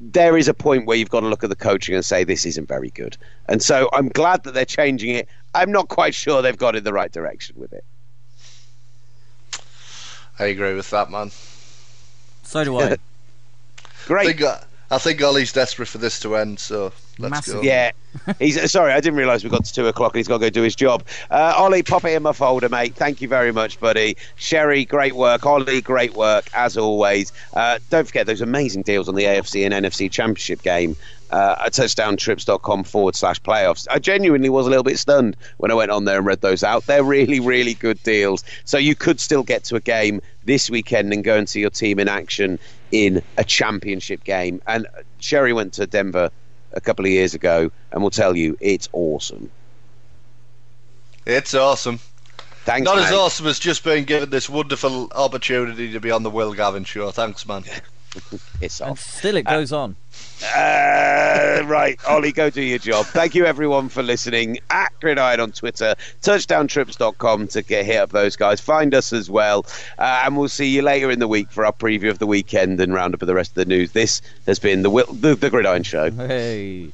There 0.00 0.36
is 0.36 0.48
a 0.48 0.54
point 0.54 0.86
where 0.86 0.96
you've 0.96 1.10
got 1.10 1.20
to 1.20 1.26
look 1.28 1.42
at 1.42 1.50
the 1.50 1.56
coaching 1.56 1.94
and 1.94 2.04
say 2.04 2.24
this 2.24 2.46
isn't 2.46 2.68
very 2.68 2.90
good. 2.90 3.16
And 3.48 3.62
so 3.62 3.88
I'm 3.92 4.08
glad 4.08 4.44
that 4.44 4.54
they're 4.54 4.64
changing 4.64 5.10
it. 5.10 5.28
I'm 5.54 5.72
not 5.72 5.88
quite 5.88 6.14
sure 6.14 6.40
they've 6.40 6.56
got 6.56 6.76
in 6.76 6.84
the 6.84 6.92
right 6.92 7.10
direction 7.10 7.56
with 7.58 7.72
it. 7.72 7.84
I 10.38 10.46
agree 10.46 10.74
with 10.74 10.88
that, 10.90 11.10
man. 11.10 11.32
So 12.44 12.62
do 12.64 12.76
I. 12.78 12.92
I 12.92 12.96
Great. 14.06 14.26
think, 14.26 14.42
uh, 14.42 14.58
I 14.90 14.98
think 14.98 15.20
Olly's 15.22 15.52
desperate 15.52 15.86
for 15.86 15.98
this 15.98 16.18
to 16.20 16.36
end, 16.36 16.58
so 16.58 16.92
let's 17.18 17.30
Massive. 17.30 17.54
go. 17.54 17.62
Yeah, 17.62 17.90
he's 18.38 18.70
sorry. 18.70 18.92
I 18.92 19.00
didn't 19.00 19.18
realise 19.18 19.44
we 19.44 19.50
got 19.50 19.66
to 19.66 19.74
two 19.74 19.86
o'clock 19.86 20.14
and 20.14 20.18
he's 20.18 20.28
got 20.28 20.38
to 20.38 20.46
go 20.46 20.50
do 20.50 20.62
his 20.62 20.74
job. 20.74 21.04
Uh, 21.30 21.54
Olly, 21.58 21.82
pop 21.82 22.04
it 22.06 22.14
in 22.14 22.22
my 22.22 22.32
folder, 22.32 22.70
mate. 22.70 22.94
Thank 22.94 23.20
you 23.20 23.28
very 23.28 23.52
much, 23.52 23.78
buddy. 23.80 24.16
Sherry, 24.36 24.86
great 24.86 25.14
work. 25.14 25.44
Olly, 25.44 25.82
great 25.82 26.14
work 26.14 26.48
as 26.54 26.78
always. 26.78 27.32
Uh, 27.52 27.78
don't 27.90 28.06
forget 28.06 28.26
those 28.26 28.40
amazing 28.40 28.82
deals 28.82 29.10
on 29.10 29.14
the 29.14 29.24
AFC 29.24 29.66
and 29.66 29.74
NFC 29.74 30.10
Championship 30.10 30.62
game. 30.62 30.96
Uh, 31.30 31.56
at 31.66 31.74
touchdowntrips.com 31.74 32.84
forward 32.84 33.14
slash 33.14 33.38
playoffs. 33.42 33.86
I 33.90 33.98
genuinely 33.98 34.48
was 34.48 34.66
a 34.66 34.70
little 34.70 34.82
bit 34.82 34.98
stunned 34.98 35.36
when 35.58 35.70
I 35.70 35.74
went 35.74 35.90
on 35.90 36.06
there 36.06 36.16
and 36.16 36.26
read 36.26 36.40
those 36.40 36.64
out. 36.64 36.86
They're 36.86 37.04
really, 37.04 37.38
really 37.38 37.74
good 37.74 38.02
deals. 38.02 38.42
So 38.64 38.78
you 38.78 38.94
could 38.94 39.20
still 39.20 39.42
get 39.42 39.62
to 39.64 39.76
a 39.76 39.80
game 39.80 40.22
this 40.46 40.70
weekend 40.70 41.12
and 41.12 41.22
go 41.22 41.36
and 41.36 41.46
see 41.46 41.60
your 41.60 41.68
team 41.68 41.98
in 41.98 42.08
action 42.08 42.58
in 42.92 43.22
a 43.36 43.44
championship 43.44 44.24
game. 44.24 44.60
And 44.66 44.86
Sherry 45.20 45.52
went 45.52 45.74
to 45.74 45.86
Denver 45.86 46.30
a 46.72 46.80
couple 46.80 47.04
of 47.04 47.10
years 47.10 47.34
ago 47.34 47.70
and 47.92 48.02
will 48.02 48.10
tell 48.10 48.36
you 48.36 48.56
it's 48.60 48.88
awesome. 48.92 49.50
It's 51.26 51.54
awesome. 51.54 52.00
Thanks, 52.64 52.84
Not 52.84 52.98
as 52.98 53.12
awesome 53.12 53.46
as 53.46 53.58
just 53.58 53.82
being 53.82 54.04
given 54.04 54.28
this 54.28 54.48
wonderful 54.48 55.10
opportunity 55.14 55.92
to 55.92 56.00
be 56.00 56.10
on 56.10 56.22
the 56.22 56.30
Will 56.30 56.52
Gavin 56.52 56.84
show. 56.84 57.10
Thanks, 57.10 57.46
man. 57.46 57.64
Piss 58.60 58.80
and 58.80 58.90
off. 58.92 59.00
still 59.00 59.36
it 59.36 59.44
goes 59.44 59.72
on. 59.72 59.96
Uh, 60.56 61.62
right, 61.66 61.98
Olly, 62.08 62.32
go 62.32 62.50
do 62.50 62.62
your 62.62 62.78
job. 62.78 63.06
Thank 63.06 63.34
you, 63.34 63.44
everyone, 63.44 63.88
for 63.88 64.02
listening. 64.02 64.58
At 64.70 64.92
Gridiron 65.00 65.40
on 65.40 65.52
Twitter, 65.52 65.94
touchdowntrips.com 66.22 67.48
to 67.48 67.62
get 67.62 67.84
hit 67.86 67.96
up 67.96 68.10
those 68.10 68.36
guys. 68.36 68.60
Find 68.60 68.94
us 68.94 69.12
as 69.12 69.28
well. 69.28 69.66
Uh, 69.98 70.22
and 70.24 70.36
we'll 70.36 70.48
see 70.48 70.68
you 70.68 70.82
later 70.82 71.10
in 71.10 71.18
the 71.18 71.28
week 71.28 71.50
for 71.50 71.64
our 71.66 71.72
preview 71.72 72.10
of 72.10 72.18
the 72.18 72.26
weekend 72.26 72.80
and 72.80 72.94
round 72.94 73.14
up 73.14 73.22
of 73.22 73.26
the 73.26 73.34
rest 73.34 73.50
of 73.50 73.56
the 73.56 73.64
news. 73.64 73.92
This 73.92 74.22
has 74.46 74.58
been 74.58 74.82
the, 74.82 74.90
the, 75.12 75.34
the 75.34 75.50
Gridiron 75.50 75.82
Show. 75.82 76.10
Hey. 76.10 76.90